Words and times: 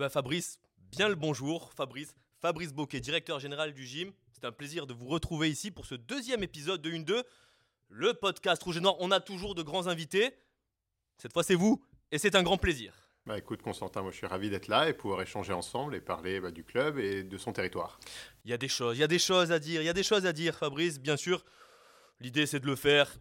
ben 0.00 0.08
Fabrice, 0.08 0.58
bien 0.90 1.10
le 1.10 1.14
bonjour. 1.14 1.74
Fabrice, 1.74 2.14
Fabrice 2.40 2.72
Boquet, 2.72 3.00
directeur 3.00 3.38
général 3.38 3.74
du 3.74 3.84
gym. 3.84 4.12
C'est 4.32 4.46
un 4.46 4.50
plaisir 4.50 4.86
de 4.86 4.94
vous 4.94 5.06
retrouver 5.06 5.50
ici 5.50 5.70
pour 5.70 5.84
ce 5.84 5.94
deuxième 5.94 6.42
épisode 6.42 6.80
de 6.80 6.90
1-2, 6.90 7.22
le 7.90 8.14
podcast 8.14 8.62
Rouge 8.62 8.78
et 8.78 8.80
Noir. 8.80 8.96
On 9.00 9.10
a 9.10 9.20
toujours 9.20 9.54
de 9.54 9.62
grands 9.62 9.88
invités. 9.88 10.34
Cette 11.18 11.34
fois, 11.34 11.42
c'est 11.42 11.54
vous 11.54 11.84
et 12.12 12.16
c'est 12.16 12.34
un 12.34 12.42
grand 12.42 12.56
plaisir. 12.56 12.94
Bah 13.26 13.36
écoute 13.36 13.60
Constantin, 13.60 14.00
moi 14.00 14.10
je 14.10 14.16
suis 14.16 14.26
ravi 14.26 14.48
d'être 14.48 14.68
là 14.68 14.88
et 14.88 14.94
pouvoir 14.94 15.20
échanger 15.20 15.52
ensemble 15.52 15.94
et 15.94 16.00
parler 16.00 16.40
bah, 16.40 16.50
du 16.50 16.64
club 16.64 16.98
et 16.98 17.22
de 17.22 17.36
son 17.36 17.52
territoire. 17.52 18.00
Il 18.46 18.50
y 18.50 18.54
a 18.54 18.56
des 18.56 18.68
choses, 18.68 18.96
il 18.96 19.00
y 19.00 19.04
a 19.04 19.06
des 19.06 19.18
choses 19.18 19.52
à 19.52 19.58
dire, 19.58 19.82
il 19.82 19.84
y 19.84 19.90
a 19.90 19.92
des 19.92 20.02
choses 20.02 20.24
à 20.24 20.32
dire 20.32 20.56
Fabrice, 20.56 20.98
bien 20.98 21.18
sûr. 21.18 21.44
L'idée 22.20 22.46
c'est 22.46 22.60
de 22.60 22.66
le 22.66 22.74
faire 22.74 23.18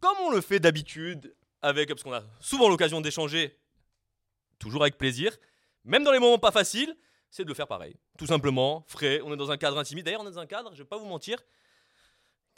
comme 0.00 0.18
on 0.26 0.30
le 0.30 0.42
fait 0.42 0.60
d'habitude, 0.60 1.34
avec 1.62 1.88
parce 1.88 2.02
qu'on 2.02 2.12
a 2.12 2.22
souvent 2.38 2.68
l'occasion 2.68 3.00
d'échanger, 3.00 3.58
toujours 4.58 4.82
avec 4.82 4.98
plaisir, 4.98 5.34
même 5.86 6.04
dans 6.04 6.12
les 6.12 6.18
moments 6.18 6.38
pas 6.38 6.50
faciles, 6.50 6.96
c'est 7.30 7.44
de 7.44 7.48
le 7.48 7.54
faire 7.54 7.66
pareil. 7.66 7.96
Tout 8.18 8.26
simplement, 8.26 8.84
frais, 8.88 9.20
on 9.24 9.32
est 9.32 9.36
dans 9.36 9.50
un 9.50 9.56
cadre 9.56 9.78
intimide. 9.78 10.04
D'ailleurs, 10.04 10.20
on 10.22 10.28
est 10.28 10.32
dans 10.32 10.40
un 10.40 10.46
cadre, 10.46 10.72
je 10.74 10.82
vais 10.82 10.88
pas 10.88 10.98
vous 10.98 11.06
mentir, 11.06 11.38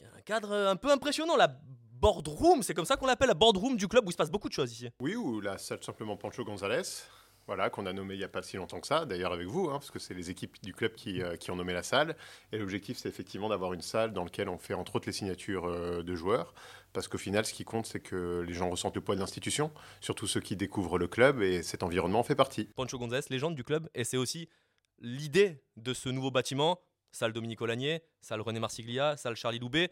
un 0.02 0.20
cadre 0.22 0.52
un 0.52 0.76
peu 0.76 0.90
impressionnant, 0.90 1.36
la 1.36 1.48
boardroom, 1.48 2.62
c'est 2.62 2.74
comme 2.74 2.84
ça 2.84 2.96
qu'on 2.96 3.06
l'appelle, 3.06 3.28
la 3.28 3.34
boardroom 3.34 3.76
du 3.76 3.88
club 3.88 4.06
où 4.06 4.10
il 4.10 4.12
se 4.12 4.16
passe 4.16 4.30
beaucoup 4.30 4.48
de 4.48 4.54
choses 4.54 4.72
ici. 4.72 4.88
Oui, 5.00 5.16
ou 5.16 5.40
la 5.40 5.58
salle 5.58 5.82
simplement 5.82 6.16
Pancho 6.16 6.44
González, 6.44 6.82
voilà, 7.48 7.70
qu'on 7.70 7.86
a 7.86 7.94
nommé 7.94 8.14
il 8.14 8.18
n'y 8.18 8.24
a 8.24 8.28
pas 8.28 8.42
si 8.42 8.58
longtemps 8.58 8.78
que 8.78 8.86
ça, 8.86 9.06
d'ailleurs 9.06 9.32
avec 9.32 9.48
vous, 9.48 9.70
hein, 9.70 9.78
parce 9.78 9.90
que 9.90 9.98
c'est 9.98 10.12
les 10.12 10.28
équipes 10.28 10.62
du 10.62 10.74
club 10.74 10.92
qui, 10.94 11.22
euh, 11.22 11.34
qui, 11.36 11.50
ont 11.50 11.56
nommé 11.56 11.72
la 11.72 11.82
salle. 11.82 12.14
Et 12.52 12.58
l'objectif, 12.58 12.98
c'est 12.98 13.08
effectivement 13.08 13.48
d'avoir 13.48 13.72
une 13.72 13.80
salle 13.80 14.12
dans 14.12 14.22
laquelle 14.22 14.50
on 14.50 14.58
fait 14.58 14.74
entre 14.74 14.96
autres 14.96 15.06
les 15.06 15.14
signatures 15.14 15.64
euh, 15.64 16.02
de 16.02 16.14
joueurs, 16.14 16.52
parce 16.92 17.08
qu'au 17.08 17.16
final, 17.16 17.46
ce 17.46 17.54
qui 17.54 17.64
compte, 17.64 17.86
c'est 17.86 18.00
que 18.00 18.44
les 18.46 18.52
gens 18.52 18.68
ressentent 18.68 18.96
le 18.96 19.00
poids 19.00 19.14
de 19.14 19.20
l'institution, 19.20 19.72
surtout 20.02 20.26
ceux 20.26 20.40
qui 20.40 20.56
découvrent 20.56 20.98
le 20.98 21.08
club, 21.08 21.40
et 21.40 21.62
cet 21.62 21.82
environnement 21.82 22.20
en 22.20 22.22
fait 22.22 22.34
partie. 22.34 22.66
Pancho 22.76 22.98
González, 22.98 23.24
légende 23.30 23.54
du 23.54 23.64
club, 23.64 23.88
et 23.94 24.04
c'est 24.04 24.18
aussi 24.18 24.50
l'idée 25.00 25.62
de 25.76 25.94
ce 25.94 26.10
nouveau 26.10 26.30
bâtiment, 26.30 26.78
salle 27.12 27.32
Dominique 27.32 27.62
Olagnier, 27.62 28.02
salle 28.20 28.42
René 28.42 28.60
Marsiglia, 28.60 29.16
salle 29.16 29.36
Charlie 29.36 29.58
Loubet, 29.58 29.90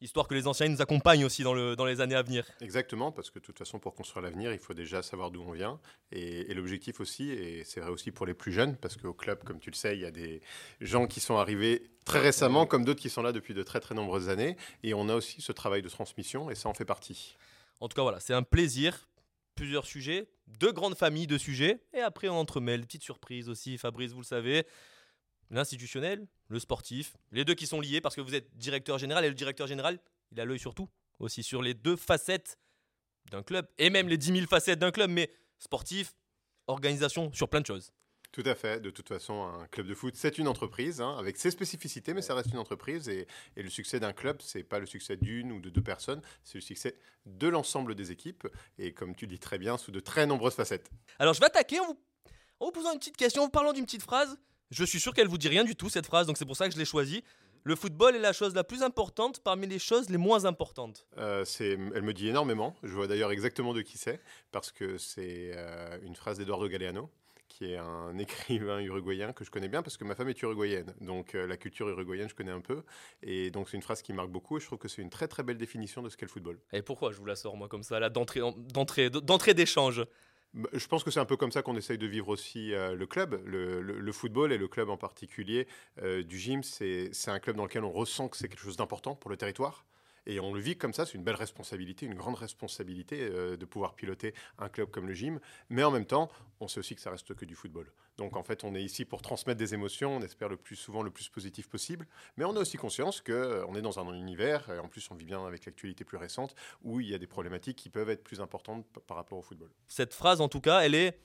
histoire 0.00 0.28
que 0.28 0.34
les 0.34 0.46
anciens 0.46 0.68
nous 0.68 0.80
accompagnent 0.80 1.24
aussi 1.24 1.42
dans, 1.42 1.54
le, 1.54 1.76
dans 1.76 1.84
les 1.84 2.00
années 2.00 2.14
à 2.14 2.22
venir. 2.22 2.46
Exactement, 2.60 3.12
parce 3.12 3.30
que 3.30 3.38
de 3.38 3.44
toute 3.44 3.58
façon, 3.58 3.78
pour 3.78 3.94
construire 3.94 4.22
l'avenir, 4.22 4.52
il 4.52 4.58
faut 4.58 4.74
déjà 4.74 5.02
savoir 5.02 5.30
d'où 5.30 5.42
on 5.42 5.52
vient. 5.52 5.80
Et, 6.12 6.52
l'objectif 6.54 7.00
aussi, 7.00 7.30
et 7.30 7.64
c'est 7.64 7.80
vrai 7.80 7.90
aussi 7.90 8.10
pour 8.10 8.26
les 8.26 8.34
plus 8.34 8.52
jeunes, 8.52 8.76
parce 8.76 8.96
qu'au 8.96 9.12
club, 9.12 9.42
comme 9.44 9.60
tu 9.60 9.70
le 9.70 9.76
sais, 9.76 9.96
il 9.96 10.00
y 10.00 10.06
a 10.06 10.10
des 10.10 10.40
gens 10.80 11.06
qui 11.06 11.20
sont 11.20 11.36
arrivés 11.36 11.90
très 12.04 12.20
récemment, 12.20 12.66
comme 12.66 12.84
d'autres 12.84 13.00
qui 13.00 13.10
sont 13.10 13.22
là 13.22 13.32
depuis 13.32 13.54
de 13.54 13.62
très 13.62 13.80
très 13.80 13.94
nombreuses 13.94 14.28
années. 14.28 14.56
Et 14.82 14.94
on 14.94 15.08
a 15.08 15.14
aussi 15.14 15.40
ce 15.40 15.52
travail 15.52 15.82
de 15.82 15.88
transmission, 15.88 16.50
et 16.50 16.54
ça 16.54 16.68
en 16.68 16.74
fait 16.74 16.84
partie. 16.84 17.36
En 17.80 17.88
tout 17.88 17.94
cas, 17.94 18.02
voilà, 18.02 18.20
c'est 18.20 18.34
un 18.34 18.42
plaisir. 18.42 19.08
Plusieurs 19.54 19.86
sujets, 19.86 20.28
deux 20.46 20.70
grandes 20.70 20.96
familles 20.96 21.26
de 21.26 21.36
sujets, 21.36 21.80
et 21.92 21.98
après 21.98 22.28
on 22.28 22.36
entremêle, 22.36 22.82
petite 22.82 23.02
surprise 23.02 23.48
aussi, 23.48 23.76
Fabrice, 23.76 24.12
vous 24.12 24.20
le 24.20 24.24
savez 24.24 24.64
l'institutionnel, 25.50 26.26
le 26.48 26.58
sportif, 26.58 27.16
les 27.32 27.44
deux 27.44 27.54
qui 27.54 27.66
sont 27.66 27.80
liés 27.80 28.00
parce 28.00 28.14
que 28.14 28.20
vous 28.20 28.34
êtes 28.34 28.56
directeur 28.56 28.98
général 28.98 29.24
et 29.24 29.28
le 29.28 29.34
directeur 29.34 29.66
général, 29.66 29.98
il 30.32 30.40
a 30.40 30.44
l'œil 30.44 30.58
sur 30.58 30.74
tout, 30.74 30.88
aussi 31.18 31.42
sur 31.42 31.62
les 31.62 31.74
deux 31.74 31.96
facettes 31.96 32.58
d'un 33.30 33.42
club 33.42 33.66
et 33.78 33.90
même 33.90 34.08
les 34.08 34.16
10 34.16 34.32
000 34.34 34.46
facettes 34.46 34.78
d'un 34.78 34.90
club, 34.90 35.10
mais 35.10 35.30
sportif, 35.58 36.14
organisation, 36.66 37.32
sur 37.32 37.48
plein 37.48 37.60
de 37.60 37.66
choses. 37.66 37.92
Tout 38.32 38.42
à 38.44 38.54
fait. 38.54 38.80
De 38.80 38.90
toute 38.90 39.08
façon, 39.08 39.42
un 39.42 39.66
club 39.68 39.86
de 39.86 39.94
foot, 39.94 40.14
c'est 40.14 40.36
une 40.36 40.48
entreprise 40.48 41.00
hein, 41.00 41.16
avec 41.18 41.38
ses 41.38 41.50
spécificités, 41.50 42.12
mais 42.12 42.20
ça 42.20 42.34
reste 42.34 42.50
une 42.50 42.58
entreprise. 42.58 43.08
Et, 43.08 43.26
le 43.56 43.70
succès 43.70 44.00
d'un 44.00 44.12
club, 44.12 44.42
c'est 44.42 44.62
pas 44.62 44.78
le 44.78 44.86
succès 44.86 45.16
d'une 45.16 45.50
ou 45.50 45.60
de 45.60 45.70
deux 45.70 45.82
personnes, 45.82 46.20
c'est 46.44 46.58
le 46.58 46.62
succès 46.62 46.94
de 47.24 47.48
l'ensemble 47.48 47.94
des 47.94 48.12
équipes. 48.12 48.46
Et 48.78 48.92
comme 48.92 49.14
tu 49.14 49.26
dis 49.26 49.38
très 49.38 49.58
bien, 49.58 49.78
sous 49.78 49.92
de 49.92 50.00
très 50.00 50.26
nombreuses 50.26 50.54
facettes. 50.54 50.90
Alors, 51.18 51.32
je 51.32 51.40
vais 51.40 51.46
attaquer 51.46 51.80
en 51.80 51.86
vous, 51.86 51.98
en 52.60 52.66
vous 52.66 52.72
posant 52.72 52.92
une 52.92 52.98
petite 52.98 53.16
question, 53.16 53.42
en 53.42 53.44
vous 53.46 53.50
parlant 53.50 53.72
d'une 53.72 53.86
petite 53.86 54.02
phrase. 54.02 54.38
Je 54.70 54.84
suis 54.84 55.00
sûr 55.00 55.14
qu'elle 55.14 55.28
vous 55.28 55.38
dit 55.38 55.48
rien 55.48 55.64
du 55.64 55.74
tout 55.76 55.88
cette 55.88 56.04
phrase, 56.04 56.26
donc 56.26 56.36
c'est 56.36 56.44
pour 56.44 56.56
ça 56.56 56.68
que 56.68 56.74
je 56.74 56.78
l'ai 56.78 56.84
choisie. 56.84 57.24
Le 57.64 57.74
football 57.74 58.14
est 58.14 58.20
la 58.20 58.34
chose 58.34 58.54
la 58.54 58.64
plus 58.64 58.82
importante 58.82 59.40
parmi 59.40 59.66
les 59.66 59.78
choses 59.78 60.10
les 60.10 60.18
moins 60.18 60.44
importantes. 60.44 61.06
Euh, 61.16 61.44
elle 61.58 62.02
me 62.02 62.12
dit 62.12 62.28
énormément. 62.28 62.76
Je 62.82 62.92
vois 62.92 63.06
d'ailleurs 63.06 63.32
exactement 63.32 63.72
de 63.72 63.80
qui 63.80 63.98
c'est, 63.98 64.20
parce 64.52 64.70
que 64.70 64.98
c'est 64.98 65.52
euh, 65.54 65.98
une 66.02 66.14
phrase 66.14 66.38
d'Eduardo 66.38 66.68
Galeano, 66.68 67.10
qui 67.48 67.72
est 67.72 67.78
un 67.78 68.16
écrivain 68.18 68.80
uruguayen 68.80 69.32
que 69.32 69.42
je 69.42 69.50
connais 69.50 69.68
bien, 69.68 69.82
parce 69.82 69.96
que 69.96 70.04
ma 70.04 70.14
femme 70.14 70.28
est 70.28 70.40
uruguayenne. 70.42 70.94
Donc 71.00 71.34
euh, 71.34 71.46
la 71.46 71.56
culture 71.56 71.88
uruguayenne, 71.88 72.28
je 72.28 72.34
connais 72.34 72.52
un 72.52 72.60
peu. 72.60 72.82
Et 73.22 73.50
donc 73.50 73.70
c'est 73.70 73.76
une 73.78 73.82
phrase 73.82 74.02
qui 74.02 74.12
marque 74.12 74.30
beaucoup, 74.30 74.58
et 74.58 74.60
je 74.60 74.66
trouve 74.66 74.78
que 74.78 74.88
c'est 74.88 75.02
une 75.02 75.10
très 75.10 75.28
très 75.28 75.42
belle 75.42 75.58
définition 75.58 76.02
de 76.02 76.10
ce 76.10 76.16
qu'est 76.18 76.26
le 76.26 76.30
football. 76.30 76.58
Et 76.72 76.82
pourquoi 76.82 77.10
je 77.12 77.16
vous 77.16 77.26
la 77.26 77.36
sors, 77.36 77.56
moi, 77.56 77.68
comme 77.68 77.82
ça, 77.82 77.98
là, 77.98 78.10
d'entrée 78.10 79.54
d'échange? 79.54 80.04
Je 80.72 80.86
pense 80.86 81.04
que 81.04 81.10
c'est 81.10 81.20
un 81.20 81.24
peu 81.24 81.36
comme 81.36 81.52
ça 81.52 81.62
qu'on 81.62 81.76
essaye 81.76 81.98
de 81.98 82.06
vivre 82.06 82.28
aussi 82.28 82.72
euh, 82.72 82.94
le 82.94 83.06
club. 83.06 83.40
Le, 83.44 84.12
football 84.12 84.52
et 84.52 84.58
le 84.58 84.68
club 84.68 84.88
en 84.88 84.96
particulier 84.96 85.68
euh, 86.02 86.22
du 86.22 86.38
gym, 86.38 86.62
c'est 86.62 87.10
un 87.26 87.38
club 87.38 87.56
dans 87.56 87.64
lequel 87.64 87.84
on 87.84 87.92
ressent 87.92 88.28
que 88.28 88.36
c'est 88.36 88.48
quelque 88.48 88.62
chose 88.62 88.76
d'important 88.76 89.14
pour 89.14 89.30
le 89.30 89.36
territoire. 89.36 89.84
Et 90.28 90.40
on 90.40 90.52
le 90.52 90.60
vit 90.60 90.76
comme 90.76 90.92
ça, 90.92 91.06
c'est 91.06 91.14
une 91.14 91.24
belle 91.24 91.34
responsabilité, 91.34 92.06
une 92.06 92.14
grande 92.14 92.36
responsabilité 92.36 93.18
euh, 93.22 93.56
de 93.56 93.64
pouvoir 93.64 93.94
piloter 93.94 94.34
un 94.58 94.68
club 94.68 94.90
comme 94.90 95.08
le 95.08 95.14
gym. 95.14 95.40
Mais 95.70 95.82
en 95.82 95.90
même 95.90 96.04
temps, 96.04 96.30
on 96.60 96.68
sait 96.68 96.78
aussi 96.78 96.94
que 96.94 97.00
ça 97.00 97.10
reste 97.10 97.34
que 97.34 97.46
du 97.46 97.54
football. 97.54 97.90
Donc 98.18 98.36
en 98.36 98.42
fait, 98.42 98.62
on 98.62 98.74
est 98.74 98.82
ici 98.82 99.06
pour 99.06 99.22
transmettre 99.22 99.58
des 99.58 99.72
émotions, 99.74 100.16
on 100.16 100.20
espère 100.20 100.48
le 100.48 100.56
plus 100.56 100.76
souvent 100.76 101.02
le 101.02 101.10
plus 101.10 101.30
positif 101.30 101.68
possible. 101.68 102.06
Mais 102.36 102.44
on 102.44 102.54
a 102.56 102.60
aussi 102.60 102.76
conscience 102.76 103.22
qu'on 103.22 103.32
euh, 103.32 103.74
est 103.74 103.82
dans 103.82 103.98
un 103.98 104.12
univers, 104.12 104.68
et 104.70 104.78
en 104.78 104.88
plus 104.88 105.10
on 105.10 105.14
vit 105.14 105.24
bien 105.24 105.44
avec 105.46 105.64
l'actualité 105.64 106.04
plus 106.04 106.18
récente, 106.18 106.54
où 106.82 107.00
il 107.00 107.08
y 107.08 107.14
a 107.14 107.18
des 107.18 107.26
problématiques 107.26 107.76
qui 107.76 107.88
peuvent 107.88 108.10
être 108.10 108.22
plus 108.22 108.40
importantes 108.40 108.84
par 109.06 109.16
rapport 109.16 109.38
au 109.38 109.42
football. 109.42 109.70
Cette 109.86 110.12
phrase, 110.12 110.42
en 110.42 110.48
tout 110.48 110.60
cas, 110.60 110.80
elle 110.80 110.94
est 110.94 111.18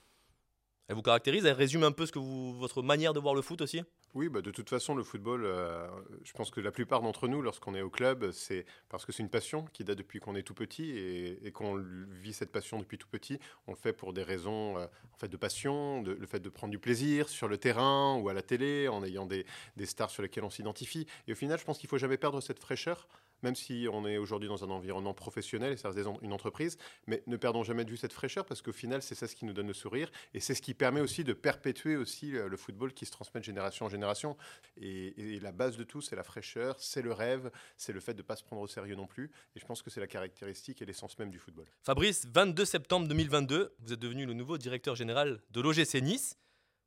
elle 0.87 0.95
vous 0.95 1.01
caractérise 1.01 1.45
Elle 1.45 1.53
résume 1.53 1.83
un 1.83 1.91
peu 1.91 2.05
ce 2.05 2.11
que 2.11 2.19
votre 2.19 2.81
manière 2.81 3.13
de 3.13 3.19
voir 3.19 3.35
le 3.35 3.41
foot 3.41 3.61
aussi? 3.61 3.81
Oui, 4.13 4.29
bah 4.29 4.41
de 4.41 4.51
toute 4.51 4.69
façon, 4.69 4.93
le 4.93 5.03
football, 5.03 5.43
euh, 5.43 5.87
je 6.23 6.33
pense 6.33 6.51
que 6.51 6.61
la 6.61 6.71
plupart 6.71 7.01
d'entre 7.01 7.27
nous, 7.27 7.41
lorsqu'on 7.41 7.73
est 7.73 7.81
au 7.81 7.89
club, 7.89 8.31
c'est 8.31 8.65
parce 8.87 9.05
que 9.05 9.11
c'est 9.11 9.23
une 9.23 9.29
passion 9.29 9.65
qui 9.73 9.83
date 9.83 9.97
depuis 9.97 10.19
qu'on 10.19 10.35
est 10.35 10.43
tout 10.43 10.53
petit 10.53 10.91
et, 10.91 11.51
qu'on 11.51 11.83
vit 12.21 12.33
cette 12.33 12.51
passion 12.51 12.77
depuis 12.77 12.99
tout 12.99 13.07
petit. 13.07 13.39
On 13.65 13.71
le 13.71 13.77
fait 13.77 13.91
pour 13.91 14.13
des 14.13 14.21
raisons 14.21 14.77
euh, 14.77 14.85
en 15.13 15.17
fait, 15.17 15.29
de 15.29 15.37
passion, 15.37 16.03
de, 16.03 16.11
le 16.11 16.27
fait 16.27 16.39
de 16.39 16.49
prendre 16.49 16.69
du 16.69 16.79
plaisir 16.79 17.27
sur 17.27 17.47
le 17.47 17.57
terrain 17.57 18.15
ou 18.17 18.29
à 18.29 18.33
la 18.33 18.43
télé, 18.43 18.87
en 18.87 19.03
ayant 19.03 19.25
des, 19.25 19.47
des 19.77 19.87
stars 19.87 20.11
sur 20.11 20.21
lesquelles 20.21 20.43
on 20.43 20.51
s'identifie. 20.51 21.07
Et 21.27 21.31
au 21.31 21.35
final, 21.35 21.57
je 21.57 21.63
pense 21.63 21.79
qu'il 21.79 21.87
ne 21.87 21.91
faut 21.91 21.97
jamais 21.97 22.17
perdre 22.17 22.39
cette 22.39 22.59
fraîcheur 22.59 23.07
même 23.43 23.55
si 23.55 23.87
on 23.91 24.07
est 24.07 24.17
aujourd'hui 24.17 24.47
dans 24.49 24.63
un 24.63 24.69
environnement 24.69 25.13
professionnel 25.13 25.73
et 25.73 25.77
ça 25.77 25.91
reste 25.91 26.07
une 26.21 26.33
entreprise, 26.33 26.77
mais 27.07 27.21
ne 27.27 27.37
perdons 27.37 27.63
jamais 27.63 27.85
de 27.85 27.91
vue 27.91 27.97
cette 27.97 28.13
fraîcheur 28.13 28.45
parce 28.45 28.61
qu'au 28.61 28.71
final, 28.71 29.01
c'est 29.01 29.15
ça 29.15 29.27
ce 29.27 29.35
qui 29.35 29.45
nous 29.45 29.53
donne 29.53 29.67
le 29.67 29.73
sourire 29.73 30.09
et 30.33 30.39
c'est 30.39 30.55
ce 30.55 30.61
qui 30.61 30.72
permet 30.73 31.01
aussi 31.01 31.23
de 31.23 31.33
perpétuer 31.33 31.95
aussi 31.95 32.35
euh, 32.35 32.47
le 32.47 32.57
football 32.57 32.93
qui 32.93 33.05
se 33.05 33.11
transmet 33.11 33.39
de 33.39 33.45
génération 33.45 33.85
en 33.85 33.89
génération. 33.89 34.37
Et, 34.77 35.39
la 35.41 35.51
base 35.51 35.77
de 35.77 35.83
tout, 35.83 36.01
c'est 36.01 36.15
la 36.15 36.23
fraîcheur, 36.23 36.75
c'est 36.79 37.01
le 37.01 37.11
rêve, 37.11 37.51
c'est 37.77 37.91
le 37.93 37.99
fait 37.99 38.13
de 38.13 38.19
ne 38.19 38.23
pas 38.27 38.35
se 38.35 38.43
prendre 38.43 38.61
au 38.61 38.67
sérieux 38.67 38.95
non 38.95 39.07
plus. 39.07 39.31
Et 39.55 39.59
je 39.59 39.65
pense 39.65 39.81
que 39.81 39.89
c'est 39.89 39.99
la 39.99 40.07
caractéristique 40.07 40.81
et 40.81 40.85
l'essence 40.85 41.17
même 41.19 41.31
du 41.31 41.39
football. 41.39 41.65
Fabrice, 41.81 42.25
22 42.27 42.65
septembre 42.65 43.07
2022, 43.07 43.75
vous 43.79 43.93
êtes 43.93 43.99
devenu 43.99 44.25
le 44.25 44.33
nouveau 44.33 44.57
directeur 44.57 44.95
général 44.95 45.41
de 45.51 45.61
l'OGC 45.61 46.01
Nice. 46.01 46.37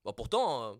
Bon, 0.04 0.12
pourtant, 0.12 0.62
euh, 0.62 0.75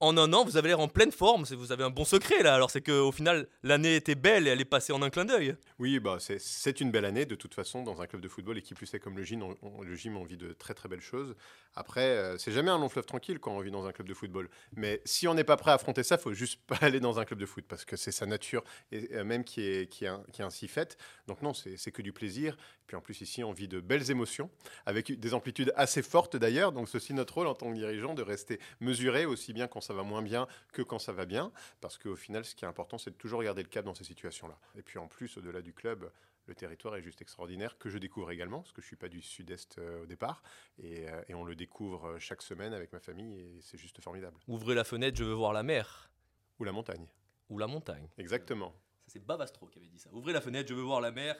en 0.00 0.16
un 0.16 0.32
an, 0.32 0.44
vous 0.44 0.56
avez 0.56 0.68
l'air 0.68 0.80
en 0.80 0.88
pleine 0.88 1.10
forme. 1.10 1.44
Vous 1.44 1.72
avez 1.72 1.84
un 1.84 1.90
bon 1.90 2.04
secret 2.04 2.42
là. 2.42 2.54
Alors 2.54 2.70
c'est 2.70 2.82
qu'au 2.82 3.12
final, 3.12 3.48
l'année 3.62 3.96
était 3.96 4.14
belle 4.14 4.46
et 4.46 4.50
elle 4.50 4.60
est 4.60 4.64
passée 4.64 4.92
en 4.92 5.02
un 5.02 5.10
clin 5.10 5.24
d'œil. 5.24 5.56
Oui, 5.78 5.98
bah 5.98 6.18
c'est 6.20 6.80
une 6.80 6.90
belle 6.90 7.04
année 7.04 7.26
de 7.26 7.34
toute 7.34 7.54
façon 7.54 7.82
dans 7.82 8.00
un 8.00 8.06
club 8.06 8.22
de 8.22 8.28
football 8.28 8.58
et 8.58 8.62
qui 8.62 8.74
plus 8.74 8.92
est 8.94 9.00
comme 9.00 9.16
le 9.16 9.24
gym, 9.24 9.42
on, 9.42 9.82
le 9.82 9.94
gym, 9.96 10.16
on 10.16 10.24
vit 10.24 10.36
de 10.36 10.52
très 10.52 10.74
très 10.74 10.88
belles 10.88 11.00
choses. 11.00 11.34
Après, 11.74 12.00
euh, 12.00 12.38
c'est 12.38 12.52
jamais 12.52 12.70
un 12.70 12.78
long 12.78 12.88
fleuve 12.88 13.06
tranquille 13.06 13.38
quand 13.38 13.52
on 13.52 13.60
vit 13.60 13.70
dans 13.70 13.86
un 13.86 13.92
club 13.92 14.08
de 14.08 14.14
football. 14.14 14.48
Mais 14.76 15.00
si 15.04 15.26
on 15.26 15.34
n'est 15.34 15.44
pas 15.44 15.56
prêt 15.56 15.72
à 15.72 15.74
affronter 15.74 16.02
ça, 16.02 16.18
faut 16.18 16.32
juste 16.32 16.60
pas 16.66 16.76
aller 16.80 17.00
dans 17.00 17.18
un 17.18 17.24
club 17.24 17.40
de 17.40 17.46
foot 17.46 17.64
parce 17.68 17.84
que 17.84 17.96
c'est 17.96 18.12
sa 18.12 18.26
nature 18.26 18.62
et 18.92 19.22
même 19.24 19.44
qui 19.44 19.62
est 19.62 19.88
qui 19.88 20.04
est, 20.04 20.40
ainsi 20.40 20.68
faite. 20.68 20.96
Donc 21.26 21.42
non, 21.42 21.54
c'est 21.54 21.92
que 21.92 22.02
du 22.02 22.12
plaisir. 22.12 22.56
Puis 22.86 22.96
en 22.96 23.00
plus 23.00 23.20
ici, 23.20 23.44
on 23.44 23.52
vit 23.52 23.68
de 23.68 23.80
belles 23.80 24.10
émotions 24.10 24.50
avec 24.86 25.18
des 25.18 25.34
amplitudes 25.34 25.72
assez 25.76 26.02
fortes 26.02 26.36
d'ailleurs. 26.36 26.72
Donc 26.72 26.88
ceci 26.88 27.12
notre 27.14 27.34
rôle 27.34 27.46
en 27.46 27.54
tant 27.54 27.70
que 27.70 27.74
dirigeant 27.74 28.14
de 28.14 28.22
rester 28.22 28.60
mesuré 28.80 29.26
aussi 29.26 29.52
bien 29.52 29.66
quand 29.66 29.80
ça 29.88 29.94
va 29.94 30.02
moins 30.02 30.22
bien 30.22 30.46
que 30.72 30.82
quand 30.82 30.98
ça 30.98 31.12
va 31.12 31.24
bien. 31.24 31.50
Parce 31.80 31.98
qu'au 31.98 32.16
final, 32.16 32.44
ce 32.44 32.54
qui 32.54 32.64
est 32.64 32.68
important, 32.68 32.98
c'est 32.98 33.10
de 33.10 33.16
toujours 33.16 33.42
garder 33.42 33.62
le 33.62 33.68
cap 33.68 33.84
dans 33.84 33.94
ces 33.94 34.04
situations-là. 34.04 34.58
Et 34.76 34.82
puis 34.82 34.98
en 34.98 35.08
plus, 35.08 35.36
au-delà 35.38 35.62
du 35.62 35.72
club, 35.72 36.10
le 36.46 36.54
territoire 36.54 36.96
est 36.96 37.02
juste 37.02 37.20
extraordinaire, 37.22 37.78
que 37.78 37.88
je 37.88 37.98
découvre 37.98 38.30
également, 38.30 38.60
parce 38.60 38.72
que 38.72 38.80
je 38.80 38.86
ne 38.86 38.88
suis 38.88 38.96
pas 38.96 39.08
du 39.08 39.22
sud-est 39.22 39.78
euh, 39.78 40.02
au 40.02 40.06
départ. 40.06 40.42
Et, 40.78 41.08
euh, 41.08 41.22
et, 41.28 41.34
on 41.34 41.44
le 41.44 41.54
découvre 41.54 42.06
euh, 42.06 42.18
chaque 42.18 42.42
semaine 42.42 42.72
avec 42.72 42.92
ma 42.92 43.00
famille, 43.00 43.38
et 43.38 43.58
c'est 43.60 43.78
juste 43.78 44.00
formidable. 44.00 44.36
Ouvrez 44.46 44.74
la 44.74 44.84
fenêtre, 44.84 45.18
je 45.18 45.24
veux 45.24 45.34
voir 45.34 45.52
la 45.52 45.62
mer. 45.62 46.10
Ou 46.58 46.64
la 46.64 46.72
montagne. 46.72 47.06
Ou 47.48 47.58
la 47.58 47.66
montagne. 47.66 48.08
Exactement. 48.18 48.74
C'est 49.06 49.24
Bavastro 49.24 49.66
qui 49.66 49.78
avait 49.78 49.88
dit 49.88 49.98
ça. 49.98 50.10
Ouvrez 50.12 50.32
la 50.32 50.40
fenêtre, 50.40 50.68
je 50.68 50.74
veux 50.74 50.82
voir 50.82 51.00
la 51.00 51.12
mer. 51.12 51.36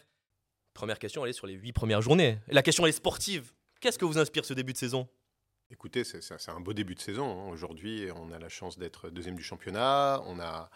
Première 0.73 0.99
question, 0.99 1.25
elle 1.25 1.31
est 1.31 1.35
sur 1.35 1.47
les 1.47 1.55
huit 1.55 1.73
premières 1.73 2.01
journées. 2.03 2.39
La 2.49 2.63
question, 2.63 2.85
elle 2.85 2.91
est 2.91 2.93
sportive. 2.93 3.53
Qu'est-ce 3.81 3.99
que 3.99 4.05
vous 4.05 4.19
inspire 4.19 4.45
ce 4.45 4.55
début 4.55 4.73
de 4.73 4.79
saison? 4.79 5.09
Écoutez, 5.71 6.03
c'est 6.03 6.49
un 6.49 6.61
beau 6.61 6.73
début 6.73 6.95
de 6.95 7.01
saison. 7.01 7.31
Hein. 7.31 7.51
Aujourd'hui, 7.51 8.09
on 8.17 8.33
a 8.33 8.39
la 8.39 8.49
chance 8.49 8.79
d'être 8.79 9.11
deuxième 9.11 9.37
du 9.37 9.43
championnat. 9.43 10.23
On 10.25 10.41
a 10.41 10.71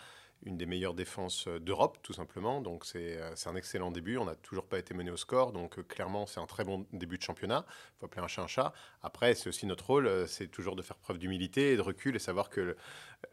une 0.45 0.57
des 0.57 0.67
meilleures 0.67 0.95
défenses 0.95 1.47
euh, 1.49 1.59
d'Europe, 1.59 1.99
tout 2.03 2.13
simplement. 2.13 2.61
Donc 2.61 2.85
c'est 2.85 3.19
un 3.47 3.57
excellent 3.57 3.91
début. 3.91 4.17
On 4.17 4.25
n'a 4.25 4.35
toujours 4.35 4.67
pas 4.67 4.79
été 4.79 4.95
mené 4.95 5.11
au 5.11 5.17
score. 5.17 5.53
Donc 5.53 5.87
clairement, 5.89 6.27
c'est 6.27 6.41
un 6.41 6.47
très 6.47 6.65
bon 6.65 6.87
début 6.93 7.19
de 7.19 7.23
championnat. 7.23 7.65
Il 7.69 8.01
faut 8.01 8.07
appeler 8.07 8.23
un 8.23 8.29
chat 8.29 8.43
un 8.43 8.47
chat. 8.47 8.73
Après, 9.03 9.35
c'est 9.35 9.49
aussi 9.49 9.67
notre 9.67 9.87
rôle, 9.87 10.27
c'est 10.27 10.49
toujours 10.49 10.75
de 10.77 10.83
faire 10.83 10.97
preuve 10.97 11.19
d'humilité 11.19 11.73
et 11.73 11.77
de 11.77 11.81
recul 11.81 12.17
et 12.17 12.19
savoir 12.19 12.51
que 12.51 12.77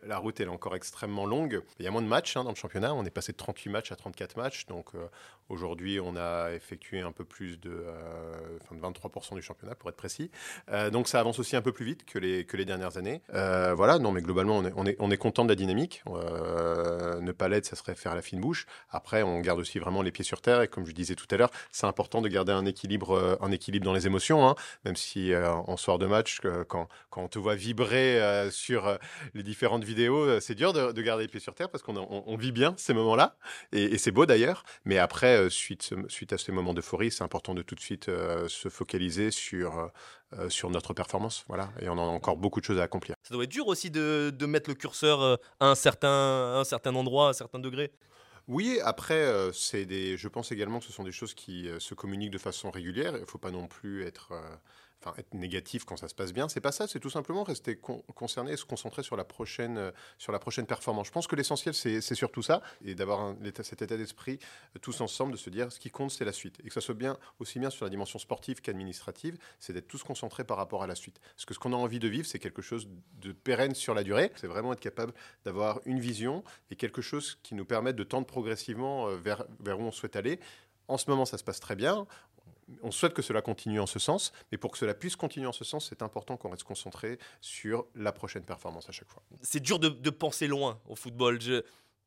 la 0.03 0.19
route 0.19 0.39
est 0.39 0.47
encore 0.47 0.75
extrêmement 0.75 1.25
longue. 1.25 1.63
Il 1.79 1.85
y 1.85 1.87
a 1.87 1.91
moins 1.91 2.03
de 2.03 2.07
matchs 2.07 2.37
hein, 2.37 2.43
dans 2.43 2.51
le 2.51 2.55
championnat. 2.55 2.93
On 2.93 3.05
est 3.05 3.09
passé 3.09 3.31
de 3.31 3.37
38 3.37 3.69
matchs 3.71 3.91
à 3.91 3.95
34 3.95 4.37
matchs. 4.37 4.67
Donc 4.67 4.91
aujourd'hui, 5.49 5.99
on 5.99 6.15
a 6.15 6.51
effectué 6.53 7.01
un 7.01 7.11
peu 7.11 7.25
plus 7.25 7.59
de, 7.59 7.85
de 8.71 8.79
23% 8.79 9.33
du 9.33 9.41
championnat, 9.41 9.73
pour 9.73 9.89
être 9.89 9.95
précis. 9.95 10.29
donc 10.91 11.07
ça 11.07 11.19
avance 11.19 11.39
aussi 11.39 11.55
un 11.55 11.63
peu 11.63 11.71
plus 11.71 11.85
vite 11.85 12.05
que 12.05 12.19
les, 12.19 12.45
que 12.45 12.55
les 12.55 12.65
dernières 12.65 12.97
années. 12.97 13.21
voilà, 13.31 13.97
non, 13.97 14.11
mais 14.11 14.21
globalement, 14.21 14.57
on 14.57 14.65
est, 14.65 14.73
on 14.75 14.85
est, 14.85 14.95
on 14.99 15.09
est 15.09 15.17
content 15.17 15.43
de 15.43 15.49
la 15.49 15.55
dynamique. 15.55 16.03
Euh, 16.07 16.98
ne 17.21 17.31
pas 17.31 17.47
l'être, 17.47 17.65
ça 17.65 17.75
serait 17.75 17.95
faire 17.95 18.15
la 18.15 18.21
fine 18.21 18.39
bouche. 18.39 18.65
Après, 18.89 19.23
on 19.23 19.39
garde 19.39 19.59
aussi 19.59 19.79
vraiment 19.79 20.01
les 20.01 20.11
pieds 20.11 20.25
sur 20.25 20.41
terre. 20.41 20.61
Et 20.61 20.67
comme 20.67 20.85
je 20.85 20.91
disais 20.91 21.15
tout 21.15 21.27
à 21.31 21.37
l'heure, 21.37 21.51
c'est 21.71 21.87
important 21.87 22.21
de 22.21 22.27
garder 22.27 22.51
un 22.51 22.65
équilibre, 22.65 23.11
euh, 23.11 23.35
un 23.41 23.51
équilibre 23.51 23.85
dans 23.85 23.93
les 23.93 24.07
émotions. 24.07 24.47
Hein. 24.47 24.55
même 24.85 24.95
si 24.95 25.33
euh, 25.33 25.51
en 25.51 25.77
soir 25.77 25.97
de 25.97 26.05
match, 26.05 26.39
quand, 26.67 26.87
quand, 27.09 27.23
on 27.23 27.27
te 27.27 27.39
voit 27.39 27.55
vibrer 27.55 28.19
sur 28.51 28.97
les 29.33 29.43
différentes 29.43 29.83
vidéos, 29.83 30.39
c'est 30.39 30.55
dur 30.55 30.73
de, 30.73 31.01
garder 31.01 31.23
les 31.23 31.27
pieds 31.27 31.39
sur 31.39 31.53
terre 31.53 31.69
parce 31.69 31.83
qu'on 31.83 31.97
on, 31.97 32.37
vit 32.37 32.51
bien 32.51 32.73
ces 32.77 32.93
moments-là. 32.93 33.35
Et, 33.71 33.97
c'est 33.97 34.11
beau 34.11 34.25
d'ailleurs. 34.25 34.63
Mais 34.85 34.97
après, 34.97 35.49
suite, 35.49 35.93
suite 36.07 36.33
à 36.33 36.37
ces 36.37 36.51
moments 36.51 36.73
d'euphorie, 36.73 37.11
c'est 37.11 37.23
important 37.23 37.53
de 37.53 37.61
tout 37.61 37.75
de 37.75 37.81
suite 37.81 38.05
se 38.05 38.69
focaliser 38.69 39.31
sur 39.31 39.91
euh, 40.37 40.47
sur 40.47 40.69
notre 40.69 40.93
performance. 40.93 41.43
Voilà, 41.47 41.71
et 41.81 41.89
on 41.89 41.97
a 41.97 42.01
encore 42.01 42.37
beaucoup 42.37 42.59
de 42.59 42.65
choses 42.65 42.77
à 42.77 42.83
accomplir. 42.83 43.15
Ça 43.29 43.35
doit 43.35 43.43
être 43.43 43.51
dur 43.51 43.67
aussi 43.67 43.91
de, 43.91 44.33
de 44.35 44.45
mettre 44.47 44.71
le 44.71 44.73
curseur 44.73 45.21
euh, 45.21 45.35
à 45.59 45.67
un 45.67 45.75
certain, 45.75 46.55
un 46.55 46.63
certain 46.63 46.95
endroit, 46.95 47.27
à 47.27 47.29
un 47.29 47.33
certain 47.33 47.59
degré. 47.59 47.91
Oui, 48.47 48.79
après, 48.83 49.21
euh, 49.21 49.51
des, 49.73 50.17
je 50.17 50.27
pense 50.27 50.51
également 50.51 50.79
que 50.79 50.85
ce 50.85 50.91
sont 50.91 51.03
des 51.03 51.11
choses 51.11 51.35
qui 51.35 51.69
se 51.77 51.93
communiquent 51.93 52.31
de 52.31 52.39
façon 52.39 52.71
régulière. 52.71 53.13
Il 53.15 53.21
ne 53.21 53.25
faut 53.27 53.37
pas 53.37 53.51
non 53.51 53.67
plus 53.67 54.03
être 54.03 54.33
enfin, 55.01 55.13
être 55.17 55.33
négatif 55.33 55.85
quand 55.85 55.97
ça 55.97 56.07
se 56.07 56.15
passe 56.15 56.33
bien. 56.33 56.49
C'est 56.49 56.61
pas 56.61 56.71
ça, 56.71 56.87
c'est 56.87 56.99
tout 56.99 57.09
simplement 57.09 57.43
rester 57.43 57.77
concerné 57.77 58.53
et 58.53 58.57
se 58.57 58.65
concentrer 58.65 59.03
sur 59.03 59.15
la 59.15 59.23
prochaine, 59.23 59.77
euh, 59.77 59.91
sur 60.17 60.31
la 60.31 60.39
prochaine 60.39 60.65
performance. 60.65 61.07
Je 61.07 61.11
pense 61.11 61.27
que 61.27 61.35
l'essentiel, 61.35 61.73
c'est 61.73 62.15
surtout 62.15 62.41
ça, 62.41 62.61
et 62.83 62.95
d'avoir 62.95 63.35
cet 63.63 63.81
état 63.81 63.97
d'esprit 63.97 64.39
euh, 64.75 64.79
tous 64.79 65.01
ensemble, 65.01 65.31
de 65.31 65.37
se 65.37 65.49
dire 65.49 65.71
ce 65.71 65.79
qui 65.79 65.89
compte, 65.89 66.11
c'est 66.11 66.25
la 66.25 66.33
suite. 66.33 66.59
Et 66.63 66.67
que 66.67 66.73
ça 66.73 66.81
soit 66.81 66.95
bien, 66.95 67.17
aussi 67.39 67.59
bien 67.59 67.69
sur 67.69 67.85
la 67.85 67.89
dimension 67.89 68.19
sportive 68.19 68.61
qu'administrative, 68.61 69.37
c'est 69.59 69.73
d'être 69.73 69.87
tous 69.87 70.03
concentrés 70.03 70.43
par 70.43 70.57
rapport 70.57 70.83
à 70.83 70.87
la 70.87 70.95
suite. 70.95 71.19
Parce 71.35 71.45
que 71.45 71.53
ce 71.53 71.59
qu'on 71.59 71.73
a 71.73 71.77
envie 71.77 71.99
de 71.99 72.07
vivre, 72.07 72.27
c'est 72.27 72.39
quelque 72.39 72.61
chose 72.61 72.89
de 73.21 73.31
pérenne 73.31 73.75
sur 73.75 73.93
la 73.93 74.03
durée. 74.03 74.31
C'est 74.35 74.47
vraiment 74.47 74.73
être 74.73 74.79
capable 74.79 75.13
d'avoir 75.45 75.79
une 75.85 75.99
vision 75.99 76.43
et 76.71 76.75
quelque 76.75 77.01
chose 77.01 77.37
qui 77.43 77.55
nous 77.55 77.65
permette 77.65 77.95
de 77.95 78.03
tendre 78.03 78.27
progressivement 78.27 79.07
euh, 79.07 79.15
vers, 79.15 79.45
vers 79.59 79.79
où 79.79 79.83
on 79.83 79.91
souhaite 79.91 80.15
aller. 80.15 80.39
En 80.87 80.97
ce 80.97 81.07
moment, 81.07 81.25
ça 81.25 81.37
se 81.37 81.43
passe 81.43 81.59
très 81.59 81.75
bien 81.75 82.07
on 82.83 82.91
souhaite 82.91 83.13
que 83.13 83.21
cela 83.21 83.41
continue 83.41 83.79
en 83.79 83.85
ce 83.85 83.99
sens, 83.99 84.31
mais 84.51 84.57
pour 84.57 84.71
que 84.71 84.77
cela 84.77 84.93
puisse 84.93 85.15
continuer 85.15 85.47
en 85.47 85.51
ce 85.51 85.63
sens, 85.63 85.87
c'est 85.89 86.01
important 86.01 86.37
qu'on 86.37 86.49
reste 86.49 86.63
concentré 86.63 87.19
sur 87.41 87.85
la 87.95 88.11
prochaine 88.11 88.43
performance 88.43 88.87
à 88.89 88.91
chaque 88.91 89.09
fois. 89.09 89.23
C'est 89.41 89.59
dur 89.59 89.79
de, 89.79 90.09
penser 90.09 90.47
loin 90.47 90.79
au 90.87 90.95
football, 90.95 91.39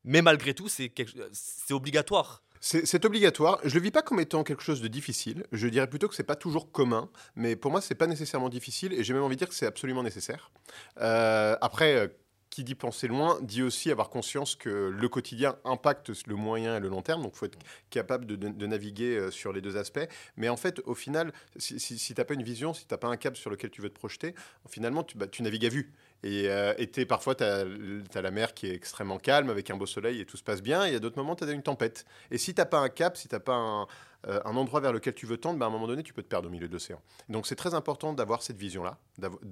mais 0.05 0.23
malgré 0.23 0.55
tout, 0.55 0.69
c'est 0.69 0.93
obligatoire. 1.71 2.43
C'est 2.61 3.05
obligatoire. 3.05 3.59
Je 3.65 3.75
le 3.75 3.81
vis 3.81 3.91
pas 3.91 4.03
comme 4.03 4.21
étant 4.21 4.45
quelque 4.45 4.63
chose 4.63 4.81
de 4.81 4.87
difficile. 4.87 5.45
Je 5.51 5.67
dirais 5.67 5.89
plutôt 5.89 6.07
que 6.07 6.15
c'est 6.15 6.23
pas 6.23 6.37
toujours 6.37 6.71
commun, 6.71 7.11
mais 7.35 7.57
pour 7.57 7.73
moi 7.73 7.81
c'est 7.81 7.97
pas 7.97 8.07
nécessairement 8.07 8.49
difficile 8.49 8.93
et 8.93 9.03
j'ai 9.03 9.15
même 9.15 9.25
envie 9.25 9.35
de 9.35 9.41
dire 9.41 9.49
que 9.49 9.55
c'est 9.55 9.67
absolument 9.67 10.05
nécessaire. 10.05 10.53
Euh, 11.01 11.57
après, 11.61 12.15
qui 12.53 12.65
dit 12.65 12.75
penser 12.75 13.09
loin 13.09 13.39
dit 13.41 13.63
aussi 13.63 13.91
avoir 13.91 14.11
conscience 14.11 14.57
que 14.57 14.69
le 14.69 15.09
quotidien 15.09 15.57
impacte 15.65 16.13
le 16.27 16.37
moyen 16.37 16.77
et 16.77 16.81
le 16.81 16.91
long 16.91 17.01
terme. 17.01 17.23
Donc, 17.23 17.33
il 17.35 17.39
faut 17.39 17.47
être 17.47 17.59
capable 17.89 18.27
de, 18.27 18.67
naviguer 18.67 19.17
euh, 19.17 19.31
sur 19.31 19.55
les 19.55 19.63
deux 19.63 19.79
aspects. 19.79 20.07
Mais 20.37 20.51
en 20.51 20.59
fait, 20.59 20.83
au 20.85 20.95
final, 20.95 21.33
si, 21.57 21.97
tu 21.97 22.15
n'as 22.15 22.25
pas 22.27 22.35
une 22.35 22.43
vision, 22.43 22.75
si 22.75 22.87
tu 22.87 22.93
n'as 22.93 22.99
pas 22.99 23.09
un 23.09 23.17
cap 23.17 23.39
sur 23.39 23.49
lequel 23.49 23.71
tu 23.71 23.81
veux 23.81 23.89
te 23.89 23.99
projeter, 23.99 24.35
finalement, 24.69 25.03
tu, 25.03 25.17
bah, 25.17 25.27
navigues 25.41 25.65
à 25.65 25.71
vue. 25.71 25.95
Et, 26.25 26.45
euh, 26.49 26.75
parfois, 27.09 27.35
tu 27.35 27.43
as, 27.43 27.65
la 28.23 28.31
mer 28.31 28.53
qui 28.53 28.67
est 28.67 28.75
extrêmement 28.75 29.19
calme, 29.19 29.49
avec 29.49 29.71
un 29.71 29.77
beau 29.77 29.87
soleil, 29.87 30.21
et 30.21 30.27
tout 30.27 30.37
se 30.37 30.45
passe 30.45 30.61
bien. 30.61 30.85
Et 30.85 30.95
a 30.95 30.99
d'autres 30.99 31.17
moments, 31.17 31.35
tu 31.35 31.45
as 31.45 31.51
une 31.51 31.63
tempête. 31.63 32.05
Et 32.31 32.37
si 32.37 32.53
tu 32.53 32.61
n'as 32.61 32.67
pas 32.67 32.81
un 32.81 32.91
cap, 32.91 33.17
si 33.17 33.29
tu 33.29 33.35
n'as 33.35 33.41
pas 33.41 33.55
un, 33.55 33.87
euh, 34.27 34.41
un 34.45 34.57
endroit 34.57 34.81
vers 34.81 34.93
lequel 34.93 35.15
tu 35.15 35.27
veux 35.27 35.37
tendre, 35.37 35.59
ben, 35.59 35.67
à 35.67 35.69
un 35.69 35.73
moment 35.73 35.87
donné, 35.87 36.03
tu 36.03 36.13
peux 36.13 36.23
te 36.23 36.29
perdre 36.29 36.49
au 36.49 36.51
milieu 36.51 36.69
de 36.69 36.73
l'océan. 36.73 37.01
Donc 37.29 37.47
c'est 37.47 37.57
très 37.57 37.75
important 37.75 38.13
d'avoir 38.13 38.43
cette 38.43 38.57
vision-là, 38.57 38.99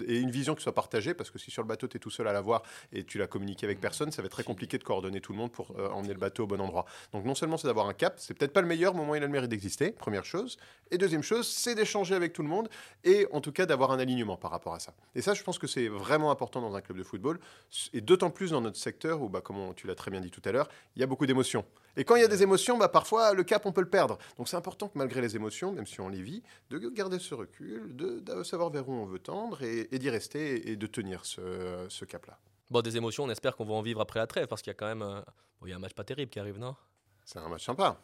et 0.07 0.19
une 0.19 0.31
vision 0.31 0.55
qui 0.55 0.63
soit 0.63 0.75
partagée, 0.75 1.15
parce 1.15 1.31
que 1.31 1.39
si 1.39 1.51
sur 1.51 1.63
le 1.63 1.69
bateau, 1.69 1.89
tu 1.89 1.97
es 1.97 2.01
tout 2.01 2.11
seul 2.11 2.29
à 2.29 2.33
la 2.33 2.41
voir 2.41 2.63
et 2.93 3.05
tu 3.05 3.19
l'as 3.19 3.27
communiqué 3.27 3.67
avec 3.67 3.81
personne, 3.81 4.11
ça 4.13 4.23
va 4.23 4.27
être 4.27 4.33
très 4.33 4.45
compliqué 4.45 4.79
de 4.79 4.85
coordonner 4.85 5.21
tout 5.21 5.33
le 5.33 5.39
monde 5.39 5.53
pour 5.53 5.75
euh, 5.79 5.89
emmener 5.91 6.15
le 6.15 6.21
bateau 6.21 6.45
au 6.45 6.47
bon 6.47 6.61
endroit. 6.61 6.85
Donc 7.13 7.25
non 7.25 7.35
seulement 7.35 7.57
c'est 7.57 7.67
d'avoir 7.67 7.87
un 7.87 7.95
cap, 7.95 8.15
c'est 8.19 8.35
peut-être 8.35 8.53
pas 8.53 8.61
le 8.61 8.69
meilleur, 8.69 8.95
mais 8.95 9.01
au 9.01 9.05
moins 9.05 9.17
il 9.17 9.23
a 9.23 9.27
le 9.27 9.33
mérite 9.33 9.51
d'exister, 9.51 9.91
première 9.91 10.25
chose. 10.25 10.57
Et 10.91 10.99
deuxième 10.99 11.23
chose, 11.23 11.49
c'est 11.49 11.75
d'échanger 11.75 12.15
avec 12.15 12.33
tout 12.33 12.43
le 12.43 12.49
monde, 12.49 12.69
et 13.05 13.27
en 13.33 13.41
tout 13.41 13.53
cas 13.53 13.67
d'avoir 13.67 13.91
un 13.93 13.99
alignement 13.99 14.37
par 14.37 14.51
rapport 14.51 14.75
à 14.75 14.81
ça. 14.81 14.95
Et 15.15 15.23
ça, 15.23 15.35
je 15.35 15.43
pense 15.43 15.59
que 15.59 15.67
c'est 15.67 15.89
vraiment 15.89 16.31
important 16.31 16.61
dans 16.61 16.75
un 16.75 16.81
club 16.81 16.99
de 16.99 17.05
football, 17.05 17.39
et 17.93 18.01
d'autant 18.01 18.31
plus 18.31 18.51
dans 18.51 18.61
notre 18.61 18.79
secteur 18.79 19.23
où, 19.23 19.29
bah, 19.29 19.41
comme 19.41 19.75
tu 19.75 19.87
l'as 19.87 19.95
très 19.95 20.11
bien 20.11 20.21
dit 20.21 20.31
tout 20.31 20.43
à 20.45 20.53
l'heure, 20.53 20.69
il 20.97 21.01
y 21.01 21.03
a 21.03 21.07
beaucoup 21.07 21.27
d'émotions. 21.27 21.65
Et 21.97 22.05
quand 22.05 22.17
il 22.17 22.23
y 22.23 22.25
a 22.25 22.29
des 22.29 22.43
émotions, 22.43 22.79
bah, 22.79 22.89
parfois 22.89 23.35
le 23.35 23.43
cap, 23.43 23.67
on 23.67 23.73
peut 23.73 23.81
le 23.81 23.89
perdre. 23.89 24.19
Donc 24.37 24.49
c'est 24.49 24.57
important 24.61 24.89
que 24.89 24.99
malgré 24.99 25.21
les 25.21 25.35
émotions, 25.37 25.73
même 25.73 25.87
si 25.87 26.01
on 26.01 26.09
les 26.09 26.23
vit, 26.23 26.43
de 26.71 26.79
garder 26.91 27.19
ce 27.19 27.35
recul, 27.35 27.97
de, 27.97 28.43
savoir 28.45 28.71
vers 28.71 28.89
où 28.89 28.93
on 28.93 29.07
veut 29.07 29.19
tendre 29.19 29.63
et, 29.63 29.99
d'y 29.99 30.11
rester 30.11 30.71
et, 30.71 30.77
de 30.77 30.87
tenir 30.87 31.25
ce, 31.25 32.05
cap-là. 32.05 32.39
Bon, 32.71 32.83
des 32.83 32.97
émotions, 32.97 33.25
on 33.25 33.31
espère 33.31 33.57
qu'on 33.57 33.65
va 33.65 33.75
en 33.75 33.83
vivre 33.83 34.01
après 34.01 34.21
la 34.21 34.27
trêve, 34.27 34.47
parce 34.47 34.63
qu'il 34.63 34.71
y 34.71 34.73
a 34.73 34.75
quand 34.75 34.87
même 34.95 35.23
il 35.67 35.71
y 35.71 35.73
a 35.73 35.77
un 35.77 35.81
match 35.81 35.95
pas 35.95 36.05
terrible 36.05 36.31
qui 36.31 36.39
arrive, 36.39 36.59
non? 36.59 36.75
C'est 37.25 37.39
un 37.39 37.49
match 37.49 37.65
sympa. 37.65 38.01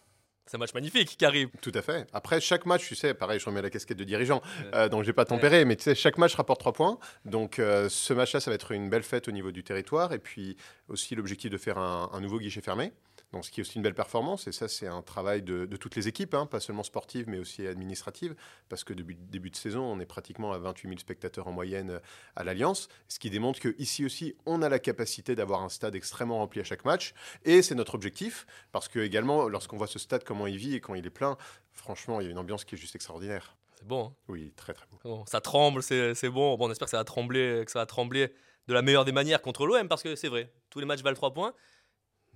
C'est 0.46 0.56
un 0.56 0.60
match 0.60 0.74
magnifique 0.74 1.16
qui 1.16 1.24
arrive. 1.24 1.48
Tout 1.60 1.72
à 1.74 1.82
fait. 1.82 2.06
Après, 2.12 2.40
chaque 2.40 2.66
match, 2.66 2.86
tu 2.86 2.94
sais, 2.94 3.14
pareil, 3.14 3.40
je 3.40 3.46
remets 3.46 3.62
la 3.62 3.70
casquette 3.70 3.96
de 3.96 4.04
dirigeant, 4.04 4.42
euh, 4.74 4.88
donc 4.88 5.02
je 5.02 5.08
n'ai 5.08 5.12
pas 5.12 5.24
tempéré, 5.24 5.64
mais 5.64 5.74
tu 5.74 5.82
sais, 5.82 5.94
chaque 5.96 6.18
match 6.18 6.36
rapporte 6.36 6.60
3 6.60 6.72
points. 6.72 6.98
Donc 7.24 7.58
euh, 7.58 7.88
ce 7.88 8.12
match-là, 8.12 8.38
ça 8.38 8.50
va 8.50 8.54
être 8.54 8.70
une 8.70 8.88
belle 8.88 9.02
fête 9.02 9.26
au 9.26 9.32
niveau 9.32 9.50
du 9.50 9.64
territoire. 9.64 10.12
Et 10.12 10.20
puis 10.20 10.56
aussi 10.88 11.16
l'objectif 11.16 11.50
de 11.50 11.58
faire 11.58 11.78
un 11.78 12.20
nouveau 12.20 12.38
guichet 12.38 12.60
fermé 12.60 12.92
donc 13.32 13.44
ce 13.44 13.50
qui 13.50 13.60
est 13.60 13.62
aussi 13.62 13.76
une 13.76 13.82
belle 13.82 13.94
performance. 13.94 14.46
Et 14.46 14.52
ça, 14.52 14.68
c'est 14.68 14.86
un 14.86 15.02
travail 15.02 15.42
de, 15.42 15.66
toutes 15.76 15.96
les 15.96 16.08
équipes, 16.08 16.34
hein, 16.34 16.46
pas 16.46 16.60
seulement 16.60 16.82
sportives, 16.82 17.28
mais 17.28 17.38
aussi 17.38 17.66
administratives, 17.66 18.34
parce 18.68 18.84
que 18.84 18.92
depuis 18.92 19.16
début 19.16 19.50
de 19.50 19.56
saison, 19.56 19.82
on 19.82 20.00
est 20.00 20.06
pratiquement 20.06 20.52
à 20.52 20.58
28 20.58 20.88
000 20.88 20.98
spectateurs 20.98 21.48
en 21.48 21.52
moyenne 21.52 21.90
euh, 21.90 21.98
à 22.34 22.44
l'Alliance, 22.44 22.88
ce 23.08 23.18
qui 23.18 23.30
démontre 23.30 23.60
qu'ici 23.60 24.04
aussi, 24.04 24.34
on 24.46 24.62
a 24.62 24.68
la 24.68 24.78
capacité 24.78 25.34
d'avoir 25.34 25.62
un 25.62 25.68
stade 25.68 25.94
extrêmement 25.94 26.38
rempli 26.38 26.60
à 26.60 26.64
chaque 26.64 26.84
match. 26.84 27.14
Et 27.44 27.62
c'est 27.62 27.74
notre 27.74 27.94
objectif, 27.94 28.46
parce 28.72 28.88
que 28.88 29.00
également, 29.00 29.48
lorsqu'on 29.48 29.76
voit 29.76 29.86
ce 29.86 29.98
stade, 29.98 30.24
comment 30.24 30.46
il 30.46 30.56
vit 30.56 30.74
et 30.74 30.80
quand 30.80 30.94
il 30.94 31.06
est 31.06 31.10
plein, 31.10 31.36
franchement, 31.72 32.20
il 32.20 32.24
y 32.24 32.28
a 32.28 32.30
une 32.30 32.38
ambiance 32.38 32.64
qui 32.64 32.74
est 32.74 32.78
juste 32.78 32.94
extraordinaire. 32.94 33.56
C'est 33.78 33.86
bon. 33.86 34.06
Hein. 34.06 34.14
oui, 34.28 34.52
très 34.56 34.72
très 34.72 34.86
beau. 35.04 35.24
ça 35.26 35.40
tremble, 35.40 35.82
c'est 35.82 36.14
bon. 36.30 36.56
Bon, 36.56 36.68
on 36.68 36.70
espère 36.70 36.86
que 36.86 36.90
ça 36.90 36.96
va 36.96 37.04
trembler, 37.04 37.62
que 37.66 37.70
ça 37.70 37.80
va 37.80 37.86
trembler 37.86 38.32
de 38.68 38.74
la 38.74 38.82
meilleure 38.82 39.04
des 39.04 39.12
manières 39.12 39.42
contre 39.42 39.66
l'OM, 39.66 39.86
parce 39.88 40.02
que 40.02 40.16
c'est 40.16 40.28
vrai, 40.28 40.50
tous 40.70 40.80
les 40.80 40.86
matchs 40.86 41.02
valent 41.02 41.16
3 41.16 41.34
points. 41.34 41.54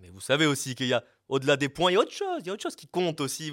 Mais 0.01 0.09
vous 0.09 0.21
savez 0.21 0.47
aussi 0.47 0.75
qu'il 0.75 0.87
y 0.87 0.95
a, 0.95 1.05
au-delà 1.29 1.57
des 1.57 1.69
points, 1.69 1.91
il 1.91 1.95
y 1.95 1.97
a 1.97 2.01
autre 2.01 2.13
chose. 2.13 2.41
Il 2.41 2.47
y 2.47 2.51
a 2.51 2.55
autre 2.55 2.63
chose 2.63 2.77
qui 2.77 2.89
compte 2.89 3.21
aussi. 3.21 3.53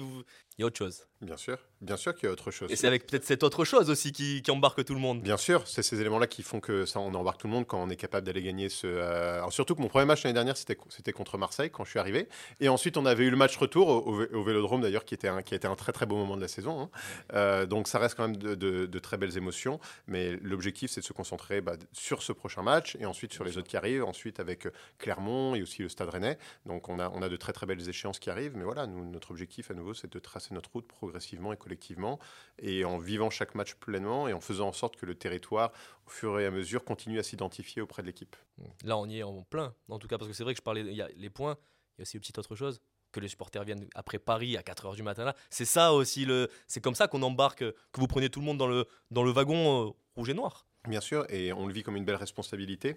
Il 0.58 0.62
y 0.62 0.64
a 0.64 0.66
autre 0.66 0.78
chose. 0.78 1.06
Bien 1.20 1.36
sûr, 1.36 1.58
bien 1.80 1.96
sûr 1.96 2.14
qu'il 2.14 2.26
y 2.26 2.28
a 2.28 2.32
autre 2.32 2.52
chose. 2.52 2.70
Et 2.70 2.76
c'est 2.76 2.86
avec 2.86 3.06
peut-être 3.06 3.24
cette 3.24 3.42
autre 3.42 3.64
chose 3.64 3.90
aussi 3.90 4.12
qui, 4.12 4.42
embarque 4.50 4.84
tout 4.84 4.94
le 4.94 5.00
monde. 5.00 5.20
Bien 5.20 5.36
sûr, 5.36 5.66
c'est 5.66 5.82
ces 5.82 6.00
éléments-là 6.00 6.28
qui 6.28 6.44
font 6.44 6.60
que 6.60 6.86
ça, 6.86 7.00
on 7.00 7.12
embarque 7.14 7.40
tout 7.40 7.48
le 7.48 7.52
monde 7.52 7.66
quand 7.66 7.82
on 7.82 7.90
est 7.90 7.96
capable 7.96 8.24
d'aller 8.24 8.42
gagner 8.42 8.68
ce. 8.68 8.86
Euh, 8.86 9.48
surtout 9.50 9.74
que 9.74 9.82
mon 9.82 9.88
premier 9.88 10.04
match 10.04 10.22
l'année 10.22 10.34
dernière, 10.34 10.56
c'était, 10.56 10.76
c'était 10.88 11.12
contre 11.12 11.38
Marseille 11.38 11.70
quand 11.70 11.84
je 11.84 11.90
suis 11.90 11.98
arrivé. 11.98 12.28
Et 12.60 12.68
ensuite, 12.68 12.96
on 12.96 13.04
avait 13.04 13.24
eu 13.24 13.30
le 13.30 13.36
match 13.36 13.56
retour 13.56 13.88
au, 13.88 14.44
Vélodrome 14.44 14.80
d'ailleurs, 14.80 15.04
qui 15.04 15.14
était 15.14 15.26
un, 15.26 15.42
qui 15.42 15.54
a 15.54 15.56
été 15.56 15.66
un 15.66 15.74
très 15.74 15.92
très 15.92 16.06
beau 16.06 16.16
moment 16.16 16.36
de 16.36 16.40
la 16.40 16.48
saison. 16.48 16.82
Hein. 16.82 16.90
Euh, 17.34 17.66
donc 17.66 17.88
ça 17.88 17.98
reste 17.98 18.16
quand 18.16 18.28
même 18.28 18.36
de, 18.36 18.98
très 18.98 19.16
belles 19.16 19.36
émotions. 19.36 19.80
Mais 20.06 20.36
l'objectif, 20.42 20.90
c'est 20.90 21.00
de 21.00 21.06
se 21.06 21.12
concentrer 21.12 21.60
bah, 21.60 21.74
sur 21.92 22.22
ce 22.22 22.32
prochain 22.32 22.62
match 22.62 22.96
et 23.00 23.06
ensuite 23.06 23.32
sur 23.32 23.44
les 23.44 23.58
autres 23.58 23.68
qui 23.68 23.76
arrivent. 23.76 24.04
Ensuite 24.04 24.38
avec 24.38 24.66
euh, 24.66 24.72
Clermont 24.98 25.56
et 25.56 25.62
aussi 25.62 25.82
le 25.82 25.88
Stade 25.88 26.10
Rennais. 26.10 26.38
Donc 26.66 26.88
on 26.88 27.00
a, 27.00 27.10
on 27.10 27.22
a 27.22 27.28
de 27.28 27.36
très 27.36 27.52
très 27.52 27.66
belles 27.66 27.88
échéances 27.88 28.18
qui 28.18 28.30
arrivent. 28.30 28.56
Mais 28.56 28.64
voilà, 28.64 28.86
nous, 28.86 29.04
notre 29.04 29.32
objectif 29.32 29.70
à 29.72 29.74
nouveau, 29.74 29.94
c'est 29.94 30.12
de 30.12 30.18
tracer 30.18 30.47
notre 30.54 30.70
route 30.72 30.86
progressivement 30.86 31.52
et 31.52 31.56
collectivement, 31.56 32.18
et 32.58 32.84
en 32.84 32.98
vivant 32.98 33.30
chaque 33.30 33.54
match 33.54 33.74
pleinement 33.74 34.28
et 34.28 34.32
en 34.32 34.40
faisant 34.40 34.68
en 34.68 34.72
sorte 34.72 34.96
que 34.96 35.06
le 35.06 35.14
territoire, 35.14 35.72
au 36.06 36.10
fur 36.10 36.38
et 36.40 36.46
à 36.46 36.50
mesure, 36.50 36.84
continue 36.84 37.18
à 37.18 37.22
s'identifier 37.22 37.82
auprès 37.82 38.02
de 38.02 38.06
l'équipe. 38.06 38.36
Là, 38.84 38.96
on 38.96 39.06
y 39.06 39.18
est 39.18 39.22
en 39.22 39.42
plein, 39.42 39.74
en 39.88 39.98
tout 39.98 40.08
cas, 40.08 40.18
parce 40.18 40.28
que 40.28 40.34
c'est 40.34 40.44
vrai 40.44 40.54
que 40.54 40.58
je 40.58 40.62
parlais, 40.62 40.82
il 40.82 40.94
y 40.94 41.02
a 41.02 41.08
les 41.16 41.30
points, 41.30 41.56
il 41.96 42.00
y 42.00 42.02
a 42.02 42.02
aussi 42.02 42.16
une 42.16 42.20
petite 42.20 42.38
autre 42.38 42.54
chose 42.56 42.80
que 43.12 43.20
les 43.20 43.28
supporters 43.28 43.64
viennent 43.64 43.88
après 43.94 44.18
Paris 44.18 44.56
à 44.56 44.60
4h 44.60 44.94
du 44.94 45.02
matin 45.02 45.24
là. 45.24 45.34
C'est 45.50 45.64
ça 45.64 45.92
aussi, 45.92 46.24
le, 46.24 46.48
c'est 46.66 46.80
comme 46.80 46.94
ça 46.94 47.08
qu'on 47.08 47.22
embarque, 47.22 47.60
que 47.60 48.00
vous 48.00 48.06
prenez 48.06 48.28
tout 48.28 48.40
le 48.40 48.46
monde 48.46 48.58
dans 48.58 48.66
le, 48.66 48.86
dans 49.10 49.22
le 49.22 49.30
wagon 49.30 49.88
euh, 49.88 49.90
rouge 50.14 50.28
et 50.28 50.34
noir. 50.34 50.66
Bien 50.86 51.00
sûr, 51.00 51.26
et 51.30 51.52
on 51.52 51.66
le 51.66 51.72
vit 51.72 51.82
comme 51.82 51.96
une 51.96 52.04
belle 52.04 52.16
responsabilité. 52.16 52.96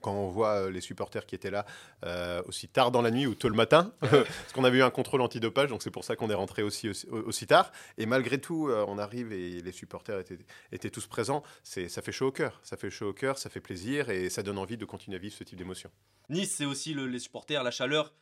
Quand 0.00 0.12
on 0.12 0.28
voit 0.28 0.62
euh, 0.62 0.70
les 0.70 0.80
supporters 0.80 1.26
qui 1.26 1.34
étaient 1.34 1.50
là 1.50 1.66
euh, 2.04 2.42
aussi 2.46 2.68
tard 2.68 2.90
dans 2.90 3.02
la 3.02 3.10
nuit 3.10 3.26
ou 3.26 3.34
tôt 3.34 3.48
le 3.48 3.54
matin, 3.54 3.92
parce 4.00 4.52
qu'on 4.52 4.64
avait 4.64 4.78
eu 4.78 4.82
un 4.82 4.90
contrôle 4.90 5.20
antidopage, 5.20 5.70
donc 5.70 5.82
c'est 5.82 5.90
pour 5.90 6.04
ça 6.04 6.16
qu'on 6.16 6.30
est 6.30 6.34
rentré 6.34 6.62
aussi, 6.62 6.88
aussi, 7.10 7.46
tard. 7.46 7.72
Et 7.98 8.06
malgré 8.06 8.40
tout, 8.40 8.68
euh, 8.68 8.84
on 8.88 8.98
arrive 8.98 9.32
et 9.32 9.60
les 9.60 9.72
supporters 9.72 10.20
étaient, 10.20 10.38
étaient 10.72 10.90
tous 10.90 11.06
présents. 11.06 11.42
Ça 11.62 12.02
fait 12.02 12.12
chaud 12.12 12.28
au 12.28 12.32
cœur, 12.32 12.60
ça 12.62 12.76
fait 12.76 12.90
chaud 12.90 13.08
au 13.08 13.12
cœur, 13.12 13.38
ça 13.38 13.50
fait 13.50 13.60
plaisir 13.60 14.10
et 14.10 14.30
ça 14.30 14.42
donne 14.42 14.58
envie 14.58 14.76
de 14.76 14.84
continuer 14.84 15.16
à 15.16 15.20
vivre 15.20 15.34
ce 15.34 15.44
type 15.44 15.58
d'émotion. 15.58 15.90
Nice, 16.28 16.54
c'est 16.56 16.64
aussi 16.64 16.94
les 16.94 17.18
supporters, 17.18 17.62
la 17.62 17.70
chaleur, 17.70 18.12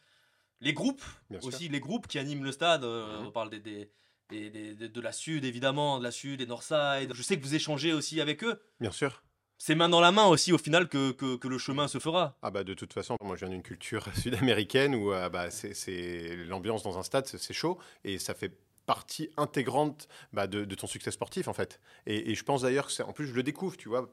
les 0.61 0.73
groupes, 0.73 1.05
aussi 1.43 1.69
les 1.69 1.81
groupes 1.81 2.07
qui 2.07 2.19
animent 2.19 2.45
le 2.45 2.53
stade. 2.53 2.83
Mhm. 2.83 3.27
On 3.27 3.31
parle 3.31 3.51
des, 3.51 3.59
des 3.59 3.91
de 4.31 5.01
la 5.01 5.13
Sud, 5.13 5.45
évidemment, 5.45 5.99
de 5.99 6.05
la 6.05 6.11
Sud, 6.11 6.39
des 6.39 6.47
Northside. 6.47 7.13
Je 7.15 7.23
sais 7.23 7.39
que 7.39 7.43
vous 7.43 7.55
échangez 7.55 7.93
aussi 7.93 8.21
avec 8.21 8.43
eux. 8.45 8.61
Bien 8.81 8.91
sûr 8.91 9.23
c'est 9.65 9.75
main 9.75 9.89
dans 9.89 10.03
la 10.03 10.13
main 10.13 10.27
aussi 10.27 10.53
au 10.53 10.59
final 10.59 10.91
que, 10.91 11.13
que, 11.13 11.49
le 11.49 11.57
chemin 11.57 11.89
se 11.89 11.99
fera. 11.99 12.37
Ah 12.43 12.51
bah 12.51 12.65
de 12.65 12.75
toute 12.75 12.93
façon, 12.93 13.17
moi 13.23 13.35
je 13.35 13.47
viens 13.47 13.55
d'une 13.55 13.63
culture 13.63 14.07
sud-américaine 14.15 14.95
où 14.95 15.11
euh, 15.11 15.31
bah, 15.31 15.51
c'est 15.51 16.37
l'ambiance 16.47 16.83
dans 16.83 16.99
un 16.99 17.03
stade, 17.03 17.27
c'est 17.27 17.55
chaud 17.55 17.79
et 18.05 18.19
ça 18.19 18.35
fait 18.35 18.53
partie 18.85 19.31
intégrante 19.39 20.07
bah, 20.35 20.47
de, 20.47 20.67
ton 20.75 20.87
succès 20.87 21.11
sportif 21.11 21.49
en 21.49 21.55
fait. 21.55 21.81
Et, 22.05 22.35
je 22.35 22.45
pense 22.45 22.61
d'ailleurs 22.61 22.89
que 22.89 22.93
c'est, 22.93 23.05
en 23.05 23.15
plus 23.15 23.27
je 23.27 23.33
le 23.33 23.43
découvre, 23.43 23.79
tu 23.79 23.89
vois, 23.89 24.07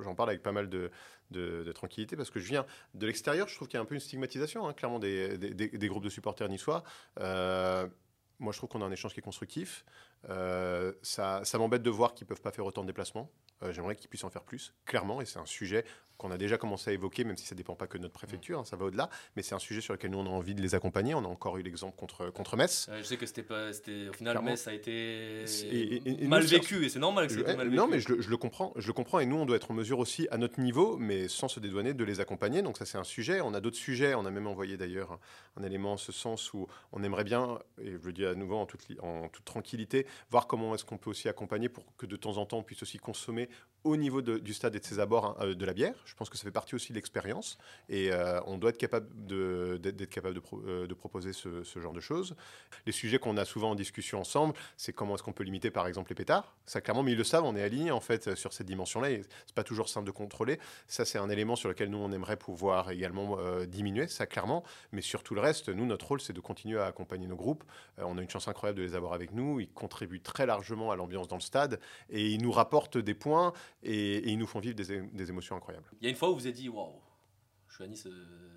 j'en 0.00 0.14
parle 0.14 0.28
avec 0.28 0.42
pas 0.42 0.52
mal 0.52 0.68
de, 0.68 0.90
de, 1.30 1.72
tranquillité 1.72 2.14
parce 2.14 2.28
que 2.28 2.38
je 2.38 2.46
viens 2.46 2.66
de 2.92 3.06
l'extérieur, 3.06 3.48
je 3.48 3.54
trouve 3.54 3.68
qu'il 3.68 3.78
y 3.78 3.80
a 3.80 3.82
un 3.82 3.86
peu 3.86 3.94
une 3.94 4.00
stigmatisation, 4.02 4.68
hein, 4.68 4.74
clairement, 4.74 4.98
des, 4.98 5.38
des, 5.38 5.88
groupes 5.88 6.04
de 6.04 6.10
supporters 6.10 6.50
niçois. 6.50 6.84
Euh, 7.18 7.88
moi, 8.40 8.52
je 8.52 8.58
trouve 8.58 8.68
qu'on 8.68 8.82
a 8.82 8.84
un 8.84 8.92
échange 8.92 9.14
qui 9.14 9.20
est 9.20 9.22
constructif. 9.22 9.86
Euh, 10.30 10.92
ça, 11.02 11.44
ça 11.44 11.58
m'embête 11.58 11.82
de 11.82 11.90
voir 11.90 12.14
qu'ils 12.14 12.24
ne 12.24 12.28
peuvent 12.28 12.40
pas 12.40 12.52
faire 12.52 12.66
autant 12.66 12.82
de 12.82 12.86
déplacements. 12.86 13.30
Euh, 13.62 13.72
j'aimerais 13.72 13.96
qu'ils 13.96 14.08
puissent 14.08 14.24
en 14.24 14.30
faire 14.30 14.42
plus, 14.42 14.74
clairement, 14.84 15.20
et 15.20 15.24
c'est 15.24 15.38
un 15.38 15.46
sujet 15.46 15.84
qu'on 16.18 16.30
a 16.30 16.38
déjà 16.38 16.58
commencé 16.58 16.90
à 16.90 16.92
évoquer, 16.92 17.24
même 17.24 17.36
si 17.36 17.46
ça 17.46 17.54
ne 17.54 17.58
dépend 17.58 17.74
pas 17.74 17.86
que 17.86 17.98
de 17.98 18.02
notre 18.02 18.14
préfecture, 18.14 18.60
hein, 18.60 18.64
ça 18.64 18.76
va 18.76 18.84
au-delà, 18.84 19.10
mais 19.34 19.42
c'est 19.42 19.54
un 19.54 19.58
sujet 19.58 19.80
sur 19.80 19.94
lequel 19.94 20.10
nous 20.10 20.18
on 20.18 20.26
a 20.26 20.30
envie 20.30 20.54
de 20.54 20.62
les 20.62 20.74
accompagner. 20.74 21.14
On 21.14 21.24
a 21.24 21.28
encore 21.28 21.56
eu 21.58 21.62
l'exemple 21.62 21.96
contre, 21.96 22.30
contre 22.30 22.56
Metz. 22.56 22.88
je 22.96 23.02
sais 23.02 23.16
que 23.16 23.26
c'était 23.26 23.42
pas, 23.42 23.70
au 23.70 24.12
final 24.12 24.42
Metz 24.42 24.66
a 24.68 24.74
été 24.74 25.44
mal 26.22 26.44
vécu, 26.44 26.84
et 26.84 26.88
c'est 26.88 26.98
normal 26.98 27.26
que 27.26 27.34
c'était 27.34 27.56
mal 27.56 27.68
vécu. 27.68 27.76
Non, 27.76 27.88
mais 27.88 28.00
je, 28.00 28.12
le 28.12 28.36
comprends, 28.36 28.72
je 28.76 28.86
le 28.86 28.92
comprends, 28.92 29.18
et 29.18 29.26
nous 29.26 29.36
on 29.36 29.46
doit 29.46 29.56
être 29.56 29.70
en 29.70 29.74
mesure 29.74 29.98
aussi 29.98 30.28
à 30.30 30.36
notre 30.36 30.60
niveau, 30.60 30.96
mais 30.98 31.28
sans 31.28 31.48
se 31.48 31.58
dédouaner, 31.58 31.94
de 31.94 32.04
les 32.04 32.20
accompagner. 32.20 32.62
Donc 32.62 32.78
ça 32.78 32.84
c'est 32.84 32.98
un 32.98 33.04
sujet. 33.04 33.40
On 33.40 33.54
a 33.54 33.60
d'autres 33.60 33.76
sujets. 33.76 34.14
On 34.14 34.24
a 34.24 34.30
même 34.30 34.46
envoyé 34.46 34.76
d'ailleurs 34.76 35.18
un, 35.56 35.62
élément 35.62 35.92
en 35.92 35.96
ce 35.96 36.12
sens 36.12 36.52
où 36.54 36.68
on 36.92 37.02
aimerait 37.02 37.24
bien, 37.24 37.58
et 37.80 37.92
je 37.92 38.06
le 38.06 38.12
dis 38.12 38.24
à 38.24 38.34
nouveau 38.34 38.56
en 38.56 38.66
toute, 38.66 38.82
en 39.00 39.28
toute 39.28 39.44
tranquillité, 39.44 40.06
voir 40.30 40.46
comment 40.46 40.74
est-ce 40.74 40.84
qu'on 40.84 40.98
peut 40.98 41.10
aussi 41.10 41.28
accompagner 41.28 41.68
pour 41.68 41.84
que 41.96 42.06
de 42.06 42.16
temps 42.16 42.36
en 42.36 42.46
temps 42.46 42.58
on 42.58 42.62
puisse 42.62 42.82
aussi 42.82 42.98
consommer 42.98 43.48
au 43.84 43.96
niveau 43.96 44.22
du 44.22 44.54
stade 44.54 44.74
et 44.74 44.80
de 44.80 44.84
ses 44.84 44.98
abords 44.98 45.26
hein, 45.26 45.36
euh, 45.40 45.54
de 45.54 45.64
la 45.66 45.74
bière. 45.74 45.94
Je 46.06 46.14
pense 46.14 46.30
que 46.30 46.38
ça 46.38 46.44
fait 46.44 46.50
partie 46.50 46.74
aussi 46.74 46.92
de 46.92 46.94
l'expérience 46.94 47.58
et 47.90 48.10
euh, 48.10 48.40
on 48.46 48.56
doit 48.56 48.70
être 48.70 48.78
capable 48.78 49.06
d'être 49.26 50.10
capable 50.10 50.34
de, 50.34 50.42
euh, 50.66 50.94
proposer 50.94 51.32
ce, 51.34 51.62
genre 51.78 51.92
de 51.92 52.00
choses. 52.00 52.34
Les 52.86 52.92
sujets 52.92 53.18
qu'on 53.18 53.36
a 53.36 53.44
souvent 53.44 53.72
en 53.72 53.74
discussion 53.74 54.20
ensemble, 54.20 54.54
c'est 54.78 54.94
comment 54.94 55.14
est-ce 55.14 55.22
qu'on 55.22 55.32
peut 55.32 55.44
limiter 55.44 55.70
par 55.70 55.86
exemple 55.86 56.10
les 56.10 56.14
pétards. 56.14 56.56
Ça 56.64 56.80
clairement, 56.80 57.02
mais 57.02 57.12
ils 57.12 57.18
le 57.18 57.24
savent, 57.24 57.44
on 57.44 57.56
est 57.56 57.62
aligné 57.62 57.90
en 57.90 58.00
fait 58.00 58.34
sur 58.34 58.54
cette 58.54 58.66
dimension-là. 58.66 59.08
C'est 59.46 59.54
pas 59.54 59.64
toujours 59.64 59.88
simple 59.88 60.06
de 60.06 60.12
contrôler. 60.12 60.58
Ça, 60.88 61.04
c'est 61.04 61.18
un 61.18 61.28
élément 61.28 61.56
sur 61.56 61.68
lequel 61.68 61.90
nous 61.90 61.98
on 61.98 62.10
aimerait 62.10 62.36
pouvoir 62.36 62.90
également 62.90 63.36
diminuer, 63.66 64.08
ça 64.08 64.26
clairement. 64.26 64.64
Mais 64.92 65.02
sur 65.02 65.22
tout 65.22 65.34
le 65.34 65.42
reste, 65.42 65.68
nous 65.68 65.84
notre 65.84 66.06
rôle 66.06 66.20
c'est 66.20 66.32
de 66.32 66.40
continuer 66.40 66.80
à 66.80 66.86
accompagner 66.86 67.26
nos 67.26 67.36
groupes. 67.36 67.64
on 67.98 68.16
a 68.16 68.22
une 68.22 68.30
chance 68.30 68.48
incroyable 68.48 68.78
de 68.78 68.84
les 68.84 68.94
avoir 68.94 69.12
avec 69.12 69.32
nous. 69.32 69.60
Contribuent 69.94 70.20
très 70.20 70.44
largement 70.44 70.90
à 70.90 70.96
l'ambiance 70.96 71.28
dans 71.28 71.36
le 71.36 71.40
stade 71.40 71.78
et 72.10 72.28
ils 72.28 72.42
nous 72.42 72.50
rapportent 72.50 72.98
des 72.98 73.14
points 73.14 73.52
et, 73.84 74.28
ils 74.28 74.38
nous 74.38 74.46
font 74.46 74.58
vivre 74.58 74.74
des, 74.74 75.30
émotions 75.30 75.56
incroyables. 75.56 75.86
Il 76.00 76.04
y 76.04 76.08
a 76.08 76.10
une 76.10 76.16
fois 76.16 76.30
où 76.30 76.34
vous 76.34 76.46
avez 76.46 76.52
dit 76.52 76.68
waouh, 76.68 77.00
je 77.68 77.74
suis 77.76 77.84
à 77.84 77.86
Nice, 77.86 78.06
euh, 78.06 78.10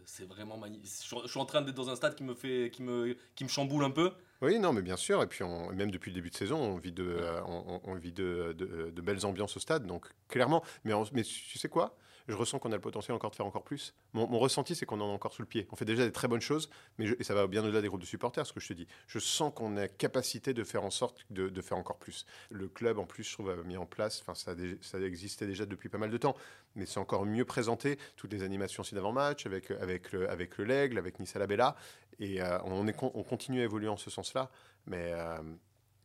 c'est 0.06 0.28
vraiment 0.28 0.58
magnifique. 0.58 0.90
Je 1.24 1.28
suis 1.28 1.40
en 1.40 1.46
train 1.46 1.62
d'être 1.62 1.76
dans 1.76 1.90
un 1.92 1.96
stade 1.96 2.16
qui 2.16 2.24
me 2.24 2.34
fait, 2.34 2.72
qui 2.74 2.82
me, 2.82 3.16
qui 3.36 3.44
me 3.44 3.50
chamboule 3.50 3.84
un 3.84 3.92
peu. 3.92 4.12
Oui, 4.42 4.58
non, 4.58 4.74
mais 4.74 4.82
bien 4.82 4.98
sûr. 4.98 5.22
Et 5.22 5.28
puis, 5.28 5.44
même 5.74 5.92
depuis 5.92 6.10
le 6.10 6.16
début 6.16 6.30
de 6.30 6.36
saison, 6.36 6.58
on 6.58 6.78
vit 6.78 6.92
de, 6.92 7.20
on, 7.48 7.96
vit 7.96 8.12
de, 8.12 8.54
de, 8.58 9.02
belles 9.02 9.26
ambiances 9.26 9.58
au 9.58 9.60
stade. 9.60 9.88
Donc, 9.88 10.06
clairement. 10.28 10.64
Mais, 10.84 10.94
mais 11.14 11.24
tu 11.24 11.58
sais 11.58 11.70
quoi? 11.70 11.98
Je 12.28 12.36
ressens 12.36 12.60
qu'on 12.60 12.72
a 12.72 12.76
le 12.76 12.82
potentiel 12.82 13.16
encore 13.16 13.32
de 13.32 13.36
faire 13.36 13.46
encore 13.46 13.64
plus. 13.64 13.94
Mon, 14.14 14.40
ressenti, 14.40 14.76
c'est 14.76 14.86
qu'on 14.86 15.00
en 15.00 15.10
a 15.10 15.14
encore 15.14 15.34
sous 15.34 15.42
le 15.42 15.48
pied. 15.48 15.68
On 15.72 15.76
fait 15.76 15.86
déjà 15.86 16.06
des 16.06 16.12
très 16.12 16.28
bonnes 16.28 16.42
choses, 16.42 16.70
mais 16.98 17.08
et 17.20 17.24
ça 17.24 17.34
va 17.34 17.48
bien 17.48 17.64
au-delà 17.64 17.82
des 17.82 17.88
groupes 17.88 18.02
de 18.02 18.06
supporters, 18.06 18.46
ce 18.46 18.54
que 18.54 18.60
je 18.60 18.68
te 18.68 18.74
dis. 18.74 18.88
Je 19.08 19.20
sens 19.20 19.54
qu'on 19.56 19.78
a 19.78 19.82
la 19.82 19.88
capacité 19.88 20.54
de 20.54 20.64
faire 20.64 20.84
en 20.84 20.90
sorte 20.90 21.26
de, 21.30 21.62
faire 21.62 21.78
encore 21.78 21.98
plus. 21.98 22.26
Le 22.50 22.68
club, 22.68 23.00
en 23.00 23.06
plus, 23.06 23.24
je 23.24 23.34
trouve, 23.34 23.50
a 23.50 23.56
mis 23.64 23.78
en 23.78 23.86
place, 23.86 24.24
ça, 24.34 25.00
existait 25.00 25.48
déjà 25.48 25.66
depuis 25.66 25.90
pas 25.90 25.98
mal 25.98 26.10
de 26.10 26.18
temps, 26.18 26.36
mais 26.76 26.86
c'est 26.86 27.00
encore 27.00 27.26
mieux 27.26 27.46
présenté. 27.46 27.98
Toutes 28.16 28.34
les 28.34 28.44
animations 28.44 28.82
aussi 28.82 28.96
d'avant-match, 28.96 29.46
avec, 29.46 29.72
avec, 29.72 30.12
le, 30.12 30.30
avec 30.30 30.58
le 30.58 30.68
avec 30.98 31.20
Nice 31.20 31.36
à 31.36 31.40
la 31.40 31.48
Bella, 31.48 31.76
et 32.20 32.42
euh, 32.42 32.58
on 32.64 33.24
continue 33.24 33.62
à 33.62 33.64
évoluer 33.64 33.88
en 33.88 33.98
ce 33.98 34.10
sens-là. 34.10 34.50
Mais 34.88 35.12
euh, 35.14 35.38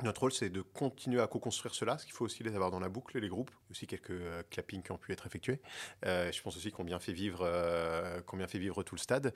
notre 0.02 0.20
rôle, 0.20 0.32
c'est 0.32 0.50
de 0.50 0.62
continuer 0.62 1.20
à 1.20 1.26
co-construire 1.26 1.74
cela, 1.74 1.98
ce 1.98 2.04
qu'il 2.04 2.14
faut 2.14 2.24
aussi 2.24 2.42
les 2.42 2.54
avoir 2.54 2.70
dans 2.70 2.80
la 2.80 2.88
boucle, 2.88 3.18
les 3.18 3.28
groupes, 3.28 3.50
aussi 3.70 3.86
quelques 3.86 4.10
euh, 4.10 4.42
clappings 4.50 4.82
qui 4.82 4.92
ont 4.92 4.98
pu 4.98 5.12
être 5.12 5.26
effectués. 5.26 5.60
Euh, 6.06 6.30
je 6.32 6.42
pense 6.42 6.56
aussi 6.56 6.70
qu'on 6.70 6.84
bien 6.84 6.98
fait 6.98 7.12
vivre, 7.12 7.40
euh, 7.42 8.20
bien 8.34 8.46
fait 8.46 8.58
vivre 8.58 8.82
tout 8.82 8.94
le 8.94 9.00
stade, 9.00 9.34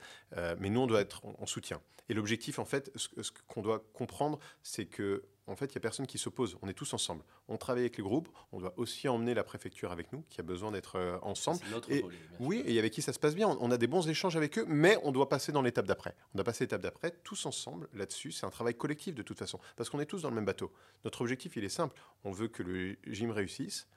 mais 0.59 0.69
nous, 0.69 0.81
on 0.81 0.87
doit 0.87 1.01
être 1.01 1.23
en, 1.25 1.45
soutien. 1.45 1.81
Et 2.09 2.13
l'objectif, 2.13 2.59
en 2.59 2.65
fait, 2.65 2.91
ce 2.95 3.31
qu'on 3.47 3.61
doit 3.61 3.83
comprendre, 3.93 4.39
c'est 4.63 4.85
que 4.85 5.23
en 5.47 5.55
fait, 5.55 5.65
il 5.67 5.77
n'y 5.77 5.77
a 5.77 5.81
personne 5.81 6.05
qui 6.05 6.17
s'oppose. 6.17 6.57
On 6.61 6.67
est 6.67 6.73
tous 6.73 6.93
ensemble. 6.93 7.23
On 7.47 7.57
travaille 7.57 7.83
avec 7.83 7.97
les 7.97 8.03
groupes. 8.03 8.27
On 8.51 8.59
doit 8.59 8.73
aussi 8.77 9.07
emmener 9.07 9.33
la 9.33 9.43
préfecture 9.43 9.91
avec 9.91 10.11
nous, 10.11 10.23
qui 10.29 10.41
a 10.41 10.43
besoin 10.43 10.71
d'être 10.71 10.97
euh, 10.97 11.17
ensemble. 11.21 11.59
Et, 11.89 12.03
oui, 12.39 12.63
et 12.65 12.77
avec 12.77 12.91
qui 12.91 13.01
ça 13.01 13.13
se 13.13 13.19
passe 13.19 13.33
bien. 13.33 13.57
On 13.61 13.71
a 13.71 13.77
des 13.77 13.87
bons 13.87 14.07
échanges 14.09 14.35
avec 14.35 14.57
eux, 14.57 14.65
mais 14.67 14.97
on 15.03 15.11
doit 15.11 15.29
passer 15.29 15.53
dans 15.53 15.61
l'étape 15.61 15.87
d'après. 15.87 16.15
On 16.33 16.37
doit 16.37 16.43
passer 16.43 16.65
l'étape 16.65 16.81
d'après, 16.81 17.11
tous 17.23 17.45
ensemble, 17.45 17.87
là-dessus. 17.93 18.33
C'est 18.33 18.45
un 18.45 18.49
travail 18.49 18.75
collectif 18.75 19.15
de 19.15 19.23
toute 19.23 19.39
façon, 19.39 19.59
parce 19.77 19.89
qu'on 19.89 20.01
est 20.01 20.05
tous 20.05 20.21
dans 20.23 20.29
le 20.29 20.35
même 20.35 20.45
bateau. 20.45 20.71
Notre 21.05 21.21
objectif, 21.21 21.55
il 21.55 21.63
est 21.63 21.69
simple. 21.69 21.95
On 22.25 22.31
veut 22.31 22.49
que 22.49 22.63
le 22.63 22.97
gym 23.07 23.31
réussisse. 23.31 23.87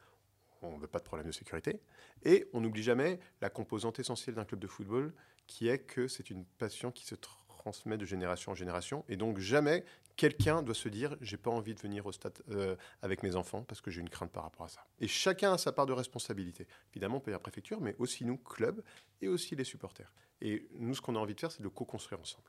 On 0.63 0.77
ne 0.77 0.81
veut 0.81 0.87
pas 0.87 0.99
de 0.99 1.05
problème 1.05 1.27
de 1.27 1.33
sécurité. 1.33 1.81
Et 2.23 2.49
on 2.53 2.61
n'oublie 2.61 2.83
jamais 2.83 3.19
la 3.41 3.51
composante 3.51 3.99
essentielle 3.99 4.37
d'un 4.37 4.45
club 4.45 4.61
de 4.61 4.67
football, 4.67 5.13
qui 5.47 5.69
est 5.69 5.79
que 5.79 6.07
c'est 6.07 6.31
une 6.31 6.45
passion 6.45 6.93
qui 6.93 7.07
se 7.07 7.15
transmet 7.61 7.97
de 7.99 8.05
génération 8.05 8.53
en 8.53 8.55
génération. 8.55 9.05
Et 9.09 9.17
donc 9.17 9.39
jamais 9.39 9.85
quelqu'un 10.21 10.63
doit 10.63 10.75
se 10.75 10.91
dire 10.91 11.17
j'ai 11.23 11.39
pas 11.39 11.51
envie 11.51 11.75
de 11.75 11.81
venir 11.81 12.05
au 12.05 12.13
stade 12.13 12.39
euh, 12.51 12.77
avec 13.01 13.23
mes 13.23 13.37
enfants 13.37 13.63
parce 13.63 13.81
que 13.81 13.91
j'ai 13.91 14.03
une 14.03 14.11
crainte 14.11 14.31
par 14.31 14.43
rapport 14.43 14.67
à 14.67 14.69
ça. 14.69 14.87
Et 14.99 15.09
chacun 15.09 15.55
a 15.55 15.59
sa 15.59 15.73
part 15.73 15.87
de 15.87 15.95
responsabilité. 15.95 16.67
Évidemment, 16.93 17.17
on 17.17 17.21
peut 17.21 17.31
y 17.31 17.33
la 17.33 17.39
préfecture, 17.39 17.81
mais 17.81 17.97
aussi 17.99 18.27
nous, 18.27 18.37
club, 18.37 18.83
et 19.23 19.29
aussi 19.29 19.57
les 19.57 19.65
supporters. 19.65 20.13
Et 20.43 20.69
nous, 20.75 20.95
ce 20.95 21.01
qu'on 21.01 21.17
a 21.17 21.19
envie 21.19 21.35
de 21.35 21.41
faire, 21.41 21.51
c'est 21.51 21.63
de 21.63 21.69
co-construire 21.69 22.21
ensemble. 22.21 22.45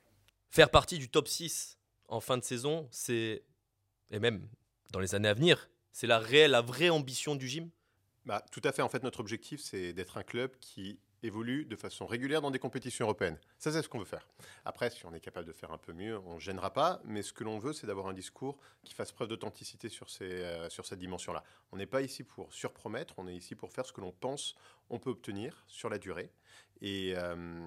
Faire 0.49 0.69
partie 0.69 0.97
du 0.97 1.07
top 1.07 1.29
6 1.29 1.77
en 2.09 2.19
fin 2.19 2.37
de 2.37 2.43
saison, 2.43 2.89
c'est, 2.91 3.45
et 4.09 4.19
même 4.19 4.45
dans 4.91 4.99
les 4.99 5.15
années 5.15 5.29
à 5.29 5.33
venir, 5.33 5.69
c'est 5.93 6.07
la 6.07 6.19
réelle, 6.19 6.51
la 6.51 6.61
vraie 6.61 6.89
ambition 6.89 7.37
du 7.37 7.47
gym? 7.47 7.69
Bah, 8.25 8.43
Tout 8.51 8.61
à 8.65 8.73
fait. 8.73 8.81
En 8.81 8.89
fait, 8.89 9.01
notre 9.01 9.21
objectif, 9.21 9.61
c'est 9.61 9.93
d'être 9.93 10.17
un 10.17 10.23
club 10.23 10.51
qui 10.59 10.99
évolue 11.23 11.65
de 11.65 11.75
façon 11.75 12.05
régulière 12.05 12.41
dans 12.41 12.51
des 12.51 12.59
compétitions 12.59 13.05
européennes. 13.05 13.37
Ça, 13.57 13.71
c'est 13.71 13.81
ce 13.81 13.89
qu'on 13.89 13.99
veut 13.99 14.05
faire. 14.05 14.27
Après, 14.65 14.89
si 14.89 15.05
on 15.05 15.13
est 15.13 15.19
capable 15.19 15.47
de 15.47 15.53
faire 15.53 15.71
un 15.71 15.77
peu 15.77 15.93
mieux, 15.93 16.19
on 16.25 16.35
ne 16.35 16.39
gênera 16.39 16.73
pas, 16.73 17.01
mais 17.05 17.21
ce 17.21 17.33
que 17.33 17.43
l'on 17.43 17.59
veut, 17.59 17.73
c'est 17.73 17.87
d'avoir 17.87 18.07
un 18.07 18.13
discours 18.13 18.57
qui 18.83 18.93
fasse 18.93 19.11
preuve 19.11 19.27
d'authenticité 19.27 19.89
sur, 19.89 20.07
euh, 20.21 20.69
cette 20.69 20.99
dimension-là. 20.99 21.43
On 21.71 21.77
n'est 21.77 21.85
pas 21.85 22.01
ici 22.01 22.23
pour 22.23 22.51
surpromettre, 22.53 23.13
on 23.17 23.27
est 23.27 23.35
ici 23.35 23.55
pour 23.55 23.71
faire 23.71 23.85
ce 23.85 23.93
que 23.93 24.01
l'on 24.01 24.11
pense 24.11 24.55
on 24.91 24.99
peut 24.99 25.09
obtenir 25.09 25.63
sur 25.67 25.89
la 25.89 25.97
durée. 25.97 26.29
Et 26.81 27.13
euh, 27.15 27.65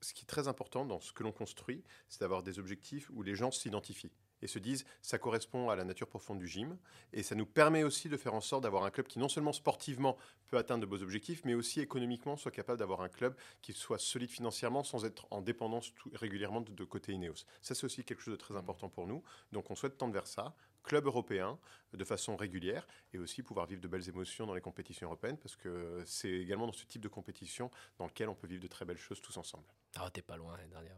ce 0.00 0.12
qui 0.14 0.22
est 0.22 0.26
très 0.26 0.46
important 0.46 0.84
dans 0.84 1.00
ce 1.00 1.12
que 1.12 1.22
l'on 1.22 1.32
construit, 1.32 1.82
c'est 2.08 2.20
d'avoir 2.20 2.42
des 2.42 2.58
objectifs 2.58 3.10
où 3.14 3.22
les 3.22 3.34
gens 3.34 3.50
s'identifient 3.50 4.12
et 4.42 4.46
se 4.46 4.58
disent 4.58 4.84
ça 5.00 5.18
correspond 5.18 5.70
à 5.70 5.76
la 5.76 5.84
nature 5.84 6.08
profonde 6.08 6.38
du 6.38 6.46
gym. 6.46 6.76
Et 7.12 7.22
ça 7.22 7.34
nous 7.34 7.46
permet 7.46 7.84
aussi 7.84 8.08
de 8.08 8.16
faire 8.16 8.34
en 8.34 8.40
sorte 8.40 8.64
d'avoir 8.64 8.84
un 8.84 8.90
club 8.90 9.06
qui 9.06 9.18
non 9.18 9.28
seulement 9.28 9.52
sportivement 9.52 10.16
peut 10.48 10.58
atteindre 10.58 10.82
de 10.82 10.86
beaux 10.86 11.02
objectifs, 11.02 11.44
mais 11.44 11.54
aussi 11.54 11.80
économiquement 11.80 12.36
soit 12.36 12.50
capable 12.50 12.78
d'avoir 12.78 13.00
un 13.00 13.08
club 13.08 13.34
qui 13.62 13.72
soit 13.72 13.98
solide 13.98 14.30
financièrement 14.30 14.82
sans 14.82 15.04
être 15.04 15.26
en 15.30 15.40
dépendance 15.40 15.92
régulièrement 16.12 16.60
de, 16.60 16.84
côté 16.84 17.12
Ineos. 17.12 17.44
Ça, 17.62 17.74
c'est 17.74 17.84
aussi 17.84 18.04
quelque 18.04 18.20
chose 18.20 18.34
de 18.34 18.38
très 18.38 18.56
important 18.56 18.88
pour 18.88 19.06
nous. 19.06 19.22
Donc 19.52 19.70
on 19.70 19.74
souhaite 19.74 19.96
tendre 19.96 20.12
vers 20.12 20.26
ça, 20.26 20.54
club 20.82 21.06
européen 21.06 21.58
de 21.92 22.04
façon 22.04 22.36
régulière 22.36 22.86
et 23.14 23.18
aussi 23.18 23.42
pouvoir 23.42 23.66
vivre 23.66 23.80
de 23.80 23.88
belles 23.88 24.08
émotions 24.08 24.46
dans 24.46 24.54
les 24.54 24.60
compétitions 24.60 25.06
européennes 25.06 25.38
parce 25.38 25.56
que 25.56 26.02
c'est 26.04 26.30
également 26.30 26.66
dans 26.66 26.72
ce 26.72 26.84
type 26.84 27.02
de 27.02 27.08
compétition 27.08 27.70
dans 27.98 28.06
lequel 28.06 28.28
on 28.28 28.34
peut 28.34 28.46
vivre 28.46 28.62
de 28.62 28.68
très 28.68 28.84
belles 28.84 28.98
choses 28.98 29.20
tous 29.20 29.36
ensemble. 29.36 29.64
Ah, 29.96 30.10
t'es 30.10 30.22
pas 30.22 30.36
loin, 30.36 30.56
dernière. 30.70 30.96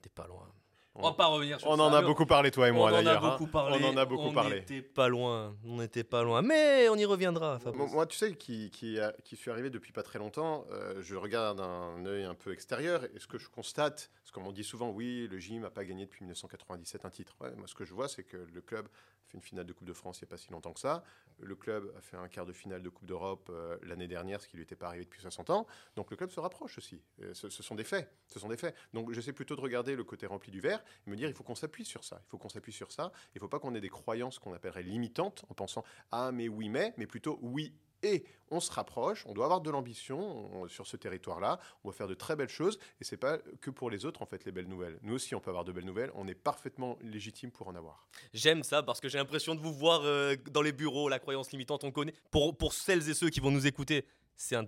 T'es 0.00 0.10
pas 0.10 0.26
loin. 0.26 0.52
On 0.94 1.02
va 1.04 1.12
pas 1.12 1.26
revenir 1.26 1.58
sur 1.58 1.70
On 1.70 1.76
ça. 1.78 1.82
en 1.84 1.92
a 1.94 2.00
mais 2.02 2.06
beaucoup 2.06 2.26
parlé, 2.26 2.50
toi 2.50 2.68
et 2.68 2.70
moi, 2.70 2.90
on 2.90 2.94
en 2.94 2.98
a 2.98 3.02
d'ailleurs. 3.02 3.24
hein. 3.24 3.30
beaucoup 3.30 3.46
parlé. 3.50 3.78
On 3.82 3.88
en 3.88 3.96
a 3.96 4.04
beaucoup 4.04 4.24
on 4.28 4.32
parlé. 4.32 4.56
n'était 4.56 4.82
pas 4.82 5.08
loin. 5.08 5.56
On 5.64 5.76
n'était 5.76 6.04
pas 6.04 6.22
loin. 6.22 6.42
Mais 6.42 6.88
on 6.90 6.96
y 6.96 7.04
reviendra. 7.06 7.58
Fabrice. 7.60 7.90
Moi, 7.92 8.04
tu 8.06 8.18
sais, 8.18 8.34
qui, 8.34 8.68
qui, 8.70 9.00
a- 9.00 9.14
qui 9.24 9.36
suis 9.36 9.50
arrivé 9.50 9.70
depuis 9.70 9.92
pas 9.92 10.02
très 10.02 10.18
longtemps, 10.18 10.66
euh, 10.70 11.00
je 11.00 11.16
regarde 11.16 11.56
d'un 11.58 12.04
œil 12.04 12.24
un 12.24 12.34
peu 12.34 12.52
extérieur 12.52 13.04
et 13.04 13.18
ce 13.18 13.26
que 13.26 13.38
je 13.38 13.48
constate, 13.48 14.10
parce 14.32 14.44
qu'on 14.44 14.52
dit 14.52 14.64
souvent, 14.64 14.90
oui, 14.90 15.28
le 15.28 15.38
gym 15.38 15.62
n'a 15.62 15.70
pas 15.70 15.84
gagné 15.84 16.06
depuis 16.06 16.22
1997 16.22 17.04
un 17.04 17.10
titre. 17.10 17.36
Moi, 17.56 17.66
ce 17.66 17.74
que 17.74 17.84
je 17.84 17.92
vois, 17.92 18.08
c'est 18.08 18.24
que 18.24 18.38
le 18.38 18.62
club 18.62 18.86
a 18.86 19.26
fait 19.26 19.34
une 19.36 19.42
finale 19.42 19.66
de 19.66 19.72
Coupe 19.74 19.86
de 19.86 19.92
France 19.92 20.20
il 20.20 20.24
n'y 20.24 20.28
a 20.28 20.30
pas 20.30 20.38
si 20.38 20.50
longtemps 20.50 20.72
que 20.72 20.80
ça. 20.80 21.04
Le 21.38 21.54
club 21.54 21.92
a 21.98 22.00
fait 22.00 22.16
un 22.16 22.28
quart 22.28 22.46
de 22.46 22.52
finale 22.52 22.82
de 22.82 22.88
Coupe 22.88 23.04
d'Europe 23.04 23.48
euh, 23.50 23.76
l'année 23.82 24.08
dernière, 24.08 24.40
ce 24.40 24.48
qui 24.48 24.56
lui 24.56 24.62
était 24.62 24.76
pas 24.76 24.86
arrivé 24.86 25.04
depuis 25.04 25.20
60 25.20 25.50
ans. 25.50 25.66
Donc 25.96 26.10
le 26.10 26.16
club 26.16 26.30
se 26.30 26.40
rapproche 26.40 26.78
aussi. 26.78 27.02
Ce, 27.34 27.50
ce 27.50 27.62
sont 27.62 27.74
des 27.74 27.84
faits. 27.84 28.10
Ce 28.28 28.38
sont 28.38 28.48
des 28.48 28.56
faits. 28.56 28.74
Donc 28.94 29.12
j'essaie 29.12 29.34
plutôt 29.34 29.54
de 29.54 29.60
regarder 29.60 29.96
le 29.96 30.04
côté 30.04 30.26
rempli 30.26 30.50
du 30.50 30.60
verre 30.60 30.82
et 31.06 31.10
me 31.10 31.16
dire, 31.16 31.28
il 31.28 31.34
faut 31.34 31.44
qu'on 31.44 31.54
s'appuie 31.54 31.84
sur 31.84 32.02
ça. 32.02 32.22
Il 32.26 32.30
faut 32.30 32.38
qu'on 32.38 32.48
s'appuie 32.48 32.72
sur 32.72 32.90
ça. 32.90 33.12
Il 33.34 33.38
ne 33.38 33.40
faut 33.40 33.48
pas 33.48 33.58
qu'on 33.58 33.74
ait 33.74 33.82
des 33.82 33.90
croyances 33.90 34.38
qu'on 34.38 34.54
appellerait 34.54 34.82
limitantes 34.82 35.44
en 35.50 35.54
pensant, 35.54 35.84
ah 36.10 36.32
mais 36.32 36.48
oui 36.48 36.70
mais, 36.70 36.94
mais 36.96 37.06
plutôt 37.06 37.38
oui 37.42 37.74
et 38.02 38.24
on 38.50 38.60
se 38.60 38.70
rapproche, 38.70 39.24
on 39.26 39.32
doit 39.32 39.44
avoir 39.46 39.60
de 39.60 39.70
l'ambition 39.70 40.54
on- 40.54 40.68
sur 40.68 40.86
ce 40.86 40.96
territoire-là, 40.96 41.58
on 41.84 41.90
va 41.90 41.96
faire 41.96 42.08
de 42.08 42.14
très 42.14 42.36
belles 42.36 42.48
choses, 42.48 42.78
et 43.00 43.04
c'est 43.04 43.16
pas 43.16 43.38
que 43.60 43.70
pour 43.70 43.90
les 43.90 44.04
autres, 44.04 44.22
en 44.22 44.26
fait, 44.26 44.44
les 44.44 44.52
belles 44.52 44.68
nouvelles. 44.68 44.98
Nous 45.02 45.14
aussi, 45.14 45.34
on 45.34 45.40
peut 45.40 45.50
avoir 45.50 45.64
de 45.64 45.72
belles 45.72 45.84
nouvelles, 45.84 46.10
on 46.14 46.28
est 46.28 46.34
parfaitement 46.34 46.98
légitime 47.02 47.50
pour 47.50 47.68
en 47.68 47.74
avoir. 47.74 48.06
J'aime 48.34 48.62
ça 48.62 48.82
parce 48.82 49.00
que 49.00 49.08
j'ai 49.08 49.18
l'impression 49.18 49.54
de 49.54 49.60
vous 49.60 49.72
voir 49.72 50.02
euh, 50.04 50.36
dans 50.50 50.62
les 50.62 50.72
bureaux. 50.72 51.08
La 51.08 51.18
croyance 51.18 51.50
limitante, 51.52 51.84
on 51.84 51.90
connaît. 51.90 52.14
Pour, 52.30 52.56
pour 52.56 52.72
celles 52.72 53.08
et 53.08 53.14
ceux 53.14 53.30
qui 53.30 53.40
vont 53.40 53.50
nous 53.50 53.66
écouter, 53.66 54.06
c'est 54.34 54.56
un, 54.56 54.66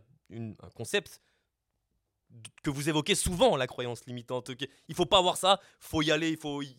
concept 0.75 1.21
que 2.63 2.71
vous 2.71 2.89
évoquez 2.89 3.15
souvent, 3.15 3.57
la 3.57 3.67
croyance 3.67 4.05
limitante. 4.07 4.51
Il 4.89 4.95
faut 4.95 5.07
pas 5.07 5.19
avoir 5.19 5.37
ça, 5.37 5.61
faut 5.79 6.03
y 6.03 6.11
aller, 6.11 6.31
il 6.31 6.37
faut. 6.37 6.63
Il, 6.63 6.73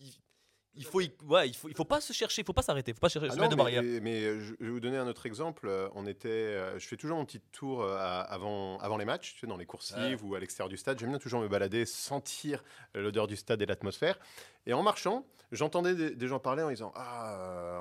il 0.76 0.84
faut, 0.84 1.00
ouais, 1.24 1.48
il 1.48 1.54
faut, 1.54 1.68
il 1.68 1.74
faut 1.74 1.84
pas 1.84 2.00
se 2.00 2.12
chercher, 2.12 2.42
il 2.42 2.44
faut 2.44 2.52
pas 2.52 2.62
s'arrêter, 2.62 2.90
il 2.90 2.94
faut 2.94 3.00
pas 3.00 3.08
chercher, 3.08 3.28
Ah 3.30 3.32
se 3.32 3.36
non, 3.36 3.42
mettre 3.42 3.56
de 3.56 3.62
mais, 3.62 3.62
barrière. 3.74 4.00
mais, 4.02 4.40
je 4.40 4.54
vais 4.60 4.70
vous 4.70 4.80
donner 4.80 4.96
un 4.98 5.06
autre 5.06 5.26
exemple. 5.26 5.66
Euh, 5.68 5.88
On 5.94 6.06
était, 6.06 6.28
euh, 6.28 6.78
je 6.78 6.86
fais 6.86 6.96
toujours 6.96 7.16
mon 7.18 7.24
petit 7.24 7.40
tour 7.52 7.82
euh, 7.82 7.96
à- 7.96 8.20
avant, 8.20 8.78
avant 8.78 8.96
les 8.96 9.04
matchs, 9.04 9.34
tu 9.34 9.40
sais, 9.40 9.46
dans 9.46 9.56
les 9.56 9.66
coursives 9.66 10.24
ou 10.24 10.34
à 10.34 10.40
l'extérieur 10.40 10.68
du 10.68 10.76
stade. 10.76 10.98
J'aime 10.98 11.10
bien 11.10 11.18
toujours 11.18 11.40
me 11.40 11.48
balader, 11.48 11.86
sentir 11.86 12.62
l'odeur 12.94 13.26
du 13.26 13.36
stade 13.36 13.60
et 13.62 13.66
l'atmosphère. 13.66 14.18
Et 14.66 14.72
en 14.72 14.82
marchant, 14.82 15.24
j'entendais 15.52 15.94
des, 15.94 16.10
des 16.14 16.26
gens 16.26 16.40
parler 16.40 16.62
en 16.64 16.70
disant 16.70 16.92
Ah, 16.96 17.80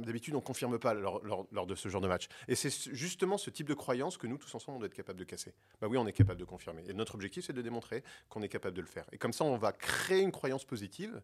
d'habitude, 0.00 0.34
on 0.34 0.40
confirme 0.40 0.78
pas 0.78 0.94
lors, 0.94 1.22
lors- 1.24 1.46
lors 1.52 1.66
de 1.66 1.74
ce 1.74 1.88
genre 1.88 2.00
de 2.00 2.08
match. 2.08 2.28
Et 2.48 2.54
c'est 2.54 2.70
ce- 2.70 2.90
justement 2.94 3.36
ce 3.38 3.50
type 3.50 3.68
de 3.68 3.74
croyance 3.74 4.16
que 4.16 4.26
nous, 4.26 4.38
tous 4.38 4.54
ensemble, 4.54 4.76
on 4.76 4.78
doit 4.80 4.86
être 4.86 4.94
capable 4.94 5.18
de 5.18 5.24
casser. 5.24 5.52
Bah 5.80 5.86
oui, 5.90 5.98
on 5.98 6.06
est 6.06 6.12
capable 6.12 6.40
de 6.40 6.44
confirmer. 6.44 6.82
Et 6.88 6.94
notre 6.94 7.14
objectif, 7.14 7.44
c'est 7.44 7.52
de 7.52 7.62
démontrer 7.62 8.02
qu'on 8.28 8.42
est 8.42 8.48
capable 8.48 8.74
de 8.76 8.80
le 8.80 8.86
faire. 8.86 9.04
Et 9.12 9.18
comme 9.18 9.32
ça, 9.32 9.44
on 9.44 9.56
va 9.56 9.72
créer 9.72 10.20
une 10.20 10.32
croyance 10.32 10.64
positive. 10.64 11.20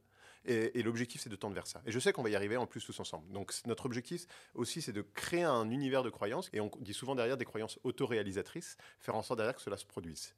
Et, 0.47 0.83
l'objectif, 0.83 1.21
c'est 1.21 1.29
de 1.29 1.37
tendre 1.37 1.55
vers 1.55 1.67
ça. 1.67 1.83
Et 1.85 1.93
je 1.93 1.99
sais 1.99 2.13
qu'on 2.13 2.23
va 2.23 2.31
y 2.31 2.37
arriver 2.37 2.57
en 2.57 2.67
plus 2.67 2.85
tous 2.85 2.99
ensemble. 2.99 3.31
Donc 3.33 3.53
notre 3.67 3.85
objectif 3.85 4.27
aussi, 4.55 4.81
c'est 4.81 4.93
de 4.93 5.03
créer 5.03 5.43
un 5.43 5.69
univers 5.71 6.03
de 6.03 6.11
croyances. 6.11 6.49
Et 6.53 6.61
on 6.61 6.71
dit 6.81 6.95
souvent 6.95 7.15
derrière 7.15 7.37
des 7.37 7.45
croyances 7.45 7.79
autoréalisatrices, 7.85 8.77
faire 9.01 9.17
en 9.17 9.23
sorte 9.23 9.39
derrière 9.39 9.55
que 9.55 9.63
cela 9.63 9.77
se 9.77 9.85
produise. 9.85 10.35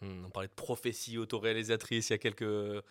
Hmm, 0.00 0.24
on 0.26 0.30
parlait 0.30 0.48
de 0.48 0.54
prophétie 0.54 1.18
autoréalisatrice 1.18 2.10
il 2.10 2.12
y 2.12 2.14
a 2.14 2.18
quelques. 2.18 2.84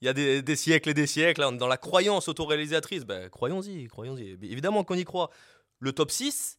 Il 0.00 0.04
y 0.04 0.08
a 0.08 0.12
des, 0.12 0.56
siècles 0.56 0.90
et 0.90 0.94
des 0.94 1.08
siècles, 1.08 1.42
est 1.42 1.56
dans 1.56 1.66
la 1.66 1.76
croyance 1.76 2.28
autoréalisatrice. 2.28 3.04
Ben, 3.04 3.28
croyons-y, 3.28 3.88
croyons-y. 3.88 4.38
Évidemment 4.42 4.84
qu'on 4.84 4.94
y 4.94 5.04
croit. 5.04 5.30
Le 5.80 5.92
top 5.92 6.12
6, 6.12 6.58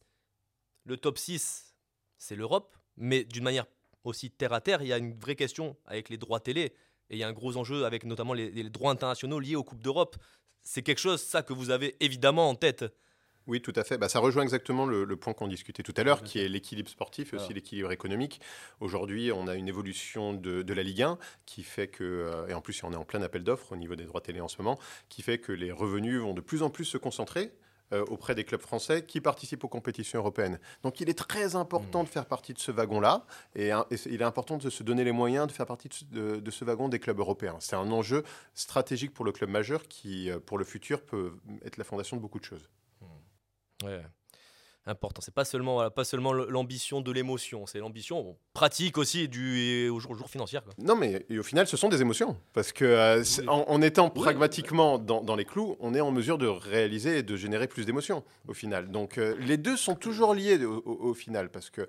le 0.84 0.98
top 0.98 1.16
6, 1.16 1.74
c'est 2.18 2.36
l'Europe, 2.36 2.76
mais 2.98 3.24
d'une 3.24 3.44
manière 3.44 3.64
aussi 4.04 4.30
terre 4.30 4.52
à 4.52 4.60
terre, 4.60 4.82
il 4.82 4.88
y 4.88 4.92
a 4.92 4.98
une 4.98 5.18
vraie 5.18 5.36
question 5.36 5.76
avec 5.86 6.10
les 6.10 6.18
droits 6.18 6.40
télé. 6.40 6.74
Et 7.10 7.16
il 7.16 7.18
y 7.18 7.24
a 7.24 7.28
un 7.28 7.32
gros 7.32 7.56
enjeu 7.56 7.84
avec 7.84 8.04
notamment 8.04 8.32
les, 8.32 8.50
les 8.50 8.70
droits 8.70 8.92
internationaux 8.92 9.40
liés 9.40 9.56
aux 9.56 9.64
Coupes 9.64 9.82
d'Europe. 9.82 10.16
C'est 10.62 10.82
quelque 10.82 10.98
chose, 10.98 11.20
ça, 11.20 11.42
que 11.42 11.52
vous 11.52 11.70
avez 11.70 11.96
évidemment 12.00 12.48
en 12.48 12.54
tête. 12.54 12.84
Oui, 13.46 13.60
tout 13.60 13.72
à 13.74 13.82
fait. 13.82 13.98
Bah, 13.98 14.08
ça 14.08 14.20
rejoint 14.20 14.42
exactement 14.42 14.86
le, 14.86 15.04
le 15.04 15.16
point 15.16 15.32
qu'on 15.32 15.48
discutait 15.48 15.82
tout 15.82 15.94
à 15.96 16.04
l'heure, 16.04 16.22
qui 16.22 16.38
est 16.38 16.48
l'équilibre 16.48 16.88
sportif 16.88 17.32
et 17.32 17.36
aussi 17.36 17.52
l'équilibre 17.52 17.90
économique. 17.90 18.40
Aujourd'hui, 18.80 19.32
on 19.32 19.48
a 19.48 19.56
une 19.56 19.66
évolution 19.66 20.34
de, 20.34 20.62
de 20.62 20.74
la 20.74 20.82
Ligue 20.82 21.02
1 21.02 21.18
qui 21.46 21.62
fait 21.62 21.88
que, 21.88 22.04
euh, 22.04 22.46
et 22.48 22.54
en 22.54 22.60
plus, 22.60 22.84
on 22.84 22.92
est 22.92 22.96
en 22.96 23.04
plein 23.04 23.22
appel 23.22 23.42
d'offres 23.42 23.72
au 23.72 23.76
niveau 23.76 23.96
des 23.96 24.04
droits 24.04 24.20
télé 24.20 24.40
en 24.40 24.48
ce 24.48 24.58
moment, 24.58 24.78
qui 25.08 25.22
fait 25.22 25.38
que 25.38 25.52
les 25.52 25.72
revenus 25.72 26.20
vont 26.20 26.34
de 26.34 26.40
plus 26.40 26.62
en 26.62 26.70
plus 26.70 26.84
se 26.84 26.98
concentrer 26.98 27.52
euh, 27.92 28.04
auprès 28.08 28.34
des 28.34 28.44
clubs 28.44 28.60
français 28.60 29.04
qui 29.04 29.20
participent 29.20 29.64
aux 29.64 29.68
compétitions 29.68 30.18
européennes. 30.18 30.58
Donc 30.82 31.00
il 31.00 31.08
est 31.08 31.18
très 31.18 31.56
important 31.56 32.04
de 32.04 32.08
faire 32.08 32.26
partie 32.26 32.54
de 32.54 32.58
ce 32.58 32.70
wagon-là, 32.70 33.24
et, 33.54 33.70
il 34.06 34.20
est 34.20 34.24
important 34.24 34.56
de 34.56 34.70
se 34.70 34.82
donner 34.82 35.04
les 35.04 35.12
moyens 35.12 35.46
de 35.46 35.52
faire 35.52 35.66
partie 35.66 35.88
de 35.88 35.94
ce, 35.94 36.04
de- 36.04 36.36
de 36.40 36.50
ce 36.50 36.64
wagon 36.64 36.88
des 36.88 36.98
clubs 36.98 37.18
européens. 37.18 37.56
C'est 37.60 37.76
un 37.76 37.90
enjeu 37.90 38.22
stratégique 38.54 39.12
pour 39.12 39.24
le 39.24 39.32
club 39.32 39.50
majeur 39.50 39.88
qui, 39.88 40.30
euh, 40.30 40.38
pour 40.38 40.58
le 40.58 40.64
futur, 40.64 41.02
peut 41.02 41.32
être 41.64 41.76
la 41.76 41.84
fondation 41.84 42.16
de 42.16 42.22
beaucoup 42.22 42.38
de 42.38 42.44
choses. 42.44 42.68
Ouais. 43.82 44.02
Important. 44.86 45.20
C'est 45.20 45.34
pas 45.34 45.44
seulement, 45.44 45.74
voilà, 45.74 45.90
pas 45.90 46.04
seulement 46.04 46.32
l'ambition 46.32 47.02
de 47.02 47.12
l'émotion, 47.12 47.66
c'est 47.66 47.78
l'ambition 47.80 48.22
bon, 48.22 48.36
pratique 48.54 48.96
aussi 48.96 49.28
du 49.28 49.58
et 49.58 49.88
au 49.90 50.00
jour, 50.00 50.12
au 50.12 50.14
jour 50.14 50.28
financière. 50.30 50.64
quoi. 50.64 50.72
Non, 50.78 50.96
mais 50.96 51.26
et 51.28 51.38
au 51.38 51.42
final, 51.42 51.66
ce 51.66 51.76
sont 51.76 51.90
des 51.90 52.00
émotions. 52.00 52.36
Parce 52.54 52.72
que 52.72 52.84
euh, 52.86 53.22
Oui. 53.40 53.44
en, 53.48 53.64
en 53.68 53.82
étant 53.82 54.10
Oui. 54.16 54.22
pragmatiquement 54.22 54.98
dans, 54.98 55.22
dans 55.22 55.36
les 55.36 55.44
clous, 55.44 55.76
on 55.80 55.94
est 55.94 56.00
en 56.00 56.10
mesure 56.10 56.38
de 56.38 56.46
réaliser 56.46 57.18
et 57.18 57.22
de 57.22 57.36
générer 57.36 57.68
plus 57.68 57.84
d'émotions 57.84 58.24
au 58.48 58.54
final. 58.54 58.90
Donc 58.90 59.18
euh, 59.18 59.36
les 59.38 59.58
deux 59.58 59.76
sont 59.76 59.94
toujours 59.96 60.34
liés 60.34 60.64
au, 60.64 60.78
au- 60.78 61.10
au 61.10 61.14
final. 61.14 61.50
Parce 61.50 61.68
que 61.68 61.86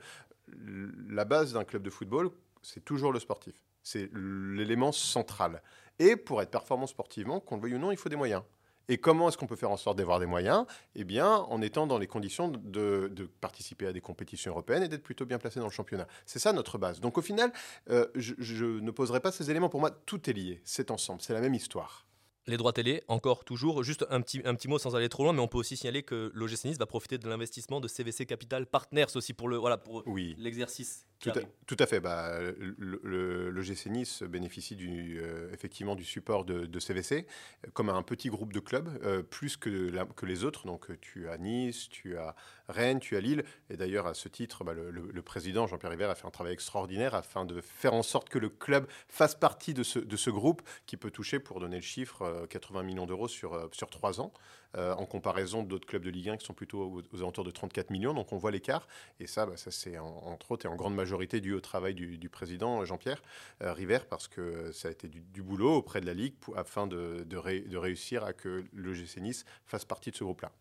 la 1.09 1.23
base 1.25 1.53
d'un 1.53 1.63
club 1.63 1.83
de 1.83 1.89
football, 1.89 2.29
c'est 2.61 2.83
toujours 2.83 3.13
le 3.13 3.19
sportif. 3.19 3.55
C'est 3.83 4.09
l'élément 4.13 4.91
central. 4.91 5.61
Et 5.97 6.15
pour 6.15 6.41
être 6.41 6.51
performant 6.51 6.87
sportivement, 6.87 7.39
qu'on 7.39 7.55
le 7.55 7.61
veuille 7.61 7.75
ou 7.75 7.79
non, 7.79 7.91
il 7.91 7.97
faut 7.97 8.09
des 8.09 8.15
moyens. 8.15 8.43
Et 8.89 8.97
comment 8.97 9.29
est-ce 9.29 9.37
qu'on 9.37 9.47
peut 9.47 9.55
faire 9.55 9.71
en 9.71 9.77
sorte 9.77 9.97
d'avoir 9.97 10.19
des 10.19 10.25
moyens? 10.25 10.65
Eh 10.95 11.03
bien, 11.03 11.29
en 11.29 11.61
étant 11.61 11.87
dans 11.87 11.97
les 11.97 12.07
conditions 12.07 12.49
de, 12.49 13.29
participer 13.39 13.87
à 13.87 13.93
des 13.93 14.01
compétitions 14.01 14.51
européennes 14.51 14.83
et 14.83 14.87
d'être 14.87 15.03
plutôt 15.03 15.25
bien 15.25 15.37
placé 15.37 15.59
dans 15.59 15.67
le 15.67 15.71
championnat. 15.71 16.07
C'est 16.25 16.39
ça 16.39 16.53
notre 16.53 16.77
base. 16.77 16.99
Donc 16.99 17.17
au 17.17 17.21
final, 17.21 17.51
euh, 17.89 18.07
je, 18.15 18.33
je 18.39 18.65
ne 18.65 18.91
poserai 18.91 19.19
pas 19.19 19.31
ces 19.31 19.49
éléments. 19.49 19.69
Pour 19.69 19.79
moi, 19.79 19.91
tout 19.91 20.29
est 20.29 20.33
lié. 20.33 20.61
C'est 20.63 20.91
ensemble. 20.91 21.21
C'est 21.21 21.33
la 21.33 21.41
même 21.41 21.53
histoire. 21.53 22.05
Les 22.47 22.57
droits 22.57 22.73
télé, 22.73 23.03
encore, 23.07 23.45
toujours. 23.45 23.83
Juste 23.83 24.05
un 24.09 24.19
petit, 24.19 24.41
un 24.45 24.55
petit 24.55 24.67
mot 24.67 24.79
sans 24.79 24.95
aller 24.95 25.09
trop 25.09 25.23
loin, 25.23 25.31
mais 25.33 25.41
on 25.41 25.47
peut 25.47 25.59
aussi 25.59 25.77
signaler 25.77 26.01
que 26.01 26.31
l'OGC 26.33 26.65
Nice 26.65 26.77
va 26.79 26.87
profiter 26.87 27.19
de 27.19 27.27
l'investissement 27.29 27.79
de 27.79 27.87
CVC 27.87 28.25
Capital 28.25 28.65
Partners 28.65 29.05
aussi 29.15 29.33
pour 29.33 29.47
le 29.47 29.57
voilà 29.57 29.77
pour 29.77 30.03
Oui. 30.07 30.35
l'exercice. 30.39 31.05
Tout 31.19 31.29
à, 31.29 31.33
arrive. 31.33 31.47
tout 31.67 31.77
à 31.77 31.85
fait. 31.85 31.99
Bah, 31.99 32.39
le, 32.57 32.99
le- 33.03 33.51
le 33.51 33.61
GC 33.61 33.91
Nice 33.91 34.23
bénéficie 34.23 34.75
du, 34.75 35.19
euh, 35.21 35.51
effectivement 35.53 35.93
du 35.95 36.03
support 36.03 36.45
de, 36.45 36.65
de 36.65 36.79
CVC 36.79 37.27
comme 37.73 37.89
un 37.89 38.01
petit 38.01 38.29
groupe 38.29 38.51
de 38.51 38.59
clubs, 38.59 38.89
euh, 39.03 39.21
plus 39.21 39.55
que, 39.55 39.69
la- 39.69 40.05
que 40.05 40.25
les 40.25 40.43
autres. 40.45 40.65
Donc 40.65 40.99
tu 40.99 41.29
as 41.29 41.37
Nice, 41.37 41.89
tu 41.89 42.17
as 42.17 42.35
Rennes, 42.69 42.99
tu 42.99 43.17
as 43.17 43.21
Lille. 43.21 43.43
Et 43.69 43.77
d'ailleurs, 43.77 44.07
à 44.07 44.15
ce 44.15 44.29
titre, 44.29 44.63
bah, 44.63 44.73
le, 44.73 44.89
le- 44.89 45.11
le 45.13 45.21
président 45.21 45.67
Jean-Pierre 45.67 45.91
River 45.91 46.05
a 46.05 46.15
fait 46.15 46.25
un 46.25 46.31
travail 46.31 46.53
extraordinaire 46.53 47.13
afin 47.13 47.45
de 47.45 47.61
faire 47.61 47.93
en 47.93 48.01
sorte 48.01 48.27
que 48.29 48.39
le 48.39 48.49
club 48.49 48.87
fasse 49.07 49.35
partie 49.35 49.75
de 49.75 49.83
ce, 49.83 49.99
de 49.99 50.15
ce 50.17 50.31
groupe 50.31 50.63
qui 50.87 50.97
peut 50.97 51.11
toucher, 51.11 51.39
pour 51.39 51.59
donner 51.59 51.75
le 51.75 51.81
chiffre, 51.83 52.23
80 52.49 52.83
millions 52.83 53.05
d'euros 53.05 53.27
sur, 53.27 53.53
euh, 53.53 53.67
sur 53.71 53.89
3 53.89 54.21
ans, 54.21 54.31
euh, 54.77 54.93
en 54.93 55.05
comparaison 55.05 55.63
d'autres 55.63 55.85
clubs 55.85 56.03
de 56.03 56.09
Ligue 56.09 56.29
1 56.29 56.37
qui 56.37 56.45
sont 56.45 56.53
plutôt 56.53 57.03
aux, 57.11 57.17
alentours 57.17 57.43
de 57.43 57.51
34 57.51 57.89
millions. 57.89 58.13
Donc 58.13 58.31
on 58.33 58.37
voit 58.37 58.51
l'écart. 58.51 58.87
Et 59.19 59.27
ça, 59.27 59.45
bah, 59.45 59.57
ça 59.57 59.71
c'est 59.71 59.97
en- 59.97 60.07
entre 60.25 60.51
autres 60.51 60.65
et 60.65 60.69
en 60.69 60.75
grande 60.75 60.95
majorité 60.95 61.41
dû 61.41 61.53
au 61.53 61.61
travail 61.61 61.93
du, 61.93 62.29
président 62.29 62.81
euh, 62.81 62.85
Jean-Pierre 62.85 63.21
euh, 63.61 63.73
River, 63.73 63.99
parce 64.09 64.27
que 64.27 64.71
ça 64.71 64.87
a 64.87 64.91
été 64.91 65.07
du, 65.07 65.41
boulot 65.41 65.73
auprès 65.75 66.01
de 66.01 66.05
la 66.05 66.13
Ligue 66.13 66.35
afin 66.55 66.87
de, 66.87 67.23
de 67.25 67.37
ré- 67.37 67.61
de 67.61 67.77
réussir 67.77 68.23
à 68.23 68.33
que 68.33 68.63
le 68.73 68.93
GC 68.93 69.21
Nice 69.21 69.45
fasse 69.65 69.85
partie 69.85 70.11
de 70.11 70.15
ce 70.15 70.23
groupe-là. 70.23 70.51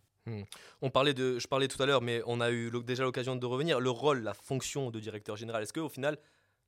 On 0.82 0.90
parlait 0.90 1.14
de, 1.14 1.38
je 1.38 1.48
parlais 1.48 1.68
tout 1.68 1.82
à 1.82 1.86
l'heure, 1.86 2.02
mais 2.02 2.22
on 2.26 2.40
a 2.40 2.50
eu 2.50 2.70
déjà 2.84 3.04
l'occasion 3.04 3.36
de 3.36 3.46
revenir. 3.46 3.80
Le 3.80 3.90
rôle, 3.90 4.22
la 4.22 4.34
fonction 4.34 4.90
de 4.90 5.00
directeur 5.00 5.36
général. 5.36 5.62
Est-ce 5.62 5.72
que 5.72 5.80
au 5.80 5.88
final, 5.88 6.18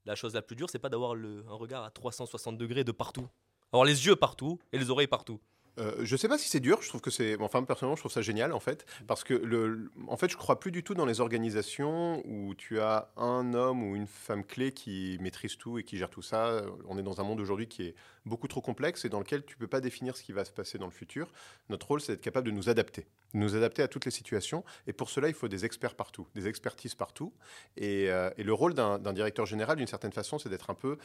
la 0.05 0.15
chose 0.15 0.35
la 0.35 0.43
plus 0.43 0.57
dure, 0.57 0.69
c'est 0.71 0.79
pas 0.79 0.89
d'avoir 0.89 1.13
un 1.13 1.55
regard 1.55 1.85
à 1.85 1.91
360 1.91 2.59
degrés 2.59 2.85
de 2.85 2.93
partout, 2.93 3.29
avoir 3.73 3.85
les 3.85 4.07
yeux 4.07 4.17
partout 4.17 4.59
et 4.73 4.79
les 4.79 4.91
oreilles 4.91 5.07
partout. 5.07 5.41
Euh, 5.79 5.95
je 6.03 6.17
sais 6.17 6.29
pas 6.29 6.39
si 6.39 6.49
c'est 6.49 6.61
dur, 6.61 6.83
je 6.83 6.89
trouve 6.89 7.01
que 7.01 7.11
c'est. 7.11 7.41
Enfin, 7.41 7.63
personnellement, 7.63 7.97
je 7.97 8.03
trouve 8.03 8.13
ça 8.13 8.23
génial 8.23 8.53
en 8.53 8.61
fait. 8.61 8.85
Parce 9.07 9.25
que, 9.25 9.35
le, 9.35 9.91
en 10.09 10.17
fait, 10.17 10.31
je 10.31 10.37
crois 10.37 10.61
plus 10.61 10.71
du 10.71 10.83
tout 10.83 10.95
dans 10.95 11.07
les 11.07 11.21
organisations 11.21 12.23
où 12.27 12.55
tu 12.55 12.81
as 12.81 13.11
un 13.17 13.55
homme 13.55 13.83
ou 13.83 13.97
une 13.97 14.07
femme 14.07 14.45
clé 14.45 14.73
qui 14.73 15.17
maîtrise 15.21 15.57
tout 15.57 15.79
et 15.79 15.85
qui 15.85 15.97
gère 15.97 16.11
tout 16.11 16.23
ça. 16.23 16.63
On 16.87 16.99
est 16.99 17.03
dans 17.03 17.21
un 17.21 17.25
monde 17.25 17.41
aujourd'hui 17.41 17.69
qui 17.69 17.85
est 17.85 17.95
beaucoup 18.27 18.49
trop 18.49 18.61
complexe 18.61 19.05
et 19.05 19.09
dans 19.09 19.19
lequel 19.19 19.45
tu 19.45 19.57
peux 19.57 19.67
pas 19.67 19.81
définir 19.81 20.17
ce 20.17 20.23
qui 20.23 20.33
va 20.33 20.45
se 20.45 20.53
passer 20.53 20.79
dans 20.79 20.87
le 20.87 20.93
futur. 20.93 21.33
Notre 21.69 21.89
rôle, 21.89 22.01
c'est 22.01 22.13
d'être 22.13 22.23
capable 22.23 22.47
de 22.47 22.53
nous 22.53 22.69
adapter, 22.69 23.07
de 23.35 23.39
nous 23.39 23.57
adapter 23.57 23.83
à 23.83 23.89
toutes 23.89 24.05
les 24.05 24.11
situations. 24.11 24.65
Et 24.87 24.93
pour 24.93 25.11
cela, 25.11 25.29
il 25.29 25.35
faut 25.35 25.49
des 25.49 25.65
experts 25.65 25.95
partout, 25.95 26.27
des 26.35 26.47
expertises 26.49 26.95
partout. 26.95 27.33
Et, 27.77 28.11
euh, 28.11 28.31
et 28.37 28.43
le 28.43 28.53
rôle 28.53 28.75
d'un 28.75 29.13
directeur 29.13 29.47
général, 29.47 29.79
d'une 29.79 29.87
certaine 29.87 30.13
façon, 30.13 30.39
c'est 30.39 30.49
d'être 30.49 30.71
un 30.71 30.75
peu 30.75 30.99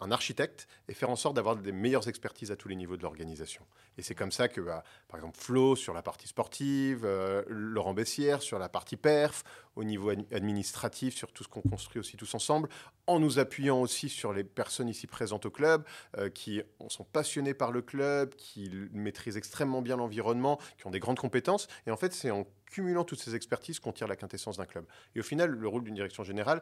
un 0.00 0.10
architecte 0.10 0.66
et 0.88 0.94
faire 0.94 1.10
en 1.10 1.16
sorte 1.16 1.36
d'avoir 1.36 1.56
des 1.56 1.72
meilleures 1.72 2.08
expertises 2.08 2.50
à 2.50 2.56
tous 2.56 2.68
les 2.68 2.76
niveaux 2.76 2.96
de 2.96 3.02
l'organisation. 3.02 3.64
Et 3.96 4.02
c'est 4.02 4.13
c'est 4.14 4.18
comme 4.18 4.30
ça 4.30 4.46
que, 4.46 4.60
bah, 4.60 4.84
par 5.08 5.18
exemple, 5.18 5.36
Flo 5.36 5.74
sur 5.74 5.92
la 5.92 6.00
partie 6.00 6.28
sportive, 6.28 7.04
euh, 7.04 7.42
Laurent 7.48 7.94
Bessière 7.94 8.42
sur 8.42 8.60
la 8.60 8.68
partie 8.68 8.96
perf, 8.96 9.42
au 9.74 9.82
niveau 9.82 10.10
administratif, 10.10 11.16
sur 11.16 11.32
tout 11.32 11.42
ce 11.42 11.48
qu'on 11.48 11.62
construit 11.62 11.98
aussi 11.98 12.16
tous 12.16 12.32
ensemble, 12.36 12.68
en 13.08 13.18
nous 13.18 13.40
appuyant 13.40 13.80
aussi 13.80 14.08
sur 14.08 14.32
les 14.32 14.44
personnes 14.44 14.88
ici 14.88 15.08
présentes 15.08 15.46
au 15.46 15.50
club, 15.50 15.82
euh, 16.16 16.30
qui 16.30 16.62
sont 16.86 17.02
passionnées 17.02 17.54
par 17.54 17.72
le 17.72 17.82
club, 17.82 18.36
qui 18.36 18.70
maîtrisent 18.92 19.36
extrêmement 19.36 19.82
bien 19.82 19.96
l'environnement, 19.96 20.60
qui 20.78 20.86
ont 20.86 20.92
des 20.92 21.00
grandes 21.00 21.18
compétences. 21.18 21.66
Et 21.88 21.90
en 21.90 21.96
fait, 21.96 22.12
c'est 22.12 22.30
en 22.30 22.46
cumulant 22.70 23.02
toutes 23.02 23.20
ces 23.20 23.34
expertises 23.34 23.80
qu'on 23.80 23.92
tire 23.92 24.06
la 24.06 24.16
quintessence 24.16 24.58
d'un 24.58 24.66
club. 24.66 24.84
Et 25.16 25.20
au 25.20 25.24
final, 25.24 25.50
le 25.50 25.66
rôle 25.66 25.82
d'une 25.82 25.94
direction 25.94 26.22
générale, 26.22 26.60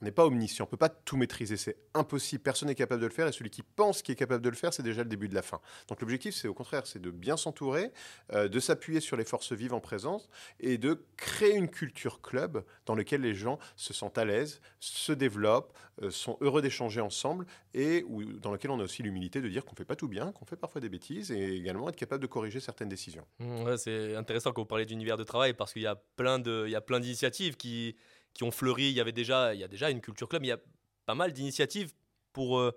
on 0.00 0.04
n'est 0.04 0.12
pas 0.12 0.26
omniscient, 0.26 0.64
on 0.64 0.66
ne 0.66 0.70
peut 0.70 0.76
pas 0.76 0.88
tout 0.88 1.16
maîtriser, 1.16 1.56
c'est 1.56 1.76
impossible, 1.94 2.42
personne 2.42 2.68
n'est 2.68 2.74
capable 2.74 3.00
de 3.00 3.06
le 3.06 3.12
faire, 3.12 3.26
et 3.28 3.32
celui 3.32 3.50
qui 3.50 3.62
pense 3.62 4.02
qu'il 4.02 4.12
est 4.12 4.16
capable 4.16 4.42
de 4.42 4.48
le 4.48 4.56
faire, 4.56 4.72
c'est 4.72 4.82
déjà 4.82 5.02
le 5.02 5.08
début 5.08 5.28
de 5.28 5.34
la 5.34 5.42
fin. 5.42 5.60
Donc 5.88 6.00
l'objectif, 6.00 6.34
c'est 6.34 6.48
au 6.48 6.54
contraire, 6.54 6.86
c'est 6.86 7.00
de 7.00 7.10
bien 7.10 7.36
s'entourer, 7.36 7.92
euh, 8.32 8.48
de 8.48 8.60
s'appuyer 8.60 9.00
sur 9.00 9.16
les 9.16 9.24
forces 9.24 9.52
vives 9.52 9.74
en 9.74 9.80
présence, 9.80 10.28
et 10.60 10.78
de 10.78 11.04
créer 11.16 11.54
une 11.54 11.68
culture 11.68 12.20
club 12.20 12.64
dans 12.86 12.94
laquelle 12.94 13.20
les 13.20 13.34
gens 13.34 13.58
se 13.76 13.92
sentent 13.92 14.18
à 14.18 14.24
l'aise, 14.24 14.60
se 14.80 15.12
développent, 15.12 15.76
euh, 16.02 16.10
sont 16.10 16.36
heureux 16.40 16.62
d'échanger 16.62 17.00
ensemble, 17.00 17.46
et 17.72 18.04
où, 18.08 18.24
dans 18.24 18.52
lequel 18.52 18.70
on 18.70 18.80
a 18.80 18.84
aussi 18.84 19.02
l'humilité 19.02 19.40
de 19.40 19.48
dire 19.48 19.64
qu'on 19.64 19.72
ne 19.72 19.76
fait 19.76 19.84
pas 19.84 19.96
tout 19.96 20.08
bien, 20.08 20.32
qu'on 20.32 20.44
fait 20.44 20.56
parfois 20.56 20.80
des 20.80 20.88
bêtises, 20.88 21.30
et 21.30 21.56
également 21.56 21.88
être 21.88 21.96
capable 21.96 22.22
de 22.22 22.26
corriger 22.26 22.60
certaines 22.60 22.88
décisions. 22.88 23.26
Mmh, 23.38 23.76
c'est 23.76 24.16
intéressant 24.16 24.52
quand 24.52 24.62
vous 24.62 24.66
parlez 24.66 24.86
d'univers 24.86 25.16
de 25.16 25.24
travail, 25.24 25.54
parce 25.54 25.72
qu'il 25.72 25.82
y 25.82 25.86
a 25.86 25.96
plein 26.16 26.40
d'initiatives 26.40 27.56
qui 27.56 27.96
qui 28.34 28.44
ont 28.44 28.50
fleuri. 28.50 28.84
Il 28.84 28.94
y 28.94 29.00
avait 29.00 29.12
déjà, 29.12 29.54
il 29.54 29.60
y 29.60 29.64
a 29.64 29.68
déjà 29.68 29.90
une 29.90 30.00
culture 30.00 30.28
club, 30.28 30.44
il 30.44 30.48
y 30.48 30.52
a 30.52 30.58
pas 31.06 31.14
mal 31.14 31.32
d'initiatives 31.32 31.92
pour 32.32 32.58
euh, 32.58 32.72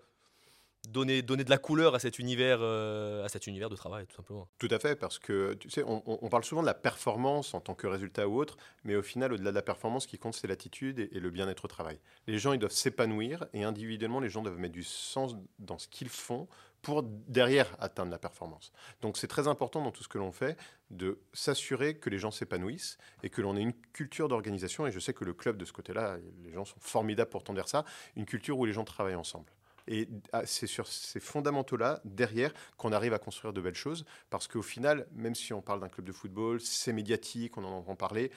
donner, 0.88 1.22
donner 1.22 1.44
de 1.44 1.50
la 1.50 1.58
couleur 1.58 1.96
à 1.96 2.00
cet 2.00 2.20
univers, 2.20 2.60
euh, 2.62 3.26
à 3.26 3.30
cet 3.30 3.48
univers 3.48 3.70
de 3.70 3.76
travail, 3.76 4.06
tout 4.08 4.16
simplement. 4.16 4.48
Tout 4.58 4.68
à 4.72 4.80
fait, 4.80 4.96
parce 4.96 5.20
que 5.20 5.54
tu 5.56 5.70
sais, 5.70 5.84
on, 5.86 6.30
parle 6.30 6.44
souvent 6.44 6.62
de 6.62 6.68
la 6.68 6.74
performance 6.74 7.54
en 7.54 7.60
tant 7.60 7.76
que 7.76 7.88
résultat 7.88 8.28
ou 8.28 8.40
autre, 8.40 8.58
mais 8.84 8.96
au 8.96 9.02
final, 9.02 9.34
au-delà 9.34 9.52
de 9.52 9.56
la 9.56 9.62
performance, 9.62 10.04
ce 10.04 10.08
qui 10.08 10.18
compte, 10.18 10.36
c'est 10.36 10.48
l'attitude 10.48 11.00
et, 11.00 11.20
le 11.20 11.30
bien-être 11.30 11.66
au 11.66 11.68
travail. 11.68 12.00
Les 12.28 12.40
gens, 12.40 12.54
ils 12.54 12.60
doivent 12.60 12.72
s'épanouir 12.72 13.46
et 13.54 13.64
individuellement, 13.64 14.20
les 14.20 14.30
gens 14.30 14.42
doivent 14.42 14.60
mettre 14.60 14.74
du 14.74 14.84
sens 14.84 15.36
dans 15.60 15.78
ce 15.78 15.88
qu'ils 15.88 16.10
font 16.10 16.48
pour 16.82 17.04
derrière 17.04 17.76
atteindre 17.80 18.12
la 18.12 18.18
performance. 18.18 18.72
Donc 19.02 19.18
c'est 19.18 19.28
très 19.28 19.48
important 19.48 19.84
dans 19.84 19.92
tout 19.92 20.04
ce 20.04 20.08
que 20.08 20.18
l'on 20.18 20.32
fait 20.32 20.58
de 20.90 21.20
s'assurer 21.34 21.98
que 21.98 22.10
les 22.10 22.20
gens 22.20 22.32
s'épanouissent 22.32 22.98
et 23.24 23.30
que 23.30 23.42
l'on 23.42 23.58
ait 23.58 23.62
une 23.62 23.74
culture 23.94 24.28
d'organisation. 24.28 24.88
Et 24.88 24.92
je 24.92 25.00
sais 25.00 25.14
que 25.14 25.26
le 25.26 25.34
club 25.34 25.58
de 25.58 25.66
ce 25.66 25.74
côté-là, 25.74 26.18
les 26.44 26.54
gens 26.54 26.66
sont 26.66 26.80
formidables 26.80 27.30
pour 27.30 27.44
tendre 27.44 27.68
ça, 27.68 27.84
une 28.16 28.26
culture 28.26 28.58
où 28.58 28.66
les 28.66 28.74
gens 28.74 28.86
travaillent 28.86 29.16
ensemble. 29.16 29.52
Et 29.88 30.10
ah, 30.34 30.46
c'est 30.46 30.68
sur 30.68 30.88
ces 30.88 31.20
fondamentaux-là, 31.20 32.02
derrière, 32.04 32.54
qu'on 32.76 32.92
arrive 32.92 33.14
à 33.14 33.20
construire 33.20 33.54
de 33.54 33.62
belles 33.62 33.76
choses. 33.76 34.06
Parce 34.30 34.48
qu'au 34.48 34.62
final, 34.62 35.08
même 35.14 35.36
si 35.36 35.54
on 35.54 35.62
parle 35.62 35.80
d'un 35.80 35.90
club 35.90 36.06
de 36.06 36.12
football, 36.12 36.60
c'est 36.60 36.94
médiatique, 36.94 37.58
on 37.58 37.64
en 37.64 37.72
entend 37.72 37.96
parler, 37.96 38.32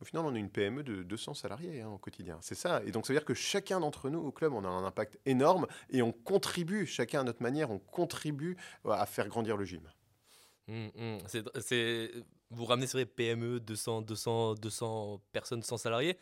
au 0.00 0.04
final, 0.04 0.24
on 0.26 0.34
a 0.34 0.38
une 0.38 0.50
PME 0.50 0.82
de 0.82 1.02
200 1.02 1.34
salariés 1.34 1.80
hein, 1.80 1.88
au 1.88 1.98
quotidien. 1.98 2.38
C'est 2.42 2.54
ça. 2.54 2.82
Et 2.84 2.90
donc, 2.90 3.06
ça 3.06 3.12
veut 3.12 3.18
dire 3.18 3.24
que 3.24 3.34
chacun 3.34 3.80
d'entre 3.80 4.10
nous 4.10 4.20
au 4.20 4.30
club, 4.30 4.52
on 4.52 4.64
a 4.64 4.68
un 4.68 4.84
impact 4.84 5.18
énorme 5.24 5.66
et 5.90 6.02
on 6.02 6.12
contribue, 6.12 6.86
chacun 6.86 7.20
à 7.20 7.24
notre 7.24 7.42
manière, 7.42 7.70
on 7.70 7.78
contribue 7.78 8.56
à 8.84 9.06
faire 9.06 9.28
grandir 9.28 9.56
le 9.56 9.64
gym. 9.64 9.88
Mmh. 10.68 11.18
C'est, 11.60 12.12
vous 12.50 12.64
ramenez 12.66 12.86
sur 12.86 12.98
les 12.98 13.06
PME, 13.06 13.60
200, 13.60 14.02
200, 14.02 14.54
200 14.54 15.22
personnes, 15.32 15.62
100 15.62 15.78
salariés. 15.78 16.18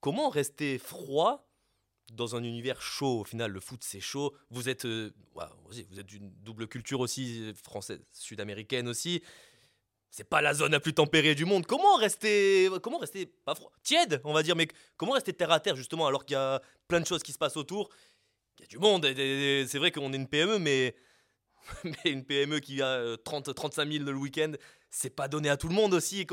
Comment 0.00 0.28
rester 0.28 0.78
froid 0.78 1.48
dans 2.12 2.36
un 2.36 2.42
univers 2.42 2.82
chaud? 2.82 3.20
Au 3.20 3.24
final, 3.24 3.52
le 3.52 3.60
foot, 3.60 3.82
c'est 3.82 4.00
chaud. 4.00 4.34
Vous 4.50 4.68
êtes, 4.68 4.84
euh, 4.84 5.14
vous 5.64 5.78
êtes 5.98 6.06
d'une 6.06 6.30
double 6.42 6.66
culture 6.68 7.00
aussi, 7.00 7.54
française, 7.54 8.00
sud-américaine 8.12 8.86
aussi 8.86 9.22
c'est 10.10 10.28
pas 10.28 10.40
la 10.40 10.54
zone 10.54 10.72
la 10.72 10.80
plus 10.80 10.94
tempérée 10.94 11.34
du 11.34 11.44
monde. 11.44 11.66
Comment 11.66 11.96
rester, 11.96 12.68
comment 12.82 12.98
rester 12.98 13.26
pas 13.26 13.54
froid, 13.54 13.70
tiède, 13.82 14.20
on 14.24 14.32
va 14.32 14.42
dire, 14.42 14.56
mais 14.56 14.68
comment 14.96 15.12
rester 15.12 15.32
terre 15.32 15.52
à 15.52 15.60
terre 15.60 15.76
justement 15.76 16.06
alors 16.06 16.24
qu'il 16.24 16.34
y 16.34 16.38
a 16.38 16.60
plein 16.88 17.00
de 17.00 17.06
choses 17.06 17.22
qui 17.22 17.32
se 17.32 17.38
passent 17.38 17.56
autour? 17.56 17.90
Il 18.58 18.62
y 18.62 18.64
a 18.64 18.68
du 18.68 18.78
monde. 18.78 19.06
C'est 19.68 19.78
vrai 19.78 19.90
qu'on 19.90 20.12
est 20.12 20.16
une 20.16 20.28
PME, 20.28 20.58
mais, 20.58 20.94
une 22.04 22.24
PME 22.24 22.60
qui 22.60 22.82
a 22.82 23.16
30, 23.24 23.54
35 23.54 23.90
000 23.90 24.04
le 24.04 24.16
week-end, 24.16 24.52
c'est 24.90 25.10
pas 25.10 25.28
donné 25.28 25.50
à 25.50 25.56
tout 25.56 25.68
le 25.68 25.74
monde 25.74 25.94
aussi. 25.94 26.26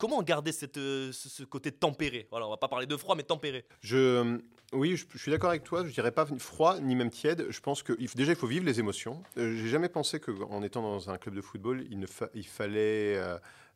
Comment 0.00 0.22
garder 0.22 0.50
cette, 0.50 0.78
euh, 0.78 1.12
ce 1.12 1.44
côté 1.44 1.72
tempéré? 1.72 2.26
Voilà, 2.30 2.46
on 2.46 2.50
va 2.50 2.56
pas 2.56 2.68
parler 2.68 2.86
de 2.86 2.96
froid, 2.96 3.14
mais 3.14 3.22
tempéré. 3.22 3.66
Je, 3.82 4.40
oui, 4.72 4.96
je, 4.96 5.18
suis 5.18 5.30
d'accord 5.30 5.50
avec 5.50 5.62
toi. 5.62 5.84
Je 5.84 5.92
dirais 5.92 6.10
pas 6.10 6.24
froid 6.38 6.80
ni 6.80 6.96
même 6.96 7.10
tiède. 7.10 7.46
Je 7.50 7.60
pense 7.60 7.82
que 7.82 7.92
déjà 8.16 8.32
il 8.32 8.36
faut 8.36 8.46
vivre 8.46 8.64
les 8.64 8.80
émotions. 8.80 9.22
Euh, 9.36 9.54
j'ai 9.54 9.68
jamais 9.68 9.90
pensé 9.90 10.18
qu'en 10.18 10.62
étant 10.62 10.80
dans 10.80 11.10
un 11.10 11.18
club 11.18 11.34
de 11.34 11.42
football, 11.42 11.86
il, 11.90 11.98
ne 11.98 12.06
fallait 12.06 13.20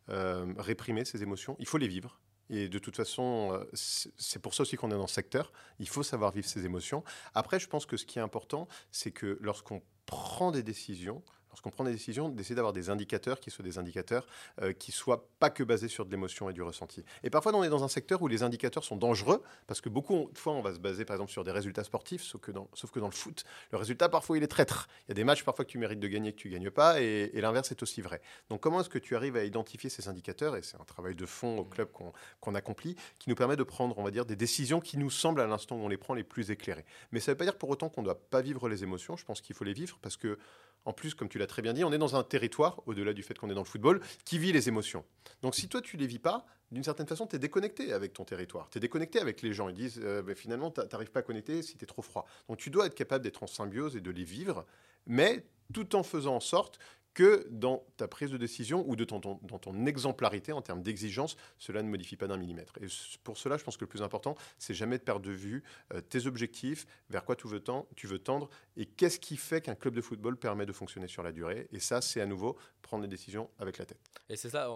euh, 0.08 0.46
réprimer 0.56 1.04
ses 1.04 1.22
émotions. 1.22 1.56
Il 1.58 1.66
faut 1.66 1.76
les 1.76 1.88
vivre. 1.88 2.18
Et 2.48 2.70
de 2.70 2.78
toute 2.78 2.96
façon, 2.96 3.62
c'est 3.74 4.40
pour 4.40 4.54
ça 4.54 4.62
aussi 4.62 4.76
qu'on 4.76 4.90
est 4.90 4.94
dans 4.94 5.06
ce 5.06 5.14
secteur. 5.14 5.52
Il 5.78 5.88
faut 5.90 6.02
savoir 6.02 6.32
vivre 6.32 6.48
ses 6.48 6.64
émotions. 6.64 7.04
Après, 7.34 7.60
je 7.60 7.68
pense 7.68 7.84
que 7.84 7.98
ce 7.98 8.06
qui 8.06 8.18
est 8.18 8.22
important, 8.22 8.66
c'est 8.92 9.10
que 9.10 9.38
lorsqu'on 9.42 9.82
prend 10.06 10.52
des 10.52 10.62
décisions, 10.62 11.22
lorsqu'on 11.54 11.70
prend 11.70 11.84
des 11.84 11.92
décisions, 11.92 12.28
d'essayer 12.28 12.56
d'avoir 12.56 12.72
des 12.72 12.90
indicateurs 12.90 13.38
qui 13.38 13.52
soient 13.52 13.64
des 13.64 13.78
indicateurs 13.78 14.26
euh, 14.60 14.72
qui 14.72 14.90
soient 14.90 15.28
pas 15.38 15.50
que 15.50 15.62
basés 15.62 15.86
sur 15.86 16.04
de 16.04 16.10
l'émotion 16.10 16.50
et 16.50 16.52
du 16.52 16.62
ressenti. 16.62 17.04
Et 17.22 17.30
parfois, 17.30 17.54
on 17.54 17.62
est 17.62 17.68
dans 17.68 17.84
un 17.84 17.88
secteur 17.88 18.22
où 18.22 18.26
les 18.26 18.42
indicateurs 18.42 18.82
sont 18.82 18.96
dangereux 18.96 19.40
parce 19.68 19.80
que 19.80 19.88
beaucoup 19.88 20.28
de 20.32 20.38
fois, 20.38 20.52
on 20.52 20.62
va 20.62 20.74
se 20.74 20.80
baser 20.80 21.04
par 21.04 21.14
exemple 21.14 21.30
sur 21.30 21.44
des 21.44 21.52
résultats 21.52 21.84
sportifs, 21.84 22.22
sauf 22.24 22.40
que 22.40 22.50
dans, 22.50 22.68
le 23.06 23.10
foot, 23.12 23.44
le 23.70 23.78
résultat 23.78 24.08
parfois 24.08 24.36
il 24.36 24.42
est 24.42 24.48
traître. 24.48 24.88
Il 25.06 25.10
y 25.10 25.12
a 25.12 25.14
des 25.14 25.22
matchs 25.22 25.44
parfois 25.44 25.64
que 25.64 25.70
tu 25.70 25.78
mérites 25.78 26.00
de 26.00 26.08
gagner 26.08 26.32
que 26.32 26.38
tu 26.38 26.48
gagnes 26.48 26.70
pas, 26.70 27.00
et, 27.00 27.30
l'inverse 27.40 27.70
est 27.70 27.82
aussi 27.82 28.00
vrai. 28.00 28.20
Donc, 28.48 28.60
comment 28.60 28.80
est-ce 28.80 28.88
que 28.88 28.98
tu 28.98 29.14
arrives 29.14 29.36
à 29.36 29.44
identifier 29.44 29.90
ces 29.90 30.08
indicateurs 30.08 30.56
Et 30.56 30.62
c'est 30.62 30.80
un 30.80 30.84
travail 30.84 31.14
de 31.14 31.26
fond 31.26 31.58
au 31.58 31.64
club 31.64 31.88
qu'on 31.92 32.54
accomplit 32.54 32.96
qui 33.18 33.28
nous 33.28 33.36
permet 33.36 33.54
de 33.54 33.62
prendre, 33.62 33.96
on 33.98 34.02
va 34.02 34.10
dire, 34.10 34.24
des 34.24 34.34
décisions 34.34 34.80
qui 34.80 34.96
nous 34.96 35.10
semblent 35.10 35.42
à 35.42 35.46
l'instant 35.46 35.76
où 35.76 35.80
on 35.80 35.88
les 35.88 35.98
prend 35.98 36.14
les 36.14 36.24
plus 36.24 36.50
éclairées. 36.50 36.86
Mais 37.12 37.20
ça 37.20 37.30
ne 37.30 37.34
veut 37.34 37.38
pas 37.38 37.44
dire 37.44 37.58
pour 37.58 37.68
autant 37.68 37.90
qu'on 37.90 38.00
ne 38.00 38.06
doit 38.06 38.18
pas 38.18 38.40
vivre 38.40 38.68
les 38.68 38.82
émotions. 38.82 39.16
Je 39.16 39.24
pense 39.24 39.42
qu'il 39.42 39.54
faut 39.54 39.64
les 39.64 39.74
vivre 39.74 39.98
parce 40.00 40.16
que 40.16 40.38
en 40.84 40.92
plus, 40.92 41.14
comme 41.14 41.28
tu 41.28 41.38
l'as 41.38 41.46
très 41.46 41.62
bien 41.62 41.72
dit, 41.72 41.84
on 41.84 41.92
est 41.92 41.98
dans 41.98 42.16
un 42.16 42.22
territoire, 42.22 42.82
au-delà 42.86 43.12
du 43.12 43.22
fait 43.22 43.38
qu'on 43.38 43.50
est 43.50 43.54
dans 43.54 43.62
le 43.62 43.66
football, 43.66 44.00
qui 44.24 44.38
vit 44.38 44.52
les 44.52 44.68
émotions. 44.68 45.04
Donc 45.42 45.54
si 45.54 45.68
toi, 45.68 45.80
tu 45.80 45.96
les 45.96 46.06
vis 46.06 46.18
pas, 46.18 46.46
d'une 46.70 46.84
certaine 46.84 47.06
façon, 47.06 47.26
tu 47.26 47.36
es 47.36 47.38
déconnecté 47.38 47.92
avec 47.92 48.12
ton 48.12 48.24
territoire. 48.24 48.68
Tu 48.70 48.78
es 48.78 48.80
déconnecté 48.80 49.20
avec 49.20 49.42
les 49.42 49.52
gens. 49.52 49.68
Ils 49.68 49.74
disent, 49.74 50.00
euh, 50.02 50.22
ben, 50.22 50.34
finalement, 50.34 50.70
tu 50.70 50.80
n'arrives 50.80 51.10
pas 51.10 51.20
à 51.20 51.22
connecter 51.22 51.62
si 51.62 51.76
tu 51.76 51.84
es 51.84 51.86
trop 51.86 52.02
froid. 52.02 52.26
Donc 52.48 52.58
tu 52.58 52.70
dois 52.70 52.86
être 52.86 52.94
capable 52.94 53.24
d'être 53.24 53.42
en 53.42 53.46
symbiose 53.46 53.96
et 53.96 54.00
de 54.00 54.10
les 54.10 54.24
vivre, 54.24 54.66
mais 55.06 55.46
tout 55.72 55.94
en 55.96 56.02
faisant 56.02 56.36
en 56.36 56.40
sorte 56.40 56.78
que 57.14 57.46
dans 57.50 57.86
ta 57.96 58.08
prise 58.08 58.30
de 58.30 58.36
décision 58.36 58.84
ou 58.88 58.96
de 58.96 59.04
ton, 59.04 59.20
dans 59.20 59.58
ton 59.58 59.86
exemplarité 59.86 60.52
en 60.52 60.62
termes 60.62 60.82
d'exigence, 60.82 61.36
cela 61.58 61.82
ne 61.82 61.88
modifie 61.88 62.16
pas 62.16 62.26
d'un 62.26 62.36
millimètre. 62.36 62.76
Et 62.82 62.86
pour 63.22 63.38
cela, 63.38 63.56
je 63.56 63.62
pense 63.62 63.76
que 63.76 63.84
le 63.84 63.88
plus 63.88 64.02
important, 64.02 64.34
c'est 64.58 64.74
jamais 64.74 64.98
de 64.98 65.04
perdre 65.04 65.24
de 65.24 65.30
vue 65.30 65.62
euh, 65.92 66.00
tes 66.00 66.26
objectifs, 66.26 66.86
vers 67.10 67.24
quoi 67.24 67.36
tu 67.36 67.46
veux, 67.46 67.60
tendre, 67.60 67.86
tu 67.94 68.08
veux 68.08 68.18
tendre, 68.18 68.50
et 68.76 68.86
qu'est-ce 68.86 69.20
qui 69.20 69.36
fait 69.36 69.60
qu'un 69.60 69.76
club 69.76 69.94
de 69.94 70.00
football 70.00 70.36
permet 70.36 70.66
de 70.66 70.72
fonctionner 70.72 71.06
sur 71.06 71.22
la 71.22 71.30
durée. 71.30 71.68
Et 71.72 71.78
ça, 71.78 72.00
c'est 72.00 72.20
à 72.20 72.26
nouveau 72.26 72.58
prendre 72.82 73.02
des 73.02 73.08
décisions 73.08 73.48
avec 73.58 73.78
la 73.78 73.86
tête. 73.86 74.00
Et 74.28 74.36
c'est 74.36 74.50
ça, 74.50 74.68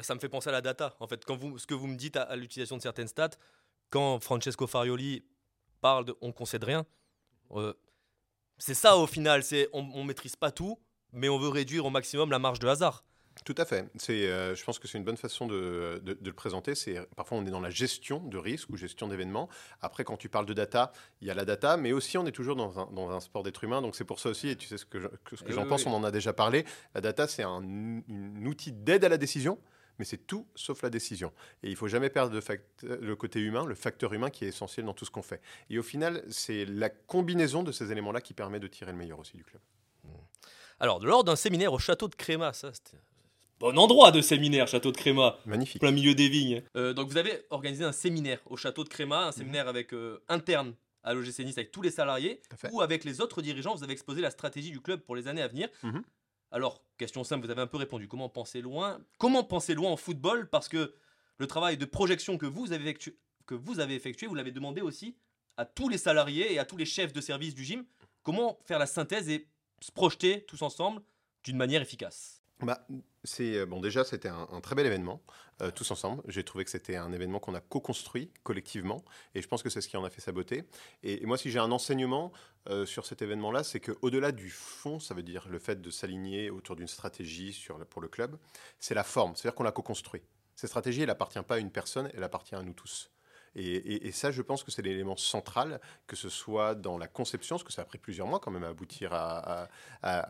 ça 0.00 0.14
me 0.14 0.20
fait 0.20 0.28
penser 0.28 0.48
à 0.48 0.52
la 0.52 0.62
data. 0.62 0.96
En 1.00 1.06
fait, 1.06 1.24
quand 1.24 1.36
vous, 1.36 1.58
ce 1.58 1.66
que 1.66 1.74
vous 1.74 1.86
me 1.86 1.96
dites 1.96 2.16
à, 2.16 2.34
l'utilisation 2.34 2.76
de 2.78 2.82
certaines 2.82 3.08
stats, 3.08 3.36
quand 3.90 4.20
Francesco 4.20 4.66
Farioli 4.66 5.22
parle 5.80 6.06
de 6.06 6.16
on 6.22 6.32
concède 6.32 6.64
rien, 6.64 6.86
euh, 7.52 7.74
c'est 8.56 8.74
ça 8.74 8.96
au 8.96 9.06
final, 9.06 9.42
c'est 9.42 9.68
on, 9.72 9.88
on 9.94 10.04
maîtrise 10.04 10.34
pas 10.34 10.50
tout, 10.50 10.78
mais 11.12 11.28
on 11.28 11.38
veut 11.38 11.48
réduire 11.48 11.86
au 11.86 11.90
maximum 11.90 12.30
la 12.30 12.38
marge 12.38 12.58
de 12.58 12.68
hasard. 12.68 13.04
Tout 13.44 13.54
à 13.56 13.64
fait. 13.64 13.88
C'est, 13.96 14.28
euh, 14.28 14.54
je 14.54 14.64
pense 14.64 14.78
que 14.78 14.88
c'est 14.88 14.98
une 14.98 15.04
bonne 15.04 15.16
façon 15.16 15.46
de, 15.46 16.02
le 16.04 16.32
présenter. 16.32 16.74
C'est 16.74 16.98
parfois 17.16 17.38
on 17.38 17.46
est 17.46 17.50
dans 17.50 17.60
la 17.60 17.70
gestion 17.70 18.20
de 18.20 18.36
risques 18.36 18.70
ou 18.70 18.76
gestion 18.76 19.08
d'événements. 19.08 19.48
Après, 19.80 20.04
quand 20.04 20.16
tu 20.16 20.28
parles 20.28 20.46
de 20.46 20.54
data, 20.54 20.92
il 21.20 21.28
y 21.28 21.30
a 21.30 21.34
la 21.34 21.44
data, 21.44 21.76
mais 21.76 21.92
aussi 21.92 22.18
on 22.18 22.26
est 22.26 22.32
toujours 22.32 22.56
dans 22.56 22.78
un, 22.78 22.86
dans 22.92 23.10
un 23.10 23.20
sport 23.20 23.42
d'être 23.42 23.62
humain. 23.64 23.82
Donc 23.82 23.96
c'est 23.96 24.04
pour 24.04 24.20
ça 24.20 24.28
aussi, 24.30 24.48
et 24.48 24.56
tu 24.56 24.66
sais 24.66 24.78
ce 24.78 24.86
que, 24.86 24.98
ce 25.34 25.42
que 25.42 25.52
j'en 25.52 25.66
pense, 25.66 25.86
on 25.86 25.92
en 25.92 26.04
a 26.04 26.10
déjà 26.10 26.32
parlé. 26.32 26.64
La 26.94 27.00
data, 27.00 27.26
c'est 27.26 27.42
un, 27.42 28.02
outil 28.44 28.72
d'aide 28.72 29.04
à 29.04 29.08
la 29.08 29.18
décision 29.18 29.58
mais 29.98 30.04
c'est 30.04 30.28
tout 30.28 30.46
sauf 30.54 30.82
la 30.82 30.90
décision. 30.90 31.32
Et 31.64 31.70
il 31.70 31.74
faut 31.74 31.88
jamais 31.88 32.08
perdre 32.08 32.32
le, 32.32 32.96
le, 33.00 33.16
côté 33.16 33.40
humain, 33.40 33.66
le 33.66 33.74
facteur 33.74 34.12
humain 34.12 34.30
qui 34.30 34.44
est 34.44 34.48
essentiel 34.48 34.86
dans 34.86 34.94
tout 34.94 35.04
ce 35.04 35.10
qu'on 35.10 35.22
fait. 35.22 35.40
Et 35.70 35.78
au 35.80 35.82
final, 35.82 36.22
c'est 36.30 36.64
la 36.66 36.88
combinaison 36.88 37.64
de 37.64 37.72
ces 37.72 37.90
éléments-là 37.90 38.20
qui 38.20 38.32
permet 38.32 38.60
de 38.60 38.68
tirer 38.68 38.92
le 38.92 38.96
meilleur 38.96 39.18
aussi 39.18 39.36
du 39.36 39.42
club. 39.42 39.60
Alors, 40.80 41.04
lors 41.04 41.24
d'un 41.24 41.36
séminaire 41.36 41.72
au 41.72 41.78
château 41.78 42.08
de 42.08 42.14
Créma, 42.14 42.52
ça 42.52 42.72
c'était 42.72 42.98
bon 43.58 43.76
endroit 43.78 44.12
de 44.12 44.20
séminaire, 44.20 44.68
château 44.68 44.92
de 44.92 44.96
Créma. 44.96 45.36
Magnifique. 45.44 45.80
Plein 45.80 45.90
milieu 45.90 46.14
des 46.14 46.28
vignes. 46.28 46.62
Euh, 46.76 46.92
donc, 46.92 47.08
vous 47.08 47.16
avez 47.16 47.44
organisé 47.50 47.84
un 47.84 47.92
séminaire 47.92 48.40
au 48.46 48.56
château 48.56 48.84
de 48.84 48.88
Créma, 48.88 49.24
un 49.24 49.26
mhm. 49.26 49.32
séminaire 49.32 49.68
avec 49.68 49.92
euh, 49.92 50.22
interne 50.28 50.74
à 51.02 51.14
l'OGC 51.14 51.40
Nice 51.40 51.58
avec 51.58 51.70
tous 51.70 51.82
les 51.82 51.90
salariés, 51.90 52.40
ou 52.72 52.80
avec 52.80 53.04
les 53.04 53.20
autres 53.20 53.40
dirigeants, 53.40 53.74
vous 53.74 53.82
avez 53.82 53.92
exposé 53.92 54.20
la 54.20 54.30
stratégie 54.30 54.70
du 54.70 54.80
club 54.80 55.00
pour 55.00 55.16
les 55.16 55.26
années 55.26 55.42
à 55.42 55.48
venir. 55.48 55.68
Mhm. 55.82 56.02
Alors, 56.50 56.82
question 56.96 57.24
simple, 57.24 57.44
vous 57.46 57.50
avez 57.50 57.62
un 57.62 57.66
peu 57.66 57.76
répondu. 57.76 58.08
Comment 58.08 58.28
penser 58.28 58.60
loin 58.60 59.00
Comment 59.18 59.44
penser 59.44 59.74
loin 59.74 59.90
en 59.90 59.96
football? 59.96 60.48
Parce 60.48 60.68
que 60.68 60.94
le 61.38 61.46
travail 61.46 61.76
de 61.76 61.84
projection 61.84 62.38
que 62.38 62.46
vous 62.46 62.72
avez 62.72 62.84
effectué, 62.84 63.16
que 63.46 63.54
vous 63.54 63.80
avez 63.80 63.94
effectué, 63.94 64.26
vous 64.26 64.34
l'avez 64.34 64.52
demandé 64.52 64.80
aussi 64.80 65.16
à 65.56 65.64
tous 65.64 65.88
les 65.88 65.98
salariés 65.98 66.52
et 66.52 66.58
à 66.58 66.64
tous 66.64 66.76
les 66.76 66.84
chefs 66.84 67.12
de 67.12 67.20
service 67.20 67.54
du 67.54 67.64
gym. 67.64 67.84
Comment 68.22 68.58
faire 68.64 68.78
la 68.78 68.86
synthèse 68.86 69.28
et 69.28 69.48
se 69.80 69.92
projeter 69.92 70.42
tous 70.42 70.62
ensemble 70.62 71.02
d'une 71.44 71.56
manière 71.56 71.82
efficace. 71.82 72.42
Bah, 72.60 72.84
c'est 73.22 73.64
bon 73.66 73.80
déjà 73.80 74.02
c'était 74.02 74.28
un, 74.28 74.60
très 74.60 74.74
bel 74.74 74.84
événement 74.84 75.22
tous 75.74 75.90
ensemble. 75.92 76.22
J'ai 76.26 76.44
trouvé 76.44 76.64
que 76.64 76.70
c'était 76.70 76.96
un 76.96 77.12
événement 77.12 77.38
qu'on 77.38 77.54
a 77.54 77.60
co-construit 77.60 78.32
collectivement 78.42 79.04
et 79.34 79.42
je 79.42 79.48
pense 79.48 79.62
que 79.62 79.70
c'est 79.70 79.80
ce 79.80 79.88
qui 79.88 79.96
en 79.96 80.04
a 80.04 80.10
fait 80.10 80.20
sa 80.20 80.32
beauté. 80.32 80.64
Et, 81.04 81.24
moi 81.24 81.38
si 81.38 81.50
j'ai 81.50 81.60
un 81.60 81.70
enseignement 81.70 82.32
sur 82.84 83.06
cet 83.06 83.22
événement 83.22 83.52
là 83.52 83.62
c'est 83.62 83.78
que 83.78 83.92
au-delà 84.02 84.32
du 84.32 84.50
fond 84.50 84.98
ça 84.98 85.14
veut 85.14 85.22
dire 85.22 85.48
le 85.48 85.60
fait 85.60 85.80
de 85.80 85.90
s'aligner 85.90 86.50
autour 86.50 86.74
d'une 86.74 86.88
stratégie 86.88 87.52
sur, 87.52 87.78
pour 87.86 88.02
le 88.02 88.08
club 88.08 88.36
c'est 88.80 88.94
la 88.94 89.04
forme 89.04 89.36
c'est 89.36 89.46
à 89.46 89.50
dire 89.50 89.54
qu'on 89.54 89.64
l'a 89.64 89.72
co-construit. 89.72 90.22
Cette 90.56 90.70
stratégie 90.70 91.02
elle 91.02 91.10
appartient 91.10 91.42
pas 91.42 91.56
à 91.56 91.58
une 91.58 91.70
personne 91.70 92.10
elle 92.14 92.24
appartient 92.24 92.56
à 92.56 92.62
nous 92.62 92.72
tous 92.72 93.10
et, 93.54 94.12
ça, 94.12 94.30
je 94.30 94.42
pense 94.42 94.62
que 94.62 94.70
c'est 94.70 94.82
l'élément 94.82 95.16
central, 95.16 95.80
que 96.06 96.16
ce 96.16 96.28
soit 96.28 96.74
dans 96.74 96.98
la 96.98 97.06
conception, 97.06 97.56
parce 97.56 97.64
que 97.64 97.72
ça 97.72 97.82
a 97.82 97.84
pris 97.84 97.98
plusieurs 97.98 98.26
mois 98.26 98.40
quand 98.40 98.50
même 98.50 98.64
à 98.64 98.68
aboutir 98.68 99.10
à, 99.12 99.68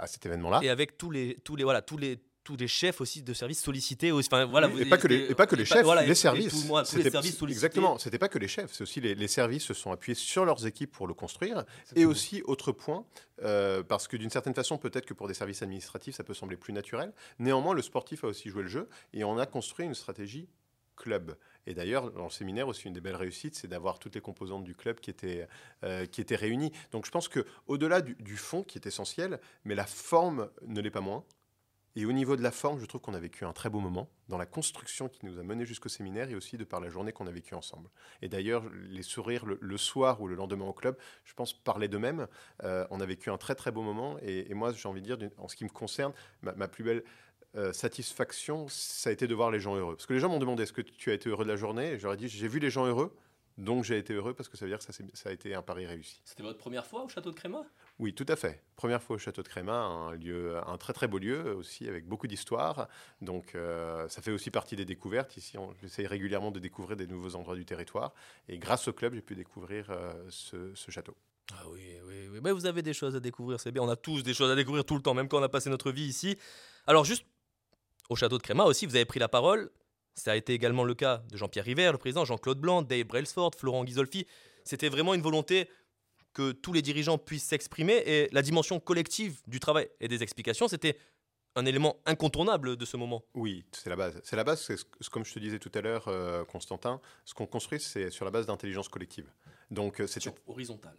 cet 0.06 0.26
événement-là. 0.26 0.60
Et 0.62 0.68
avec 0.68 0.96
tous 0.98 1.10
les, 1.10 1.36
tous 1.44 1.56
les, 1.56 1.64
voilà, 1.64 1.82
tous 1.82 1.96
les, 1.96 2.20
tous 2.48 2.56
les 2.56 2.66
chefs 2.66 3.02
aussi 3.02 3.22
de 3.22 3.34
services 3.34 3.62
sollicités 3.62 4.10
aussi. 4.10 4.30
Enfin, 4.32 4.46
voilà, 4.46 4.70
et, 4.78 4.86
pas 4.86 4.96
que 4.96 5.06
les, 5.06 5.30
et 5.30 5.34
pas 5.34 5.46
que 5.46 5.54
les 5.54 5.66
chefs, 5.66 5.86
les 6.06 6.14
services. 6.14 6.66
services 6.84 7.42
Exactement, 7.42 7.98
c'était 7.98 8.18
pas 8.18 8.28
que 8.28 8.38
les 8.38 8.48
chefs, 8.48 8.72
c'est 8.72 8.82
aussi 8.82 9.02
les, 9.02 9.28
services 9.28 9.64
se 9.64 9.74
sont 9.74 9.92
appuyés 9.92 10.14
sur 10.14 10.46
leurs 10.46 10.64
équipes 10.64 10.90
pour 10.90 11.06
le 11.06 11.12
construire. 11.12 11.66
Et 11.94 12.06
aussi, 12.06 12.42
autre 12.46 12.72
point, 12.72 13.04
euh, 13.42 13.82
parce 13.82 14.08
que 14.08 14.16
d'une 14.16 14.30
certaine 14.30 14.54
façon, 14.54 14.78
peut-être 14.78 15.04
que 15.04 15.12
pour 15.12 15.28
des 15.28 15.34
services 15.34 15.60
administratifs, 15.60 16.14
ça 16.14 16.24
peut 16.24 16.32
sembler 16.32 16.56
plus 16.56 16.72
naturel. 16.72 17.12
Néanmoins, 17.38 17.74
le 17.74 17.82
sportif 17.82 18.24
a 18.24 18.28
aussi 18.28 18.48
joué 18.48 18.62
le 18.62 18.68
jeu 18.70 18.88
et 19.12 19.24
on 19.24 19.36
a 19.36 19.44
construit 19.44 19.84
une 19.84 19.94
stratégie 19.94 20.48
club. 20.96 21.36
Et 21.68 21.74
d'ailleurs, 21.74 22.10
dans 22.12 22.24
le 22.24 22.30
séminaire 22.30 22.66
aussi, 22.66 22.86
une 22.86 22.94
des 22.94 23.02
belles 23.02 23.14
réussites, 23.14 23.54
c'est 23.54 23.68
d'avoir 23.68 23.98
toutes 23.98 24.14
les 24.14 24.22
composantes 24.22 24.64
du 24.64 24.74
club 24.74 25.00
qui 25.00 25.10
étaient, 25.10 25.46
euh, 25.84 26.06
qui 26.06 26.22
étaient 26.22 26.34
réunies. 26.34 26.72
Donc 26.92 27.04
je 27.04 27.10
pense 27.10 27.28
qu'au-delà 27.28 28.00
du, 28.00 28.14
du, 28.14 28.38
fond, 28.38 28.62
qui 28.62 28.78
est 28.78 28.86
essentiel, 28.86 29.38
mais 29.64 29.74
la 29.74 29.84
forme 29.84 30.48
ne 30.66 30.80
l'est 30.80 30.90
pas 30.90 31.02
moins. 31.02 31.24
Et 31.94 32.06
au 32.06 32.12
niveau 32.12 32.36
de 32.36 32.42
la 32.42 32.52
forme, 32.52 32.78
je 32.78 32.86
trouve 32.86 33.02
qu'on 33.02 33.12
a 33.12 33.18
vécu 33.18 33.44
un 33.44 33.52
très 33.52 33.68
beau 33.68 33.80
moment 33.80 34.08
dans 34.28 34.38
la 34.38 34.46
construction 34.46 35.08
qui 35.08 35.26
nous 35.26 35.38
a 35.38 35.42
menés 35.42 35.66
jusqu'au 35.66 35.90
séminaire 35.90 36.30
et 36.30 36.34
aussi 36.34 36.56
de 36.56 36.64
par 36.64 36.80
la 36.80 36.88
journée 36.88 37.12
qu'on 37.12 37.26
a 37.26 37.30
vécue 37.30 37.54
ensemble. 37.54 37.90
Et 38.22 38.28
d'ailleurs, 38.28 38.64
les 38.88 39.02
sourires 39.02 39.44
le, 39.44 39.76
soir 39.76 40.22
ou 40.22 40.28
le 40.28 40.36
lendemain 40.36 40.66
au 40.66 40.72
club, 40.72 40.96
je 41.24 41.34
pense, 41.34 41.52
parlaient 41.52 41.88
d'eux-mêmes. 41.88 42.28
Euh, 42.62 42.86
on 42.90 43.00
a 43.00 43.04
vécu 43.04 43.30
un 43.30 43.36
très 43.36 43.54
très 43.54 43.72
beau 43.72 43.82
moment. 43.82 44.16
Et, 44.22 44.54
moi, 44.54 44.72
j'ai 44.72 44.88
envie 44.88 45.02
de 45.02 45.14
dire, 45.14 45.30
en 45.36 45.48
ce 45.48 45.56
qui 45.56 45.64
me 45.64 45.70
concerne, 45.70 46.14
ma 46.42 46.68
plus 46.68 46.84
belle 46.84 47.02
euh, 47.58 47.72
satisfaction, 47.72 48.66
ça 48.68 49.10
a 49.10 49.12
été 49.12 49.26
de 49.26 49.34
voir 49.34 49.50
les 49.50 49.60
gens 49.60 49.76
heureux. 49.76 49.96
Parce 49.96 50.06
que 50.06 50.14
les 50.14 50.20
gens 50.20 50.28
m'ont 50.28 50.38
demandé 50.38 50.62
est-ce 50.62 50.72
que 50.72 50.80
tu 50.80 51.10
as 51.10 51.14
été 51.14 51.28
heureux 51.28 51.44
de 51.44 51.50
la 51.50 51.56
journée? 51.56 51.92
Et 51.92 51.98
j'aurais 51.98 52.16
dit 52.16 52.28
j'ai 52.28 52.48
vu 52.48 52.60
les 52.60 52.70
gens 52.70 52.86
heureux, 52.86 53.14
donc 53.58 53.82
j'ai 53.82 53.98
été 53.98 54.14
heureux 54.14 54.34
parce 54.34 54.48
que 54.48 54.56
ça 54.56 54.64
veut 54.64 54.70
dire 54.70 54.78
que 54.78 54.84
ça, 54.84 54.92
ça 55.14 55.28
a 55.28 55.32
été 55.32 55.52
un 55.52 55.62
pari 55.62 55.84
réussi. 55.84 56.20
C'était 56.24 56.44
votre 56.44 56.58
première 56.58 56.86
fois 56.86 57.02
au 57.02 57.08
château 57.08 57.32
de 57.32 57.34
Créma? 57.34 57.64
Oui, 57.98 58.14
tout 58.14 58.24
à 58.28 58.36
fait. 58.36 58.62
Première 58.76 59.02
fois 59.02 59.16
au 59.16 59.18
château 59.18 59.42
de 59.42 59.48
Créma, 59.48 59.74
un, 59.74 60.14
lieu, 60.14 60.56
un 60.64 60.78
très 60.78 60.92
très 60.92 61.08
beau 61.08 61.18
lieu 61.18 61.56
aussi 61.56 61.88
avec 61.88 62.06
beaucoup 62.06 62.28
d'histoire. 62.28 62.88
Donc 63.20 63.56
euh, 63.56 64.08
ça 64.08 64.22
fait 64.22 64.30
aussi 64.30 64.52
partie 64.52 64.76
des 64.76 64.84
découvertes. 64.84 65.36
Ici, 65.36 65.56
j'essaye 65.82 66.06
régulièrement 66.06 66.52
de 66.52 66.60
découvrir 66.60 66.96
des 66.96 67.08
nouveaux 67.08 67.34
endroits 67.34 67.56
du 67.56 67.64
territoire. 67.64 68.14
Et 68.48 68.58
grâce 68.58 68.86
au 68.86 68.92
club, 68.92 69.14
j'ai 69.14 69.22
pu 69.22 69.34
découvrir 69.34 69.90
euh, 69.90 70.12
ce, 70.30 70.72
château. 70.88 71.16
Ah 71.52 71.64
oui, 71.72 71.82
oui, 72.06 72.28
oui. 72.30 72.38
Mais 72.40 72.52
vous 72.52 72.66
avez 72.66 72.82
des 72.82 72.94
choses 72.94 73.16
à 73.16 73.20
découvrir, 73.20 73.58
c'est 73.58 73.72
bien. 73.72 73.82
On 73.82 73.88
a 73.88 73.96
tous 73.96 74.22
des 74.22 74.34
choses 74.34 74.52
à 74.52 74.54
découvrir 74.54 74.84
tout 74.84 74.94
le 74.94 75.02
temps, 75.02 75.14
même 75.14 75.26
quand 75.26 75.40
on 75.40 75.42
a 75.42 75.48
passé 75.48 75.68
notre 75.68 75.90
vie 75.90 76.04
ici. 76.04 76.38
Alors 76.86 77.04
juste 77.04 77.24
au 78.08 78.16
château 78.16 78.38
de 78.38 78.42
Créma 78.42 78.64
aussi, 78.64 78.86
vous 78.86 78.96
avez 78.96 79.04
pris 79.04 79.20
la 79.20 79.28
parole. 79.28 79.70
Ça 80.14 80.32
a 80.32 80.36
été 80.36 80.52
également 80.52 80.84
le 80.84 80.94
cas 80.94 81.22
de 81.30 81.36
Jean-Pierre 81.36 81.64
River, 81.64 81.90
le 81.92 81.98
président, 81.98 82.24
Jean-Claude 82.24 82.58
Blanc, 82.58 82.82
Dave 82.82 83.04
Brailsford, 83.04 83.52
Florent 83.56 83.84
Ghisolfi. 83.84 84.26
C'était 84.64 84.88
vraiment 84.88 85.14
une 85.14 85.22
volonté 85.22 85.68
que 86.34 86.52
tous 86.52 86.72
les 86.72 86.82
dirigeants 86.82 87.18
puissent 87.18 87.46
s'exprimer 87.46 88.02
et 88.06 88.28
la 88.32 88.42
dimension 88.42 88.80
collective 88.80 89.40
du 89.46 89.60
travail 89.60 89.88
et 90.00 90.08
des 90.08 90.22
explications, 90.22 90.68
c'était 90.68 90.96
un 91.56 91.66
élément 91.66 91.96
incontournable 92.06 92.76
de 92.76 92.84
ce 92.84 92.96
moment. 92.96 93.24
Oui, 93.34 93.64
c'est 93.72 93.90
la 93.90 93.96
base. 93.96 94.20
C'est 94.22 94.36
la 94.36 94.44
base, 94.44 94.62
c'est 94.62 95.08
comme 95.08 95.24
je 95.24 95.34
te 95.34 95.38
disais 95.38 95.58
tout 95.58 95.72
à 95.74 95.80
l'heure, 95.80 96.06
euh, 96.08 96.44
Constantin, 96.44 97.00
ce 97.24 97.34
qu'on 97.34 97.46
construit, 97.46 97.80
c'est 97.80 98.10
sur 98.10 98.24
la 98.24 98.30
base 98.30 98.46
d'intelligence 98.46 98.88
collective. 98.88 99.26
Donc, 99.70 100.00
euh, 100.00 100.06
c'est 100.06 100.22
horizontal. 100.46 100.94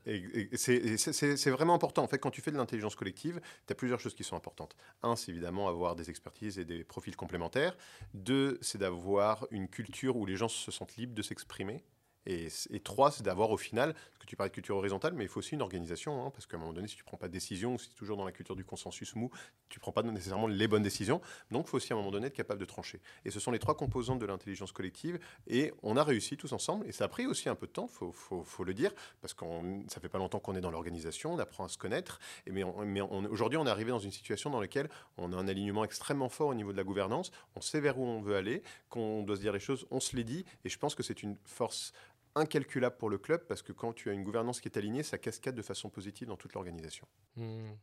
C'est 0.55 1.49
vraiment 1.49 1.73
important. 1.73 2.03
En 2.03 2.07
fait, 2.07 2.19
quand 2.19 2.31
tu 2.31 2.41
fais 2.41 2.51
de 2.51 2.57
l'intelligence 2.57 2.95
collective, 2.95 3.41
tu 3.65 3.73
as 3.73 3.75
plusieurs 3.75 3.99
choses 3.99 4.13
qui 4.13 4.23
sont 4.23 4.35
importantes. 4.35 4.75
Un, 5.01 5.15
c'est 5.15 5.31
évidemment 5.31 5.67
avoir 5.67 5.95
des 5.95 6.09
expertises 6.09 6.59
et 6.59 6.65
des 6.65 6.83
profils 6.83 7.15
complémentaires. 7.15 7.75
Deux, 8.13 8.57
c'est 8.61 8.77
d'avoir 8.77 9.47
une 9.51 9.67
culture 9.67 10.17
où 10.17 10.25
les 10.25 10.35
gens 10.35 10.49
se 10.49 10.71
sentent 10.71 10.97
libres 10.97 11.15
de 11.15 11.21
s'exprimer 11.21 11.83
et, 12.25 12.79
trois, 12.83 13.11
c'est 13.11 13.23
d'avoir 13.23 13.49
au 13.49 13.57
final, 13.57 13.95
tu 14.29 14.35
parlais 14.35 14.51
de 14.51 14.53
culture 14.53 14.77
horizontale, 14.77 15.13
mais 15.15 15.23
il 15.23 15.27
faut 15.27 15.39
aussi 15.39 15.55
une 15.55 15.61
organisation, 15.63 16.23
hein, 16.23 16.29
parce 16.29 16.45
qu'à 16.45 16.55
un 16.55 16.59
moment 16.59 16.71
donné, 16.71 16.87
si 16.87 16.95
tu 16.95 17.01
ne 17.01 17.07
prends 17.07 17.17
pas 17.17 17.27
de 17.27 17.33
décision, 17.33 17.79
si 17.79 17.87
tu 17.87 17.95
es 17.95 17.97
toujours 17.97 18.15
dans 18.15 18.25
la 18.25 18.31
culture 18.31 18.55
du 18.55 18.63
consensus 18.63 19.15
mou, 19.15 19.31
tu 19.69 19.79
ne 19.79 19.81
prends 19.81 19.91
pas 19.91 20.03
nécessairement 20.03 20.45
les 20.45 20.67
bonnes 20.67 20.83
décisions. 20.83 21.19
Donc 21.49 21.65
il 21.65 21.69
faut 21.71 21.77
aussi 21.77 21.93
à 21.93 21.95
un 21.95 21.97
moment 21.99 22.11
donné 22.11 22.27
être 22.27 22.35
capable 22.35 22.59
de 22.59 22.65
trancher. 22.65 23.01
Et 23.25 23.31
ce 23.31 23.39
sont 23.39 23.49
les 23.49 23.57
trois 23.57 23.75
composantes 23.75 24.19
de 24.19 24.27
l'intelligence 24.27 24.71
collective, 24.71 25.17
et 25.47 25.73
on 25.81 25.97
a 25.97 26.03
réussi 26.03 26.37
tous 26.37 26.53
ensemble, 26.53 26.85
et 26.87 26.91
ça 26.91 27.05
a 27.05 27.07
pris 27.07 27.25
aussi 27.25 27.49
un 27.49 27.55
peu 27.55 27.65
de 27.65 27.71
temps, 27.71 27.89
il 28.01 28.13
faut, 28.13 28.63
le 28.63 28.73
dire, 28.75 28.93
parce 29.19 29.33
que 29.33 29.45
ça 29.87 29.99
fait 29.99 30.09
pas 30.09 30.19
longtemps 30.19 30.39
qu'on 30.39 30.55
est 30.55 30.61
dans 30.61 30.69
l'organisation, 30.69 31.33
on 31.33 31.39
apprend 31.39 31.65
à 31.65 31.67
se 31.67 31.79
connaître, 31.79 32.19
mais 32.45 32.61
aujourd'hui 32.61 33.57
on 33.57 33.65
est 33.65 33.71
arrivé 33.71 33.89
dans 33.89 33.97
une 33.97 34.11
situation 34.11 34.51
dans 34.51 34.61
laquelle 34.61 34.89
on 35.17 35.33
a 35.33 35.37
un 35.37 35.47
alignement 35.47 35.83
extrêmement 35.83 36.29
fort 36.29 36.49
au 36.49 36.53
niveau 36.53 36.71
de 36.71 36.77
la 36.77 36.83
gouvernance, 36.83 37.31
on 37.55 37.61
sait 37.61 37.79
vers 37.79 37.97
où 37.97 38.05
on 38.05 38.21
veut 38.21 38.35
aller, 38.35 38.61
qu'on 38.89 39.23
doit 39.23 39.37
se 39.37 39.41
dire 39.41 39.53
les 39.53 39.59
choses, 39.59 39.87
on 39.89 39.99
se 39.99 40.15
les 40.15 40.23
dit, 40.23 40.45
et 40.65 40.69
je 40.69 40.77
pense 40.77 40.93
que 40.93 41.01
c'est 41.01 41.23
une 41.23 41.35
force 41.45 41.93
incalculable 42.39 42.97
pour 42.97 43.09
le 43.09 43.17
club 43.17 43.45
parce 43.47 43.61
que 43.61 43.71
quand 43.71 43.93
tu 43.93 44.09
as 44.09 44.13
une 44.13 44.23
gouvernance 44.23 44.59
qui 44.61 44.67
est 44.67 44.77
alignée, 44.77 45.03
ça 45.03 45.17
cascade 45.17 45.55
de 45.55 45.61
façon 45.61 45.89
positive 45.89 46.27
dans 46.27 46.37
toute 46.37 46.53
l'organisation. 46.53 47.07
Hmm. 47.35 47.73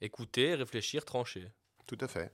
Écouter, 0.00 0.54
réfléchir, 0.54 1.04
trancher. 1.04 1.50
Tout 1.86 1.98
à 2.00 2.08
fait. 2.08 2.32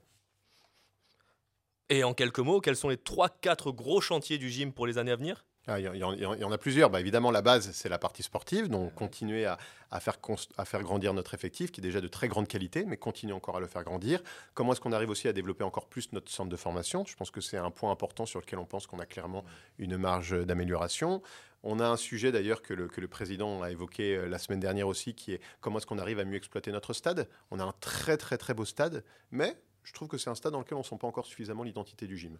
Et 1.89 2.05
en 2.05 2.13
quelques 2.13 2.41
mots, 2.41 2.61
quels 2.61 2.77
sont 2.77 2.91
les 2.91 2.97
3-4 2.97 3.75
gros 3.75 4.01
chantiers 4.01 4.39
du 4.39 4.51
gym 4.51 4.73
pour 4.73 4.87
les 4.87 4.99
années 4.99 5.13
à 5.13 5.17
venir? 5.17 5.47
Ah, 5.71 5.79
il, 5.79 5.97
y 5.97 6.03
en, 6.25 6.51
a 6.51 6.57
plusieurs. 6.57 6.89
Bah, 6.89 6.99
évidemment, 6.99 7.31
la 7.31 7.43
base, 7.43 7.73
c'est 7.73 7.91
la 7.91 7.99
partie 7.99 8.23
sportive. 8.23 8.69
Donc, 8.69 8.95
continuer 8.95 9.45
à, 9.45 9.59
faire 10.01 10.17
à, 10.57 10.65
faire 10.65 10.83
grandir 10.83 11.13
notre 11.13 11.35
effectif, 11.35 11.71
qui 11.71 11.81
est 11.81 11.83
déjà 11.83 12.01
de 12.01 12.09
très 12.09 12.27
grande 12.27 12.49
qualité, 12.49 12.87
mais 12.87 12.97
continuer 12.97 13.35
encore 13.35 13.59
à 13.59 13.61
le 13.61 13.67
faire 13.67 13.85
grandir. 13.85 14.23
Comment 14.55 14.73
est-ce 14.73 14.81
qu'on 14.81 14.93
arrive 14.93 15.11
aussi 15.11 15.29
à 15.29 15.35
développer 15.35 15.65
encore 15.65 15.87
plus 15.87 16.11
notre 16.13 16.33
centre 16.33 16.49
de 16.49 16.57
formation? 16.57 17.05
Je 17.07 17.15
pense 17.17 17.31
que 17.31 17.43
c'est 17.43 17.59
un 17.59 17.71
point 17.71 17.91
important 17.91 18.25
sur 18.25 18.41
lequel 18.41 18.59
on 18.59 18.65
pense 18.65 18.87
qu'on 18.87 18.99
a 18.99 19.05
clairement 19.05 19.45
une 19.79 19.99
marge 19.99 20.47
d'amélioration. 20.47 21.21
On 21.63 21.81
a 21.81 21.87
un 21.87 21.99
sujet 21.99 22.33
d'ailleurs 22.33 22.63
que 22.63 22.73
le, 22.73 22.89
que 22.89 23.03
le, 23.03 23.09
président 23.09 23.61
a 23.61 23.71
évoqué 23.71 24.17
euh, 24.17 24.27
la 24.27 24.39
semaine 24.39 24.61
dernière 24.61 24.89
aussi, 24.89 25.15
qui 25.15 25.33
est 25.33 25.41
comment 25.61 25.79
est-ce 25.79 25.87
qu'on 25.87 25.99
arrive 25.99 26.19
à 26.19 26.25
mieux 26.25 26.37
exploiter 26.37 26.73
notre 26.73 26.95
stade? 26.95 27.29
On 27.51 27.61
a 27.61 27.65
un 27.65 27.75
très 27.81 28.17
très 28.17 28.39
très 28.39 28.55
beau 28.55 28.65
stade, 28.65 29.05
mais 29.33 29.61
je 29.83 29.93
trouve 29.93 30.09
que 30.09 30.17
c'est 30.17 30.31
un 30.31 30.35
stade 30.35 30.53
dans 30.53 30.61
lequel 30.61 30.77
on 30.77 30.81
ne 30.81 30.87
sent 30.87 30.97
pas 30.99 31.09
encore 31.09 31.27
suffisamment 31.27 31.65
l'identité 31.65 32.07
du 32.07 32.17
gym 32.17 32.39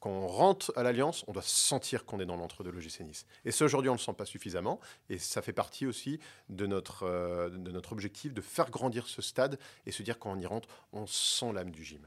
quand 0.00 0.10
on 0.10 0.26
rentre 0.26 0.72
à 0.76 0.82
l'Alliance, 0.82 1.24
on 1.28 1.32
doit 1.32 1.42
sentir 1.42 2.06
qu'on 2.06 2.20
est 2.20 2.26
dans 2.26 2.36
l'entre 2.36 2.64
de 2.64 2.70
l'OGC. 2.70 3.02
Et 3.44 3.52
ça, 3.52 3.64
aujourd'hui, 3.66 3.90
on 3.90 3.94
ne 3.94 3.98
le 3.98 4.02
sent 4.02 4.14
pas 4.14 4.24
suffisamment. 4.24 4.80
Et 5.10 5.18
ça 5.18 5.42
fait 5.42 5.52
partie 5.52 5.86
aussi 5.86 6.18
de 6.48 6.66
notre, 6.66 7.04
euh, 7.04 7.50
de 7.50 7.70
notre 7.70 7.92
objectif 7.92 8.32
de 8.32 8.40
faire 8.40 8.70
grandir 8.70 9.06
ce 9.06 9.20
stade 9.20 9.58
et 9.86 9.92
se 9.92 10.02
dire 10.02 10.18
quand 10.18 10.34
y 10.38 10.46
rentre, 10.46 10.68
on 10.92 11.06
sent 11.06 11.52
l'âme 11.52 11.70
du 11.70 11.84
gym. 11.84 12.06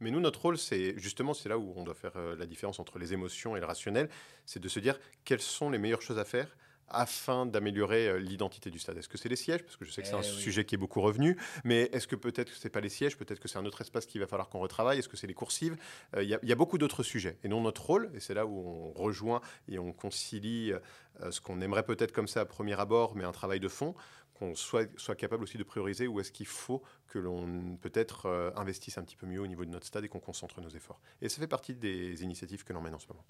Mais 0.00 0.10
nous, 0.10 0.20
notre 0.20 0.40
rôle, 0.40 0.58
c'est 0.58 0.98
justement, 0.98 1.34
c'est 1.34 1.48
là 1.48 1.58
où 1.58 1.72
on 1.76 1.84
doit 1.84 1.94
faire 1.94 2.16
euh, 2.16 2.36
la 2.36 2.46
différence 2.46 2.80
entre 2.80 2.98
les 2.98 3.12
émotions 3.12 3.54
et 3.54 3.60
le 3.60 3.66
rationnel, 3.66 4.08
c'est 4.44 4.60
de 4.60 4.68
se 4.68 4.80
dire 4.80 4.98
quelles 5.24 5.40
sont 5.40 5.70
les 5.70 5.78
meilleures 5.78 6.02
choses 6.02 6.18
à 6.18 6.24
faire 6.24 6.56
afin 6.88 7.46
d'améliorer 7.46 8.08
euh, 8.08 8.18
l'identité 8.18 8.70
du 8.70 8.78
stade. 8.78 8.96
Est-ce 8.98 9.08
que 9.08 9.18
c'est 9.18 9.28
les 9.28 9.36
sièges? 9.36 9.62
Parce 9.62 9.76
que 9.76 9.84
je 9.84 9.90
sais 9.90 10.02
que 10.02 10.08
c'est 10.08 10.14
un 10.14 10.20
eh 10.20 10.24
sujet 10.24 10.64
qui 10.64 10.74
est 10.74 10.78
beaucoup 10.78 11.00
revenu, 11.00 11.36
mais 11.64 11.88
est-ce 11.92 12.06
que 12.06 12.16
peut-être 12.16 12.50
que 12.50 12.56
ce 12.56 12.64
n'est 12.64 12.70
pas 12.70 12.80
les 12.80 12.88
sièges? 12.88 13.16
Peut-être 13.16 13.40
que 13.40 13.48
c'est 13.48 13.58
un 13.58 13.66
autre 13.66 13.80
espace 13.80 14.06
qu'il 14.06 14.20
va 14.20 14.26
falloir 14.26 14.48
qu'on 14.48 14.60
retravaille? 14.60 14.98
Est-ce 14.98 15.08
que 15.08 15.16
c'est 15.16 15.26
les 15.26 15.34
coursives? 15.34 15.76
Euh, 16.14 16.22
Il 16.22 16.28
y, 16.30 16.52
a 16.52 16.54
beaucoup 16.54 16.78
d'autres 16.78 17.02
sujets. 17.02 17.38
Et 17.44 17.48
non, 17.48 17.60
notre 17.60 17.84
rôle, 17.84 18.10
et 18.14 18.20
c'est 18.20 18.34
là 18.34 18.46
où 18.46 18.58
on 18.58 18.92
rejoint 18.92 19.40
et 19.68 19.78
on 19.78 19.92
concilie 19.92 20.72
euh, 20.72 21.30
ce 21.30 21.40
qu'on 21.40 21.60
aimerait 21.60 21.84
peut-être 21.84 22.12
comme 22.12 22.28
ça 22.28 22.40
à 22.40 22.44
premier 22.44 22.78
abord, 22.78 23.14
mais 23.16 23.24
un 23.24 23.32
travail 23.32 23.60
de 23.60 23.68
fond, 23.68 23.94
qu'on 24.34 24.54
soit, 24.54 24.88
soit 24.98 25.16
capable 25.16 25.42
aussi 25.42 25.56
de 25.56 25.64
prioriser 25.64 26.06
où 26.06 26.20
est-ce 26.20 26.30
qu'il 26.30 26.46
faut 26.46 26.82
que 27.08 27.18
l'on 27.18 27.76
peut-être 27.80 28.52
investisse 28.54 28.98
un 28.98 29.02
petit 29.02 29.16
peu 29.16 29.26
mieux 29.26 29.40
au 29.40 29.46
niveau 29.46 29.64
de 29.64 29.70
notre 29.70 29.86
stade 29.86 30.04
et 30.04 30.08
qu'on 30.08 30.20
concentre 30.20 30.60
nos 30.60 30.68
efforts. 30.68 31.00
Et 31.22 31.30
ça 31.30 31.40
fait 31.40 31.46
partie 31.46 31.74
des 31.74 32.22
initiatives 32.22 32.62
que 32.62 32.74
l'on 32.74 32.82
mène 32.82 32.94
en 32.94 32.98
ce 32.98 33.08
moment 33.08 33.24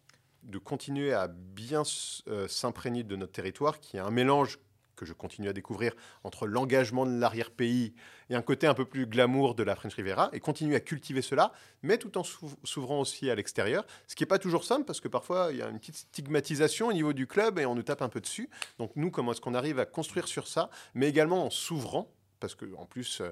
de 0.47 0.59
continuer 0.59 1.13
à 1.13 1.29
bien 1.29 1.83
euh, 2.29 2.49
s'imprégner 2.49 3.03
de 3.03 3.17
notre 3.17 3.33
territoire, 3.33 3.81
qui 3.81 3.97
est 3.97 4.01
un 4.01 4.11
mélange 4.11 4.59
que 4.97 5.05
je 5.05 5.13
continue 5.13 5.49
à 5.49 5.53
découvrir 5.53 5.93
entre 6.25 6.47
l'engagement 6.47 7.05
de 7.05 7.13
l'arrière-pays 7.13 7.93
et 8.31 8.35
un 8.35 8.43
côté 8.43 8.67
un 8.67 8.75
peu 8.75 8.87
plus 8.87 9.07
glamour 9.07 9.55
de 9.55 9.63
la 9.63 9.77
French 9.77 9.95
Riviera, 9.95 10.31
et 10.33 10.41
continuer 10.41 10.75
à 10.75 10.81
cultiver 10.81 11.23
cela, 11.23 11.53
mais 11.83 11.99
tout 11.99 12.17
en 12.19 12.23
s'ouvrant 12.25 13.01
aussi 13.01 13.31
à 13.31 13.35
l'extérieur, 13.35 13.85
ce 14.09 14.17
qui 14.17 14.23
n'est 14.23 14.29
pas 14.29 14.39
toujours 14.39 14.65
simple, 14.65 14.85
parce 14.85 15.01
que 15.01 15.09
parfois 15.09 15.49
il 15.51 15.59
y 15.59 15.63
a 15.63 15.69
une 15.69 15.79
petite 15.79 15.97
stigmatisation 15.97 16.89
au 16.89 16.93
niveau 16.93 17.13
du 17.13 17.27
club 17.27 17.59
et 17.59 17.67
on 17.67 17.75
nous 17.75 17.83
tape 17.83 18.03
un 18.03 18.09
peu 18.09 18.21
dessus. 18.21 18.49
Donc 18.79 18.93
nous, 18.97 19.11
comment 19.11 19.33
est-ce 19.33 19.41
qu'on 19.41 19.55
arrive 19.55 19.79
à 19.79 19.85
construire 19.85 20.27
sur 20.27 20.49
ça, 20.49 20.71
mais 20.95 21.09
également 21.09 21.45
en 21.45 21.51
s'ouvrant, 21.51 22.11
parce 22.41 22.55
qu'en 22.55 22.87
plus, 22.87 23.23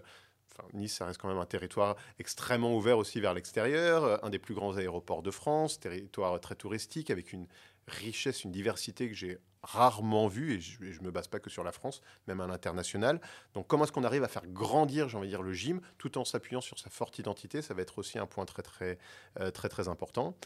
nice, 0.72 0.96
ça 0.96 1.06
reste 1.06 1.20
quand 1.20 1.28
même 1.28 1.38
un 1.38 1.46
territoire 1.46 1.96
extrêmement 2.18 2.74
ouvert 2.76 2.98
aussi 2.98 3.20
vers 3.20 3.34
l'extérieur, 3.34 4.04
euh, 4.04 4.16
un 4.22 4.30
des 4.30 4.38
plus 4.38 4.54
grands 4.54 4.76
aéroports 4.76 5.22
de 5.22 5.30
France, 5.30 5.80
territoire 5.80 6.40
très 6.40 6.54
touristique 6.54 7.10
avec 7.10 7.32
une 7.32 7.46
richesse, 7.86 8.44
une 8.44 8.52
diversité 8.52 9.08
que 9.08 9.14
j'ai 9.14 9.38
rarement 9.62 10.28
vu, 10.28 10.54
et 10.54 10.60
je 10.60 11.00
ne 11.00 11.06
me 11.06 11.10
base 11.10 11.26
pas 11.26 11.40
que 11.40 11.50
sur 11.50 11.64
la 11.64 11.72
France, 11.72 12.02
même 12.26 12.40
à 12.40 12.46
l'international. 12.46 13.20
Donc 13.54 13.66
comment 13.66 13.84
est-ce 13.84 13.92
qu'on 13.92 14.04
arrive 14.04 14.22
à 14.22 14.28
faire 14.28 14.46
grandir, 14.46 15.08
j'ai 15.08 15.16
envie 15.16 15.28
de 15.28 15.32
dire, 15.32 15.42
le 15.42 15.52
gym, 15.52 15.80
tout 15.98 16.18
en 16.18 16.24
s'appuyant 16.24 16.60
sur 16.60 16.78
sa 16.78 16.90
forte 16.90 17.18
identité? 17.18 17.62
Ça 17.62 17.74
va 17.74 17.82
être 17.82 17.98
aussi 17.98 18.18
un 18.18 18.26
point 18.26 18.44
très 18.44 18.62
très 18.62 18.98
euh, 19.40 19.50
très 19.50 19.68
très 19.68 19.88
important. 19.88 20.36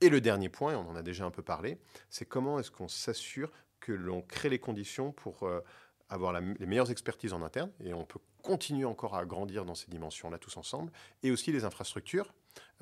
Et 0.00 0.08
le 0.08 0.20
dernier 0.20 0.48
point, 0.48 0.72
et 0.72 0.76
on 0.76 0.88
en 0.88 0.96
a 0.96 1.02
déjà 1.02 1.24
un 1.24 1.30
peu 1.30 1.42
parlé, 1.42 1.78
c'est 2.10 2.24
comment 2.26 2.58
est-ce 2.58 2.70
qu'on 2.70 2.88
s'assure 2.88 3.50
que 3.78 3.92
l'on 3.92 4.22
crée 4.22 4.48
les 4.48 4.58
conditions 4.58 5.12
pour 5.12 5.44
euh, 5.44 5.60
avoir 6.08 6.32
les 6.32 6.66
meilleures 6.66 6.90
expertises 6.90 7.32
en 7.32 7.42
interne, 7.42 7.70
et 7.82 7.94
on 7.94 8.04
peut 8.04 8.18
continuer 8.44 8.84
encore 8.84 9.16
à 9.16 9.24
grandir 9.24 9.64
dans 9.64 9.74
ces 9.74 9.90
dimensions-là 9.90 10.38
tous 10.38 10.56
ensemble, 10.56 10.92
et 11.22 11.32
aussi 11.32 11.50
les 11.50 11.64
infrastructures. 11.64 12.32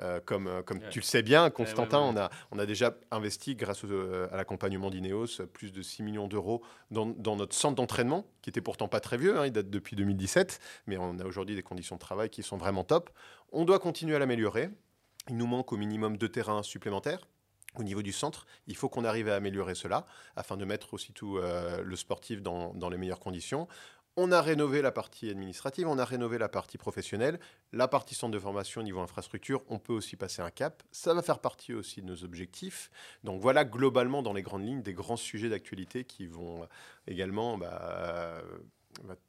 Euh, 0.01 0.21
comme 0.25 0.47
euh, 0.47 0.63
comme 0.63 0.81
tu 0.91 0.99
le 0.99 1.05
sais 1.05 1.23
bien, 1.23 1.49
Constantin, 1.51 2.01
On, 2.01 2.17
a, 2.17 2.31
on 2.51 2.59
a 2.59 2.67
déjà 2.67 2.95
investi, 3.11 3.55
grâce 3.55 3.85
euh, 3.85 4.29
à 4.33 4.37
l'accompagnement 4.37 4.91
d'Ineos, 4.91 5.47
plus 5.53 5.73
de 5.73 5.83
6 5.83 6.03
millions 6.03 6.29
d'euros 6.29 6.63
dans, 6.91 7.07
dans, 7.07 7.37
notre 7.37 7.55
centre 7.55 7.77
d'entraînement, 7.77 8.27
qui 8.43 8.51
était 8.51 8.61
pourtant 8.61 8.89
pas 8.89 9.01
très 9.01 9.17
vieux, 9.17 9.39
hein, 9.39 9.47
il 9.47 9.53
date 9.53 9.71
depuis 9.71 9.97
2017, 9.97 10.61
mais 10.87 10.97
on 10.97 11.19
a 11.19 11.25
aujourd'hui 11.25 11.55
des 11.55 11.63
conditions 11.63 11.97
de 11.97 12.01
travail 12.01 12.29
qui 12.31 12.43
sont 12.43 12.57
vraiment 12.57 12.85
top. 12.85 13.11
On 13.53 13.65
doit 13.65 13.79
continuer 13.79 14.17
à 14.17 14.19
l'améliorer. 14.19 14.71
Il 15.29 15.37
nous 15.37 15.47
manque 15.47 15.73
au 15.73 15.77
minimum 15.77 16.17
deux 16.17 16.29
terrains 16.29 16.63
supplémentaires 16.63 17.27
au 17.79 17.85
niveau 17.85 18.03
du 18.03 18.13
centre, 18.13 18.45
il 18.67 18.77
faut 18.77 18.91
qu'on 18.91 19.03
arrive 19.03 19.31
à 19.31 19.35
améliorer 19.35 19.75
cela 19.75 20.05
afin 20.37 20.59
de 20.59 20.67
mettre 20.67 20.93
aussi 20.93 21.15
tout 21.15 21.39
le 21.39 21.97
sportif 21.97 22.43
dans, 22.43 22.75
dans, 22.75 22.91
les 22.91 22.99
meilleures 22.99 23.19
conditions. 23.19 23.67
On 24.19 24.31
a 24.31 24.43
rénové 24.43 24.83
la 24.83 24.93
partie 24.93 25.31
administrative, 25.31 25.89
on 25.89 25.99
a 25.99 26.05
rénové 26.05 26.37
la 26.37 26.51
partie 26.51 26.77
professionnelle, 26.77 27.41
la 27.73 27.89
partie 27.89 28.15
centre 28.15 28.35
de 28.35 28.39
formation 28.39 28.83
au 28.83 28.85
niveau 28.85 29.01
infrastructure, 29.01 29.63
on 29.69 29.79
peut 29.79 29.95
aussi 29.95 30.17
passer 30.17 30.43
un 30.43 30.51
cap. 30.51 30.83
Ça 30.93 31.15
va 31.15 31.23
faire 31.23 31.39
partie 31.39 31.73
aussi 31.73 32.03
de 32.03 32.07
nos 32.07 32.23
objectifs. 32.23 32.91
Donc 33.25 33.41
voilà 33.41 33.65
globalement 33.65 34.23
dans 34.23 34.35
les 34.35 34.43
grandes 34.43 34.67
lignes 34.67 34.83
des 34.83 34.93
grands 34.93 35.17
sujets 35.17 35.49
d'actualité 35.49 36.05
qui 36.05 36.27
vont 36.27 36.69
également 37.07 37.57
bah, 37.57 38.43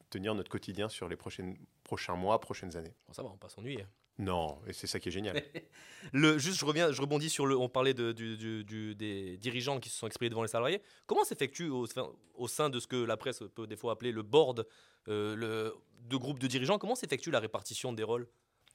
tenir 0.09 0.35
notre 0.35 0.51
quotidien 0.51 0.89
sur 0.89 1.07
les 1.07 1.15
prochains 1.15 2.15
mois, 2.15 2.41
prochaines 2.41 2.75
années. 2.75 2.93
Ça 3.11 3.23
va, 3.23 3.29
on 3.29 3.37
pas 3.37 3.47
s'ennuyer. 3.47 3.85
Non, 4.19 4.59
et 4.67 4.73
c'est 4.73 4.85
ça 4.85 4.99
qui 4.99 5.09
est 5.09 5.11
génial. 5.11 5.41
le, 6.13 6.37
juste, 6.37 6.59
je 6.59 6.65
reviens, 6.65 6.91
je 6.91 7.01
rebondis 7.01 7.29
sur 7.29 7.47
le. 7.47 7.57
On 7.57 7.67
parlait 7.67 7.95
de, 7.95 8.11
du, 8.11 8.95
des 8.95 9.37
dirigeants 9.37 9.79
qui 9.79 9.89
se 9.89 9.97
sont 9.97 10.05
exprimés 10.05 10.29
devant 10.29 10.43
les 10.43 10.49
salariés. 10.49 10.81
Comment 11.07 11.23
s'effectue 11.23 11.69
au, 11.69 11.87
au, 12.35 12.47
sein 12.47 12.69
de 12.69 12.79
ce 12.79 12.85
que 12.85 12.95
la 12.95 13.17
presse 13.17 13.43
peut 13.55 13.65
des 13.65 13.75
fois 13.75 13.93
appeler 13.93 14.11
le 14.11 14.21
board 14.21 14.67
euh, 15.07 15.35
le, 15.35 15.73
de 16.07 16.17
groupe 16.17 16.37
de 16.39 16.47
dirigeants 16.47 16.77
Comment 16.77 16.95
s'effectue 16.95 17.31
la 17.31 17.39
répartition 17.39 17.91
des 17.91 18.03
rôles? 18.03 18.27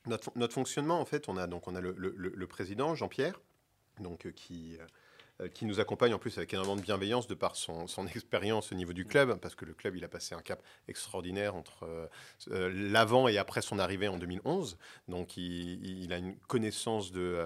Notre, 0.06 0.32
notre, 0.36 0.54
fonctionnement, 0.54 1.00
en 1.00 1.04
fait, 1.04 1.28
on 1.28 1.36
a 1.36 1.46
donc 1.46 1.68
on 1.68 1.74
a 1.76 1.80
le, 1.80 2.46
président 2.46 2.94
Jean-Pierre, 2.94 3.40
donc 4.00 4.26
euh, 4.26 4.32
qui 4.32 4.76
euh, 4.78 4.86
qui 5.54 5.66
nous 5.66 5.78
accompagne 5.78 6.14
en 6.14 6.18
plus 6.18 6.36
avec 6.36 6.52
énormément 6.52 6.76
de 6.76 6.80
bienveillance 6.82 7.28
de 7.28 7.34
par 7.34 7.54
son, 7.54 7.86
expérience 8.14 8.72
au 8.72 8.74
niveau 8.74 8.92
du 8.92 9.04
club, 9.04 9.38
parce 9.40 9.54
que 9.54 9.64
le 9.64 9.72
club, 9.72 9.96
il 9.96 10.04
a 10.04 10.08
passé 10.08 10.34
un 10.34 10.42
cap 10.42 10.62
extraordinaire 10.88 11.54
entre 11.54 11.84
euh, 11.84 12.06
euh, 12.50 12.70
l'avant 12.74 13.28
et 13.28 13.38
après 13.38 13.62
son 13.62 13.78
arrivée 13.78 14.08
en 14.08 14.18
2011. 14.18 14.78
Donc, 15.06 15.36
il 15.36 16.12
a 16.12 16.18
une 16.18 16.36
connaissance 16.48 17.12
de 17.12 17.38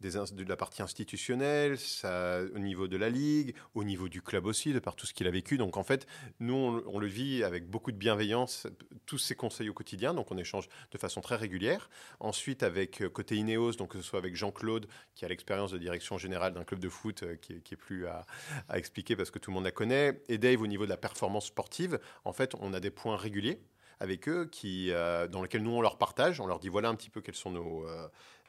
de 0.00 0.48
la 0.48 0.56
partie 0.56 0.82
institutionnelle, 0.82 1.76
au 2.04 2.58
niveau 2.58 2.88
de 2.88 2.96
la 2.96 3.10
ligue, 3.10 3.54
au 3.74 3.84
niveau 3.84 4.08
du 4.08 4.22
club 4.22 4.46
aussi, 4.46 4.72
de 4.72 4.78
par 4.78 4.96
tout 4.96 5.06
ce 5.06 5.12
qu'il 5.12 5.26
a 5.26 5.30
vécu. 5.30 5.58
Donc 5.58 5.76
en 5.76 5.84
fait, 5.84 6.06
nous, 6.40 6.54
on, 6.86 6.98
le 6.98 7.06
vit 7.06 7.44
avec 7.44 7.68
beaucoup 7.68 7.92
de 7.92 7.96
bienveillance, 7.96 8.66
tous 9.06 9.18
ces 9.18 9.34
conseils 9.34 9.68
au 9.68 9.74
quotidien, 9.74 10.14
donc 10.14 10.30
on 10.30 10.38
échange 10.38 10.68
de 10.90 10.98
façon 10.98 11.20
très 11.20 11.36
régulière. 11.36 11.90
Ensuite, 12.18 12.62
avec 12.62 13.02
euh, 13.02 13.08
côté 13.08 13.36
Ineos, 13.36 13.72
donc 13.72 13.90
que 13.90 13.98
ce 13.98 14.04
soit 14.04 14.18
avec 14.18 14.36
Jean-Claude, 14.36 14.86
qui 15.14 15.24
a 15.24 15.28
l'expérience 15.28 15.70
de 15.72 15.78
direction 15.78 16.18
générale 16.18 16.54
d'un 16.54 16.64
club 16.64 16.80
de 16.80 16.88
foot, 16.88 17.22
euh, 17.22 17.36
qui, 17.36 17.52
est 17.52 17.76
plus 17.76 18.06
à, 18.06 18.24
à 18.68 18.78
expliquer 18.78 19.16
parce 19.16 19.30
que 19.30 19.38
tout 19.38 19.50
le 19.50 19.54
monde 19.54 19.64
la 19.64 19.70
connaît, 19.70 20.22
et 20.28 20.38
Dave 20.38 20.62
au 20.62 20.66
niveau 20.66 20.84
de 20.84 20.90
la 20.90 20.96
performance 20.96 21.46
sportive, 21.46 21.98
en 22.24 22.32
fait, 22.32 22.54
on 22.60 22.72
a 22.72 22.80
des 22.80 22.90
points 22.90 23.16
réguliers 23.16 23.60
avec 24.00 24.28
eux 24.28 24.46
qui, 24.50 24.90
euh, 24.90 25.28
dans 25.28 25.42
lesquels 25.42 25.62
nous 25.62 25.72
on 25.72 25.82
leur 25.82 25.98
partage, 25.98 26.40
on 26.40 26.46
leur 26.46 26.58
dit 26.58 26.70
voilà 26.70 26.88
un 26.88 26.94
petit 26.94 27.10
peu 27.10 27.20
quels 27.20 27.34
sont 27.34 27.50
nos, 27.50 27.86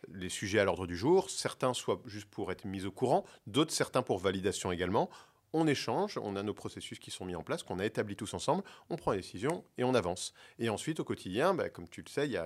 les 0.09 0.29
sujets 0.29 0.59
à 0.59 0.65
l'ordre 0.65 0.87
du 0.87 0.97
jour, 0.97 1.29
certains 1.29 1.73
soit 1.73 2.01
juste 2.05 2.29
pour 2.29 2.51
être 2.51 2.65
mis 2.65 2.85
au 2.85 2.91
courant, 2.91 3.25
d'autres 3.47 3.73
certains 3.73 4.01
pour 4.01 4.19
validation 4.19 4.71
également. 4.71 5.09
On 5.53 5.67
échange, 5.67 6.17
on 6.17 6.37
a 6.37 6.43
nos 6.43 6.53
processus 6.53 6.97
qui 6.97 7.11
sont 7.11 7.25
mis 7.25 7.35
en 7.35 7.43
place, 7.43 7.61
qu'on 7.61 7.79
a 7.79 7.85
établis 7.85 8.15
tous 8.15 8.33
ensemble, 8.33 8.63
on 8.89 8.95
prend 8.95 9.11
les 9.11 9.17
décisions 9.17 9.65
et 9.77 9.83
on 9.83 9.93
avance. 9.93 10.33
Et 10.59 10.69
ensuite, 10.69 11.01
au 11.01 11.03
quotidien, 11.03 11.53
bah, 11.53 11.69
comme 11.69 11.89
tu 11.89 12.01
le 12.01 12.09
sais, 12.09 12.25
il 12.25 12.31
y 12.31 12.37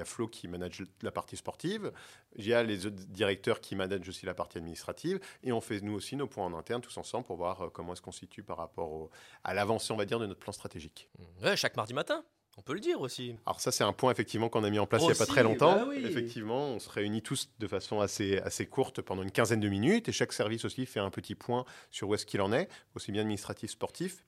a, 0.00 0.04
Flo 0.06 0.28
qui 0.28 0.48
manage 0.48 0.82
la 1.02 1.10
partie 1.10 1.36
sportive, 1.36 1.92
il 2.36 2.46
y 2.46 2.54
a 2.54 2.62
les 2.62 2.86
autres 2.86 2.96
directeurs 2.96 3.60
qui 3.60 3.76
managent 3.76 4.08
aussi 4.08 4.24
la 4.24 4.32
partie 4.32 4.56
administrative, 4.56 5.20
et 5.42 5.52
on 5.52 5.60
fait 5.60 5.82
nous 5.82 5.92
aussi 5.92 6.16
nos 6.16 6.26
points 6.26 6.46
en 6.46 6.54
interne 6.54 6.80
tous 6.80 6.96
ensemble 6.96 7.26
pour 7.26 7.36
voir 7.36 7.60
euh, 7.60 7.68
comment 7.68 7.92
est-ce 7.92 8.02
qu'on 8.02 8.12
se 8.12 8.20
situe 8.20 8.42
par 8.42 8.56
rapport 8.56 9.10
à 9.44 9.52
l'avancée, 9.52 9.92
on 9.92 9.96
va 9.96 10.06
dire, 10.06 10.18
de 10.18 10.26
notre 10.26 10.40
plan 10.40 10.52
stratégique. 10.52 11.10
Ouais, 11.42 11.56
chaque 11.56 11.76
mardi 11.76 11.92
matin 11.92 12.24
on 12.56 12.62
peut 12.62 12.74
le 12.74 12.80
dire 12.80 13.00
aussi. 13.00 13.36
Alors 13.46 13.60
ça, 13.60 13.72
c'est 13.72 13.84
un 13.84 13.92
point 13.92 14.10
effectivement 14.12 14.48
qu'on 14.48 14.64
a 14.64 14.70
mis 14.70 14.78
en 14.78 14.86
place 14.86 15.02
il 15.02 15.06
n'y 15.06 15.12
a 15.12 15.16
pas 15.16 15.26
très 15.26 15.42
longtemps. 15.42 15.86
Bah 15.86 15.96
effectivement, 15.96 16.68
on 16.68 16.78
se 16.78 16.88
réunit 16.88 17.22
tous 17.22 17.50
de 17.58 17.66
façon 17.66 18.00
assez, 18.00 18.38
assez 18.38 18.66
courte 18.66 19.02
pendant 19.02 19.22
une 19.22 19.30
quinzaine 19.30 19.60
de 19.60 19.68
minutes 19.68 20.08
et 20.08 20.12
chaque 20.12 20.32
service 20.32 20.64
aussi 20.64 20.86
fait 20.86 21.00
un 21.00 21.10
petit 21.10 21.34
point 21.34 21.64
sur 21.90 22.08
où 22.08 22.14
est-ce 22.14 22.26
qu'il 22.26 22.40
en 22.40 22.52
est, 22.52 22.68
aussi 22.94 23.12
bien 23.12 23.22
administratif, 23.22 23.70
sportif. 23.70 24.24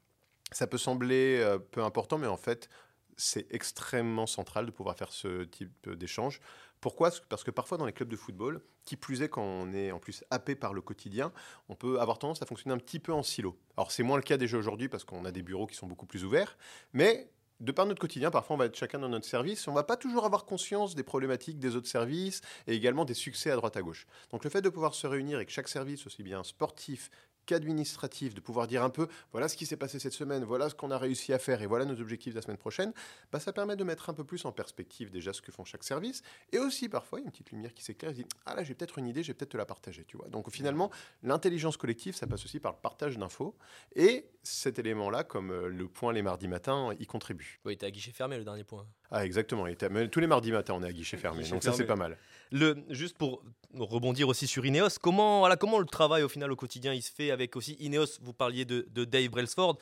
Ça 0.53 0.67
peut 0.67 0.79
sembler 0.79 1.41
euh, 1.41 1.59
peu 1.59 1.83
important, 1.83 2.19
mais 2.19 2.27
en 2.27 2.37
fait, 2.37 2.69
c'est 3.17 3.47
extrêmement 3.51 4.27
central 4.27 4.67
de 4.67 4.71
pouvoir 4.71 4.97
faire 4.97 5.13
ce 5.13 5.45
type 5.45 5.89
d'échange. 5.91 6.41
Pourquoi? 6.81 7.11
Parce 7.29 7.43
que 7.43 7.51
parfois 7.51 7.79
dans 7.79 7.87
les 7.87 7.93
clubs 7.93 8.09
de 8.09 8.17
football, 8.17 8.61
qui 8.85 8.97
plus 8.97 9.23
est 9.23 9.29
quand 9.29 9.43
on 9.43 9.73
est 9.73 9.91
en 9.91 9.99
plus 9.99 10.25
happé 10.31 10.55
par 10.55 10.75
le 10.75 10.83
quotidien, 10.83 11.33
on 11.69 11.75
peut 11.75 12.01
avoir 12.01 12.19
tendance 12.19 12.43
à 12.43 12.47
fonctionner 12.47 12.75
un 12.75 12.79
petit 12.79 13.01
peu 13.01 13.13
en 13.13 13.23
silo. 13.23 13.59
Alors 13.77 13.91
c'est 13.91 14.03
moins 14.03 14.17
le 14.17 14.23
cas 14.23 14.37
déjà 14.37 14.59
aujourd'hui 14.59 14.89
parce 14.89 15.05
qu'on 15.05 15.25
a 15.25 15.33
des 15.33 15.43
bureaux 15.43 15.67
qui 15.67 15.75
sont 15.75 15.87
beaucoup 15.87 16.07
plus 16.07 16.25
ouverts, 16.25 16.59
mais 16.93 17.31
de 17.61 17.73
par 17.73 17.87
notre 17.87 18.01
quotidien, 18.01 18.31
parfois 18.31 18.55
on 18.55 18.59
va 18.59 18.67
être 18.67 18.77
chacun 18.77 18.99
dans 18.99 19.09
notre 19.09 19.27
service, 19.27 19.67
on 19.69 19.73
va 19.73 19.85
pas 19.85 19.97
toujours 19.97 20.25
avoir 20.25 20.45
conscience 20.45 20.95
des 20.95 21.03
problématiques 21.03 21.59
des 21.59 21.77
autres 21.77 21.89
services 21.89 22.41
et 22.67 22.75
également 22.75 23.05
des 23.05 23.15
succès 23.15 23.51
à 23.51 23.57
droite 23.57 23.77
à 23.77 23.83
gauche. 23.83 24.07
Donc 24.31 24.45
le 24.45 24.51
fait 24.51 24.63
de 24.63 24.69
pouvoir 24.69 24.95
se 24.95 25.07
réunir 25.07 25.41
et 25.41 25.47
que 25.47 25.53
chaque 25.53 25.69
service, 25.69 26.07
aussi 26.07 26.23
bien 26.23 26.45
sportif 26.45 27.11
qu'administratif, 27.47 28.35
de 28.35 28.41
pouvoir 28.41 28.67
dire 28.67 28.83
un 28.83 28.91
peu 28.91 29.09
voilà 29.33 29.49
ce 29.49 29.57
qui 29.57 29.67
s'est 29.67 29.77
passé 29.77 29.99
cette 29.99 30.13
semaine, 30.13 30.45
voilà 30.45 30.69
ce 30.69 30.75
qu'on 30.75 30.91
a 30.91 30.99
réussi 30.99 31.33
à 31.33 31.39
faire 31.39 31.63
et 31.63 31.67
voilà 31.67 31.85
nos 31.85 32.01
objectifs 32.01 32.35
de 32.35 32.39
la 32.39 32.43
semaine 32.43 32.57
prochaine, 32.57 32.93
bah, 33.33 33.41
ça 33.41 33.53
permet 33.53 33.77
de 33.77 33.85
mettre 33.85 34.11
un 34.11 34.15
peu 34.15 34.25
plus 34.25 34.45
en 34.45 34.53
perspective 34.53 35.11
déjà 35.11 35.33
ce 35.33 35.41
que 35.41 35.53
font 35.53 35.65
chaque 35.65 35.85
service 35.85 36.23
et 36.53 36.59
aussi 36.59 36.89
parfois 36.89 37.21
il 37.21 37.23
y 37.23 37.25
a 37.25 37.27
une 37.27 37.33
petite 37.33 37.51
lumière 37.53 37.73
qui 37.73 37.83
s'éclaire 37.83 38.13
dit 38.13 38.27
ah 38.45 38.55
là 38.55 38.63
j'ai 38.63 38.75
peut-être 38.75 38.99
une 38.99 39.07
idée, 39.07 39.23
j'ai 39.23 39.35
peut-être 39.35 39.53
te 39.53 39.57
la 39.57 39.67
partager, 39.67 40.05
tu 40.05 40.17
vois. 40.17 40.29
Donc 40.29 40.51
finalement 40.51 40.91
l'intelligence 41.23 41.77
collective 41.77 42.15
ça 42.15 42.27
passe 42.27 42.45
aussi 42.45 42.61
par 42.61 42.73
le 42.73 42.79
partage 42.83 43.17
d'infos 43.17 43.57
et 43.95 44.27
cet 44.47 44.79
élément-là, 44.79 45.25
comme 45.25 45.51
euh, 45.51 45.69
le 45.69 45.89
point 45.89 46.13
les 46.13 46.23
mardis 46.23 46.49
matins, 46.49 46.95
y 46.99 47.07
contribue. 47.07 47.61
Oui, 47.65 47.77
à 47.83 47.91
guichet 47.91 48.13
fermé 48.13 48.39
le 48.39 48.45
dernier 48.45 48.65
point. 48.65 48.87
Ah 49.11 49.25
exactement, 49.25 49.67
tous 50.11 50.21
les 50.21 50.27
mardis 50.27 50.53
matins 50.53 50.75
on 50.77 50.83
est 50.83 50.89
à 50.89 50.93
guichet 50.93 51.17
fermé, 51.17 51.49
donc 51.49 51.63
ça 51.63 51.73
c'est 51.73 51.85
pas 51.85 51.97
mal. 51.97 52.17
Le, 52.53 52.77
juste 52.91 53.17
pour 53.19 53.43
rebondir 53.75 54.29
aussi 54.29 54.47
sur 54.47 54.65
Ineos, 54.65 54.99
comment, 55.01 55.41
voilà, 55.41 55.57
comment 55.57 55.79
le 55.79 55.87
travail 55.87 56.23
au 56.23 56.29
final 56.29 56.51
au 56.53 56.57
quotidien 56.57 56.93
il 56.93 57.03
se 57.03 57.13
fait 57.13 57.31
avec 57.31 57.57
aussi 57.57 57.77
Ineos, 57.81 58.19
vous 58.21 58.33
parliez 58.33 58.65
de, 58.65 58.87
Dave 59.05 59.29
Brailsford. 59.29 59.79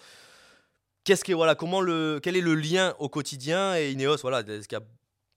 Qu'est-ce 1.05 1.25
que, 1.25 1.35
voilà, 1.35 1.55
comment 1.55 1.83
le, 1.83 2.19
quel 2.23 2.35
est 2.35 2.41
le 2.41 2.55
lien 2.55 2.95
au 2.99 3.11
quotidien? 3.11 3.77
Et 3.77 3.93
Ineos, 3.93 4.17
voilà, 4.23 4.43
ce 4.43 4.67
qui 4.67 4.75
a 4.75 4.81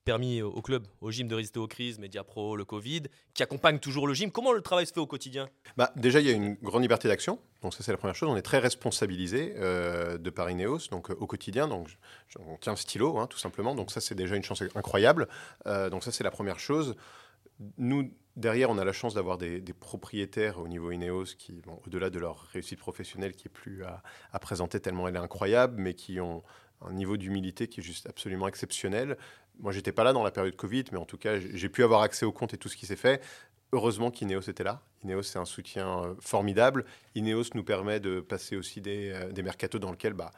permis 0.07 0.41
au 0.41 0.61
club, 0.61 0.87
au 1.01 1.11
gym 1.11 1.27
de 1.27 1.35
résister 1.35 1.59
aux 1.59 1.67
crises, 1.67 1.99
Mediapro, 1.99 2.55
le 2.55 2.63
Covid, 2.63 3.03
qui 3.33 3.43
accompagne 3.43 3.77
toujours 3.77 4.07
le 4.07 4.13
gym. 4.13 4.31
Comment 4.31 4.53
le 4.53 4.61
travail 4.61 4.87
se 4.87 4.93
fait 4.93 5.01
au 5.01 5.05
quotidien 5.05 5.49
bah, 5.75 5.91
Déjà, 5.97 6.21
il 6.21 6.27
y 6.27 6.29
a 6.29 6.31
une 6.31 6.53
grande 6.63 6.81
liberté 6.81 7.09
d'action. 7.09 7.39
Donc 7.61 7.73
ça, 7.73 7.83
c'est 7.83 7.91
la 7.91 7.97
première 7.97 8.15
chose. 8.15 8.29
On 8.29 8.37
est 8.37 8.41
très 8.41 8.59
responsabilisé 8.59 9.55
euh, 9.57 10.17
de 10.17 10.29
par 10.29 10.49
Ineos, 10.49 10.87
donc 10.91 11.11
euh, 11.11 11.15
au 11.19 11.27
quotidien. 11.27 11.67
Donc 11.67 11.89
on 12.39 12.55
tient 12.55 12.71
le 12.71 12.77
stylo, 12.77 13.17
hein, 13.17 13.27
tout 13.27 13.37
simplement. 13.37 13.75
Donc 13.75 13.91
ça, 13.91 13.99
c'est 13.99 14.15
déjà 14.15 14.37
une 14.37 14.43
chance 14.43 14.63
incroyable. 14.75 15.27
Euh, 15.65 15.89
donc 15.89 16.05
ça, 16.05 16.13
c'est 16.13 16.23
la 16.23 16.31
première 16.31 16.59
chose. 16.59 16.95
Nous, 17.77 18.09
derrière, 18.37 18.69
on 18.69 18.77
a 18.77 18.85
la 18.85 18.93
chance 18.93 19.13
d'avoir 19.13 19.37
des, 19.37 19.61
propriétaires 19.77 20.57
au 20.59 20.69
niveau 20.69 20.91
Ineos 20.91 21.35
qui, 21.37 21.61
au-delà 21.85 22.09
de 22.09 22.19
leur 22.19 22.43
réussite 22.53 22.79
professionnelle 22.79 23.33
qui 23.33 23.49
est 23.49 23.51
plus 23.51 23.83
à, 23.83 24.39
présenter 24.39 24.79
tellement 24.79 25.09
elle 25.09 25.17
est 25.17 25.19
incroyable, 25.19 25.75
mais 25.77 25.95
qui 25.95 26.21
ont 26.21 26.43
un 26.81 26.93
niveau 26.93 27.17
d'humilité 27.17 27.67
qui 27.67 27.81
est 27.81 27.83
juste 27.83 28.07
absolument 28.07 28.47
exceptionnel. 28.47 29.17
Moi, 29.59 29.71
j'étais 29.71 29.91
pas 29.91 30.03
là 30.03 30.13
dans 30.13 30.23
la 30.23 30.31
période 30.31 30.55
Covid, 30.55 30.85
mais 30.91 30.97
en 30.97 31.05
tout 31.05 31.17
cas, 31.17 31.39
j'ai 31.39 31.69
pu 31.69 31.83
avoir 31.83 32.01
accès 32.01 32.25
au 32.25 32.31
compte 32.31 32.53
et 32.53 32.57
tout 32.57 32.69
ce 32.69 32.77
qui 32.77 32.85
s'est 32.85 32.95
fait. 32.95 33.21
Heureusement 33.73 34.11
qu'Ineos 34.11 34.41
était 34.41 34.63
là. 34.63 34.81
Ineos, 35.03 35.23
c'est 35.23 35.39
un 35.39 35.45
soutien 35.45 36.03
euh, 36.03 36.13
formidable. 36.19 36.85
Ineos 37.15 37.49
nous 37.53 37.63
permet 37.63 37.99
de 37.99 38.21
passer 38.21 38.55
aussi 38.55 38.79
des, 38.79 39.11
euh, 39.11 39.31
des 39.31 39.43
mercatos 39.43 39.79
dans 39.79 39.91
lesquels 39.91 40.13
bah, 40.13 40.31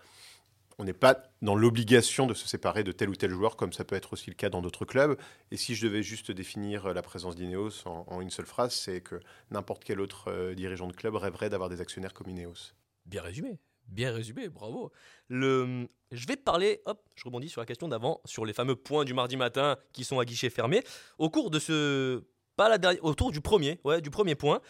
on 0.79 0.85
n'est 0.85 0.93
pas 0.93 1.23
dans 1.41 1.55
l'obligation 1.55 2.25
de 2.25 2.33
se 2.33 2.47
séparer 2.47 2.83
de 2.83 2.93
tel 2.93 3.09
ou 3.09 3.15
tel 3.15 3.31
joueur, 3.31 3.57
comme 3.57 3.73
ça 3.73 3.83
peut 3.83 3.95
être 3.95 4.13
aussi 4.13 4.29
le 4.29 4.35
cas 4.35 4.49
dans 4.49 4.61
d'autres 4.61 4.85
clubs. 4.85 5.19
Et 5.51 5.57
si 5.57 5.75
je 5.75 5.85
devais 5.85 6.01
juste 6.01 6.31
définir 6.31 6.93
la 6.93 7.01
présence 7.01 7.35
d'Ineos 7.35 7.85
en, 7.85 8.21
une 8.21 8.29
seule 8.29 8.45
phrase, 8.45 8.73
c'est 8.73 9.01
que 9.01 9.19
n'importe 9.51 9.83
quel 9.83 9.99
autre 9.99 10.29
euh, 10.31 10.55
dirigeant 10.55 10.87
de 10.87 10.93
club 10.93 11.15
rêverait 11.15 11.49
d'avoir 11.49 11.69
des 11.69 11.81
actionnaires 11.81 12.13
comme 12.13 12.29
Ineos. 12.29 12.73
Bien 13.05 13.21
résumé. 13.21 13.59
Bien 13.89 14.11
résumé, 14.13 14.49
bravo. 14.49 14.91
Je 15.29 15.87
vais 16.27 16.35
parler, 16.35 16.81
hop, 16.85 17.03
je 17.15 17.23
rebondis 17.25 17.49
sur 17.49 17.61
la 17.61 17.65
question 17.65 17.87
d'avant, 17.87 18.21
sur 18.25 18.45
les 18.45 18.53
fameux 18.53 18.75
points 18.75 19.03
du 19.03 19.13
mardi 19.13 19.35
matin 19.35 19.77
qui 19.93 20.03
sont 20.03 20.19
à 20.19 20.25
guichet 20.25 20.49
fermé. 20.49 20.83
Au 21.17 21.29
cours 21.29 21.49
de 21.49 21.59
ce, 21.59 22.23
pas 22.55 22.69
la 22.69 22.77
dernière, 22.77 23.03
autour 23.03 23.31
du 23.31 23.41
premier, 23.41 23.79
ouais, 23.83 24.01
du 24.01 24.09
premier 24.09 24.35
point, 24.35 24.61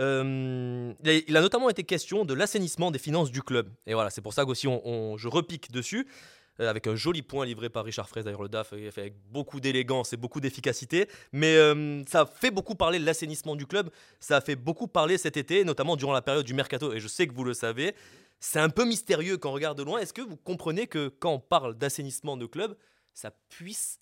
Euh, 0.00 0.94
il, 1.04 1.36
a, 1.36 1.40
notamment 1.40 1.68
été 1.68 1.82
question 1.82 2.24
de 2.24 2.32
l'assainissement 2.32 2.92
des 2.92 3.00
finances 3.00 3.32
du 3.32 3.42
club. 3.42 3.68
Et 3.84 3.94
voilà, 3.94 4.10
c'est 4.10 4.20
pour 4.22 4.32
ça 4.32 4.44
qu'aussi 4.44 4.68
on, 4.68 5.16
je 5.16 5.26
repique 5.26 5.72
dessus, 5.72 6.06
euh, 6.60 6.70
avec 6.70 6.86
un 6.86 6.94
joli 6.94 7.22
point 7.22 7.44
livré 7.44 7.68
par 7.68 7.84
Richard 7.84 8.08
Fraisse, 8.08 8.24
d'ailleurs 8.24 8.42
le 8.42 8.48
DAF, 8.48 8.72
avec 8.72 9.14
beaucoup 9.32 9.58
d'élégance 9.58 10.12
et 10.12 10.16
beaucoup 10.16 10.40
d'efficacité. 10.40 11.08
Mais 11.32 11.56
euh, 11.56 12.04
ça 12.06 12.26
fait 12.26 12.52
beaucoup 12.52 12.76
parler 12.76 13.00
de 13.00 13.04
l'assainissement 13.04 13.56
du 13.56 13.66
club, 13.66 13.90
ça 14.20 14.36
a 14.36 14.40
fait 14.40 14.54
beaucoup 14.54 14.86
parler 14.86 15.18
cet 15.18 15.36
été, 15.36 15.64
notamment 15.64 15.96
durant 15.96 16.12
la 16.12 16.22
période 16.22 16.46
du 16.46 16.54
mercato, 16.54 16.92
et 16.92 17.00
je 17.00 17.08
sais 17.08 17.26
que 17.26 17.34
vous 17.34 17.44
le 17.44 17.54
savez. 17.54 17.96
C'est 18.40 18.60
un 18.60 18.70
peu 18.70 18.84
mystérieux 18.84 19.36
quand 19.36 19.50
on 19.50 19.54
regarde 19.54 19.78
de 19.78 19.82
loin. 19.82 19.98
Est-ce 19.98 20.12
que 20.12 20.22
vous 20.22 20.36
comprenez 20.36 20.86
que 20.86 21.08
quand 21.08 21.32
on 21.32 21.40
parle 21.40 21.76
d'assainissement 21.76 22.36
de 22.36 22.46
club, 22.46 22.76
ça 23.14 23.32
puisse 23.48 24.00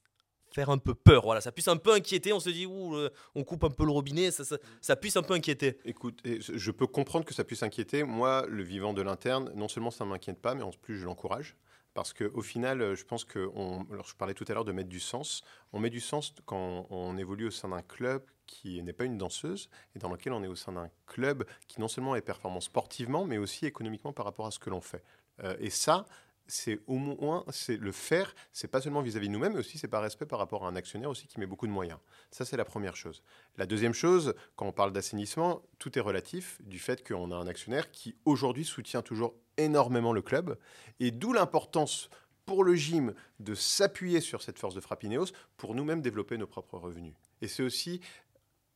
faire 0.52 0.70
un 0.70 0.78
peu 0.78 0.94
peur, 0.94 1.24
voilà, 1.24 1.40
ça 1.40 1.52
puisse 1.52 1.68
un 1.68 1.76
peu 1.76 1.92
inquiéter, 1.92 2.32
on 2.32 2.40
se 2.40 2.48
dit, 2.48 2.66
ouh, 2.66 2.94
euh, 2.94 3.10
on 3.34 3.44
coupe 3.44 3.64
un 3.64 3.70
peu 3.70 3.84
le 3.84 3.90
robinet, 3.90 4.30
ça, 4.30 4.44
ça, 4.80 4.96
puisse 4.96 5.16
un 5.16 5.22
peu 5.22 5.34
inquiéter. 5.34 5.78
Écoute, 5.84 6.22
je 6.24 6.70
peux 6.70 6.86
comprendre 6.86 7.26
que 7.26 7.34
ça 7.34 7.44
puisse 7.44 7.62
inquiéter. 7.62 8.04
Moi, 8.04 8.46
le 8.48 8.62
vivant 8.62 8.94
de 8.94 9.02
l'interne, 9.02 9.52
non 9.54 9.68
seulement 9.68 9.90
ça 9.90 10.04
ne 10.04 10.10
m'inquiète 10.10 10.40
pas, 10.40 10.54
mais 10.54 10.62
en 10.62 10.70
plus, 10.70 10.96
je 10.96 11.04
l'encourage. 11.04 11.56
Parce 11.96 12.12
qu'au 12.12 12.42
final, 12.42 12.82
euh, 12.82 12.94
je 12.94 13.06
pense 13.06 13.24
que, 13.24 13.50
alors 13.90 14.06
je 14.06 14.14
parlais 14.16 14.34
tout 14.34 14.44
à 14.48 14.52
l'heure 14.52 14.66
de 14.66 14.72
mettre 14.72 14.90
du 14.90 15.00
sens. 15.00 15.42
On 15.72 15.80
met 15.80 15.88
du 15.88 16.00
sens 16.00 16.34
quand 16.44 16.86
on 16.90 17.16
évolue 17.16 17.46
au 17.46 17.50
sein 17.50 17.70
d'un 17.70 17.80
club 17.80 18.22
qui 18.44 18.82
n'est 18.82 18.92
pas 18.92 19.06
une 19.06 19.16
danseuse 19.16 19.70
et 19.94 19.98
dans 19.98 20.10
lequel 20.10 20.34
on 20.34 20.42
est 20.42 20.46
au 20.46 20.54
sein 20.54 20.72
d'un 20.72 20.90
club 21.06 21.46
qui 21.68 21.80
non 21.80 21.88
seulement 21.88 22.14
est 22.14 22.20
performant 22.20 22.60
sportivement, 22.60 23.24
mais 23.24 23.38
aussi 23.38 23.64
économiquement 23.64 24.12
par 24.12 24.26
rapport 24.26 24.46
à 24.46 24.50
ce 24.50 24.58
que 24.58 24.68
l'on 24.68 24.82
fait. 24.82 25.02
Euh, 25.42 25.56
et 25.58 25.70
ça, 25.70 26.04
c'est 26.48 26.80
au 26.86 26.96
moins 26.96 27.44
c'est 27.50 27.76
le 27.76 27.92
faire, 27.92 28.34
c'est 28.52 28.68
pas 28.68 28.80
seulement 28.80 29.02
vis-à-vis 29.02 29.28
de 29.28 29.32
nous-mêmes, 29.32 29.54
mais 29.54 29.60
aussi 29.60 29.78
c'est 29.78 29.88
par 29.88 30.02
respect 30.02 30.26
par 30.26 30.38
rapport 30.38 30.64
à 30.64 30.68
un 30.68 30.76
actionnaire 30.76 31.10
aussi 31.10 31.26
qui 31.26 31.40
met 31.40 31.46
beaucoup 31.46 31.66
de 31.66 31.72
moyens. 31.72 31.98
Ça, 32.30 32.44
c'est 32.44 32.56
la 32.56 32.64
première 32.64 32.96
chose. 32.96 33.22
La 33.56 33.66
deuxième 33.66 33.94
chose, 33.94 34.34
quand 34.54 34.66
on 34.66 34.72
parle 34.72 34.92
d'assainissement, 34.92 35.62
tout 35.78 35.98
est 35.98 36.02
relatif 36.02 36.58
du 36.62 36.78
fait 36.78 37.06
qu'on 37.06 37.30
a 37.30 37.36
un 37.36 37.46
actionnaire 37.46 37.90
qui 37.90 38.16
aujourd'hui 38.24 38.64
soutient 38.64 39.02
toujours 39.02 39.34
énormément 39.56 40.12
le 40.12 40.22
club, 40.22 40.58
et 41.00 41.10
d'où 41.10 41.32
l'importance 41.32 42.10
pour 42.44 42.62
le 42.62 42.74
gym 42.76 43.12
de 43.40 43.54
s'appuyer 43.54 44.20
sur 44.20 44.42
cette 44.42 44.58
force 44.58 44.74
de 44.74 44.80
frappe 44.80 45.02
Ineos 45.02 45.26
pour 45.56 45.74
nous-mêmes 45.74 46.00
développer 46.00 46.38
nos 46.38 46.46
propres 46.46 46.78
revenus. 46.78 47.14
Et 47.42 47.48
c'est 47.48 47.62
aussi 47.62 48.00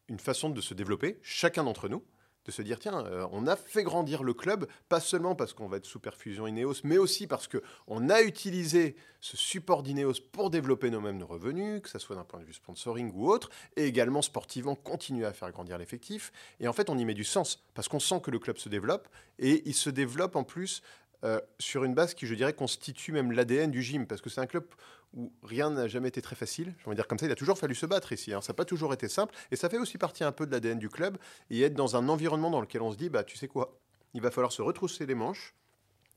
une 0.09 0.19
façon 0.19 0.51
de 0.51 0.61
se 0.61 0.75
développer, 0.75 1.21
chacun 1.23 1.63
d'entre 1.65 1.89
nous, 1.89 2.05
de 2.45 2.51
se 2.51 2.63
dire 2.63 2.79
tiens, 2.79 3.05
euh, 3.07 3.27
on 3.33 3.47
a 3.47 3.57
fait 3.57 3.83
grandir 3.83 4.23
le 4.23 4.35
club, 4.35 4.67
pas 4.89 5.01
seulement 5.01 5.35
parce 5.35 5.53
qu'on 5.53 5.69
va 5.69 5.77
être 5.77 5.87
sous 5.87 6.01
perfusion 6.01 6.47
Ineos, 6.47 6.81
mais 6.85 6.99
aussi 6.99 7.27
parce 7.27 7.49
qu'on 7.49 8.09
a 8.09 8.23
utilisé 8.23 8.97
ce 9.21 9.37
support 9.37 9.83
d'Ineos 9.83 10.15
pour 10.33 10.51
développer 10.51 10.91
nos 10.91 11.27
revenus, 11.27 11.83
que 11.83 11.89
ce 11.89 11.99
soit 11.99 12.17
d'un 12.17 12.25
point 12.25 12.41
de 12.41 12.45
vue 12.45 12.55
sponsoring 12.55 13.13
ou 13.15 13.31
autre, 13.31 13.51
et 13.77 13.85
également 13.85 14.23
sportivement 14.23 14.75
continuer 14.75 15.27
à 15.27 15.33
faire 15.33 15.51
grandir 15.53 15.77
l'effectif. 15.77 16.33
Et 16.59 16.69
en 16.69 16.73
fait, 16.73 16.89
on 16.89 16.97
y 16.97 17.05
met 17.05 17.15
du 17.15 17.25
sens, 17.25 17.63
parce 17.75 17.89
qu'on 17.89 18.01
sent 18.01 18.21
que 18.23 18.31
le 18.31 18.39
club 18.39 18.57
se 18.57 18.69
développe, 18.69 19.09
et 19.39 19.63
il 19.67 19.75
se 19.75 19.91
développe 19.91 20.37
en 20.37 20.45
plus 20.45 20.83
euh, 21.25 21.41
sur 21.59 21.85
une 21.85 21.95
base 21.95 22.15
qui, 22.15 22.27
je 22.27 22.35
dirais, 22.35 22.53
constitue 22.53 23.13
même 23.13 23.33
l'ADN 23.33 23.71
du 23.71 23.83
gym, 23.83 24.07
parce 24.07 24.21
que 24.21 24.31
c'est 24.31 24.41
un 24.41 24.47
club 24.47 24.65
où 25.13 25.33
rien 25.43 25.71
n'a 25.71 25.89
jamais 25.89 26.09
été 26.09 26.23
très 26.23 26.37
facile. 26.37 26.75
Je 26.79 26.93
dire 26.95 27.07
comme 27.07 27.19
ça, 27.19 27.27
il 27.27 27.33
a 27.33 27.37
toujours 27.37 27.59
fallu 27.59 27.75
se 27.75 27.87
battre 27.87 28.13
ici. 28.13 28.33
hein. 28.33 28.41
Ça 28.41 28.53
n'a 28.53 28.57
pas 28.57 28.65
toujours 28.65 28.93
été 28.93 29.09
simple, 29.09 29.35
et 29.51 29.57
ça 29.57 29.69
fait 29.69 29.79
aussi 29.79 29.99
partie 29.99 30.25
un 30.25 30.33
peu 30.33 30.47
de 30.47 30.53
l'ADN 30.53 30.79
du 30.79 30.89
club, 30.89 31.19
et 31.51 31.61
être 31.63 31.75
dans 31.75 31.97
un 31.97 32.09
environnement 32.09 32.51
dans 32.51 32.61
lequel 32.61 32.83
on 32.83 32.93
se 32.93 32.97
dit, 32.97 33.09
bah 33.09 33.25
tu 33.25 33.37
sais 33.37 33.49
quoi, 33.49 33.81
il 34.15 34.23
va 34.23 34.31
falloir 34.31 34.53
se 34.53 34.63
retrousser 34.63 35.07
les 35.07 35.15
manches, 35.15 35.55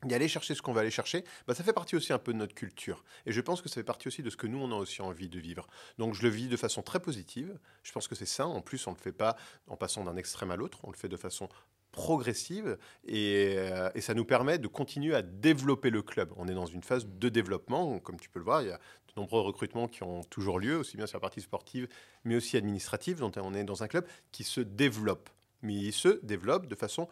y 0.10 0.14
aller 0.14 0.28
chercher 0.28 0.56
ce 0.56 0.62
qu'on 0.62 0.74
va 0.74 0.82
aller 0.82 0.92
chercher, 0.92 1.24
bah, 1.48 1.56
ça 1.56 1.64
fait 1.64 1.74
partie 1.74 1.96
aussi 1.96 2.14
un 2.14 2.20
peu 2.20 2.34
de 2.34 2.38
notre 2.38 2.54
culture. 2.54 3.04
Et 3.26 3.32
je 3.32 3.42
pense 3.42 3.62
que 3.62 3.70
ça 3.70 3.76
fait 3.76 3.84
partie 3.84 4.08
aussi 4.08 4.24
de 4.24 4.30
ce 4.30 4.38
que 4.38 4.48
nous, 4.48 4.60
on 4.60 4.72
a 4.72 4.76
aussi 4.76 5.02
envie 5.02 5.30
de 5.30 5.40
vivre. 5.40 5.68
Donc 5.98 6.14
je 6.14 6.24
le 6.24 6.30
vis 6.30 6.48
de 6.48 6.58
façon 6.58 6.82
très 6.82 7.00
positive. 7.00 7.58
Je 7.84 7.92
pense 7.92 8.08
que 8.08 8.16
c'est 8.16 8.26
ça. 8.26 8.46
En 8.46 8.62
plus, 8.62 8.86
on 8.88 8.92
ne 8.92 8.96
le 8.96 9.02
fait 9.02 9.12
pas 9.12 9.36
en 9.68 9.78
passant 9.78 10.04
d'un 10.04 10.18
extrême 10.18 10.52
à 10.52 10.56
l'autre. 10.56 10.80
On 10.84 10.92
le 10.92 10.98
fait 10.98 11.10
de 11.10 11.18
façon 11.18 11.50
progressive 11.94 12.78
et, 13.06 13.56
euh, 13.58 13.90
et 13.96 14.02
ça 14.02 14.14
nous 14.14 14.26
permet 14.26 14.58
de 14.58 14.68
continuer 14.68 15.16
à 15.16 15.22
développer 15.22 15.92
le 15.92 16.02
club. 16.02 16.34
On 16.36 16.50
est 16.50 16.54
dans 16.54 16.66
une 16.66 16.84
phase 16.84 17.08
de 17.08 17.30
développement, 17.30 18.00
comme 18.00 18.20
tu 18.20 18.30
peux 18.30 18.40
le 18.40 18.46
voir, 18.46 18.62
il 18.62 18.68
y 18.68 18.72
a 18.72 18.78
de 18.78 19.14
nombreux 19.16 19.40
recrutements 19.40 19.88
qui 19.88 20.04
ont 20.04 20.24
toujours 20.24 20.60
lieu, 20.60 20.78
aussi 20.78 20.98
bien 20.98 21.06
sur 21.06 21.18
la 21.18 21.22
partie 21.22 21.40
sportive, 21.40 21.88
mais 22.26 22.36
aussi 22.36 22.58
administrative. 22.58 23.20
Donc 23.20 23.36
on 23.38 23.54
est 23.54 23.64
dans 23.64 23.84
un 23.84 23.88
club 23.88 24.06
qui 24.34 24.44
se 24.44 24.60
développe, 24.60 25.30
mais 25.62 25.76
il 25.76 25.94
se 25.94 26.20
développe 26.24 26.68
de 26.68 26.76
façon 26.76 27.08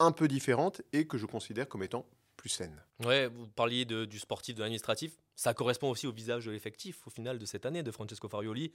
un 0.00 0.10
peu 0.10 0.26
différente 0.26 0.82
et 0.92 1.06
que 1.06 1.18
je 1.18 1.26
considère 1.26 1.68
comme 1.68 1.84
étant 1.84 2.06
plus 2.36 2.48
saine. 2.48 2.82
Ouais, 3.04 3.28
vous 3.28 3.46
parliez 3.46 3.84
du 3.84 4.18
sportif, 4.18 4.56
de 4.56 4.60
l'administratif. 4.60 5.16
Ça 5.36 5.54
correspond 5.54 5.90
aussi 5.90 6.06
au 6.06 6.12
visage 6.12 6.46
de 6.46 6.50
l'effectif, 6.50 7.06
au 7.06 7.10
final, 7.10 7.38
de 7.38 7.46
cette 7.46 7.66
année, 7.66 7.82
de 7.82 7.90
Francesco 7.90 8.28
Farioli. 8.28 8.72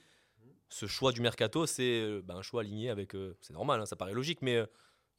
Ce 0.69 0.85
choix 0.85 1.11
du 1.11 1.21
mercato, 1.21 1.65
c'est 1.65 2.01
euh, 2.01 2.21
ben, 2.23 2.37
un 2.37 2.41
choix 2.43 2.61
aligné 2.61 2.89
avec. 2.91 3.15
euh, 3.15 3.35
c'est 3.41 3.53
normal, 3.53 3.81
hein, 3.81 3.85
ça 3.87 3.95
paraît 3.95 4.13
logique, 4.13 4.41
mais 4.41 4.63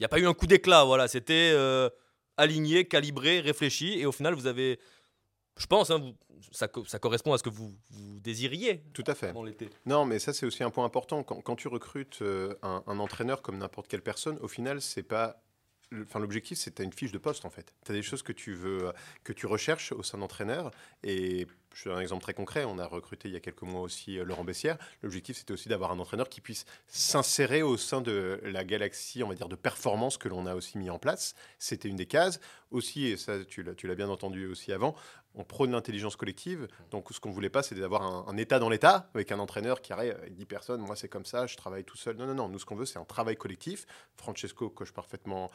n'y 0.01 0.07
a 0.07 0.09
pas 0.09 0.19
eu 0.19 0.27
un 0.27 0.35
coup 0.35 0.47
d'éclat. 0.47 0.85
Voilà, 0.85 1.09
c'était 1.09 1.51
euh, 1.55 1.89
aligné, 2.37 2.87
calibré, 2.87 3.41
réfléchi, 3.41 3.99
et 3.99 4.07
au 4.07 4.13
final, 4.13 4.35
vous 4.35 4.47
avez. 4.47 4.79
Je 5.59 5.67
pense, 5.67 5.91
hein, 5.91 5.99
vous- 5.99 6.17
ça, 6.53 6.69
co- 6.69 6.85
ça 6.87 6.99
correspond 6.99 7.33
à 7.35 7.39
ce 7.39 7.43
que 7.43 7.51
vous, 7.51 7.75
vous 7.91 8.21
désiriez 8.21 8.83
Tout 8.95 9.05
à 9.07 9.15
fait. 9.15 9.33
l'été. 9.45 9.69
Non, 9.85 10.07
mais 10.07 10.19
ça, 10.19 10.33
c'est 10.33 10.47
aussi 10.47 10.63
un 10.63 10.71
point 10.71 10.85
important. 10.87 11.23
Quand, 11.23 11.41
quand 11.43 11.57
tu 11.57 11.69
recrutes 11.69 12.21
euh, 12.23 12.55
un, 12.63 12.83
un 12.87 12.99
entraîneur 12.99 13.43
comme 13.43 13.59
n'importe 13.59 13.89
quelle 13.89 14.03
personne, 14.03 14.39
au 14.41 14.49
final, 14.49 14.81
c'est 14.81 15.03
pas. 15.03 15.43
Enfin, 16.03 16.21
l'objectif, 16.21 16.59
c'est 16.59 16.75
tu 16.75 16.83
as 16.83 16.85
une 16.85 16.93
fiche 16.93 17.13
de 17.13 17.19
poste 17.19 17.45
en 17.45 17.51
fait. 17.51 17.75
Tu 17.85 17.93
as 17.93 17.95
des 17.95 18.03
choses 18.03 18.23
que 18.23 18.33
tu 18.33 18.55
veux, 18.55 18.93
que 19.25 19.33
tu 19.33 19.47
recherches 19.47 19.93
au 19.93 20.03
sein 20.03 20.19
d'entraîneur. 20.19 20.71
Et 21.03 21.47
je 21.75 21.89
donne 21.89 21.99
un 21.99 22.01
exemple 22.01 22.23
très 22.23 22.35
concret. 22.35 22.65
On 22.65 22.79
a 22.79 22.87
recruté 22.87 23.29
il 23.29 23.33
y 23.33 23.37
a 23.37 23.41
quelques 23.41 23.63
mois 23.63 23.81
aussi 23.81 24.19
euh, 24.19 24.25
Laurent 24.25 24.45
Bessière. 24.45 24.77
L'objectif, 25.03 25.37
c'était 25.37 25.53
aussi 25.53 25.69
d'avoir 25.69 25.91
un 25.93 25.99
entraîneur 25.99 26.29
qui 26.29 26.41
puisse 26.41 26.65
s'insérer 26.87 27.63
au 27.63 27.77
sein 27.77 28.01
de 28.01 28.41
la 28.45 28.65
galaxie, 28.65 29.23
on 29.23 29.29
va 29.29 29.35
dire, 29.35 29.49
de 29.49 29.57
performance 29.57 30.17
que 30.17 30.29
l'on 30.29 30.47
a 30.47 30.55
aussi 30.55 30.79
mis 30.79 30.91
en 30.91 30.99
place. 30.99 31.35
C'était 31.59 31.89
une 31.89 31.97
des 31.97 32.07
cases. 32.07 32.41
Aussi, 32.71 33.07
et 33.07 33.17
ça, 33.17 33.45
tu 33.45 33.63
l'as 33.63 33.95
bien 33.97 34.09
entendu 34.09 34.47
aussi 34.47 34.73
avant, 34.73 34.95
on 35.35 35.45
prône 35.45 35.71
l'intelligence 35.73 36.17
collective. 36.17 36.69
Donc, 36.91 37.09
ce 37.11 37.21
qu'on 37.21 37.31
voulait 37.31 37.51
pas, 37.51 37.63
c'est 37.63 37.75
d'avoir 37.75 38.29
un, 38.29 38.37
état 38.37 38.59
dans 38.59 38.69
l'état 38.69 39.09
avec 39.15 39.31
un 39.33 39.39
entraîneur 39.39 39.81
qui 39.81 39.93
arrive 39.93 40.17
avec 40.21 40.35
10 40.35 40.47
personnes. 40.47 40.81
Moi, 40.81 40.97
c'est 40.97 41.09
comme 41.09 41.25
ça, 41.25 41.47
je 41.47 41.57
travaille 41.57 41.85
tout 41.85 41.97
seul. 41.97 42.17
Non, 42.17 42.27
non, 42.27 42.35
non. 42.35 42.49
Nous, 42.49 42.59
ce 42.59 42.65
qu'on 42.65 42.75
veut, 42.75 42.87
c'est 42.87 42.99
un 42.99 43.05
travail 43.05 43.37
collectif. 43.37 43.87
Francesco 44.17 44.71
coche 44.71 44.93
parfaitement, 44.93 45.51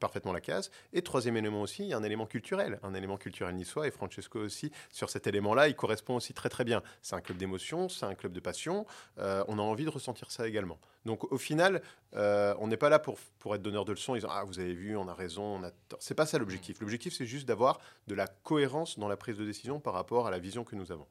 parfaitement 0.00 0.32
la 0.32 0.40
case. 0.40 0.70
Et 0.92 1.02
troisième 1.02 1.36
élément 1.36 1.62
aussi, 1.62 1.82
il 1.82 1.88
y 1.88 1.92
a 1.92 1.98
un 1.98 2.02
élément 2.02 2.26
culturel, 2.26 2.78
un 2.82 2.94
élément 2.94 3.16
culturel 3.16 3.54
niçois. 3.54 3.86
Et 3.86 3.90
Francesco 3.90 4.38
aussi, 4.38 4.72
sur 4.90 5.10
cet 5.10 5.26
élément-là, 5.26 5.68
il 5.68 5.76
correspond 5.76 6.16
aussi 6.16 6.32
très, 6.32 6.48
très 6.48 6.64
bien. 6.64 6.82
C'est 7.02 7.14
un 7.14 7.20
club 7.20 7.36
d'émotion, 7.38 7.88
c'est 7.88 8.06
un 8.06 8.14
club 8.14 8.32
de 8.32 8.40
passion. 8.40 8.86
Euh, 9.18 9.44
on 9.48 9.58
a 9.58 9.62
envie 9.62 9.84
de 9.84 9.90
ressentir 9.90 10.30
ça 10.30 10.48
également. 10.48 10.78
Donc, 11.04 11.30
au 11.32 11.38
final, 11.38 11.80
euh, 12.14 12.54
on 12.58 12.66
n'est 12.68 12.76
pas 12.76 12.88
là 12.88 12.98
pour, 12.98 13.18
pour 13.38 13.54
être 13.54 13.62
donneur 13.62 13.84
de 13.84 13.92
leçons. 13.92 14.14
Ils 14.14 14.20
disent 14.20 14.28
Ah, 14.30 14.44
vous 14.44 14.58
avez 14.58 14.74
vu, 14.74 14.96
on 14.96 15.08
a 15.08 15.14
raison, 15.14 15.42
on 15.42 15.62
a 15.62 15.70
tort. 15.88 15.98
C'est 16.02 16.14
pas 16.14 16.26
ça 16.26 16.38
l'objectif. 16.38 16.80
L'objectif, 16.80 17.14
c'est 17.14 17.26
juste 17.26 17.46
d'avoir 17.46 17.80
de 18.08 18.14
la 18.14 18.26
cohérence 18.26 18.98
dans 18.98 19.08
la 19.08 19.16
prise 19.16 19.36
de 19.36 19.44
décision 19.44 19.80
par 19.80 19.94
rapport 19.94 20.26
à 20.26 20.30
la 20.30 20.38
vision 20.38 20.64
que 20.64 20.76
nous 20.76 20.92
avons. 20.92 21.06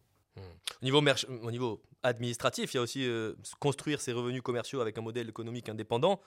Au 0.81 0.85
niveau, 0.85 1.01
au 1.41 1.51
niveau 1.51 1.81
administratif, 2.03 2.73
il 2.73 2.77
y 2.77 2.79
a 2.79 2.83
aussi 2.83 3.07
euh, 3.07 3.33
construire 3.59 3.99
ses 4.01 4.13
revenus 4.13 4.43
commerciaux 4.43 4.81
avec 4.81 4.97
un 4.97 5.01
modèle 5.01 5.27
économique 5.29 5.67
indépendant. 5.69 6.21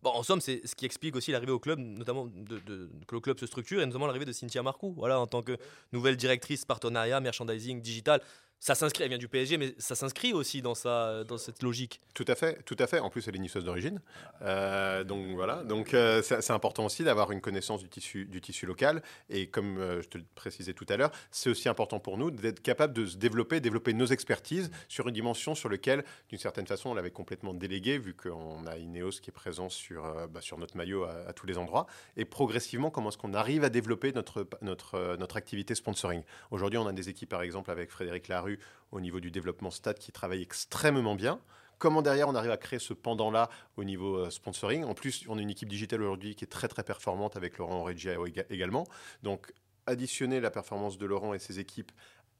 Bon, 0.00 0.10
en 0.10 0.22
somme, 0.22 0.40
c'est 0.40 0.64
ce 0.64 0.76
qui 0.76 0.84
explique 0.84 1.16
aussi 1.16 1.32
l'arrivée 1.32 1.50
au 1.50 1.58
club, 1.58 1.80
notamment 1.80 2.26
de, 2.26 2.58
de- 2.60 2.88
que 3.08 3.16
le 3.16 3.20
club 3.20 3.36
se 3.40 3.46
structure, 3.46 3.80
et 3.82 3.86
notamment 3.86 4.06
l'arrivée 4.06 4.26
de 4.26 4.32
Cynthia 4.32 4.62
Marcoux, 4.62 4.92
voilà, 4.96 5.18
en 5.18 5.26
tant 5.26 5.42
que 5.42 5.56
nouvelle 5.92 6.16
directrice 6.16 6.64
partenariat, 6.64 7.18
merchandising, 7.18 7.80
digital. 7.82 8.20
Ça 8.60 8.74
s'inscrit, 8.74 9.04
elle 9.04 9.10
vient 9.10 9.18
du 9.18 9.28
PSG, 9.28 9.56
mais 9.56 9.74
ça 9.78 9.94
s'inscrit 9.94 10.32
aussi 10.32 10.62
dans, 10.62 10.74
sa, 10.74 11.22
dans 11.22 11.38
cette 11.38 11.62
logique. 11.62 12.00
Tout 12.12 12.24
à 12.26 12.34
fait, 12.34 12.60
tout 12.64 12.76
à 12.80 12.88
fait. 12.88 12.98
En 12.98 13.08
plus, 13.08 13.26
elle 13.28 13.36
est 13.36 13.38
niçoise 13.38 13.64
d'origine. 13.64 14.00
Euh, 14.42 15.04
donc 15.04 15.26
voilà. 15.34 15.62
Donc 15.62 15.94
euh, 15.94 16.22
c'est 16.22 16.50
important 16.50 16.84
aussi 16.84 17.04
d'avoir 17.04 17.30
une 17.30 17.40
connaissance 17.40 17.80
du 17.80 17.88
tissu, 17.88 18.24
du 18.24 18.40
tissu 18.40 18.66
local. 18.66 19.02
Et 19.30 19.46
comme 19.46 19.78
euh, 19.78 20.02
je 20.02 20.08
te 20.08 20.18
le 20.18 20.24
précisais 20.34 20.72
tout 20.72 20.86
à 20.88 20.96
l'heure, 20.96 21.12
c'est 21.30 21.50
aussi 21.50 21.68
important 21.68 22.00
pour 22.00 22.18
nous 22.18 22.32
d'être 22.32 22.60
capable 22.60 22.94
de 22.94 23.06
se 23.06 23.16
développer, 23.16 23.60
développer 23.60 23.92
nos 23.94 24.06
expertises 24.06 24.72
sur 24.88 25.06
une 25.06 25.14
dimension 25.14 25.54
sur 25.54 25.68
laquelle, 25.68 26.04
d'une 26.28 26.38
certaine 26.38 26.66
façon, 26.66 26.90
on 26.90 26.94
l'avait 26.94 27.12
complètement 27.12 27.54
délégué, 27.54 27.98
vu 27.98 28.14
qu'on 28.14 28.66
a 28.66 28.76
Ineos 28.76 29.20
qui 29.22 29.30
est 29.30 29.32
présent 29.32 29.68
sur, 29.68 30.02
bah, 30.28 30.40
sur 30.40 30.58
notre 30.58 30.76
maillot 30.76 31.04
à, 31.04 31.28
à 31.28 31.32
tous 31.32 31.46
les 31.46 31.58
endroits. 31.58 31.86
Et 32.16 32.24
progressivement, 32.24 32.90
comment 32.90 33.10
est-ce 33.10 33.18
qu'on 33.18 33.34
arrive 33.34 33.62
à 33.62 33.68
développer 33.68 34.12
notre, 34.12 34.48
notre, 34.62 35.16
notre 35.16 35.36
activité 35.36 35.76
sponsoring? 35.76 36.22
Aujourd'hui, 36.50 36.78
on 36.78 36.86
a 36.88 36.92
des 36.92 37.08
équipes, 37.08 37.28
par 37.28 37.42
exemple, 37.42 37.70
avec 37.70 37.90
Frédéric 37.90 38.26
Larue 38.26 38.47
au 38.90 39.00
niveau 39.00 39.20
du 39.20 39.30
développement 39.30 39.70
stade 39.70 39.98
qui 39.98 40.12
travaillent 40.12 40.42
extrêmement 40.42 41.14
bien. 41.14 41.40
Comment 41.78 42.02
derrière 42.02 42.28
on 42.28 42.34
arrive 42.34 42.50
à 42.50 42.56
créer 42.56 42.80
ce 42.80 42.92
pendant-là 42.92 43.48
au 43.76 43.84
niveau 43.84 44.16
euh, 44.16 44.30
sponsoring? 44.30 44.84
En 44.84 44.94
plus, 44.94 45.24
on 45.28 45.38
a 45.38 45.40
une 45.40 45.50
équipe 45.50 45.68
digitale 45.68 46.02
aujourd'hui 46.02 46.34
qui 46.34 46.44
est 46.44 46.48
très 46.48 46.66
très 46.66 46.82
performante 46.82 47.36
avec 47.36 47.58
Laurent 47.58 47.84
Regia 47.84 48.14
également. 48.50 48.84
Donc, 49.22 49.52
additionner 49.86 50.40
la 50.40 50.50
performance 50.50 50.98
de 50.98 51.06
Laurent 51.06 51.34
et 51.34 51.38
ses 51.38 51.60
équipes 51.60 51.92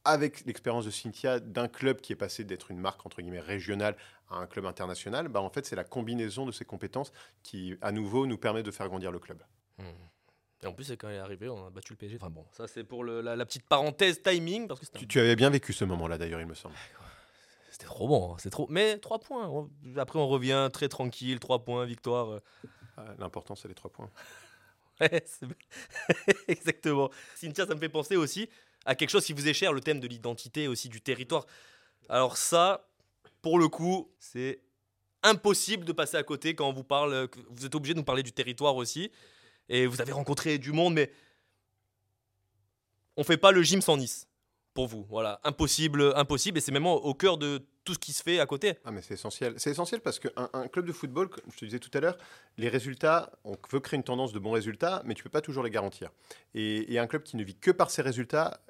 avec 0.05 0.45
l'expérience 0.47 0.85
de 0.85 0.91
Cynthia 0.91 1.41
d'un 1.41 1.69
club 1.69 2.01
qui 2.01 2.13
est 2.13 2.17
passé 2.17 2.45
d'être 2.45 2.71
une 2.71 2.79
marque 2.79 3.05
entre 3.05 3.21
guillemets 3.21 3.41
régionale 3.41 3.97
à 4.31 4.37
un 4.37 4.47
club 4.47 4.67
international, 4.67 5.29
bah 5.29 5.41
en 5.41 5.51
fait 5.51 5.67
c'est 5.67 5.77
la 5.77 5.85
combinaison 5.85 6.47
de 6.47 6.53
ces 6.53 6.65
compétences 6.65 7.13
qui 7.43 7.77
à 7.83 7.93
nouveau 7.93 8.27
nous 8.27 8.39
permet 8.39 8.63
de 8.63 8.71
faire 8.71 8.89
grandir 8.89 9.11
le 9.13 9.19
club. 9.19 9.43
Et 10.63 10.67
en 10.67 10.73
plus, 10.73 10.85
c'est 10.85 10.97
quand 10.97 11.09
elle 11.09 11.17
est 11.17 11.21
arrivée, 11.21 11.49
on 11.49 11.67
a 11.67 11.71
battu 11.71 11.93
le 11.93 11.97
PSG. 11.97 12.17
Enfin 12.21 12.31
bon, 12.31 12.45
ça 12.53 12.67
c'est 12.67 12.83
pour 12.85 13.05
le- 13.05 13.21
la, 13.21 13.37
la 13.37 13.47
petite 13.47 13.65
parenthèse 13.65 14.23
timing, 14.23 14.67
parce 14.67 14.81
que 14.81 14.99
Tu, 14.99 15.07
tu 15.07 15.21
avais 15.21 15.37
bien 15.37 15.51
vécu 15.51 15.73
ce 15.73 15.85
moment-là 15.85 16.19
d'ailleurs, 16.19 16.41
il 16.41 16.47
me 16.47 16.55
semble. 16.55 16.75
c'était 17.71 17.87
trop 17.87 18.09
bon. 18.09 18.33
hein, 18.33 18.37
c'est 18.41 18.51
trop... 18.51 18.67
Mais 18.69 18.99
3 18.99 19.21
points. 19.21 19.47
on- 19.49 19.71
Après, 19.97 20.19
on 20.19 20.27
revient 20.27 20.69
très 20.73 20.89
tranquille, 20.89 21.39
3 21.39 21.65
points, 21.65 21.85
victoire. 21.85 22.31
euh, 22.31 22.41
Ah, 22.97 23.05
L'important, 23.19 23.55
c'est 23.55 23.69
les 23.69 23.75
trois 23.75 23.91
points. 23.93 24.11
Ouais, 25.01 25.25
Exactement. 26.49 27.11
Cynthia, 27.37 27.67
ça 27.67 27.75
me 27.75 27.79
fait 27.79 27.89
penser 27.89 28.17
aussi 28.17 28.49
à 28.85 28.97
quelque 28.97 29.11
chose 29.11 29.25
qui 29.25 29.33
vous 29.33 29.47
est 29.49 29.55
cher, 29.55 29.73
le 29.73 29.81
thème 29.81 30.01
de 30.01 30.09
l'identité 30.09 30.67
aussi 30.67 30.89
du 30.89 31.01
territoire. 31.01 31.47
Alors 32.09 32.37
ça, 32.37 32.89
pour 33.43 33.61
le 33.61 33.69
coup, 33.69 34.11
c'est 34.19 34.61
impossible 35.23 35.85
de 35.85 35.93
passer 35.93 36.17
à 36.17 36.25
côté 36.25 36.55
quand 36.57 36.69
on 36.69 36.73
vous 36.73 36.83
parle, 36.83 37.29
vous 37.51 37.65
êtes 37.67 37.75
obligé 37.77 37.95
de 37.95 37.99
nous 38.01 38.05
parler 38.05 38.25
du 38.25 38.33
territoire 38.33 38.75
aussi. 38.75 39.13
Et 39.69 39.87
vous 39.87 40.01
avez 40.01 40.13
rencontré 40.13 40.59
du 40.59 40.73
monde, 40.73 40.95
mais 40.95 41.11
on 43.17 43.25
fait 43.25 43.37
pas 43.37 43.53
le 43.53 43.63
gym 43.63 43.81
sans 43.81 43.97
Nice. 43.97 44.27
Pour 44.75 44.87
vous, 44.87 45.05
voilà, 45.09 45.41
impossible, 45.43 46.13
impossible, 46.15 46.59
et 46.59 46.61
c'est 46.61 46.71
même 46.71 46.87
au 46.87 47.13
cœur 47.13 47.37
de 47.37 47.67
tout 47.83 47.95
ce 47.95 47.99
qui 47.99 48.13
se 48.13 48.23
fait 48.23 48.39
à 48.39 48.47
côté. 48.47 48.75
Ah 48.85 48.93
mais 48.93 49.03
c'est 49.03 49.15
essentiel. 49.15 49.55
C'est 49.57 49.71
essentiel 49.71 50.01
parce 50.01 50.19
qu'un 50.21 50.49
un 50.53 50.69
club 50.69 50.87
de 50.87 50.93
football, 50.93 51.29
comme 51.29 51.43
je 51.51 51.59
te 51.59 51.65
disais 51.65 51.81
tout 51.81 51.91
à 51.95 52.01
l'heure, 52.01 52.17
les 52.59 52.69
résultats, 52.69 53.33
on 53.45 53.57
veut 53.73 53.81
créer 53.81 53.97
une 53.97 54.05
tendance 54.05 54.33
de 54.33 54.39
bons 54.39 54.53
résultats, 54.53 55.03
mais 55.05 55.15
tu 55.15 55.25
peux 55.25 55.31
pas 55.31 55.41
toujours 55.41 55.65
les 55.65 55.71
garantir. 55.71 56.11
Et 56.55 56.99
un 56.99 57.07
club 57.07 57.23
qui 57.23 57.37
ne 57.37 57.43
vit 57.43 57.57
que 57.57 57.71
par 57.71 57.91
ses 57.91 58.03
résultats, 58.03 58.61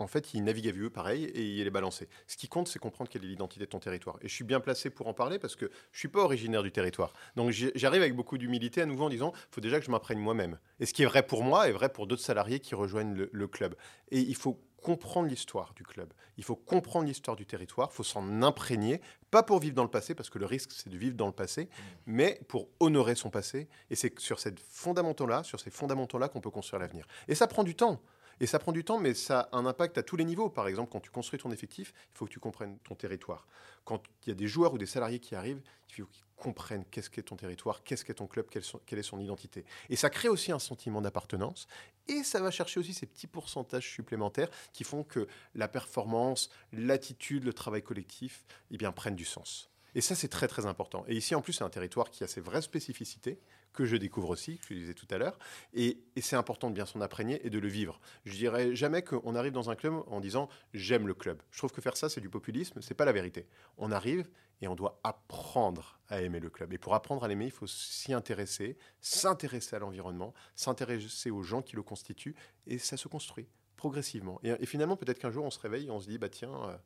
en 0.00 0.06
fait, 0.06 0.34
il 0.34 0.44
navigue 0.44 0.68
à 0.68 0.72
vue 0.72 0.90
pareil 0.90 1.24
et 1.24 1.42
il 1.42 1.66
est 1.66 1.70
balancé. 1.70 2.08
Ce 2.26 2.36
qui 2.36 2.48
compte, 2.48 2.68
c'est 2.68 2.78
comprendre 2.78 3.10
quelle 3.10 3.24
est 3.24 3.28
l'identité 3.28 3.64
de 3.64 3.70
ton 3.70 3.78
territoire. 3.78 4.18
Et 4.22 4.28
je 4.28 4.34
suis 4.34 4.44
bien 4.44 4.60
placé 4.60 4.90
pour 4.90 5.08
en 5.08 5.14
parler 5.14 5.38
parce 5.38 5.56
que 5.56 5.70
je 5.92 5.98
suis 5.98 6.08
pas 6.08 6.20
originaire 6.20 6.62
du 6.62 6.72
territoire. 6.72 7.12
Donc 7.36 7.50
j'arrive 7.50 8.02
avec 8.02 8.14
beaucoup 8.14 8.38
d'humilité 8.38 8.82
à 8.82 8.86
nouveau 8.86 9.04
en 9.04 9.10
disant, 9.10 9.32
il 9.34 9.54
faut 9.54 9.60
déjà 9.60 9.78
que 9.78 9.86
je 9.86 9.90
m'apprenne 9.90 10.18
moi-même. 10.18 10.58
Et 10.78 10.86
ce 10.86 10.94
qui 10.94 11.02
est 11.02 11.06
vrai 11.06 11.22
pour 11.26 11.42
moi 11.42 11.68
est 11.68 11.72
vrai 11.72 11.92
pour 11.92 12.06
d'autres 12.06 12.22
salariés 12.22 12.60
qui 12.60 12.74
rejoignent 12.74 13.14
le, 13.14 13.30
le 13.32 13.48
club. 13.48 13.74
Et 14.10 14.20
il 14.20 14.36
faut 14.36 14.60
comprendre 14.80 15.28
l'histoire 15.28 15.74
du 15.74 15.82
club. 15.82 16.12
Il 16.36 16.44
faut 16.44 16.56
comprendre 16.56 17.06
l'histoire 17.06 17.36
du 17.36 17.46
territoire. 17.46 17.90
Il 17.92 17.96
faut 17.96 18.02
s'en 18.02 18.42
imprégner, 18.42 19.00
pas 19.30 19.42
pour 19.42 19.58
vivre 19.58 19.74
dans 19.74 19.82
le 19.82 19.90
passé, 19.90 20.14
parce 20.14 20.30
que 20.30 20.38
le 20.38 20.46
risque, 20.46 20.70
c'est 20.72 20.88
de 20.88 20.96
vivre 20.96 21.16
dans 21.16 21.26
le 21.26 21.32
passé, 21.32 21.68
mais 22.06 22.40
pour 22.48 22.68
honorer 22.80 23.14
son 23.14 23.30
passé. 23.30 23.68
Et 23.90 23.94
c'est 23.94 24.18
sur 24.18 24.40
sur 24.40 25.60
ces 25.60 25.70
fondamentaux-là 25.70 26.28
qu'on 26.28 26.40
peut 26.40 26.50
construire 26.50 26.80
l'avenir. 26.80 27.06
Et 27.28 27.34
ça 27.34 27.46
prend 27.46 27.62
du 27.62 27.74
temps. 27.74 28.00
Et 28.40 28.46
ça 28.46 28.58
prend 28.58 28.72
du 28.72 28.84
temps, 28.84 28.98
mais 28.98 29.12
ça 29.12 29.48
a 29.52 29.56
un 29.58 29.66
impact 29.66 29.98
à 29.98 30.02
tous 30.02 30.16
les 30.16 30.24
niveaux. 30.24 30.48
Par 30.48 30.66
exemple, 30.66 30.90
quand 30.90 31.00
tu 31.00 31.10
construis 31.10 31.38
ton 31.38 31.52
effectif, 31.52 31.92
il 32.14 32.18
faut 32.18 32.24
que 32.24 32.30
tu 32.30 32.40
comprennes 32.40 32.78
ton 32.78 32.94
territoire. 32.94 33.46
Quand 33.84 34.02
il 34.24 34.30
y 34.30 34.32
a 34.32 34.34
des 34.34 34.48
joueurs 34.48 34.72
ou 34.72 34.78
des 34.78 34.86
salariés 34.86 35.20
qui 35.20 35.34
arrivent, 35.34 35.60
il 35.90 35.94
faut 35.94 36.06
qu'ils 36.06 36.24
comprennent 36.36 36.86
qu'est-ce 36.90 37.10
qu'est 37.10 37.22
ton 37.22 37.36
territoire, 37.36 37.82
qu'est-ce 37.84 38.02
qu'est 38.02 38.14
ton 38.14 38.26
club, 38.26 38.46
quelle, 38.50 38.62
quelle 38.86 38.98
est 38.98 39.02
son 39.02 39.20
identité. 39.20 39.66
Et 39.90 39.96
ça 39.96 40.08
crée 40.08 40.28
aussi 40.28 40.52
un 40.52 40.58
sentiment 40.58 41.02
d'appartenance. 41.02 41.66
Et 42.08 42.24
ça 42.24 42.40
va 42.40 42.50
chercher 42.50 42.80
aussi 42.80 42.94
ces 42.94 43.06
petits 43.06 43.26
pourcentages 43.26 43.88
supplémentaires 43.88 44.48
qui 44.72 44.84
font 44.84 45.04
que 45.04 45.28
la 45.54 45.68
performance, 45.68 46.48
l'attitude, 46.72 47.44
le 47.44 47.52
travail 47.52 47.82
collectif, 47.82 48.46
eh 48.70 48.78
bien, 48.78 48.90
prennent 48.90 49.16
du 49.16 49.26
sens. 49.26 49.70
Et 49.94 50.00
ça, 50.00 50.14
c'est 50.14 50.28
très 50.28 50.48
très 50.48 50.66
important. 50.66 51.04
Et 51.08 51.16
ici, 51.16 51.34
en 51.34 51.42
plus, 51.42 51.52
c'est 51.52 51.64
un 51.64 51.70
territoire 51.70 52.10
qui 52.10 52.24
a 52.24 52.26
ses 52.26 52.40
vraies 52.40 52.62
spécificités, 52.62 53.38
que 53.72 53.84
je 53.84 53.96
découvre 53.96 54.30
aussi, 54.30 54.58
que 54.58 54.74
je 54.74 54.74
disais 54.74 54.94
tout 54.94 55.06
à 55.10 55.18
l'heure. 55.18 55.38
Et, 55.74 56.02
c'est 56.20 56.36
important 56.36 56.68
de 56.68 56.74
bien 56.74 56.86
s'en 56.86 57.00
imprégner 57.00 57.44
et 57.46 57.50
de 57.50 57.58
le 57.58 57.68
vivre. 57.68 58.00
Je 58.24 58.34
dirais 58.34 58.74
jamais 58.76 59.02
qu'on 59.02 59.34
arrive 59.34 59.52
dans 59.52 59.70
un 59.70 59.74
club 59.74 60.02
en 60.06 60.20
disant 60.20 60.48
j'aime 60.74 61.06
le 61.06 61.14
club. 61.14 61.42
Je 61.50 61.58
trouve 61.58 61.72
que 61.72 61.80
faire 61.80 61.96
ça, 61.96 62.08
c'est 62.08 62.20
du 62.20 62.28
populisme, 62.28 62.80
c'est 62.82 62.94
pas 62.94 63.06
la 63.06 63.12
vérité. 63.12 63.46
On 63.78 63.90
arrive 63.90 64.28
et 64.60 64.68
on 64.68 64.74
doit 64.74 65.00
apprendre 65.02 65.98
à 66.08 66.20
aimer 66.20 66.40
le 66.40 66.50
club. 66.50 66.72
Et 66.72 66.78
pour 66.78 66.94
apprendre 66.94 67.24
à 67.24 67.28
l'aimer, 67.28 67.46
il 67.46 67.50
faut 67.50 67.66
s'y 67.66 68.12
intéresser, 68.12 68.76
s'intéresser 69.00 69.76
à 69.76 69.78
l'environnement, 69.78 70.34
s'intéresser 70.54 71.30
aux 71.30 71.42
gens 71.42 71.62
qui 71.62 71.76
le 71.76 71.82
constituent, 71.82 72.34
et 72.66 72.78
ça 72.78 72.96
se 72.96 73.08
construit 73.08 73.48
progressivement. 73.76 74.38
Et, 74.42 74.50
et 74.50 74.66
finalement, 74.66 74.96
peut-être 74.96 75.18
qu'un 75.18 75.30
jour, 75.30 75.44
on 75.44 75.50
se 75.50 75.58
réveille 75.58 75.86
et 75.86 75.90
on 75.90 76.00
se 76.00 76.08
dit, 76.08 76.18
bah 76.18 76.28
tiens, 76.28 76.52
euh, 76.68 76.76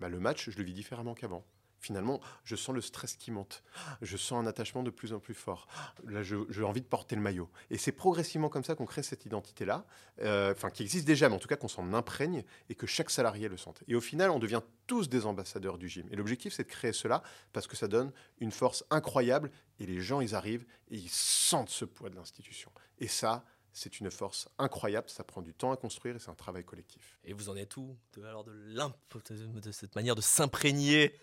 bah, 0.00 0.10
le 0.10 0.20
match, 0.20 0.50
je 0.50 0.58
le 0.58 0.64
vis 0.64 0.74
différemment 0.74 1.14
qu'avant. 1.14 1.46
Finalement, 1.80 2.20
je 2.44 2.56
sens 2.56 2.74
le 2.74 2.82
stress 2.82 3.16
qui 3.16 3.30
monte. 3.30 3.62
Je 4.02 4.16
sens 4.16 4.42
un 4.42 4.46
attachement 4.46 4.82
de 4.82 4.90
plus 4.90 5.14
en 5.14 5.18
plus 5.18 5.34
fort. 5.34 5.66
Là, 6.06 6.22
j'ai 6.22 6.62
envie 6.62 6.82
de 6.82 6.86
porter 6.86 7.16
le 7.16 7.22
maillot. 7.22 7.48
Et 7.70 7.78
c'est 7.78 7.92
progressivement 7.92 8.50
comme 8.50 8.64
ça 8.64 8.74
qu'on 8.74 8.84
crée 8.84 9.02
cette 9.02 9.24
identité-là, 9.24 9.86
euh, 10.20 10.54
qui 10.74 10.82
existe 10.82 11.06
déjà, 11.06 11.28
mais 11.28 11.34
en 11.34 11.38
tout 11.38 11.48
cas 11.48 11.56
qu'on 11.56 11.68
s'en 11.68 11.94
imprègne 11.94 12.44
et 12.68 12.74
que 12.74 12.86
chaque 12.86 13.10
salarié 13.10 13.48
le 13.48 13.56
sente. 13.56 13.82
Et 13.88 13.94
au 13.94 14.00
final, 14.00 14.30
on 14.30 14.38
devient 14.38 14.60
tous 14.86 15.08
des 15.08 15.24
ambassadeurs 15.24 15.78
du 15.78 15.88
gym. 15.88 16.06
Et 16.10 16.16
l'objectif, 16.16 16.52
c'est 16.52 16.64
de 16.64 16.68
créer 16.68 16.92
cela 16.92 17.22
parce 17.52 17.66
que 17.66 17.76
ça 17.76 17.88
donne 17.88 18.12
une 18.40 18.50
force 18.50 18.84
incroyable 18.90 19.50
et 19.78 19.86
les 19.86 20.00
gens, 20.00 20.20
ils 20.20 20.34
arrivent 20.34 20.66
et 20.90 20.96
ils 20.96 21.08
sentent 21.08 21.70
ce 21.70 21.86
poids 21.86 22.10
de 22.10 22.16
l'institution. 22.16 22.70
Et 22.98 23.08
ça, 23.08 23.44
c'est 23.72 24.00
une 24.00 24.10
force 24.10 24.48
incroyable. 24.58 25.08
Ça 25.08 25.24
prend 25.24 25.42
du 25.42 25.54
temps 25.54 25.72
à 25.72 25.76
construire 25.76 26.16
et 26.16 26.18
c'est 26.18 26.30
un 26.30 26.34
travail 26.34 26.64
collectif. 26.64 27.18
Et 27.24 27.32
vous 27.32 27.48
en 27.48 27.56
êtes 27.56 27.76
où 27.76 27.96
de, 28.14 28.24
alors 28.24 28.44
de, 28.44 28.52
de, 28.52 29.60
de 29.60 29.72
cette 29.72 29.94
manière 29.94 30.14
de 30.14 30.20
s'imprégner 30.20 31.14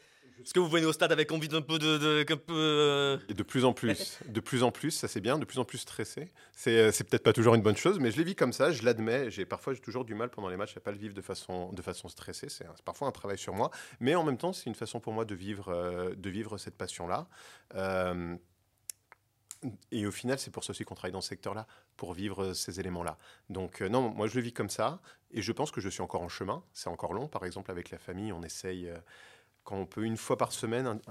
Est-ce 0.42 0.54
que 0.54 0.60
vous 0.60 0.70
venez 0.70 0.86
au 0.86 0.94
stade 0.94 1.12
avec 1.12 1.32
envie 1.32 1.48
d'un 1.48 1.62
peu 1.62 1.80
de, 1.80 1.98
de- 1.98 2.36
peu, 2.36 2.54
euh, 2.54 3.18
Et 3.30 3.34
de 3.34 3.44
plus 3.44 3.66
en 3.66 3.74
plus, 3.74 4.20
de 4.28 4.40
plus 4.40 4.64
en 4.64 4.72
plus, 4.72 4.92
ça 4.92 5.08
c'est 5.08 5.22
bien, 5.22 5.38
de 5.40 5.46
plus 5.46 5.60
en 5.60 5.66
plus 5.66 5.80
stressé. 5.80 6.30
C'est 6.54 6.78
euh, 6.78 6.92
c'est 6.92 7.04
peut-être 7.04 7.24
pas 7.24 7.34
toujours 7.34 7.56
une 7.56 7.62
bonne 7.62 7.76
chose, 7.78 8.00
mais 8.00 8.12
je 8.12 8.18
l'ai 8.18 8.24
vis 8.24 8.36
comme 8.36 8.54
ça, 8.54 8.72
je 8.72 8.84
l'admets. 8.84 9.30
J'ai 9.32 9.46
parfois 9.46 9.74
j'ai 9.74 9.80
toujours 9.82 10.06
du 10.06 10.14
mal 10.16 10.30
pendant 10.30 10.50
les 10.50 10.58
matchs 10.58 10.78
à 10.78 10.80
pas 10.80 10.92
le 10.92 10.98
vivre 10.98 11.14
de 11.14 11.22
façon 11.22 11.72
de 11.74 11.82
façon 11.82 12.08
stressée. 12.08 12.50
C'est 12.50 12.66
parfois 12.86 13.08
un 13.08 13.12
travail 13.12 13.38
sur 13.38 13.54
moi, 13.54 13.72
mais 14.00 14.16
en 14.16 14.24
même 14.24 14.38
temps 14.38 14.54
c'est 14.54 14.66
une 14.68 14.76
façon 14.76 15.00
pour 15.00 15.14
moi 15.14 15.26
de 15.26 15.36
vivre 15.36 15.70
euh, 15.70 16.14
de 16.16 16.30
vivre 16.30 16.58
cette 16.58 16.76
passion 16.78 17.08
là. 17.08 17.28
et 19.92 20.06
au 20.06 20.12
final, 20.12 20.38
c'est 20.38 20.52
pour 20.52 20.64
ça 20.64 20.72
aussi 20.72 20.84
qu'on 20.86 20.94
travaille 20.94 21.12
dans 21.12 21.22
ce 21.22 21.30
secteur-là, 21.30 21.66
pour 21.96 22.14
vivre 22.14 22.54
ces 22.54 22.80
éléments-là. 22.80 23.18
Donc 23.50 23.82
euh, 23.82 23.90
non, 23.90 24.10
moi 24.10 24.28
je 24.28 24.36
le 24.36 24.42
vis 24.42 24.54
comme 24.54 24.70
ça, 24.70 25.02
et 25.32 25.42
je 25.42 25.52
pense 25.52 25.72
que 25.72 25.82
je 25.82 25.90
suis 25.90 26.02
encore 26.02 26.22
en 26.22 26.30
chemin. 26.30 26.64
C'est 26.74 26.90
encore 26.90 27.14
long. 27.14 27.28
Par 27.28 27.44
exemple, 27.44 27.72
avec 27.72 27.90
la 27.90 27.98
famille, 27.98 28.32
on 28.32 28.44
essaye, 28.44 28.88
euh, 28.88 28.98
quand 29.68 29.76
on 29.76 29.86
peut, 29.86 30.04
une 30.04 30.16
fois 30.16 30.38
par 30.38 30.54
semaine, 30.54 31.02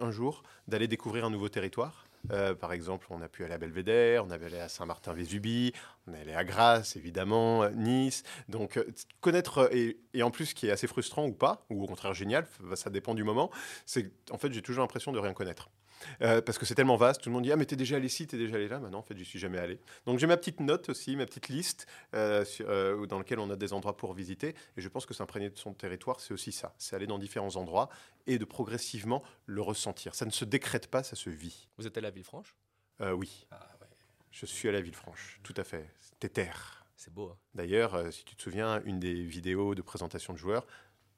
un, 0.00 0.10
jour, 0.10 0.42
d'aller 0.66 0.88
découvrir 0.88 1.24
un 1.24 1.30
nouveau 1.30 1.48
territoire. 1.48 2.08
Euh, 2.32 2.56
par 2.56 2.72
exemple, 2.72 3.06
on 3.10 3.22
a 3.22 3.28
pu 3.28 3.44
aller 3.44 3.54
à 3.54 3.58
Belvédère, 3.58 4.24
on 4.24 4.30
avait 4.30 4.46
allé 4.46 4.58
à 4.58 4.68
Saint-Martin-Vésubie, 4.68 5.72
on 6.08 6.14
est 6.14 6.22
allé 6.22 6.34
à 6.34 6.42
Grasse, 6.42 6.96
évidemment, 6.96 7.62
euh, 7.62 7.70
Nice. 7.70 8.24
Donc, 8.48 8.78
euh, 8.78 8.84
connaître, 9.20 9.70
et, 9.72 9.96
en 10.24 10.32
plus, 10.32 10.46
ce 10.46 10.54
qui 10.56 10.66
est 10.66 10.72
assez 10.72 10.88
frustrant 10.88 11.24
ou 11.24 11.32
pas, 11.32 11.64
ou 11.70 11.84
au 11.84 11.86
contraire 11.86 12.12
génial, 12.12 12.48
ça 12.74 12.90
dépend 12.90 13.14
du 13.14 13.22
moment, 13.22 13.48
c'est 13.86 14.10
en 14.32 14.38
fait, 14.38 14.52
j'ai 14.52 14.60
toujours 14.60 14.82
l'impression 14.82 15.12
de 15.12 15.20
rien 15.20 15.32
connaître. 15.32 15.70
Euh, 16.22 16.40
parce 16.40 16.58
que 16.58 16.64
c'est 16.66 16.74
tellement 16.74 16.96
vaste, 16.96 17.22
tout 17.22 17.28
le 17.28 17.34
monde 17.34 17.44
dit 17.44 17.52
Ah, 17.52 17.56
mais 17.56 17.66
t'es 17.66 17.76
déjà 17.76 17.96
allé 17.96 18.06
ici, 18.06 18.26
t'es 18.26 18.36
déjà 18.38 18.56
allé 18.56 18.68
là. 18.68 18.78
Maintenant, 18.80 18.98
en 18.98 19.02
fait, 19.02 19.16
j'y 19.16 19.24
suis 19.24 19.38
jamais 19.38 19.58
allé. 19.58 19.80
Donc, 20.06 20.18
j'ai 20.18 20.26
ma 20.26 20.36
petite 20.36 20.60
note 20.60 20.88
aussi, 20.88 21.16
ma 21.16 21.26
petite 21.26 21.48
liste 21.48 21.86
euh, 22.14 22.44
sur- 22.44 22.68
euh, 22.68 23.06
dans 23.06 23.18
laquelle 23.18 23.38
on 23.38 23.50
a 23.50 23.56
des 23.56 23.72
endroits 23.72 23.96
pour 23.96 24.14
visiter. 24.14 24.54
Et 24.76 24.80
je 24.80 24.88
pense 24.88 25.06
que 25.06 25.14
s'imprégner 25.14 25.50
de 25.50 25.58
son 25.58 25.74
territoire, 25.74 26.20
c'est 26.20 26.32
aussi 26.34 26.52
ça. 26.52 26.74
C'est 26.78 26.96
aller 26.96 27.06
dans 27.06 27.18
différents 27.18 27.56
endroits 27.56 27.88
et 28.26 28.38
de 28.38 28.44
progressivement 28.44 29.22
le 29.46 29.62
ressentir. 29.62 30.14
Ça 30.14 30.24
ne 30.26 30.30
se 30.30 30.44
décrète 30.44 30.86
pas, 30.88 31.02
ça 31.02 31.16
se 31.16 31.30
vit. 31.30 31.68
Vous 31.78 31.86
êtes 31.86 31.96
allé 31.98 32.06
à 32.06 32.10
Villefranche? 32.10 32.54
Oui. 33.00 33.46
Je 34.30 34.46
suis 34.46 34.68
à 34.68 34.72
la 34.72 34.80
Villefranche, 34.80 35.40
tout 35.42 35.54
à 35.56 35.64
fait. 35.64 35.90
C'était 36.00 36.28
terre. 36.28 36.84
C'est 36.96 37.12
beau. 37.12 37.30
hein. 37.30 37.36
D'ailleurs, 37.54 38.12
si 38.12 38.24
tu 38.24 38.36
te 38.36 38.42
souviens, 38.42 38.82
une 38.84 39.00
des 39.00 39.22
vidéos 39.24 39.74
de 39.74 39.82
présentation 39.82 40.32
de 40.34 40.38
joueurs 40.38 40.66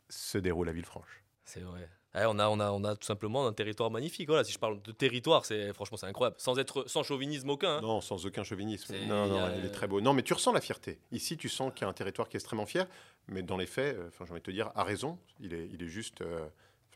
se 0.09 0.39
déroule 0.39 0.69
à 0.69 0.73
Villefranche. 0.73 1.23
C'est 1.45 1.61
vrai. 1.61 1.89
Ouais, 2.15 2.25
on, 2.27 2.39
a, 2.39 2.49
on, 2.49 2.61
a, 2.61 2.71
on 2.73 2.85
a 2.85 2.95
tout 2.95 3.07
simplement 3.07 3.47
un 3.47 3.53
territoire 3.55 3.91
magnifique. 3.91 4.29
Voilà, 4.29 4.45
si 4.45 4.53
je 4.53 4.59
parle 4.59 4.83
de 4.83 4.93
territoire, 4.93 5.47
c'est 5.47 5.73
franchement 5.73 5.97
c'est 5.97 6.07
incroyable. 6.07 6.37
Sans 6.39 6.59
être 6.59 6.85
sans 6.87 7.03
chauvinisme 7.03 7.49
aucun. 7.49 7.77
hein. 7.79 7.81
Non, 7.81 8.01
sans 8.03 8.27
aucun 8.27 8.45
chauvinisme. 8.45 8.87
C'est- 8.89 9.07
Non, 9.07 9.27
non, 9.27 9.45
a- 9.47 9.57
il 9.57 9.65
est 9.65 9.71
très 9.71 9.87
beau. 9.89 10.01
Non, 10.03 10.13
mais 10.13 10.23
tu 10.23 10.35
ressens 10.35 10.53
la 10.53 10.61
fierté. 10.61 10.99
Ici, 11.11 11.39
tu 11.39 11.49
sens 11.49 11.73
qu'il 11.75 11.83
y 11.83 11.85
a 11.87 11.89
un 11.89 11.95
territoire 11.95 12.29
qui 12.29 12.37
est 12.37 12.41
extrêmement 12.41 12.67
fier, 12.67 12.87
mais 13.29 13.43
dans 13.43 13.57
les 13.57 13.67
faits, 13.67 13.97
euh, 13.97 14.11
j'ai 14.19 14.31
envie 14.31 14.41
de 14.41 14.45
te 14.45 14.51
dire, 14.51 14.71
à 14.75 14.85
raison, 14.85 15.19
il 15.41 15.55
est, 15.55 15.69
il 15.73 15.83
est 15.83 15.89
juste. 15.89 16.21
euh, 16.21 16.47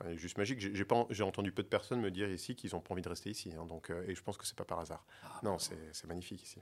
il 0.05 0.11
est 0.13 0.17
juste 0.19 0.37
magique. 0.37 0.61
J'ai 0.61 0.75
j'ai 0.75 0.85
pas- 0.85 1.07
j'ai 1.09 1.23
entendu 1.23 1.51
peu 1.53 1.63
de 1.63 1.69
personnes 1.69 2.03
me 2.03 2.11
dire 2.11 2.29
ici 2.29 2.55
qu'ils 2.55 2.75
n'ont 2.75 2.81
pas 2.83 2.93
envie 2.93 3.01
de 3.01 3.09
rester 3.09 3.31
ici. 3.31 3.51
hein, 3.59 3.65
donc, 3.65 3.89
euh, 3.89 4.05
et 4.07 4.15
je 4.15 4.23
pense 4.23 4.37
que 4.37 4.47
c'est 4.47 4.55
pas 4.59 4.67
par 4.67 4.79
hasard. 4.81 5.03
Non, 5.43 5.59
c'est 5.59 5.79
c'est 5.93 6.07
magnifique 6.07 6.43
ici. 6.43 6.59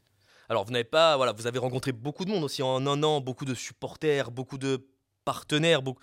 Alors 0.49 0.65
vous 0.65 0.71
n'avez 0.71 0.85
pas, 0.85 1.17
voilà, 1.17 1.33
vous 1.33 1.49
avez 1.49 1.59
rencontré 1.59 1.91
beaucoup 1.91 2.25
de 2.25 2.31
monde 2.31 2.45
aussi 2.45 2.63
en 2.63 2.87
un 2.87 3.03
an, 3.03 3.21
beaucoup 3.21 3.45
de 3.47 3.55
supporters, 3.55 4.31
beaucoup 4.31 4.59
de 4.59 4.87
partenaires, 5.25 5.83
beaucoup. 5.83 6.01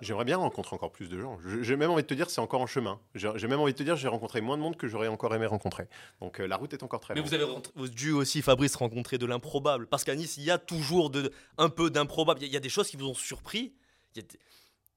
J'aimerais 0.00 0.24
bien 0.24 0.36
rencontrer 0.38 0.74
encore 0.74 0.90
plus 0.92 1.08
de 1.08 1.20
gens. 1.20 1.38
J'ai 1.60 1.76
même 1.76 1.90
envie 1.90 2.02
de 2.02 2.06
te 2.06 2.14
dire, 2.14 2.30
c'est 2.30 2.40
encore 2.40 2.60
en 2.60 2.66
chemin. 2.66 2.98
J'ai 3.14 3.46
même 3.46 3.60
envie 3.60 3.72
de 3.72 3.78
te 3.78 3.82
dire, 3.82 3.96
j'ai 3.96 4.08
rencontré 4.08 4.40
moins 4.40 4.56
de 4.56 4.62
monde 4.62 4.76
que 4.76 4.88
j'aurais 4.88 5.08
encore 5.08 5.34
aimé 5.34 5.46
rencontrer. 5.46 5.86
Donc 6.20 6.40
euh, 6.40 6.46
la 6.46 6.56
route 6.56 6.72
est 6.72 6.82
encore 6.82 7.00
très 7.00 7.14
Mais 7.14 7.20
longue. 7.20 7.28
vous 7.28 7.34
avez 7.34 7.88
dû 7.90 8.12
aussi, 8.12 8.40
Fabrice, 8.42 8.74
rencontrer 8.76 9.18
de 9.18 9.26
l'improbable. 9.26 9.86
Parce 9.86 10.04
qu'à 10.04 10.14
Nice, 10.14 10.36
il 10.38 10.44
y 10.44 10.50
a 10.50 10.58
toujours 10.58 11.10
de, 11.10 11.30
un 11.58 11.68
peu 11.68 11.90
d'improbable. 11.90 12.40
Il 12.40 12.44
y, 12.44 12.46
a- 12.46 12.48
il 12.48 12.54
y 12.54 12.56
a 12.56 12.60
des 12.60 12.68
choses 12.68 12.88
qui 12.88 12.96
vous 12.96 13.06
ont 13.08 13.14
surpris. 13.14 13.74
Il, 14.14 14.22
y 14.22 14.24
a 14.24 14.28
des- 14.28 14.38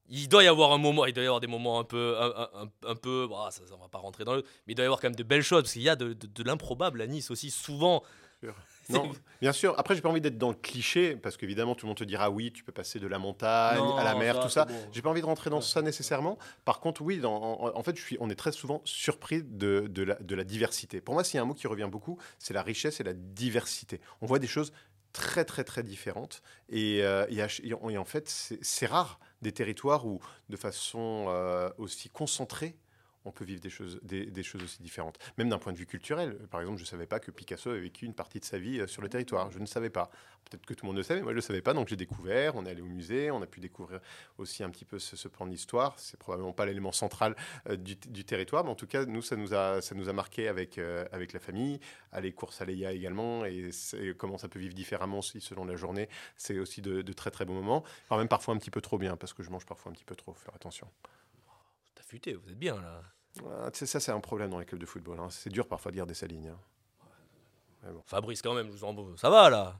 il 0.08 0.28
doit 0.28 0.44
y 0.44 0.46
avoir 0.46 0.72
un 0.72 0.78
moment, 0.78 1.04
il 1.06 1.12
doit 1.12 1.24
y 1.24 1.26
avoir 1.26 1.40
des 1.40 1.46
moments 1.48 1.80
un 1.80 1.84
peu, 1.84 2.16
un, 2.20 2.70
un- 2.86 2.94
peu, 2.94 3.26
bah, 3.28 3.48
ça, 3.50 3.66
ça, 3.66 3.74
on 3.74 3.82
va 3.82 3.88
pas 3.88 3.98
rentrer 3.98 4.24
dans 4.24 4.34
le, 4.34 4.42
mais 4.66 4.72
il 4.72 4.76
doit 4.76 4.84
y 4.84 4.86
avoir 4.86 5.00
quand 5.00 5.08
même 5.08 5.16
de 5.16 5.22
belles 5.24 5.42
choses 5.42 5.62
parce 5.62 5.72
qu'il 5.72 5.82
y 5.82 5.88
a 5.88 5.96
de, 5.96 6.12
de- 6.12 6.26
de 6.26 6.42
l'improbable 6.44 7.00
à 7.02 7.06
Nice 7.06 7.30
aussi. 7.30 7.50
Souvent, 7.50 8.02
Non, 8.88 9.12
bien 9.40 9.52
sûr. 9.52 9.74
Après, 9.78 9.94
j'ai 9.94 10.00
pas 10.00 10.08
envie 10.08 10.20
d'être 10.20 10.38
dans 10.38 10.50
le 10.50 10.54
cliché 10.54 11.16
parce 11.16 11.36
qu'évidemment, 11.36 11.74
tout 11.74 11.86
le 11.86 11.88
monde 11.88 11.96
te 11.98 12.04
dira 12.04 12.30
oui, 12.30 12.52
tu 12.52 12.62
peux 12.64 12.72
passer 12.72 12.98
de 13.00 13.06
la 13.06 13.18
montagne 13.18 13.82
à 13.98 14.04
la 14.04 14.14
mer, 14.14 14.36
ça, 14.36 14.42
tout 14.42 14.48
ça. 14.48 14.64
bon. 14.64 14.74
J'ai 14.92 15.02
pas 15.02 15.10
envie 15.10 15.20
de 15.20 15.26
rentrer 15.26 15.50
dans 15.50 15.60
ça 15.60 15.82
nécessairement. 15.82 16.38
Par 16.64 16.80
contre, 16.80 17.02
oui, 17.02 17.18
dans- 17.18 17.34
en, 17.60 17.76
en 17.76 17.82
fait, 17.82 17.96
je 17.96 18.02
suis, 18.02 18.16
on 18.20 18.30
est 18.30 18.34
très 18.36 18.52
souvent 18.52 18.80
surpris 18.84 19.42
de, 19.42 19.86
de 19.88 20.02
la, 20.02 20.14
de 20.16 20.34
la 20.34 20.44
diversité. 20.44 21.00
Pour 21.00 21.14
moi, 21.14 21.24
s'il 21.24 21.36
y 21.36 21.38
a 21.38 21.42
un 21.42 21.46
mot 21.46 21.54
qui 21.54 21.66
revient 21.66 21.88
beaucoup, 21.90 22.18
c'est 22.38 22.54
la 22.54 22.62
richesse 22.62 23.00
et 23.00 23.04
la 23.04 23.12
diversité. 23.14 24.00
On 24.20 24.26
voit 24.26 24.38
des 24.38 24.46
choses 24.46 24.72
très, 25.12 25.44
très, 25.44 25.64
très 25.64 25.82
différentes. 25.82 26.42
Et, 26.68 27.00
euh, 27.02 27.26
et 27.30 27.38
et 27.64 27.98
en, 27.98 28.04
fait, 28.04 28.28
c'est 28.28 28.58
c'est 28.62 28.86
rare 28.86 29.18
des 29.42 29.52
territoires 29.52 30.06
où, 30.06 30.20
de 30.48 30.56
façon 30.56 31.26
euh, 31.28 31.70
aussi 31.78 32.10
concentrée, 32.10 32.76
on 33.26 33.32
peut 33.32 33.44
vivre 33.44 33.60
des 33.60 33.70
choses, 33.70 34.00
aussi 34.62 34.82
différentes. 34.82 35.18
Même 35.36 35.48
d'un 35.48 35.58
point 35.58 35.72
de 35.72 35.78
vue 35.78 35.86
culturel. 35.86 36.38
Par 36.50 36.60
exemple, 36.60 36.78
je 36.78 36.84
ne 36.84 36.88
savais 36.88 37.06
pas 37.06 37.20
que 37.20 37.30
Picasso 37.30 37.70
avait 37.70 37.80
vécu 37.80 38.06
une 38.06 38.14
partie 38.14 38.40
de 38.40 38.44
sa 38.44 38.58
vie 38.58 38.80
euh, 38.80 38.86
sur 38.86 39.02
le 39.02 39.08
territoire. 39.08 39.50
Je 39.50 39.58
ne 39.58 39.66
savais 39.66 39.90
pas. 39.90 40.10
Peut-être 40.48 40.64
que 40.64 40.74
tout 40.74 40.86
le 40.86 40.90
monde 40.90 40.96
le 40.96 41.02
savait, 41.02 41.22
moi 41.22 41.32
je 41.32 41.34
ne 41.34 41.36
le 41.36 41.40
savais 41.42 41.60
pas. 41.60 41.74
Donc 41.74 41.88
j'ai 41.88 41.96
découvert, 41.96 42.54
on 42.54 42.64
est 42.66 42.70
allé 42.70 42.80
au 42.80 42.86
musée, 42.86 43.32
on 43.32 43.42
a 43.42 43.46
pu 43.46 43.58
découvrir 43.58 44.00
aussi 44.38 44.62
un 44.62 44.70
petit 44.70 44.84
peu 44.84 45.00
ce, 45.00 45.16
ce 45.16 45.26
plan 45.26 45.46
d'histoire. 45.46 45.98
C'est 45.98 46.18
probablement 46.18 46.52
pas 46.52 46.66
l'élément 46.66 46.92
central 46.92 47.34
euh, 47.68 47.76
du, 47.76 48.24
territoire, 48.24 48.62
mais 48.64 48.70
en 48.70 48.76
tout 48.76 48.86
cas, 48.86 49.04
nous, 49.04 49.22
ça 49.22 49.36
nous 49.36 49.54
a, 49.54 49.82
ça 49.82 49.94
marqué 50.12 50.46
avec, 50.46 50.78
euh, 50.78 51.04
avec 51.10 51.32
la 51.32 51.40
famille. 51.40 51.80
Aller 52.12 52.32
course 52.32 52.60
à 52.60 52.64
Leia 52.64 52.92
également, 52.92 53.44
et, 53.44 53.70
comment 54.16 54.38
ça 54.38 54.48
peut 54.48 54.60
vivre 54.60 54.74
différemment 54.74 55.18
aussi 55.18 55.40
selon 55.40 55.64
la 55.64 55.76
journée. 55.76 56.08
C'est 56.36 56.58
aussi 56.58 56.80
de, 56.80 57.02
très 57.12 57.30
très 57.30 57.44
bons 57.44 57.54
moments. 57.54 57.82
Enfin, 58.04 58.18
même 58.18 58.28
parfois 58.28 58.54
un 58.54 58.58
petit 58.58 58.70
peu 58.70 58.80
trop 58.80 58.98
bien, 58.98 59.16
parce 59.16 59.32
que 59.32 59.42
je 59.42 59.50
mange 59.50 59.66
parfois 59.66 59.90
un 59.90 59.94
petit 59.94 60.04
peu 60.04 60.14
trop, 60.14 60.32
faire 60.34 60.54
attention. 60.54 60.88
T'as 61.94 62.04
futé, 62.04 62.34
vous 62.34 62.50
êtes 62.50 62.58
bien 62.58 62.76
là. 62.76 63.02
Ah, 63.44 63.68
ça, 63.72 64.00
c'est 64.00 64.12
un 64.12 64.20
problème 64.20 64.50
dans 64.50 64.58
les 64.58 64.64
clubs 64.66 64.80
de 64.80 64.86
football. 64.86 65.18
hein. 65.20 65.28
C'est 65.30 65.50
dur 65.50 65.66
parfois 65.66 65.92
de 65.92 65.96
garder 65.96 66.14
sa 66.14 66.26
ligne. 66.26 66.48
hein. 66.48 67.90
Fabrice, 68.06 68.42
quand 68.42 68.54
même, 68.54 68.66
je 68.66 68.72
vous 68.76 68.84
en... 68.84 69.16
ça 69.16 69.30
va 69.30 69.48
là? 69.50 69.78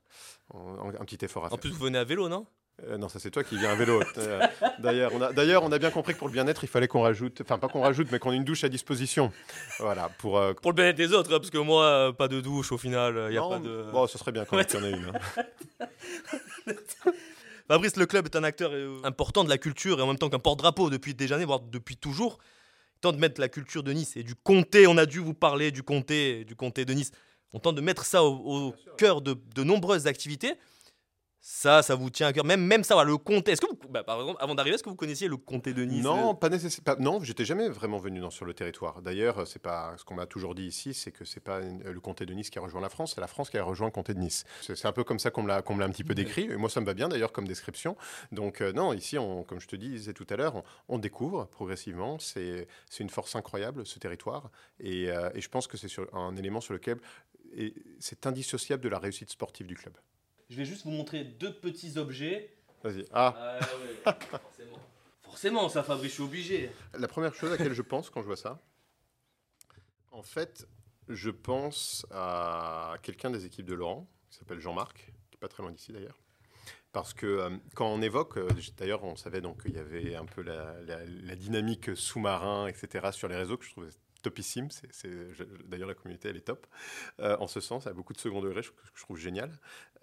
On- 0.55 0.79
Un 0.91 1.05
petit 1.05 1.25
effort 1.25 1.45
à 1.45 1.47
En 1.47 1.51
faire. 1.51 1.59
plus, 1.59 1.71
vous 1.71 1.79
venez 1.85 1.99
à 1.99 2.05
vélo, 2.05 2.29
non? 2.29 2.47
Euh, 2.85 2.99
non, 2.99 3.09
ça 3.09 3.19
c'est 3.19 3.31
toi 3.31 3.43
qui 3.43 3.57
viens 3.57 3.71
à 3.71 3.75
vélo. 3.75 4.01
Euh, 4.19 4.47
D'ailleurs, 4.79 5.11
on 5.15 5.21
a, 5.23 5.33
d'ailleurs, 5.33 5.63
on 5.65 5.73
a 5.73 5.79
bien 5.79 5.91
compris 5.91 6.13
que 6.13 6.19
pour 6.19 6.29
le 6.29 6.33
bien-être, 6.33 6.63
il 6.63 6.69
fallait 6.69 6.89
qu'on 6.89 7.01
rajoute, 7.03 7.41
enfin 7.41 7.59
pas 7.59 7.69
qu'on 7.69 7.81
rajoute, 7.81 8.09
mais 8.13 8.19
qu'on 8.19 8.33
ait 8.33 8.37
une 8.37 8.45
douche 8.45 8.63
à 8.65 8.69
disposition. 8.69 9.33
Voilà, 9.81 10.11
pour. 10.19 10.39
euh, 10.39 10.53
Pour 10.55 10.71
le 10.73 10.77
bien-être 10.77 10.97
des 10.97 11.13
autres, 11.15 11.33
hein, 11.35 11.39
parce 11.39 11.51
que 11.51 11.59
moi, 11.59 12.15
pas 12.17 12.29
de 12.29 12.41
douche 12.41 12.71
au 12.73 12.79
final, 12.79 13.27
il 13.31 13.35
y 13.35 13.39
a 13.39 13.41
non, 13.41 13.49
pas 13.51 13.59
de. 13.59 13.87
Bon, 13.91 14.07
ce 14.07 14.19
serait 14.19 14.33
bien 14.33 14.45
quand 14.45 14.57
même 14.57 14.67
qu'il 14.67 14.79
y 14.79 14.83
en 14.83 14.87
ait 14.87 14.91
une. 14.93 15.11
hein. 15.81 15.87
Fabrice, 17.69 17.97
le 17.97 18.07
club 18.07 18.27
est 18.27 18.37
un 18.37 18.45
acteur 18.45 18.71
important 19.05 19.43
de 19.43 19.49
la 19.49 19.59
culture 19.59 19.99
et 19.99 20.03
en 20.03 20.07
même 20.07 20.19
temps 20.19 20.29
qu'un 20.31 20.39
porte-drapeau 20.39 20.89
depuis 20.91 21.15
des 21.15 21.33
années, 21.33 21.45
voire 21.47 21.61
depuis 21.61 21.97
toujours. 21.97 22.39
Tente 23.01 23.17
de 23.17 23.21
mettre 23.21 23.41
la 23.41 23.49
culture 23.49 23.83
de 23.83 23.93
Nice 23.93 24.17
et 24.17 24.23
du 24.23 24.35
comté. 24.35 24.87
On 24.87 24.97
a 24.97 25.07
dû 25.07 25.19
vous 25.21 25.35
parler 25.35 25.71
du 25.71 25.83
comté, 25.83 26.45
du 26.45 26.57
comté 26.57 26.85
de 26.85 26.93
Nice. 26.95 27.11
On 27.53 27.59
tente 27.59 27.77
de 27.77 27.81
mettre 27.81 28.05
ça 28.05 28.25
au, 28.25 28.69
au 28.69 28.75
cœur 28.97 29.21
de, 29.21 29.37
de 29.55 29.63
nombreuses 29.63 30.07
activités. 30.07 30.55
Ça, 31.49 31.81
ça 31.81 31.95
vous 31.95 32.11
tient 32.11 32.27
à 32.27 32.33
cœur. 32.33 32.45
Même, 32.45 32.61
même 32.67 32.83
ça, 32.83 32.95
voilà, 32.95 33.09
le 33.09 33.19
comté. 33.19 33.53
Est-ce 33.53 33.61
que 33.61 33.69
vous, 33.69 33.79
bah, 33.89 34.03
par 34.03 34.21
exemple, 34.21 34.43
avant 34.43 34.57
d'arriver, 34.57 34.75
est-ce 34.75 34.83
que 34.83 34.89
vous 34.89 34.97
connaissiez 34.97 35.29
le 35.29 35.37
comté 35.37 35.73
de 35.75 35.85
Nice? 35.85 36.03
Non, 36.03 36.35
pas 36.35 36.49
nécessairement. 36.49 37.01
Non, 37.01 37.23
j'étais 37.23 37.45
jamais 37.45 37.69
vraiment 37.69 37.99
venu 37.99 38.19
dans, 38.19 38.31
sur 38.31 38.45
le 38.45 38.53
territoire. 38.53 39.01
D'ailleurs, 39.01 39.47
c'est 39.47 39.63
pas 39.63 39.95
ce 39.97 40.03
qu'on 40.05 40.17
m'a 40.17 40.27
toujours 40.27 40.57
dit 40.57 40.65
ici, 40.65 40.93
c'est 40.93 41.13
que 41.13 41.25
c'est 41.25 41.39
pas 41.39 41.61
le 41.61 42.01
comté 42.01 42.27
de 42.27 42.35
Nice 42.35 42.51
qui 42.51 42.59
a 42.59 42.63
rejoint 42.63 42.81
la 42.81 42.89
France, 42.89 43.13
c'est 43.15 43.21
la 43.21 43.29
France 43.29 43.49
qui 43.49 43.59
a 43.59 43.63
rejoint 43.63 43.87
le 43.87 43.93
comté 43.93 44.13
de 44.13 44.19
Nice. 44.19 44.45
C'est 44.61 44.77
c'est 44.77 44.89
un 44.89 44.93
peu 44.93 45.05
comme 45.05 45.21
ça 45.21 45.31
qu'on 45.31 45.45
me 45.45 45.49
l'a 45.49 45.63
qu'on 45.63 45.77
me 45.77 45.81
l'a 45.81 45.87
un 45.87 45.91
petit 45.91 46.03
peu 46.03 46.17
décrit. 46.17 46.47
Et 46.51 46.57
moi, 46.57 46.69
ça 46.69 46.81
me 46.81 46.87
va 46.87 46.95
bien 46.95 47.09
d'ailleurs 47.09 47.31
comme 47.31 47.47
description. 47.47 47.97
Donc 48.33 48.61
euh, 48.61 48.73
non, 48.73 48.93
ici, 48.93 49.17
on, 49.17 49.45
comme 49.45 49.61
je 49.61 49.69
te 49.69 49.77
disais 49.77 50.15
tout 50.15 50.27
à 50.31 50.35
l'heure, 50.35 50.57
on, 50.57 50.65
on 50.89 50.99
découvre 50.99 51.45
progressivement. 51.47 52.19
C'est 52.19 52.67
c'est 52.91 53.05
une 53.05 53.11
force 53.11 53.37
incroyable 53.37 53.87
ce 53.87 54.01
territoire. 54.01 54.51
Et, 54.81 55.11
euh, 55.13 55.31
et 55.33 55.41
je 55.41 55.49
pense 55.49 55.69
que 55.69 55.77
c'est 55.77 55.87
sur- 55.87 56.13
un 56.13 56.35
élément 56.35 56.61
sur 56.61 56.75
lequel 56.75 56.99
et 57.55 57.73
c'est 58.01 58.27
indissociable 58.27 58.83
de 58.83 58.89
la 58.89 58.99
réussite 58.99 59.31
sportive 59.31 59.69
du 59.69 59.77
club. 59.77 59.95
Je 60.49 60.57
vais 60.57 60.65
juste 60.65 60.85
vous 60.85 60.91
montrer 60.91 61.25
deux 61.25 61.53
petits 61.55 61.99
objets. 61.99 62.55
Vas-y. 62.83 63.05
Ah, 63.13 63.35
Ah 63.37 63.59
ouais, 64.07 64.13
forcément. 64.31 64.79
Forcément, 65.23 65.69
ça, 65.69 65.83
Fabrice, 65.83 66.11
je 66.11 66.15
suis 66.15 66.23
obligé. 66.23 66.71
La 66.99 67.09
première 67.09 67.35
chose 67.35 67.51
à 67.51 67.57
laquelle 67.57 67.73
je 67.75 67.83
pense 67.83 68.11
quand 68.11 68.21
je 68.23 68.27
vois 68.27 68.37
ça, 68.37 68.61
en 70.13 70.23
fait, 70.23 70.67
je 71.09 71.31
pense 71.31 72.07
à 72.11 72.95
quelqu'un 73.03 73.31
des 73.31 73.45
équipes 73.45 73.67
de 73.67 73.75
Laurent, 73.75 74.09
qui 74.31 74.39
s'appelle 74.39 74.61
Jean-Marc, 74.61 74.97
qui 75.31 75.37
n'est 75.37 75.39
pas 75.41 75.49
très 75.49 75.63
loin 75.63 75.73
d'ici 75.73 75.93
d'ailleurs. 75.93 76.19
Parce 76.93 77.13
que 77.13 77.27
euh, 77.27 77.51
quand 77.75 77.89
on 77.93 78.01
évoque, 78.01 78.39
euh, 78.39 78.49
d'ailleurs, 78.79 79.05
on 79.05 79.17
savait 79.17 79.43
donc 79.43 79.63
qu'il 79.65 79.75
y 79.75 79.79
avait 79.79 80.15
un 80.15 80.25
peu 80.25 80.41
la, 80.43 80.81
la- 80.83 81.05
la 81.05 81.37
dynamique 81.37 81.95
sous-marin, 81.95 82.69
etc., 82.69 83.09
sur 83.13 83.29
les 83.29 83.37
réseaux, 83.37 83.59
que 83.59 83.67
je 83.67 83.73
trouvais 83.73 83.91
topissime. 84.27 84.69
D'ailleurs, 85.67 85.89
la 85.89 85.95
communauté, 85.95 86.29
elle 86.29 86.37
est 86.37 86.41
top. 86.41 86.67
Euh, 87.21 87.37
en 87.39 87.47
ce 87.47 87.61
sens, 87.61 87.87
elle 87.87 87.93
a 87.93 87.95
beaucoup 87.95 88.13
de 88.13 88.19
second 88.19 88.41
degré, 88.41 88.63
je, 88.63 89.03
trouve 89.03 89.17
génial. 89.17 89.51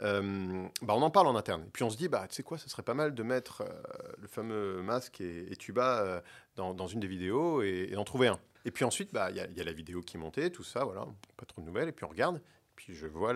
Euh, 0.01 0.67
bah, 0.81 0.93
on 0.95 1.01
en 1.01 1.11
parle 1.11 1.27
en 1.27 1.35
interne. 1.35 1.63
Et 1.67 1.69
puis 1.69 1.83
on 1.83 1.89
se 1.89 1.97
dit, 1.97 2.07
bah, 2.07 2.25
tu 2.27 2.35
sais 2.35 2.43
quoi, 2.43 2.57
ça 2.57 2.67
serait 2.67 2.83
pas 2.83 2.93
mal 2.93 3.13
de 3.13 3.23
mettre 3.23 3.61
euh, 3.61 3.83
le 4.17 4.27
fameux 4.27 4.81
masque 4.81 5.21
et, 5.21 5.51
et 5.51 5.55
tuba 5.55 6.23
dans, 6.55 6.87
une 6.87 6.99
des 6.99 7.07
vidéos 7.07 7.61
et, 7.61 7.89
et 7.91 7.95
d'en 7.95 8.05
trouver 8.05 8.27
un. 8.27 8.39
Et 8.65 8.71
puis 8.71 8.85
ensuite, 8.85 9.13
bah, 9.13 9.29
il 9.29 9.37
y, 9.37 9.39
a- 9.41 9.47
il 9.47 9.57
y 9.57 9.61
a 9.61 9.65
la 9.65 9.73
vidéo 9.73 10.01
qui 10.01 10.15
est 10.17 10.19
montée, 10.19 10.51
tout 10.51 10.63
ça, 10.63 10.85
voilà, 10.85 11.05
pas 11.35 11.45
trop 11.45 11.61
de 11.61 11.65
nouvelles. 11.65 11.89
Et 11.89 11.91
puis 11.91 12.05
on 12.05 12.09
regarde, 12.09 12.41
puis 12.75 12.93
je 12.93 13.07
vois 13.07 13.33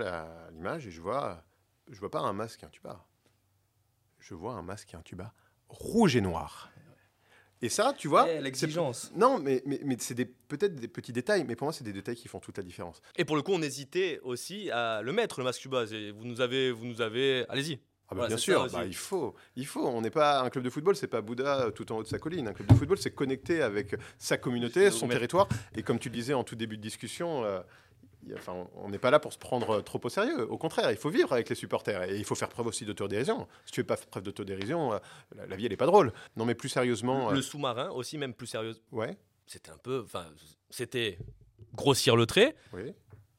l'image 0.52 0.88
et 0.88 0.92
je 0.92 1.02
vois, 1.02 1.44
je 1.90 2.00
vois 2.00 2.12
pas 2.12 2.22
un 2.22 2.34
masque 2.34 2.64
et 2.64 2.66
un 2.66 2.70
tuba. 2.70 3.06
Je 4.20 4.34
vois 4.34 4.54
un 4.54 4.62
masque 4.62 4.94
et 4.94 4.98
un 4.98 5.02
tuba 5.02 5.34
rouge 5.70 6.16
et 6.16 6.22
noir. 6.22 6.70
Et 7.62 7.70
ça, 7.70 7.94
tu 7.98 8.08
vois, 8.08 8.28
Eh, 8.30 8.36
c'est- 8.36 8.42
l'exigence. 8.42 9.12
non, 9.16 9.40
mais, 9.40 9.64
mais, 9.66 9.80
mais 9.84 9.96
c'est 10.00 10.14
des- 10.14 10.26
peut-être 10.26 10.76
des 10.76 10.88
petits 10.88 11.12
détails, 11.14 11.44
mais 11.48 11.56
pour 11.56 11.66
moi, 11.66 11.74
c'est 11.74 11.84
des 11.84 11.94
détails 11.94 12.16
qui 12.16 12.28
font 12.28 12.40
toute 12.40 12.58
la 12.58 12.64
différence. 12.64 13.02
Et 13.16 13.26
pour 13.26 13.36
le 13.36 13.42
coup, 13.42 13.52
on 13.54 13.62
hésitait 13.62 14.20
aussi 14.24 14.70
à 14.72 15.02
le 15.02 15.12
mettre, 15.12 15.40
le 15.40 15.44
masque. 15.46 15.68
C'est- 15.88 16.12
Vous 16.12 16.26
nous 16.26 16.42
avez, 16.42 16.72
vous 16.72 16.86
nous 16.86 17.02
avez. 17.02 17.46
Allez-y. 17.50 17.80
Ah 18.10 18.16
bah 18.16 18.22
Voilà, 18.22 18.28
bien 18.30 18.38
sûr, 18.38 18.70
bah, 18.72 18.86
il 18.86 18.96
faut, 18.96 19.36
il 19.58 19.66
faut. 19.66 19.86
On 19.86 20.00
n'est 20.00 20.10
pas 20.10 20.40
un 20.42 20.50
club 20.50 20.64
de 20.64 20.70
football, 20.70 20.96
c'est 20.96 21.08
pas 21.08 21.20
Bouddha 21.20 21.66
euh, 21.66 21.72
tout 21.72 21.92
en 21.92 21.98
haut 21.98 22.04
de 22.04 22.08
sa 22.08 22.20
colline. 22.20 22.48
Un 22.48 22.54
club 22.54 22.66
de 22.70 22.74
football, 22.74 22.98
c'est 22.98 23.12
connecté 23.14 23.62
avec 23.62 23.96
sa 24.18 24.38
communauté, 24.38 24.92
son 24.92 25.10
territoire. 25.10 25.50
Et 25.76 25.84
comme 25.84 26.00
tu 26.00 26.08
le 26.08 26.14
disais 26.14 26.34
en 26.34 26.46
tout 26.46 26.56
début 26.56 26.78
de 26.78 26.82
discussion, 26.82 27.44
euh, 27.44 27.60
enfin, 28.36 28.68
on 28.76 28.90
n'est 28.90 28.98
pas 29.00 29.12
là 29.12 29.20
pour 29.20 29.32
se 29.34 29.38
prendre 29.38 29.70
euh, 29.78 29.82
trop 29.82 30.00
au 30.04 30.10
sérieux. 30.10 30.50
Au 30.52 30.58
contraire, 30.58 30.92
il 30.92 30.98
faut 30.98 31.10
vivre 31.10 31.32
avec 31.34 31.50
les 31.50 31.56
supporters 31.56 32.04
et 32.04 32.18
il 32.18 32.26
faut 32.26 32.36
faire 32.36 32.50
preuve 32.50 32.68
aussi 32.68 32.86
d'autodérision. 32.86 33.48
Si 33.66 33.72
tu 33.72 33.82
fais 33.82 33.86
pas 33.86 33.98
preuve 33.98 34.24
d'autodérision, 34.24 34.94
euh, 34.94 35.00
la, 35.36 35.46
la 35.48 35.56
vie 35.56 35.66
elle 35.66 35.74
est 35.74 35.78
pas 35.78 35.86
drôle. 35.86 36.12
Non, 36.36 36.46
mais 36.46 36.56
plus 36.56 36.70
sérieusement, 36.70 37.32
Le 37.32 37.40
euh, 37.40 37.42
sous-marin 37.42 37.90
aussi, 37.92 38.18
même 38.18 38.34
plus 38.34 38.48
sérieux. 38.48 38.76
ouais, 38.92 39.18
C'était 39.46 39.72
un 39.72 39.78
peu. 39.78 40.02
Enfin, 40.04 40.26
c'était 40.70 41.18
grossir 41.74 42.16
le 42.16 42.26
trait. 42.26 42.56
oui. 42.74 42.94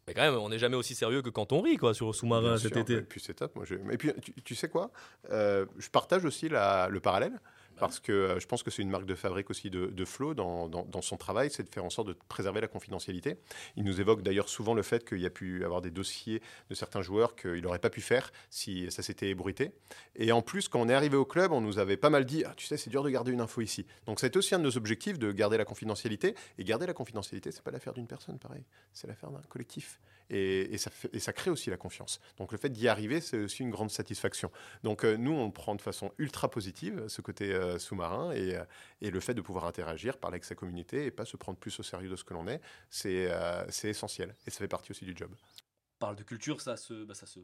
Mais 0.06 0.14
quand 0.14 0.22
même, 0.22 0.36
on 0.36 0.48
n'est 0.48 0.58
jamais 0.58 0.76
aussi 0.76 0.94
sérieux 0.94 1.20
que 1.20 1.28
quand 1.28 1.52
on 1.52 1.60
rit, 1.60 1.76
quoi, 1.76 1.92
sur 1.92 2.06
le 2.06 2.14
sous-marin 2.14 2.56
cet 2.56 2.72
sûr, 2.72 2.80
été. 2.80 2.94
Et 2.94 3.02
puis 3.02 3.20
c'est 3.20 3.34
top. 3.34 3.54
Moi, 3.54 3.66
je- 3.66 3.74
Et 3.74 3.98
puis 3.98 4.10
tu, 4.22 4.32
tu 4.42 4.54
sais 4.54 4.70
quoi 4.70 4.90
Euh, 5.30 5.66
Je 5.76 5.90
partage 5.90 6.24
aussi 6.24 6.48
la- 6.48 6.88
le 6.88 6.98
parallèle 6.98 7.38
parce 7.78 8.00
que 8.00 8.12
euh, 8.12 8.40
je 8.40 8.46
pense 8.46 8.62
que 8.62 8.70
c'est 8.70 8.82
une 8.82 8.90
marque 8.90 9.06
de 9.06 9.14
fabrique 9.14 9.50
aussi 9.50 9.70
de, 9.70 9.86
de 9.86 10.04
Flo 10.04 10.34
dans, 10.34 10.68
dans- 10.68 10.84
dans 10.84 11.02
son 11.02 11.16
travail, 11.16 11.50
c'est 11.50 11.62
de 11.62 11.68
faire 11.68 11.84
en 11.84 11.90
sorte 11.90 12.08
de 12.08 12.16
préserver 12.28 12.60
la 12.60 12.68
confidentialité. 12.68 13.36
Il 13.76 13.84
nous 13.84 14.00
évoque 14.00 14.22
d'ailleurs 14.22 14.48
souvent 14.48 14.74
le 14.74 14.82
fait 14.82 15.04
qu'il 15.08 15.20
y 15.20 15.26
a 15.26 15.30
pu 15.30 15.64
avoir 15.64 15.80
des 15.80 15.90
dossiers 15.90 16.42
de 16.70 16.74
certains 16.74 17.02
joueurs 17.02 17.36
qu'il 17.36 17.62
n'aurait 17.62 17.78
pas 17.78 17.90
pu 17.90 18.00
faire 18.00 18.32
si 18.50 18.90
ça 18.90 19.02
s'était 19.02 19.28
ébruité. 19.30 19.72
Et 20.16 20.32
en 20.32 20.42
plus, 20.42 20.68
quand 20.68 20.80
on 20.80 20.88
est 20.88 20.94
arrivé 20.94 21.16
au 21.16 21.24
club, 21.24 21.52
on 21.52 21.60
nous 21.60 21.78
avait 21.78 21.96
pas 21.96 22.10
mal 22.10 22.24
dit, 22.24 22.44
Ah, 22.46 22.54
tu 22.56 22.66
sais, 22.66 22.76
c'est 22.76 22.90
dur 22.90 23.02
de 23.02 23.10
garder 23.10 23.32
une 23.32 23.40
info 23.40 23.60
ici. 23.60 23.86
Donc 24.06 24.20
c'est 24.20 24.36
aussi 24.36 24.54
un 24.54 24.58
de 24.58 24.64
nos 24.64 24.76
objectifs 24.76 25.18
de 25.18 25.30
garder 25.32 25.58
la 25.58 25.64
confidentialité. 25.64 26.34
Et 26.58 26.64
garder 26.64 26.86
la 26.86 26.94
confidentialité, 26.94 27.50
c'est 27.52 27.62
pas 27.62 27.70
l'affaire 27.70 27.92
d'une 27.94 28.06
personne, 28.06 28.38
pareil, 28.38 28.62
c'est 28.92 29.06
l'affaire 29.06 29.30
d'un 29.30 29.42
collectif. 29.48 30.00
Et, 30.30 30.74
et 30.74 30.78
ça 30.78 30.90
fait- 30.90 31.08
et 31.14 31.20
ça 31.20 31.32
crée 31.32 31.50
aussi 31.50 31.70
la 31.70 31.76
confiance. 31.76 32.20
Donc 32.38 32.52
le 32.52 32.58
fait 32.58 32.68
d'y 32.68 32.86
arriver, 32.88 33.20
c'est 33.20 33.38
aussi 33.38 33.62
une 33.62 33.70
grande 33.70 33.90
satisfaction. 33.90 34.50
Donc 34.82 35.04
euh, 35.04 35.16
nous, 35.16 35.32
on 35.32 35.46
le 35.46 35.52
prend 35.52 35.74
de 35.74 35.80
façon 35.80 36.12
ultra 36.18 36.50
positive, 36.50 37.04
ce 37.08 37.20
côté 37.22 37.52
euh, 37.52 37.67
sous-marin, 37.76 38.30
et, 38.32 38.54
euh, 38.56 38.64
et 39.00 39.10
le 39.10 39.20
fait 39.20 39.34
de 39.34 39.40
pouvoir 39.42 39.64
interagir, 39.66 40.16
parler 40.16 40.36
avec 40.36 40.44
sa 40.44 40.54
communauté, 40.54 41.04
et 41.06 41.10
pas 41.10 41.24
se 41.24 41.36
prendre 41.36 41.58
plus 41.58 41.78
au 41.80 41.82
sérieux 41.82 42.08
de 42.08 42.16
ce 42.16 42.24
que 42.24 42.32
l'on 42.32 42.46
est, 42.46 42.60
c'est 42.88 43.26
euh, 43.30 43.66
essentiel. 43.84 44.34
Et 44.46 44.50
ça 44.50 44.58
fait 44.58 44.68
partie 44.68 44.92
aussi 44.92 45.04
du 45.04 45.14
job. 45.16 45.30
On 45.32 45.98
parle 45.98 46.16
de 46.16 46.22
culture, 46.22 46.60
ça 46.60 46.76
se, 46.76 47.04
bah, 47.04 47.14
ça 47.14 47.26
se 47.26 47.40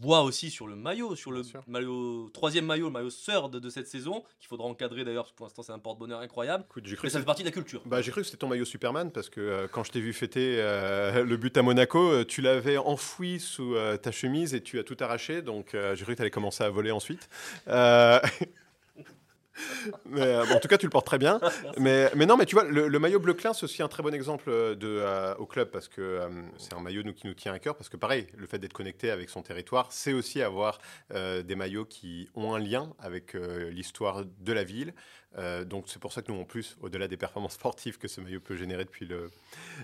voit 0.00 0.22
aussi 0.22 0.50
sur 0.50 0.66
le 0.66 0.76
maillot, 0.76 1.14
sur 1.16 1.30
le 1.32 1.42
maillot, 1.66 2.28
troisième 2.30 2.66
maillot, 2.66 2.86
le 2.86 2.92
maillot 2.92 3.10
third 3.10 3.56
de 3.56 3.68
cette 3.70 3.86
saison, 3.86 4.24
qu'il 4.40 4.48
faudra 4.48 4.66
encadrer 4.66 5.04
d'ailleurs, 5.04 5.24
parce 5.24 5.32
que 5.32 5.36
pour 5.36 5.46
l'instant 5.46 5.62
c'est 5.62 5.72
un 5.72 5.78
porte-bonheur 5.78 6.20
incroyable. 6.20 6.64
Écoute, 6.68 6.84
cru 6.84 6.98
Mais 7.04 7.10
ça 7.10 7.18
fait 7.18 7.24
partie 7.24 7.42
de 7.42 7.48
la 7.48 7.52
culture. 7.52 7.82
Bah, 7.86 8.02
j'ai 8.02 8.10
cru 8.10 8.22
que 8.22 8.26
c'était 8.26 8.38
ton 8.38 8.48
maillot 8.48 8.64
Superman 8.64 9.10
parce 9.10 9.28
que 9.28 9.40
euh, 9.40 9.68
quand 9.70 9.84
je 9.84 9.92
t'ai 9.92 10.00
vu 10.00 10.12
fêter 10.12 10.56
euh, 10.58 11.24
le 11.24 11.36
but 11.36 11.56
à 11.56 11.62
Monaco, 11.62 11.98
euh, 11.98 12.24
tu 12.24 12.40
l'avais 12.42 12.76
enfoui 12.76 13.40
sous 13.40 13.74
euh, 13.74 13.96
ta 13.96 14.10
chemise 14.10 14.54
et 14.54 14.62
tu 14.62 14.78
as 14.78 14.84
tout 14.84 14.96
arraché. 15.00 15.42
Donc 15.42 15.74
euh, 15.74 15.94
j'ai 15.94 16.04
cru 16.04 16.12
que 16.14 16.16
tu 16.16 16.22
allais 16.22 16.30
commencer 16.30 16.64
à 16.64 16.70
voler 16.70 16.90
ensuite. 16.90 17.28
Euh, 19.56 19.90
mais, 20.06 20.20
euh, 20.22 20.44
bon, 20.46 20.54
en 20.54 20.60
tout 20.60 20.68
cas, 20.68 20.78
tu 20.78 20.86
le 20.86 20.90
portes 20.90 21.06
très 21.06 21.18
bien. 21.18 21.40
Mais, 21.78 22.10
mais 22.14 22.26
non, 22.26 22.36
mais 22.36 22.46
tu 22.46 22.54
vois, 22.54 22.64
le, 22.64 22.88
le 22.88 22.98
maillot 22.98 23.18
bleu 23.20 23.34
clin, 23.34 23.52
c'est 23.52 23.64
aussi 23.64 23.82
un 23.82 23.88
très 23.88 24.02
bon 24.02 24.14
exemple 24.14 24.44
euh, 24.48 24.74
de, 24.74 24.98
euh, 25.00 25.34
au 25.36 25.46
club 25.46 25.70
parce 25.70 25.88
que 25.88 26.00
euh, 26.00 26.28
c'est 26.56 26.74
un 26.74 26.80
maillot 26.80 27.02
nous, 27.02 27.12
qui 27.12 27.26
nous 27.26 27.34
tient 27.34 27.52
à 27.52 27.58
cœur. 27.58 27.76
Parce 27.76 27.88
que 27.88 27.96
pareil, 27.96 28.26
le 28.36 28.46
fait 28.46 28.58
d'être 28.58 28.72
connecté 28.72 29.10
avec 29.10 29.28
son 29.30 29.42
territoire, 29.42 29.88
c'est 29.90 30.12
aussi 30.12 30.42
avoir 30.42 30.78
des 31.10 31.54
maillots 31.54 31.84
qui 31.84 32.28
ont 32.34 32.54
un 32.54 32.58
lien 32.58 32.92
avec 32.98 33.34
l'histoire 33.34 34.24
de 34.24 34.52
la 34.52 34.64
ville. 34.64 34.94
Euh, 35.38 35.64
donc 35.64 35.84
c'est 35.88 35.98
pour 35.98 36.12
ça 36.12 36.22
que 36.22 36.30
nous, 36.30 36.38
en 36.38 36.44
plus, 36.44 36.76
au-delà 36.80 37.08
des 37.08 37.16
performances 37.16 37.54
sportives 37.54 37.98
que 37.98 38.08
ce 38.08 38.20
maillot 38.20 38.40
peut 38.40 38.56
générer 38.56 38.84
depuis 38.84 39.06
le, 39.06 39.30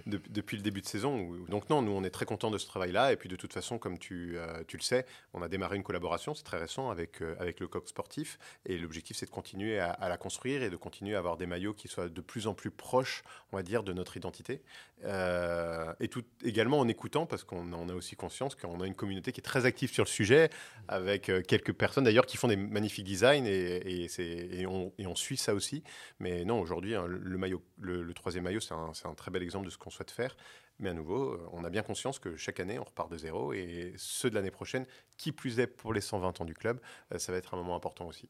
de- 0.06 0.20
depuis 0.30 0.56
le 0.56 0.62
début 0.62 0.80
de 0.80 0.86
saison, 0.86 1.34
donc 1.48 1.68
non, 1.70 1.82
nous, 1.82 1.92
on 1.92 2.04
est 2.04 2.10
très 2.10 2.24
contents 2.24 2.50
de 2.50 2.58
ce 2.58 2.66
travail-là. 2.66 3.12
Et 3.12 3.16
puis 3.16 3.28
de 3.28 3.36
toute 3.36 3.52
façon, 3.52 3.78
comme 3.78 3.98
tu, 3.98 4.34
euh, 4.36 4.62
tu 4.66 4.76
le 4.76 4.82
sais, 4.82 5.06
on 5.34 5.42
a 5.42 5.48
démarré 5.48 5.76
une 5.76 5.82
collaboration, 5.82 6.34
c'est 6.34 6.44
très 6.44 6.58
récent, 6.58 6.90
avec, 6.90 7.22
euh, 7.22 7.34
avec 7.38 7.60
le 7.60 7.68
Coq 7.68 7.88
Sportif. 7.88 8.38
Et 8.66 8.78
l'objectif, 8.78 9.16
c'est 9.16 9.26
de 9.26 9.30
continuer 9.30 9.78
à, 9.78 10.08
la 10.08 10.16
construire 10.16 10.62
et 10.62 10.70
de 10.70 10.76
continuer 10.76 11.14
à 11.14 11.18
avoir 11.18 11.36
des 11.36 11.46
maillots 11.46 11.74
qui 11.74 11.88
soient 11.88 12.08
de 12.08 12.20
plus 12.20 12.46
en 12.46 12.54
plus 12.54 12.70
proches, 12.70 13.22
on 13.52 13.56
va 13.56 13.62
dire, 13.62 13.82
de 13.82 13.92
notre 13.92 14.16
identité. 14.16 14.62
Et 15.02 16.08
tout 16.08 16.24
également 16.44 16.78
en 16.78 16.86
écoutant, 16.86 17.24
parce 17.24 17.42
qu'on 17.42 17.72
en 17.72 17.88
a 17.88 17.94
aussi 17.94 18.16
conscience 18.16 18.54
qu'on 18.54 18.80
a 18.80 18.86
une 18.86 18.94
communauté 18.94 19.32
qui 19.32 19.40
est 19.40 19.42
très 19.42 19.64
active 19.64 19.90
sur 19.92 20.04
le 20.04 20.08
sujet, 20.08 20.50
avec 20.88 21.30
quelques 21.46 21.72
personnes 21.72 22.04
d'ailleurs 22.04 22.26
qui 22.26 22.36
font 22.36 22.48
des 22.48 22.56
magnifiques 22.56 23.06
designs 23.06 23.46
et, 23.46 24.08
et, 24.18 24.66
on, 24.66 24.92
et 24.98 25.06
on, 25.06 25.14
suit 25.14 25.38
ça 25.40 25.54
aussi. 25.54 25.82
Mais 26.18 26.44
non, 26.44 26.60
aujourd'hui, 26.60 26.94
hein, 26.94 27.06
le, 27.06 28.14
troisième 28.14 28.44
maillot, 28.44 28.60
c'est 28.60 28.74
un, 28.74 29.14
très 29.14 29.30
bel 29.30 29.42
exemple 29.42 29.66
de 29.66 29.70
ce 29.70 29.78
qu'on 29.78 29.90
souhaite 29.90 30.10
faire. 30.10 30.36
Mais 30.78 30.88
à 30.88 30.94
nouveau, 30.94 31.34
euh, 31.34 31.48
on 31.52 31.64
a 31.64 31.70
bien 31.70 31.82
conscience 31.82 32.18
que 32.18 32.36
chaque 32.36 32.58
année, 32.58 32.78
on 32.78 32.84
repart 32.84 33.10
de 33.10 33.18
zéro. 33.18 33.52
Et 33.52 33.92
ceux 33.96 34.30
de 34.30 34.34
l'année 34.34 34.50
prochaine, 34.50 34.86
qui 35.18 35.32
plus 35.32 35.58
est 35.60 35.66
pour 35.66 35.92
les 35.92 36.00
120 36.00 36.40
ans 36.40 36.44
du 36.44 36.54
club, 36.54 36.80
euh, 37.12 37.18
ça 37.18 37.32
va 37.32 37.38
être 37.38 37.54
un 37.54 37.58
moment 37.58 37.76
important 37.76 38.06
aussi. 38.06 38.28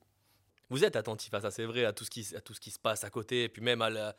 Vous 0.68 0.84
êtes 0.84 0.96
attentif 0.96 1.32
à 1.34 1.40
ça, 1.40 1.50
c'est 1.50 1.64
vrai, 1.64 1.84
à 1.84 1.92
tout, 1.92 2.04
ce 2.04 2.10
qui, 2.10 2.22
se 2.24 2.78
passe 2.78 3.04
à 3.04 3.10
côté, 3.10 3.44
et 3.44 3.48
puis 3.48 3.60
même 3.60 3.82
à 3.82 3.90
la, 3.90 4.16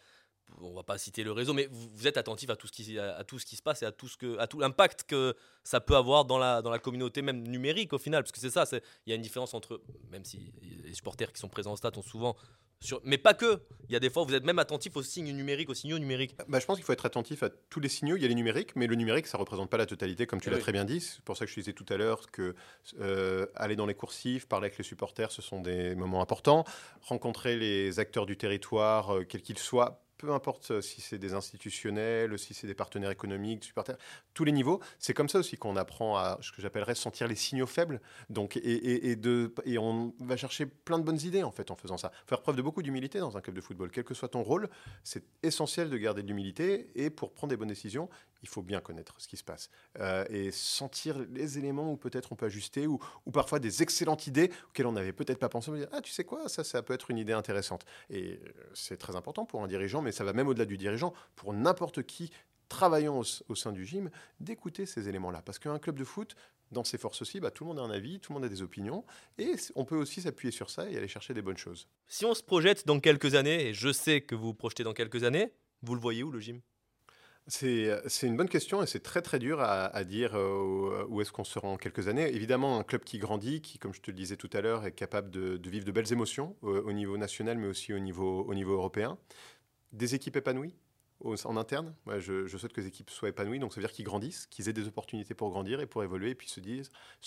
on 0.60 0.74
va 0.74 0.84
pas 0.84 0.98
citer 0.98 1.24
le 1.24 1.32
réseau, 1.32 1.54
mais 1.54 1.68
vous, 1.72 2.08
êtes 2.08 2.18
attentif 2.18 2.50
à 2.50 2.56
tout 2.56 2.68
ce 2.68 2.74
qui, 2.74 3.56
se 3.56 3.62
passe 3.62 3.82
et 3.84 3.86
à 3.86 3.92
tout 3.92 4.60
l'impact 4.60 5.04
que 5.04 5.36
ça 5.64 5.80
peut 5.80 5.96
avoir 5.96 6.26
dans 6.26 6.38
la 6.38 6.80
communauté 6.80 7.22
même 7.22 7.48
numérique 7.48 7.94
au 7.94 7.98
final, 7.98 8.24
parce 8.24 8.32
que 8.32 8.39
c'est 8.39 8.50
ça, 8.50 8.66
il 9.06 9.10
y 9.10 9.14
a 9.14 9.16
une 9.16 9.22
différence 9.22 9.54
entre, 9.54 9.82
même 10.10 10.26
si 10.26 10.52
les 10.84 10.94
supporters 10.94 11.32
qui 11.32 11.39
sont 11.39 11.50
présents 11.50 11.74
au 11.74 11.78
stade 11.78 11.98
ont 11.98 12.02
souvent 12.02 12.36
mais 13.04 13.18
pas 13.18 13.34
que. 13.34 13.62
Il 13.90 13.94
y 13.94 13.96
a 13.98 14.00
des 14.00 14.10
fois, 14.10 14.24
vous 14.24 14.34
êtes 14.34 14.46
même 14.46 14.60
attentif 14.60 14.96
aux 14.96 15.04
signes 15.04 15.34
numériques, 15.34 15.70
aux 15.70 15.74
signaux 15.74 16.00
numériques. 16.00 16.36
Bah, 16.48 16.60
je 16.60 16.66
pense 16.66 16.78
qu'il 16.78 16.86
faut 16.86 16.94
être 16.94 17.06
attentif 17.06 17.44
à 17.44 17.50
tous 17.70 17.82
les 17.82 17.90
signaux. 17.90 18.16
Il 18.16 18.22
y 18.22 18.26
a 18.26 18.28
les 18.30 18.36
numériques, 18.36 18.76
mais 18.78 18.88
le 18.88 18.96
numérique, 18.96 19.28
ça 19.28 19.38
ne 19.38 19.42
représente 19.42 19.70
pas 19.70 19.78
la 19.78 19.86
totalité, 19.86 20.26
comme 20.26 20.40
tu 20.40 20.48
eh 20.48 20.52
l'as 20.52 20.60
très 20.60 20.72
bien 20.72 20.86
dit. 20.86 21.02
C'est 21.02 21.22
pour 21.22 21.36
ça 21.36 21.46
que 21.46 21.52
je 21.52 21.60
disais 21.60 21.74
tout 21.74 21.86
à 21.90 21.98
l'heure 21.98 22.32
que 22.32 22.56
euh, 23.02 23.48
aller 23.56 23.76
dans 23.76 23.86
les 23.86 23.94
coursives, 23.94 24.48
parler 24.48 24.68
avec 24.68 24.78
les 24.78 24.84
supporters, 24.84 25.32
ce 25.32 25.42
sont 25.42 25.62
des 25.62 25.94
moments 25.96 26.22
importants. 26.22 26.64
Rencontrer 27.02 27.58
les 27.58 28.00
acteurs 28.00 28.26
du 28.26 28.38
territoire, 28.38 29.16
euh, 29.16 29.24
quels 29.26 29.42
qu'ils 29.42 29.60
soient, 29.60 30.02
peu 30.22 30.32
importe 30.32 30.69
euh, 30.69 30.82
si 30.82 31.01
c'est 31.01 31.17
des 31.17 31.34
institutionnels, 31.34 32.38
si 32.38 32.53
c'est 32.53 32.67
des 32.67 32.76
partenaires 32.76 33.09
économiques, 33.09 33.63
supporters, 33.63 33.97
tous 34.36 34.43
les 34.43 34.51
niveaux. 34.51 34.80
C'est 34.99 35.15
comme 35.15 35.30
ça 35.30 35.39
aussi 35.39 35.57
qu'on 35.57 35.76
apprend 35.76 36.15
à 36.15 36.38
ce 36.41 36.51
que 36.51 36.61
j'appellerais 36.61 36.93
sentir 36.93 37.28
les 37.28 37.36
signaux 37.36 37.65
faibles. 37.65 37.99
Donc, 38.30 38.55
et, 38.57 39.15
de, 39.15 39.53
et 39.65 39.80
on 39.80 40.13
va 40.19 40.38
chercher 40.38 40.67
plein 40.67 40.99
de 40.99 41.03
bonnes 41.03 41.19
idées 41.22 41.41
en 41.41 41.51
fait 41.51 41.72
en 41.72 41.76
faisant 41.76 41.97
ça. 41.97 42.11
Faire 42.28 42.41
preuve 42.41 42.55
de 42.55 42.61
beaucoup 42.61 42.84
d'humilité 42.84 43.19
dans 43.19 43.36
un 43.36 43.41
club 43.41 43.55
de 43.55 43.61
football, 43.61 43.89
quel 43.89 44.03
que 44.03 44.13
soit 44.13 44.30
ton 44.30 44.43
rôle, 44.43 44.69
c'est 45.03 45.24
essentiel 45.41 45.89
de 45.89 45.97
garder 45.97 46.22
de 46.22 46.28
l'humilité. 46.28 46.91
Et 46.93 47.09
pour 47.09 47.34
prendre 47.34 47.49
des 47.49 47.57
bonnes 47.57 47.69
décisions, 47.69 48.09
il 48.42 48.50
faut 48.50 48.62
bien 48.62 48.82
connaître 48.82 49.16
ce 49.18 49.28
qui 49.28 49.38
se 49.38 49.44
passe 49.44 49.70
euh, 50.00 50.26
et 50.30 50.52
sentir 50.52 51.20
les 51.32 51.58
éléments 51.58 51.92
où 51.92 51.98
peut-être 51.98 52.32
on 52.32 52.36
peut 52.36 52.48
ajuster 52.48 52.88
ou, 52.88 53.00
ou, 53.26 53.32
parfois 53.32 53.60
des 53.60 53.84
excellentes 53.84 54.28
idées 54.28 54.52
auxquelles 54.70 54.88
on 54.88 54.92
n'avait 54.94 55.14
peut-être 55.14 55.39
pas 55.39 55.50
pensé. 55.50 55.72
On 55.72 55.76
dire, 55.76 55.88
ah, 55.92 56.02
tu 56.02 56.12
sais 56.12 56.24
quoi, 56.24 56.50
ça, 56.50 56.64
ça 56.64 56.82
peut 56.82 56.94
être 56.94 57.12
une 57.12 57.18
idée 57.18 57.34
intéressante. 57.34 57.86
Et 58.10 58.39
euh, 58.44 58.52
c'est 58.74 58.98
très 58.98 59.16
important 59.16 59.46
pour 59.46 59.64
un 59.64 59.68
dirigeant, 59.68 60.02
mais 60.02 60.12
ça 60.12 60.24
va 60.24 60.34
même 60.34 60.48
au-delà 60.48 60.66
du 60.66 60.78
dirigeant, 60.78 61.14
pour 61.36 61.54
n'importe 61.54 62.04
qui 62.04 62.32
travaillant 62.72 63.22
au, 63.50 63.56
sein 63.56 63.74
du 63.74 63.86
gym, 63.86 64.10
d'écouter 64.39 64.86
ces 64.86 65.10
éléments-là. 65.10 65.42
Parce 65.42 65.60
qu'un 65.60 65.78
club 65.78 66.00
de 66.00 66.06
foot, 66.06 66.36
dans 66.72 66.86
ses 66.86 66.98
forces 66.98 67.22
aussi, 67.22 67.42
bah, 67.42 67.52
tout 67.52 67.66
le 67.66 67.68
monde 67.68 67.80
a 67.80 67.82
un 67.82 67.92
avis, 67.92 68.22
tout 68.22 68.32
le 68.32 68.36
monde 68.39 68.46
a 68.46 68.50
des 68.50 68.62
opinions, 68.62 69.04
et 69.38 69.56
on 69.76 69.84
peut 69.84 69.98
aussi 69.98 70.22
s'appuyer 70.22 70.54
sur 70.54 70.70
ça 70.70 70.89
et 70.89 70.96
aller 70.96 71.10
chercher 71.10 71.34
des 71.34 71.42
bonnes 71.42 71.58
choses. 71.58 71.89
Si 72.08 72.26
on 72.26 72.34
se 72.34 72.42
projette 72.42 72.88
dans 72.88 73.02
quelques 73.02 73.36
années, 73.36 73.68
et 73.68 73.74
je 73.74 73.92
sais 73.92 74.22
que 74.22 74.36
vous 74.36 74.48
vous 74.48 74.54
projetez 74.54 74.84
dans 74.84 74.94
quelques 74.94 75.26
années, 75.26 75.52
vous 75.84 75.96
le 75.96 76.02
voyez 76.02 76.24
où 76.24 76.32
le 76.32 76.39
gym? 76.39 76.62
C'est 77.48 78.02
une 78.24 78.38
bonne 78.38 78.50
question 78.50 78.84
et 78.84 78.88
c'est 78.88 79.02
très 79.02 79.22
très 79.22 79.39
dur 79.39 79.60
à, 79.62 80.04
dire 80.04 80.36
euh, 80.36 81.06
où 81.10 81.22
est-ce 81.22 81.32
qu'on 81.32 81.44
sera 81.44 81.68
en 81.68 81.78
quelques 81.78 82.08
années. 82.08 82.34
Évidemment, 82.34 82.78
un 82.78 82.84
club 82.84 83.04
qui 83.04 83.18
grandit, 83.18 83.62
qui, 83.62 83.80
comme 83.80 83.94
je 83.94 84.02
te 84.02 84.12
le 84.12 84.16
disais 84.16 84.38
tout 84.38 84.50
à 84.54 84.62
l'heure, 84.62 84.86
est 84.86 84.92
capable 84.92 85.30
de, 85.30 85.60
vivre 85.70 85.86
de 85.86 85.92
belles 85.92 86.12
émotions 86.14 86.56
au 86.62 86.94
niveau 86.94 87.18
national 87.18 87.58
mais 87.58 87.68
aussi 87.68 87.94
au 87.94 88.00
niveau, 88.00 88.44
au 88.44 88.54
niveau 88.54 88.74
européen. 88.74 89.18
Des 89.92 90.16
équipes 90.16 90.38
épanouies 90.38 90.76
en 91.46 91.58
interne? 91.58 91.94
je, 92.18 92.48
souhaite 92.48 92.74
que 92.74 92.82
les 92.82 92.88
équipes 92.88 93.10
soient 93.10 93.30
épanouies, 93.30 93.60
donc 93.60 93.74
ça 93.74 93.80
veut 93.80 93.86
dire 93.86 93.94
qu'ils 93.94 94.06
grandissent, 94.06 94.48
qu'ils 94.48 94.70
aient 94.70 94.74
des 94.74 94.88
opportunités 94.88 95.34
pour 95.34 95.50
grandir 95.50 95.80
et 95.80 95.86
pour 95.86 96.04
évoluer, 96.04 96.32
et 96.32 96.36
puis 96.36 96.50
se 96.50 96.60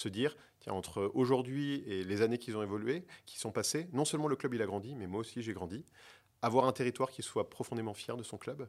dire 0.08 0.36
tiens, 0.60 0.72
entre 0.72 1.10
aujourd'hui 1.14 1.84
et 1.86 2.04
les 2.04 2.22
années 2.22 2.38
qu'ils 2.38 2.56
ont 2.56 2.62
évolué, 2.62 3.04
qui 3.26 3.38
sont 3.38 3.52
passées, 3.52 3.88
non 3.92 4.04
seulement 4.04 4.28
le 4.28 4.36
club 4.36 4.54
il 4.54 4.62
a 4.62 4.66
grandi, 4.66 4.94
mais 4.94 5.06
moi 5.06 5.20
aussi 5.20 5.42
j'ai 5.42 5.52
grandi. 5.52 5.84
Avoir 6.42 6.66
un 6.66 6.72
territoire 6.72 7.10
qui 7.10 7.22
soit 7.22 7.48
profondément 7.48 7.94
fier 7.94 8.16
de 8.16 8.22
son 8.22 8.36
club, 8.36 8.68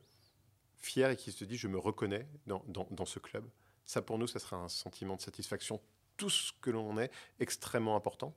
fier 0.85 1.09
et 1.09 1.15
qui 1.15 1.31
se 1.31 1.43
dit 1.43 1.57
je 1.57 1.67
me 1.67 1.77
reconnais 1.77 2.27
dans, 2.47 2.63
dans, 2.67 3.05
ce 3.05 3.19
club. 3.19 3.45
Ça 3.85 4.01
pour 4.01 4.17
nous, 4.17 4.27
ça 4.27 4.39
sera 4.39 4.57
un 4.57 4.69
sentiment 4.69 5.15
de 5.15 5.21
satisfaction. 5.21 5.81
Tout 6.17 6.29
ce 6.29 6.53
que 6.61 6.69
l'on 6.69 6.97
est, 6.97 7.11
extrêmement 7.39 7.95
important. 7.95 8.33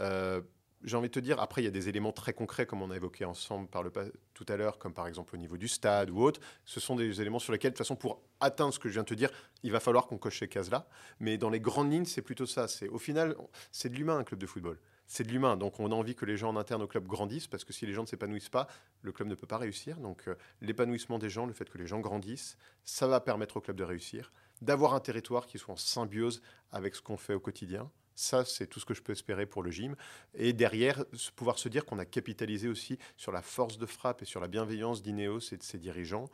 Euh, 0.00 0.40
j'ai 0.84 0.96
envie 0.96 1.08
de 1.08 1.12
te 1.12 1.20
dire, 1.20 1.40
après, 1.40 1.62
il 1.62 1.64
y 1.64 1.68
a 1.68 1.72
des 1.72 1.88
éléments 1.88 2.12
très 2.12 2.34
concrets, 2.34 2.66
comme 2.66 2.82
on 2.82 2.90
a 2.90 2.96
évoqué 2.96 3.24
ensemble 3.24 3.66
par 3.66 3.82
le 3.82 3.90
tout 4.34 4.44
à 4.48 4.56
l'heure, 4.56 4.78
comme 4.78 4.92
par 4.92 5.06
exemple 5.06 5.34
au 5.34 5.38
niveau 5.38 5.56
du 5.56 5.68
stade 5.68 6.10
ou 6.10 6.20
autre. 6.20 6.40
Ce 6.64 6.78
sont 6.78 6.94
des 6.94 7.20
éléments 7.20 7.38
sur 7.38 7.52
lesquels, 7.52 7.72
de 7.72 7.76
toute 7.76 7.84
façon, 7.84 7.96
pour 7.96 8.22
atteindre 8.40 8.72
ce 8.72 8.78
que 8.78 8.88
je 8.88 8.94
viens 8.94 9.02
de 9.02 9.08
te 9.08 9.14
dire, 9.14 9.30
il 9.62 9.72
va 9.72 9.80
falloir 9.80 10.06
qu'on 10.06 10.18
coche 10.18 10.38
ces 10.38 10.48
cases-là. 10.48 10.86
Mais 11.18 11.38
dans 11.38 11.50
les 11.50 11.60
grandes 11.60 11.90
lignes, 11.90 12.04
c'est 12.04 12.22
plutôt 12.22 12.46
ça. 12.46 12.68
C'est 12.68 12.88
Au 12.88 12.98
final, 12.98 13.34
c'est 13.72 13.88
de 13.88 13.94
l'humain, 13.94 14.18
un 14.18 14.24
club 14.24 14.38
de 14.38 14.46
football 14.46 14.78
c'est 15.06 15.24
de 15.24 15.30
l'humain. 15.30 15.56
Donc 15.56 15.80
on 15.80 15.90
a 15.90 15.94
envie 15.94 16.14
que 16.14 16.24
les 16.24 16.36
gens 16.36 16.50
en 16.50 16.56
interne 16.56 16.82
au 16.82 16.86
club 16.86 17.06
grandissent, 17.06 17.46
parce 17.46 17.64
que 17.64 17.72
si 17.72 17.86
les 17.86 17.92
gens 17.92 18.02
ne 18.02 18.06
s'épanouissent 18.06 18.48
pas, 18.48 18.68
le 19.02 19.12
club 19.12 19.28
ne 19.28 19.34
peut 19.34 19.46
pas 19.46 19.58
réussir. 19.58 19.98
Donc 19.98 20.28
euh, 20.28 20.34
l'épanouissement 20.60 21.18
des 21.18 21.30
gens, 21.30 21.46
le 21.46 21.52
fait 21.52 21.68
que 21.68 21.78
les 21.78 21.86
gens 21.86 22.00
grandissent, 22.00 22.56
ça 22.84 23.06
va 23.06 23.20
permettre 23.20 23.56
au 23.58 23.60
club 23.60 23.76
de 23.76 23.84
réussir, 23.84 24.32
d'avoir 24.62 24.94
un 24.94 25.00
territoire 25.00 25.46
qui 25.46 25.58
soit 25.58 25.74
en 25.74 25.78
symbiose 25.78 26.42
avec 26.70 26.94
ce 26.94 27.02
qu'on 27.02 27.16
fait 27.16 27.34
au 27.34 27.40
quotidien. 27.40 27.90
Ça, 28.18 28.46
c'est 28.46 28.66
tout 28.66 28.80
ce 28.80 28.86
que 28.86 28.94
je 28.94 29.02
peux 29.02 29.12
espérer 29.12 29.44
pour 29.44 29.62
le 29.62 29.70
gym. 29.70 29.94
Et 30.34 30.54
derrière, 30.54 31.04
pouvoir 31.36 31.58
se 31.58 31.68
dire 31.68 31.84
qu'on 31.84 31.98
a 31.98 32.06
capitalisé 32.06 32.66
aussi 32.66 32.98
sur 33.18 33.30
la 33.30 33.42
force 33.42 33.76
de 33.76 33.84
frappe 33.84 34.22
et 34.22 34.24
sur 34.24 34.40
la 34.40 34.48
bienveillance 34.48 35.02
d'Ineos 35.02 35.52
et 35.52 35.58
de 35.58 35.62
ses 35.62 35.76
dirigeants, 35.78 36.30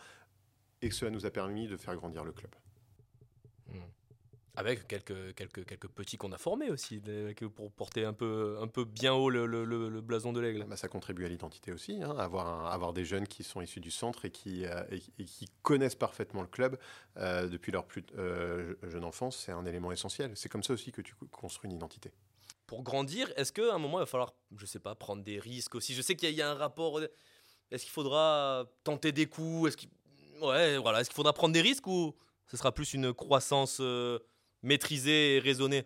et 0.81 0.89
que 0.89 0.95
cela 0.95 1.11
nous 1.11 1.27
a 1.27 1.31
permis 1.31 1.67
de 1.67 1.77
faire 1.77 1.97
grandir 1.97 2.25
le 2.25 2.33
club. 2.33 2.55
Hmm. 3.67 3.81
Avec 4.55 4.87
quelques, 4.87 5.35
quelques, 5.35 5.65
quelques 5.65 5.89
petits 5.89 6.19
qu'on 6.19 6.31
a 6.33 6.37
formés 6.37 6.71
aussi, 6.71 7.01
pour 7.57 7.73
porter 7.73 8.05
un 8.05 8.13
peu, 8.13 8.59
un 8.61 8.67
peu 8.67 8.85
bien 8.85 9.15
haut 9.15 9.31
le, 9.31 9.47
le, 9.47 10.01
blason 10.03 10.35
de 10.35 10.41
l'aigle. 10.41 10.65
Bah, 10.65 10.77
ça 10.77 10.89
contribue 10.89 11.25
à 11.25 11.29
l'identité 11.29 11.73
aussi, 11.73 12.03
hein, 12.03 12.15
avoir, 12.19 12.67
avoir 12.67 12.93
des 12.93 13.07
jeunes 13.07 13.27
qui 13.27 13.45
sont 13.45 13.63
issus 13.63 13.81
du 13.81 13.91
centre 13.91 14.27
et 14.27 14.31
qui, 14.31 14.67
euh, 14.67 14.85
et, 14.91 15.25
qui 15.25 15.49
connaissent 15.63 15.95
parfaitement 15.95 16.43
le 16.43 16.49
club 16.49 16.79
euh, 17.17 17.49
depuis 17.49 17.73
leur 17.73 17.87
plus 17.87 18.05
euh, 18.19 18.75
jeune 18.83 19.05
enfance, 19.05 19.39
c'est 19.39 19.53
un 19.53 19.65
élément 19.65 19.91
essentiel. 19.91 20.33
C'est 20.35 20.51
comme 20.51 20.63
ça 20.63 20.75
aussi 20.75 20.93
que 20.93 21.01
tu 21.01 21.15
construis 21.31 21.71
une 21.71 21.77
identité. 21.77 22.13
Pour 22.67 22.83
grandir, 22.83 23.33
est-ce 23.37 23.55
qu'à 23.55 23.75
un 23.75 23.79
moment, 23.79 23.99
il 23.99 24.03
va 24.03 24.07
falloir, 24.07 24.35
je 24.57 24.67
sais 24.67 24.81
pas, 24.81 24.95
prendre 24.95 25.23
des 25.23 25.39
risques 25.39 25.75
aussi? 25.75 25.95
Je 25.95 26.03
sais 26.03 26.15
qu'il 26.15 26.31
y, 26.31 26.43
a 26.43 26.51
un 26.51 26.55
rapport. 26.55 27.01
Est-ce 27.71 27.85
qu'il 27.85 27.93
faudra 27.93 28.67
tenter 28.85 29.13
des 29.13 29.27
coups? 29.27 29.69
Est-ce 29.69 29.77
qu'il 29.79 29.89
ouais, 30.43 30.77
voilà, 30.77 31.01
est 31.01 31.05
qu'il 31.05 31.15
faudra 31.15 31.33
prendre 31.33 31.55
des 31.55 31.63
risques 31.63 31.87
ou 31.87 32.15
ce 32.49 32.59
sera 32.59 32.73
plus 32.73 32.93
une 32.93 33.15
croissance 33.15 33.81
maîtriser 34.63 35.37
et 35.37 35.39
raisonner 35.39 35.85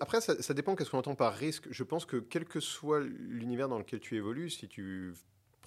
après, 0.00 0.20
ça, 0.20 0.40
ça 0.42 0.54
dépend 0.54 0.76
qu'est-ce 0.76 0.90
qu'on 0.90 0.98
entend 0.98 1.14
par 1.14 1.34
risque. 1.34 1.66
Je 1.70 1.82
pense 1.84 2.04
que 2.04 2.18
quel 2.18 2.44
que 2.44 2.60
soit 2.60 3.00
l'univers 3.00 3.68
dans 3.68 3.78
lequel 3.78 4.00
tu 4.00 4.16
évolues, 4.16 4.50
si 4.50 4.68
tu 4.68 5.14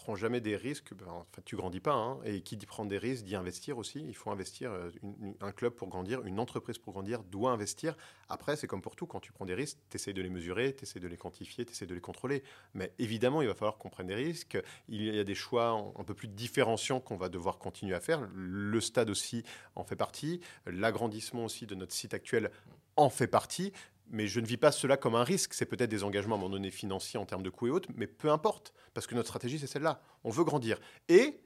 prends 0.03 0.15
jamais 0.17 0.41
des 0.41 0.57
risques, 0.57 0.91
en 1.07 1.25
fait, 1.31 1.43
tu 1.45 1.55
grandis 1.55 1.79
pas. 1.79 1.93
Hein. 1.93 2.19
et 2.25 2.41
qui 2.41 2.57
dit 2.57 2.65
prendre 2.65 2.89
des 2.89 2.97
risques 2.97 3.23
dit 3.23 3.37
investir 3.37 3.77
aussi. 3.77 4.03
Il 4.05 4.15
faut 4.15 4.31
investir. 4.31 4.71
Euh, 4.71 4.91
un 5.39 5.51
club 5.53 5.73
pour 5.73 5.87
grandir, 5.87 6.21
une 6.25 6.39
entreprise 6.39 6.77
pour 6.77 6.91
grandir 6.91 7.23
doit 7.23 7.51
investir. 7.51 7.95
Après, 8.27 8.57
c'est 8.57 8.67
comme 8.67 8.81
pour 8.81 8.97
tout. 8.97 9.05
Quand 9.05 9.21
tu 9.21 9.31
prends 9.31 9.45
des 9.45 9.53
risques, 9.53 9.77
tu 9.89 9.95
essaies 9.95 10.11
de 10.11 10.21
les 10.21 10.29
mesurer, 10.29 10.75
tu 10.75 10.83
essaies 10.83 10.99
de 10.99 11.07
les 11.07 11.15
quantifier, 11.15 11.65
tu 11.65 11.71
essaies 11.71 11.85
de 11.85 11.95
les 11.95 12.01
contrôler. 12.01 12.43
Mais 12.73 12.91
évidemment, 12.99 13.41
il 13.41 13.47
va 13.47 13.53
falloir 13.53 13.77
qu'on 13.77 13.89
prenne 13.89 14.07
des 14.07 14.15
risques. 14.15 14.57
Il 14.89 15.03
y 15.03 15.19
a 15.19 15.23
des 15.23 15.35
choix 15.35 15.93
un 15.97 16.03
peu 16.03 16.13
plus 16.13 16.27
différenciants 16.27 16.99
qu'on 16.99 17.15
va 17.15 17.29
devoir 17.29 17.57
continuer 17.57 17.95
à 17.95 18.01
faire. 18.01 18.27
Le 18.33 18.81
stade 18.81 19.09
aussi 19.09 19.43
en 19.75 19.85
fait 19.85 19.95
partie. 19.95 20.41
L'agrandissement 20.65 21.45
aussi 21.45 21.65
de 21.65 21.75
notre 21.75 21.93
site 21.93 22.13
actuel 22.13 22.51
en 22.95 23.09
fait 23.09 23.27
partie 23.27 23.73
mais 24.13 24.27
je 24.27 24.39
ne 24.39 24.45
vis 24.45 24.57
pas 24.57 24.71
cela 24.71 24.95
comme 24.95 25.15
un 25.15 25.23
risque. 25.23 25.53
C'est 25.53 25.65
peut-être 25.65 25.89
des 25.89 26.03
engagements 26.03 26.35
à 26.35 26.37
un 26.37 26.41
moment 26.41 26.53
donné 26.53 26.69
financiers 26.69 27.19
en 27.19 27.25
termes 27.25 27.43
de 27.43 27.49
coûts 27.49 27.67
et 27.67 27.71
autres, 27.71 27.89
mais 27.95 28.07
peu 28.07 28.31
importe, 28.31 28.73
parce 28.93 29.07
que 29.07 29.15
notre 29.15 29.27
stratégie, 29.27 29.59
c'est 29.59 29.67
celle-là. 29.67 30.01
On 30.23 30.29
veut 30.29 30.43
grandir. 30.43 30.79
Et 31.09 31.41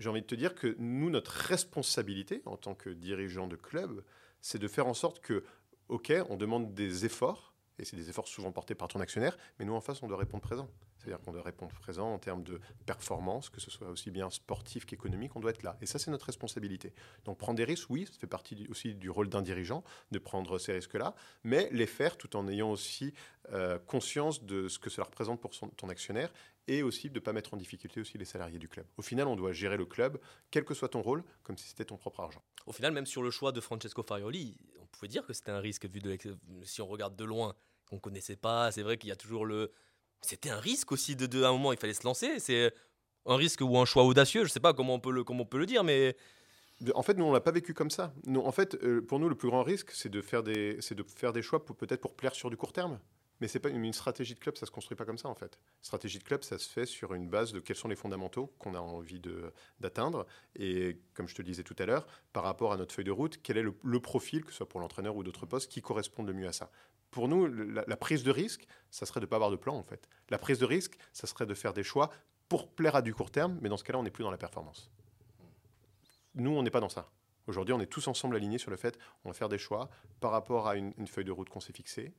j'ai 0.00 0.10
envie 0.10 0.20
de 0.20 0.26
te 0.26 0.34
dire 0.34 0.54
que 0.54 0.74
nous, 0.78 1.10
notre 1.10 1.30
responsabilité 1.30 2.42
en 2.44 2.56
tant 2.56 2.74
que 2.74 2.90
dirigeant 2.90 3.46
de 3.46 3.56
club, 3.56 4.02
c'est 4.40 4.58
de 4.58 4.68
faire 4.68 4.88
en 4.88 4.94
sorte 4.94 5.20
que, 5.20 5.44
OK, 5.88 6.12
on 6.28 6.36
demande 6.36 6.74
des 6.74 7.06
efforts, 7.06 7.54
et 7.78 7.84
c'est 7.84 7.96
des 7.96 8.10
efforts 8.10 8.26
souvent 8.26 8.50
portés 8.50 8.74
par 8.74 8.88
ton 8.88 9.00
actionnaire, 9.00 9.38
mais 9.58 9.64
nous, 9.64 9.74
en 9.74 9.80
face, 9.80 10.02
on 10.02 10.08
doit 10.08 10.18
répondre 10.18 10.42
présent. 10.42 10.68
C'est-à-dire 10.98 11.20
qu'on 11.20 11.32
doit 11.32 11.42
répondre 11.42 11.72
présent 11.80 12.12
en 12.12 12.18
termes 12.18 12.42
de 12.42 12.60
performance, 12.86 13.50
que 13.50 13.60
ce 13.60 13.70
soit 13.70 13.88
aussi 13.88 14.10
bien 14.10 14.30
sportif 14.30 14.84
qu'économique, 14.84 15.36
on 15.36 15.40
doit 15.40 15.50
être 15.50 15.62
là. 15.62 15.76
Et 15.80 15.86
ça, 15.86 15.98
c'est 15.98 16.10
notre 16.10 16.26
responsabilité. 16.26 16.92
Donc 17.24 17.38
prendre 17.38 17.56
des 17.56 17.64
risques, 17.64 17.88
oui, 17.90 18.06
ça 18.06 18.18
fait 18.18 18.26
partie 18.26 18.66
aussi 18.70 18.94
du 18.94 19.10
rôle 19.10 19.28
d'un 19.28 19.42
dirigeant, 19.42 19.84
de 20.10 20.18
prendre 20.18 20.58
ces 20.58 20.72
risques-là, 20.72 21.14
mais 21.44 21.68
les 21.72 21.86
faire 21.86 22.16
tout 22.16 22.36
en 22.36 22.48
ayant 22.48 22.70
aussi 22.70 23.14
euh, 23.52 23.78
conscience 23.78 24.44
de 24.44 24.68
ce 24.68 24.78
que 24.78 24.90
cela 24.90 25.04
représente 25.04 25.40
pour 25.40 25.52
ton 25.76 25.88
actionnaire 25.88 26.32
et 26.66 26.82
aussi 26.82 27.08
de 27.08 27.14
ne 27.14 27.20
pas 27.20 27.32
mettre 27.32 27.54
en 27.54 27.56
difficulté 27.56 28.00
aussi 28.00 28.18
les 28.18 28.26
salariés 28.26 28.58
du 28.58 28.68
club. 28.68 28.86
Au 28.98 29.02
final, 29.02 29.26
on 29.26 29.36
doit 29.36 29.52
gérer 29.52 29.76
le 29.76 29.86
club, 29.86 30.20
quel 30.50 30.64
que 30.64 30.74
soit 30.74 30.90
ton 30.90 31.00
rôle, 31.00 31.24
comme 31.42 31.56
si 31.56 31.66
c'était 31.66 31.86
ton 31.86 31.96
propre 31.96 32.20
argent. 32.20 32.42
Au 32.66 32.72
final, 32.72 32.92
même 32.92 33.06
sur 33.06 33.22
le 33.22 33.30
choix 33.30 33.52
de 33.52 33.60
Francesco 33.60 34.02
Farioli, 34.02 34.56
on 34.80 34.86
pouvait 34.86 35.08
dire 35.08 35.24
que 35.26 35.32
c'était 35.32 35.50
un 35.50 35.60
risque 35.60 35.86
vu 35.86 36.00
de 36.00 36.16
si 36.62 36.82
on 36.82 36.86
regarde 36.86 37.16
de 37.16 37.24
loin, 37.24 37.56
qu'on 37.88 37.98
connaissait 37.98 38.36
pas. 38.36 38.70
C'est 38.70 38.82
vrai 38.82 38.98
qu'il 38.98 39.08
y 39.08 39.12
a 39.12 39.16
toujours 39.16 39.46
le 39.46 39.72
c'était 40.20 40.50
un 40.50 40.60
risque 40.60 40.92
aussi 40.92 41.16
de, 41.16 41.26
de, 41.26 41.42
à 41.42 41.48
un 41.48 41.52
moment 41.52 41.72
il 41.72 41.78
fallait 41.78 41.94
se 41.94 42.04
lancer. 42.04 42.38
C'est 42.38 42.72
un 43.26 43.36
risque 43.36 43.60
ou 43.60 43.78
un 43.78 43.84
choix 43.84 44.04
audacieux, 44.04 44.44
je 44.44 44.50
sais 44.50 44.60
pas 44.60 44.72
comment 44.72 44.94
on 44.94 45.00
peut 45.00 45.12
le, 45.12 45.24
comment 45.24 45.42
on 45.42 45.46
peut 45.46 45.58
le 45.58 45.66
dire, 45.66 45.84
mais 45.84 46.16
En 46.94 47.02
fait, 47.02 47.14
nous, 47.14 47.24
on 47.24 47.32
l'a 47.32 47.40
pas 47.40 47.50
vécu 47.50 47.74
comme 47.74 47.90
ça. 47.90 48.14
En 48.36 48.52
fait, 48.52 48.74
euh, 48.82 49.02
pour 49.02 49.18
nous, 49.18 49.28
le 49.28 49.34
plus 49.34 49.48
grand 49.48 49.62
risque, 49.62 49.90
c'est 49.92 50.08
de 50.08 50.22
faire 50.22 50.42
des, 50.42 50.78
c'est 50.80 50.94
de 50.94 51.02
faire 51.02 51.32
des 51.32 51.42
choix 51.42 51.64
peut-être 51.64 52.00
pour 52.00 52.14
plaire 52.14 52.34
sur 52.34 52.50
du 52.50 52.56
court 52.56 52.72
terme. 52.72 52.98
Mais 53.40 53.48
c'est 53.48 53.60
pas 53.60 53.68
une, 53.68 53.92
stratégie 53.92 54.34
de 54.34 54.40
club, 54.40 54.56
ça 54.56 54.66
se 54.66 54.70
construit 54.70 54.96
pas 54.96 55.04
comme 55.04 55.18
ça 55.18 55.28
en 55.28 55.34
fait. 55.34 55.58
Stratégie 55.80 56.18
de 56.18 56.24
club, 56.24 56.42
ça 56.42 56.58
se 56.58 56.68
fait 56.68 56.86
sur 56.86 57.14
une 57.14 57.28
base 57.28 57.52
de 57.52 57.60
quels 57.60 57.76
sont 57.76 57.88
les 57.88 57.96
fondamentaux 57.96 58.52
qu'on 58.58 58.74
a 58.74 58.80
envie 58.80 59.20
de 59.20 59.52
d'atteindre 59.78 60.26
et 60.56 60.98
comme 61.14 61.28
je 61.28 61.34
te 61.34 61.42
le 61.42 61.46
disais 61.46 61.62
tout 61.62 61.76
à 61.78 61.86
l'heure, 61.86 62.06
par 62.32 62.42
rapport 62.42 62.72
à 62.72 62.76
notre 62.76 62.94
feuille 62.94 63.04
de 63.04 63.12
route, 63.12 63.40
quel 63.42 63.56
est 63.56 63.62
le, 63.62 63.74
le 63.84 64.00
profil, 64.00 64.44
que 64.44 64.50
ce 64.50 64.58
soit 64.58 64.68
pour 64.68 64.80
l'entraîneur 64.80 65.14
ou 65.14 65.22
d'autres 65.22 65.46
postes, 65.46 65.70
qui 65.70 65.82
correspondent 65.82 66.26
le 66.26 66.34
mieux 66.34 66.48
à 66.48 66.52
ça. 66.52 66.70
Pour 67.10 67.28
nous, 67.28 67.46
la, 67.46 67.96
prise 67.96 68.22
de 68.22 68.30
risque, 68.30 68.66
ça 68.90 69.06
serait 69.06 69.20
de 69.20 69.26
pas 69.26 69.36
avoir 69.36 69.50
de 69.50 69.56
plan 69.56 69.76
en 69.76 69.82
fait. 69.82 70.08
La 70.30 70.38
prise 70.38 70.58
de 70.58 70.66
risque, 70.66 70.98
ça 71.12 71.26
serait 71.26 71.46
de 71.46 71.54
faire 71.54 71.72
des 71.72 71.82
choix 71.82 72.10
pour 72.48 72.70
plaire 72.70 72.96
à 72.96 73.02
du 73.02 73.14
court 73.14 73.30
terme, 73.30 73.58
mais 73.60 73.68
dans 73.68 73.76
ce 73.76 73.84
cas-là, 73.84 73.98
on 73.98 74.02
n'est 74.02 74.10
plus 74.10 74.24
dans 74.24 74.30
la 74.30 74.38
performance. 74.38 74.90
Nous, 76.34 76.50
on 76.50 76.62
n'est 76.62 76.70
pas 76.70 76.80
dans 76.80 76.88
ça. 76.88 77.10
Aujourd'hui, 77.46 77.72
on 77.72 77.80
est 77.80 77.86
tous 77.86 78.06
ensemble 78.08 78.36
alignés 78.36 78.58
sur 78.58 78.70
le 78.70 78.76
fait 78.76 78.98
on 79.24 79.30
va 79.30 79.34
faire 79.34 79.48
des 79.48 79.58
choix 79.58 79.88
par 80.20 80.30
rapport 80.30 80.68
à 80.68 80.76
une, 80.76 81.06
feuille 81.06 81.24
de 81.24 81.32
route 81.32 81.48
qu'on 81.48 81.60
s'est 81.60 81.72
fixée. 81.72 82.12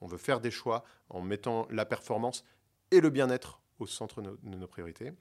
On 0.00 0.06
veut 0.06 0.18
faire 0.18 0.40
des 0.40 0.50
choix 0.50 0.82
en 1.10 1.20
mettant 1.20 1.68
la 1.70 1.84
performance 1.84 2.44
et 2.90 3.00
le 3.00 3.10
bien-être 3.10 3.60
au 3.78 3.86
centre 3.86 4.22
de 4.22 4.38
nos, 4.42 4.66
priorités. 4.66 5.12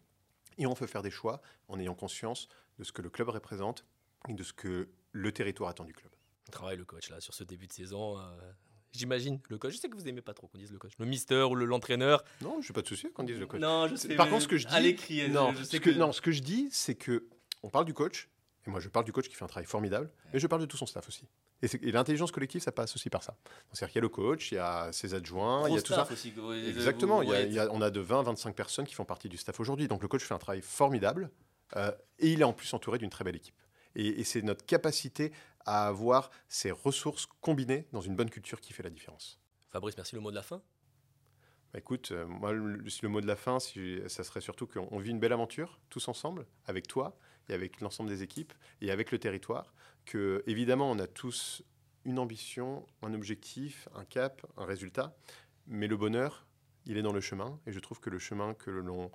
Et 0.57 0.65
on 0.65 0.73
veut 0.73 0.87
faire 0.87 1.01
des 1.01 1.11
choix 1.11 1.41
en 1.67 1.79
ayant 1.79 1.95
conscience 1.95 2.47
de 2.79 2.83
ce 2.83 2.91
que 2.91 3.01
le 3.01 3.09
club 3.09 3.29
représente 3.29 3.85
et 4.29 4.33
de 4.33 4.43
ce 4.43 4.53
que 4.53 4.89
le 5.11 5.31
territoire 5.31 5.69
attend 5.69 5.83
du 5.83 5.93
club. 5.93 6.11
travaille 6.51 6.77
le 6.77 6.85
coach 6.85 7.09
là 7.09 7.19
sur 7.19 7.33
ce 7.33 7.43
début 7.43 7.67
de 7.67 7.73
saison. 7.73 8.17
euh, 8.19 8.31
J'imagine 8.93 9.39
le 9.49 9.57
coach. 9.57 9.73
Je 9.73 9.77
sais 9.77 9.87
que 9.89 9.95
vous 9.95 10.07
aimez 10.07 10.21
pas 10.21 10.33
trop 10.33 10.47
qu'on 10.47 10.57
dise 10.57 10.71
le 10.71 10.77
coach, 10.77 10.91
le 10.99 11.05
mister 11.05 11.43
ou 11.49 11.55
le- 11.55 11.65
l'entraîneur. 11.65 12.23
Non, 12.41 12.61
je 12.61 12.69
n'ai 12.69 12.73
pas 12.73 12.81
de 12.81 12.87
souci 12.87 13.07
quand 13.13 13.23
on 13.23 13.25
dise 13.25 13.39
le 13.39 13.45
coach. 13.47 13.61
Non, 13.61 13.87
je 13.87 13.95
sais. 13.95 14.15
Par 14.15 14.29
contre, 14.29 14.43
ce 14.43 14.47
que 14.47 14.57
je 14.57 14.67
dis, 14.67 14.73
à 14.73 14.79
l'écrit, 14.79 15.29
non, 15.29 15.53
je 15.53 15.63
ce 15.63 15.77
que, 15.77 15.89
que 15.91 15.97
non, 15.97 16.11
ce 16.11 16.21
que 16.21 16.31
je 16.31 16.41
dis, 16.41 16.67
c'est 16.71 16.95
que 16.95 17.25
on 17.63 17.69
parle 17.69 17.85
du 17.85 17.93
coach, 17.93 18.27
et 18.67 18.69
moi 18.69 18.79
je 18.79 18.89
parle 18.89 19.05
du 19.05 19.11
coach 19.13 19.29
qui 19.29 19.35
fait 19.35 19.43
un 19.45 19.47
travail 19.47 19.65
formidable, 19.67 20.09
mais 20.33 20.39
je 20.39 20.47
parle 20.47 20.61
de 20.61 20.65
tout 20.65 20.77
son 20.77 20.85
staff 20.85 21.07
aussi. 21.07 21.25
Et, 21.63 21.91
l'intelligence 21.91 22.31
collective, 22.31 22.59
ça 22.61 22.71
passe 22.71 22.95
aussi 22.95 23.09
par 23.11 23.21
ça. 23.23 23.37
C'est-à-dire 23.71 23.91
qu'il 23.93 23.95
y 23.97 23.99
a 23.99 24.01
le 24.01 24.09
coach, 24.09 24.51
il 24.51 24.55
y 24.55 24.57
a 24.57 24.91
ses 24.91 25.13
adjoints, 25.13 25.69
il 25.69 25.75
y 25.75 25.77
a 25.77 25.81
tout 25.81 25.89
ça. 25.93 26.05
staff 26.05 26.11
aussi, 26.11 26.33
ouais, 26.37 26.67
Exactement, 26.69 27.17
vous- 27.17 27.23
il 27.23 27.29
y 27.29 27.31
a- 27.33 27.35
ouais, 27.35 27.47
il 27.47 27.53
y 27.53 27.59
a- 27.59 27.69
on 27.71 27.81
a 27.81 27.91
de 27.91 27.99
20-25 28.01 28.53
personnes 28.55 28.85
qui 28.87 28.95
font 28.95 29.05
partie 29.05 29.29
du 29.29 29.37
staff 29.37 29.59
aujourd'hui. 29.59 29.87
Donc 29.87 30.01
le 30.01 30.07
coach 30.07 30.23
fait 30.23 30.33
un 30.33 30.39
travail 30.39 30.61
formidable 30.61 31.29
euh, 31.77 31.91
et 32.19 32.31
il 32.33 32.41
est 32.41 32.45
en 32.45 32.51
plus 32.53 32.73
entouré 32.73 32.97
d'une 32.97 33.11
très 33.11 33.23
belle 33.23 33.35
équipe. 33.35 33.55
Et, 33.95 34.19
et 34.19 34.23
c'est 34.23 34.41
notre 34.41 34.65
capacité 34.65 35.31
à 35.65 35.87
avoir 35.87 36.31
ces 36.47 36.71
ressources 36.71 37.27
combinées 37.41 37.87
dans 37.91 38.01
une 38.01 38.15
bonne 38.15 38.29
culture 38.29 38.61
qui 38.61 38.73
fait 38.73 38.83
la 38.83 38.89
différence. 38.89 39.39
Fabrice, 39.69 39.95
merci. 39.97 40.15
Le 40.15 40.21
mot 40.21 40.31
de 40.31 40.35
la 40.35 40.43
fin. 40.43 40.61
Bah, 41.71 41.79
écoute, 41.79 42.11
euh, 42.11 42.25
moi, 42.25 42.51
le, 42.51 42.77
le 42.77 43.09
mot 43.09 43.21
de 43.21 43.27
la 43.27 43.35
fin, 43.35 43.59
si- 43.59 44.01
ça 44.07 44.23
serait 44.23 44.41
surtout 44.41 44.67
qu'on 44.67 44.87
on 44.91 44.99
vit 44.99 45.11
une 45.11 45.19
belle 45.19 45.33
aventure, 45.33 45.79
tous 45.89 46.07
ensemble, 46.07 46.45
avec 46.65 46.87
toi 46.87 47.17
et 47.47 47.53
avec 47.53 47.79
l'ensemble 47.79 48.09
des 48.09 48.23
équipes 48.23 48.53
et 48.81 48.91
avec 48.91 49.11
le 49.11 49.19
territoire. 49.19 49.73
Que, 50.05 50.43
évidemment, 50.47 50.89
on 50.91 50.99
a 50.99 51.07
tous 51.07 51.63
une 52.03 52.17
ambition, 52.19 52.85
un 53.03 53.13
objectif, 53.13 53.87
un 53.95 54.03
cap, 54.03 54.45
un 54.57 54.65
résultat. 54.65 55.15
Mais 55.67 55.87
le 55.87 55.95
bonheur, 55.95 56.47
il 56.85 56.97
est 56.97 57.03
dans 57.03 57.13
le 57.13 57.21
chemin. 57.21 57.59
Et 57.67 57.71
je 57.71 57.79
trouve 57.79 57.99
que 57.99 58.09
le 58.09 58.19
chemin 58.19 58.53
que 58.55 58.71
l'on 58.71 59.11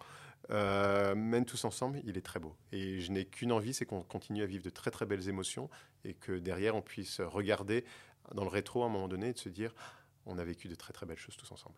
euh, 0.51 1.15
mène 1.15 1.45
tous 1.45 1.65
ensemble, 1.65 2.01
il 2.05 2.17
est 2.17 2.23
très 2.23 2.41
beau. 2.41 2.55
Et 2.73 3.01
je 3.01 3.11
n'ai 3.11 3.25
qu'une 3.25 3.53
envie, 3.53 3.75
c'est 3.75 3.87
qu'on 3.87 4.03
continue 4.03 4.43
à 4.43 4.47
vivre 4.47 4.65
de 4.65 4.71
très, 4.71 4.91
très 4.91 5.07
belles 5.07 5.29
émotions 5.29 5.69
et 6.05 6.15
que 6.15 6.33
derrière, 6.33 6.77
on 6.77 6.83
puisse 6.83 7.21
regarder 7.21 7.85
dans 8.35 8.45
le 8.45 8.51
rétro 8.51 8.83
à 8.83 8.87
un 8.87 8.89
moment 8.89 9.09
donné 9.09 9.29
et 9.29 9.33
de 9.33 9.39
se 9.39 9.49
dire 9.49 9.75
on 10.27 10.39
a 10.39 10.45
vécu 10.45 10.69
de 10.69 10.75
très, 10.75 10.93
très 10.93 11.07
belles 11.07 11.19
choses 11.19 11.37
tous 11.37 11.51
ensemble. 11.53 11.77